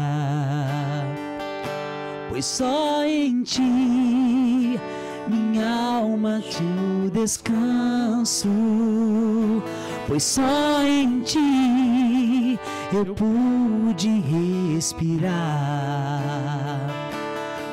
Pois 2.29 2.45
só 2.45 3.03
em 3.03 3.43
ti 3.43 4.79
minha 5.27 5.69
alma 5.97 6.41
tem 6.57 7.09
descanso. 7.09 8.47
Pois 10.07 10.23
só 10.23 10.81
em 10.83 11.19
ti 11.21 12.57
eu 12.93 13.13
pude 13.13 14.07
respirar. 14.73 15.81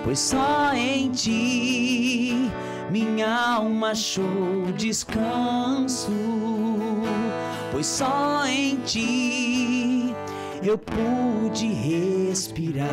Pois 0.08 0.20
só 0.20 0.72
em 0.72 1.10
ti 1.10 2.50
minha 2.90 3.28
alma 3.56 3.90
achou 3.90 4.72
descanso. 4.74 6.10
Pois 7.70 7.84
só 7.84 8.46
em 8.46 8.76
ti 8.86 10.14
eu 10.62 10.78
pude 10.78 11.66
respirar. 11.66 12.88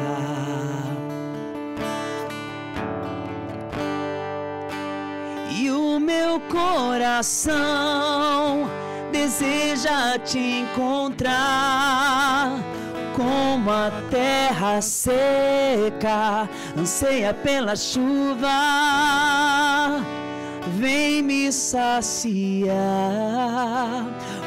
E 5.58 5.72
o 5.72 5.98
meu 6.02 6.42
coração 6.52 7.56
deseja 9.14 10.20
te 10.20 10.38
encontrar. 10.38 11.16
Como 13.16 13.72
a 13.72 13.92
terra 14.12 14.82
seca 14.82 16.50
anseia 16.78 17.34
pela 17.34 17.76
chuva, 17.76 18.50
vem 20.78 21.22
me 21.22 21.50
saciar, 21.52 22.76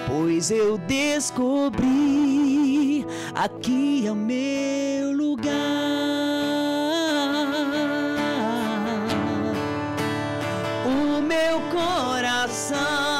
pois 0.06 0.50
eu 0.50 0.76
descobri 0.76 2.18
aqui 3.34 4.06
é 4.06 4.12
o 4.12 4.14
meu 4.14 5.12
lugar. 5.12 5.54
O 10.84 11.22
meu 11.22 11.60
coração 11.70 13.17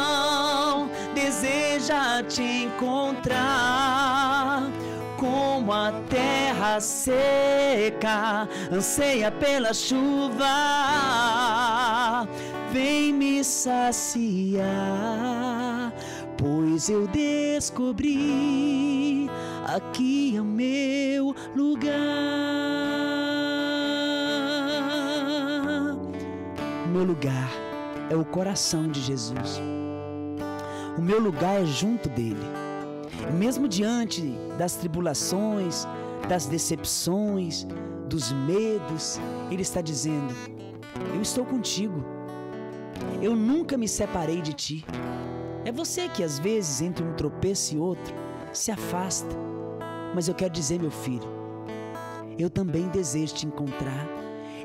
seca 6.80 8.48
anseia 8.72 9.30
pela 9.30 9.72
chuva, 9.74 10.46
vem 12.72 13.12
me 13.12 13.42
saciar, 13.44 14.66
pois 16.36 16.88
eu 16.88 17.06
descobri 17.09 18.48
aqui 19.68 20.36
é 20.36 20.40
o 20.40 20.44
meu 20.44 21.34
lugar. 21.55 21.98
Meu 26.90 27.05
lugar 27.05 27.50
é 28.10 28.16
o 28.16 28.24
coração 28.24 28.88
de 28.88 29.00
Jesus. 29.00 29.60
O 30.96 31.02
meu 31.02 31.20
lugar 31.20 31.60
é 31.60 31.66
junto 31.66 32.08
dele. 32.08 32.47
Mesmo 33.39 33.68
diante 33.68 34.23
das 34.57 34.74
tribulações, 34.76 35.86
das 36.28 36.47
decepções, 36.47 37.66
dos 38.08 38.32
medos, 38.32 39.18
ele 39.50 39.62
está 39.62 39.81
dizendo: 39.81 40.34
Eu 41.15 41.23
estou 41.23 41.44
contigo. 41.44 42.05
Eu 43.23 43.34
nunca 43.34 43.76
me 43.76 43.89
separei 43.89 44.40
de 44.40 44.52
ti. 44.52 44.84
É 45.65 45.73
você 45.73 46.08
que 46.08 46.23
às 46.23 46.39
vezes, 46.39 46.81
entre 46.81 47.05
um 47.05 47.15
tropeço 47.15 47.74
e 47.74 47.78
outro, 47.78 48.15
se 48.52 48.70
afasta. 48.70 49.34
Mas 50.15 50.28
eu 50.28 50.34
quero 50.34 50.52
dizer, 50.52 50.81
meu 50.81 50.90
filho, 50.90 51.28
eu 52.39 52.48
também 52.48 52.89
desejo 52.89 53.34
te 53.34 53.47
encontrar. 53.47 54.07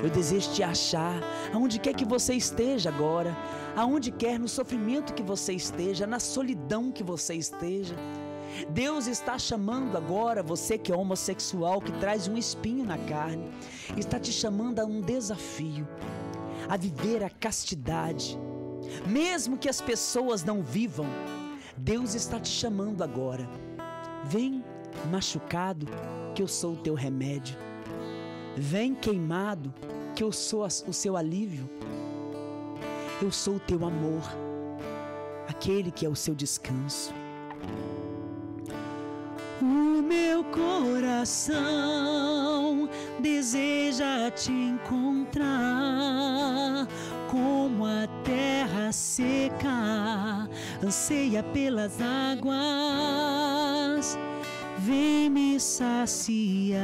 Eu 0.02 0.10
desejo 0.10 0.52
te 0.52 0.64
achar, 0.64 1.22
aonde 1.54 1.80
quer 1.80 1.94
que 1.94 2.06
você 2.06 2.34
esteja 2.34 2.90
agora, 2.90 3.36
aonde 3.76 4.12
quer 4.12 4.40
no 4.40 4.48
sofrimento 4.48 5.14
que 5.14 5.24
você 5.24 5.54
esteja, 5.54 6.06
na 6.06 6.20
solidão 6.20 6.92
que 6.92 7.04
você 7.04 7.36
esteja. 7.36 7.96
Deus 8.70 9.08
está 9.08 9.38
chamando 9.38 9.98
agora 9.98 10.44
você 10.44 10.78
que 10.78 10.92
é 10.92 10.96
homossexual, 10.96 11.82
que 11.82 11.92
traz 11.94 12.28
um 12.28 12.38
espinho 12.38 12.86
na 12.86 12.98
carne, 12.98 13.50
está 13.98 14.20
te 14.20 14.32
chamando 14.32 14.80
a 14.80 14.86
um 14.86 15.02
desafio, 15.02 15.88
a 16.68 16.78
viver 16.78 17.24
a 17.24 17.30
castidade. 17.30 18.38
Mesmo 19.08 19.58
que 19.58 19.70
as 19.70 19.82
pessoas 19.82 20.44
não 20.44 20.62
vivam, 20.62 21.08
Deus 21.78 22.14
está 22.14 22.40
te 22.40 22.50
chamando 22.50 23.04
agora. 23.04 23.48
Vem 24.26 24.64
machucado, 25.10 25.88
que 26.36 26.42
eu 26.42 26.48
sou 26.48 26.74
o 26.74 26.78
teu 26.78 26.94
remédio. 26.94 27.58
Vem 28.56 28.94
queimado, 28.94 29.74
que 30.16 30.24
eu 30.24 30.32
sou 30.32 30.66
o 30.66 30.94
seu 30.94 31.18
alívio. 31.18 31.70
Eu 33.22 33.32
sou 33.32 33.56
o 33.56 33.60
teu 33.60 33.86
amor, 33.86 34.22
aquele 35.48 35.92
que 35.92 36.06
é 36.06 36.10
o 36.10 36.16
seu 36.16 36.36
descanso. 36.36 37.14
O 39.66 40.02
meu 40.02 40.44
coração 40.44 41.54
deseja 43.18 44.30
te 44.32 44.52
encontrar, 44.52 45.46
como 47.32 47.86
a 47.86 48.06
terra 48.26 48.92
seca 48.92 50.50
anseia 50.84 51.42
pelas 51.42 52.02
águas. 52.02 52.50
Vem 54.80 55.30
me 55.30 55.58
saciar, 55.62 56.82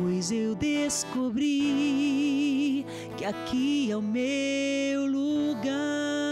pois 0.00 0.32
eu 0.32 0.54
descobri 0.54 1.52
que 3.18 3.26
aqui 3.26 3.90
é 3.92 3.96
o 3.98 4.00
meu 4.00 5.04
lugar. 5.04 6.31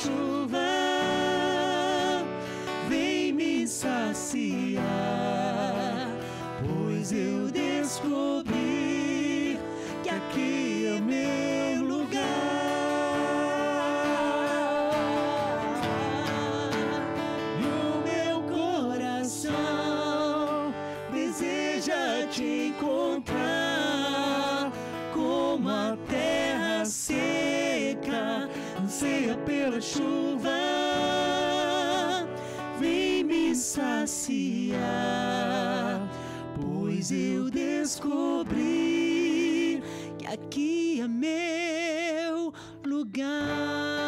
Chuva, 0.00 0.58
vem 2.88 3.32
me 3.32 3.66
saciar, 3.68 4.80
pois 6.64 7.12
eu 7.12 7.50
descobri 7.50 8.39
chuva. 29.80 30.50
Vem 32.78 33.24
me 33.24 33.54
saciar, 33.54 34.80
pois 36.60 37.10
eu 37.10 37.50
descobri 37.50 38.60
que 40.18 40.26
aqui 40.26 41.00
é 41.00 41.08
meu 41.08 42.52
lugar. 42.84 43.99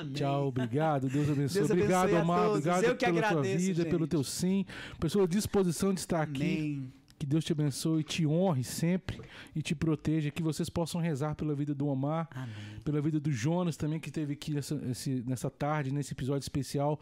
Amém. 0.00 0.12
Tchau, 0.12 0.48
obrigado. 0.48 1.08
Deus 1.08 1.28
abençoe. 1.30 1.58
Deus 1.60 1.70
obrigado, 1.70 2.02
abençoe 2.04 2.18
a 2.18 2.22
amado. 2.22 2.42
todos. 2.42 2.58
Obrigado 2.58 2.84
Eu 2.84 2.96
pela 2.96 3.12
tua 3.12 3.28
agradeço, 3.28 3.58
vida, 3.58 3.82
gente. 3.82 3.90
pelo 3.90 4.06
teu 4.06 4.24
sim, 4.24 4.64
pela 4.98 5.10
sua 5.10 5.26
disposição 5.28 5.92
de 5.94 6.00
estar 6.00 6.22
aqui. 6.22 6.42
Amém. 6.42 6.92
Que 7.18 7.26
Deus 7.26 7.44
te 7.44 7.52
abençoe, 7.52 8.02
te 8.02 8.26
honre 8.26 8.64
sempre 8.64 9.20
e 9.54 9.60
te 9.60 9.74
proteja. 9.74 10.30
Que 10.30 10.42
vocês 10.42 10.70
possam 10.70 10.98
rezar 11.02 11.34
pela 11.34 11.54
vida 11.54 11.74
do 11.74 11.86
Omar, 11.86 12.26
Amém. 12.34 12.48
pela 12.82 12.98
vida 13.02 13.20
do 13.20 13.30
Jonas 13.30 13.76
também, 13.76 14.00
que 14.00 14.08
esteve 14.08 14.32
aqui 14.32 14.54
nessa, 14.54 14.80
nessa 15.26 15.50
tarde, 15.50 15.92
nesse 15.92 16.14
episódio 16.14 16.40
especial. 16.44 16.98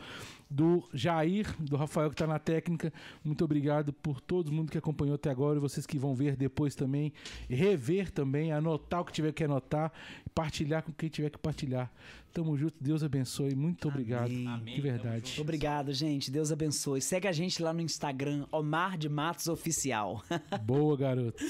Do 0.51 0.89
Jair, 0.95 1.47
do 1.59 1.77
Rafael, 1.77 2.09
que 2.09 2.15
está 2.15 2.27
na 2.27 2.39
técnica. 2.39 2.93
Muito 3.23 3.45
obrigado 3.45 3.93
por 3.93 4.21
todo 4.21 4.51
mundo 4.51 4.71
que 4.73 4.79
acompanhou 4.79 5.15
até 5.15 5.31
agora. 5.31 5.59
E 5.59 5.61
vocês 5.61 5.87
que 5.87 5.99
vão 5.99 6.15
ver 6.15 6.37
depois 6.37 6.75
também, 6.75 7.13
rever 7.49 8.11
também, 8.11 8.51
anotar 8.51 9.01
o 9.01 9.05
que 9.05 9.13
tiver 9.13 9.33
que 9.33 9.45
anotar, 9.45 9.93
partilhar 10.35 10.83
com 10.83 10.93
quem 10.93 11.09
tiver 11.09 11.31
que 11.31 11.39
partilhar. 11.39 11.93
Tamo 12.33 12.57
junto, 12.57 12.75
Deus 12.81 13.03
abençoe. 13.03 13.55
Muito 13.55 13.89
obrigado. 13.89 14.27
Amém. 14.27 14.47
Amém. 14.47 14.75
De 14.75 14.81
verdade. 14.81 15.41
Obrigado, 15.41 15.93
gente. 15.93 16.31
Deus 16.31 16.53
abençoe. 16.53 17.01
Segue 17.01 17.29
a 17.29 17.33
gente 17.33 17.63
lá 17.63 17.73
no 17.73 17.81
Instagram, 17.81 18.47
Omar 18.53 18.97
de 18.97 19.09
Matos 19.09 19.49
Oficial. 19.49 20.23
Boa, 20.65 20.97
garoto. 20.97 21.45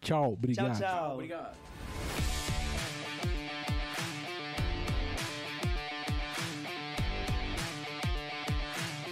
Tchau, 0.00 0.34
obrigado. 0.34 0.78
tchau, 0.78 0.88
tchau. 0.88 1.14
Obrigado. 1.14 2.43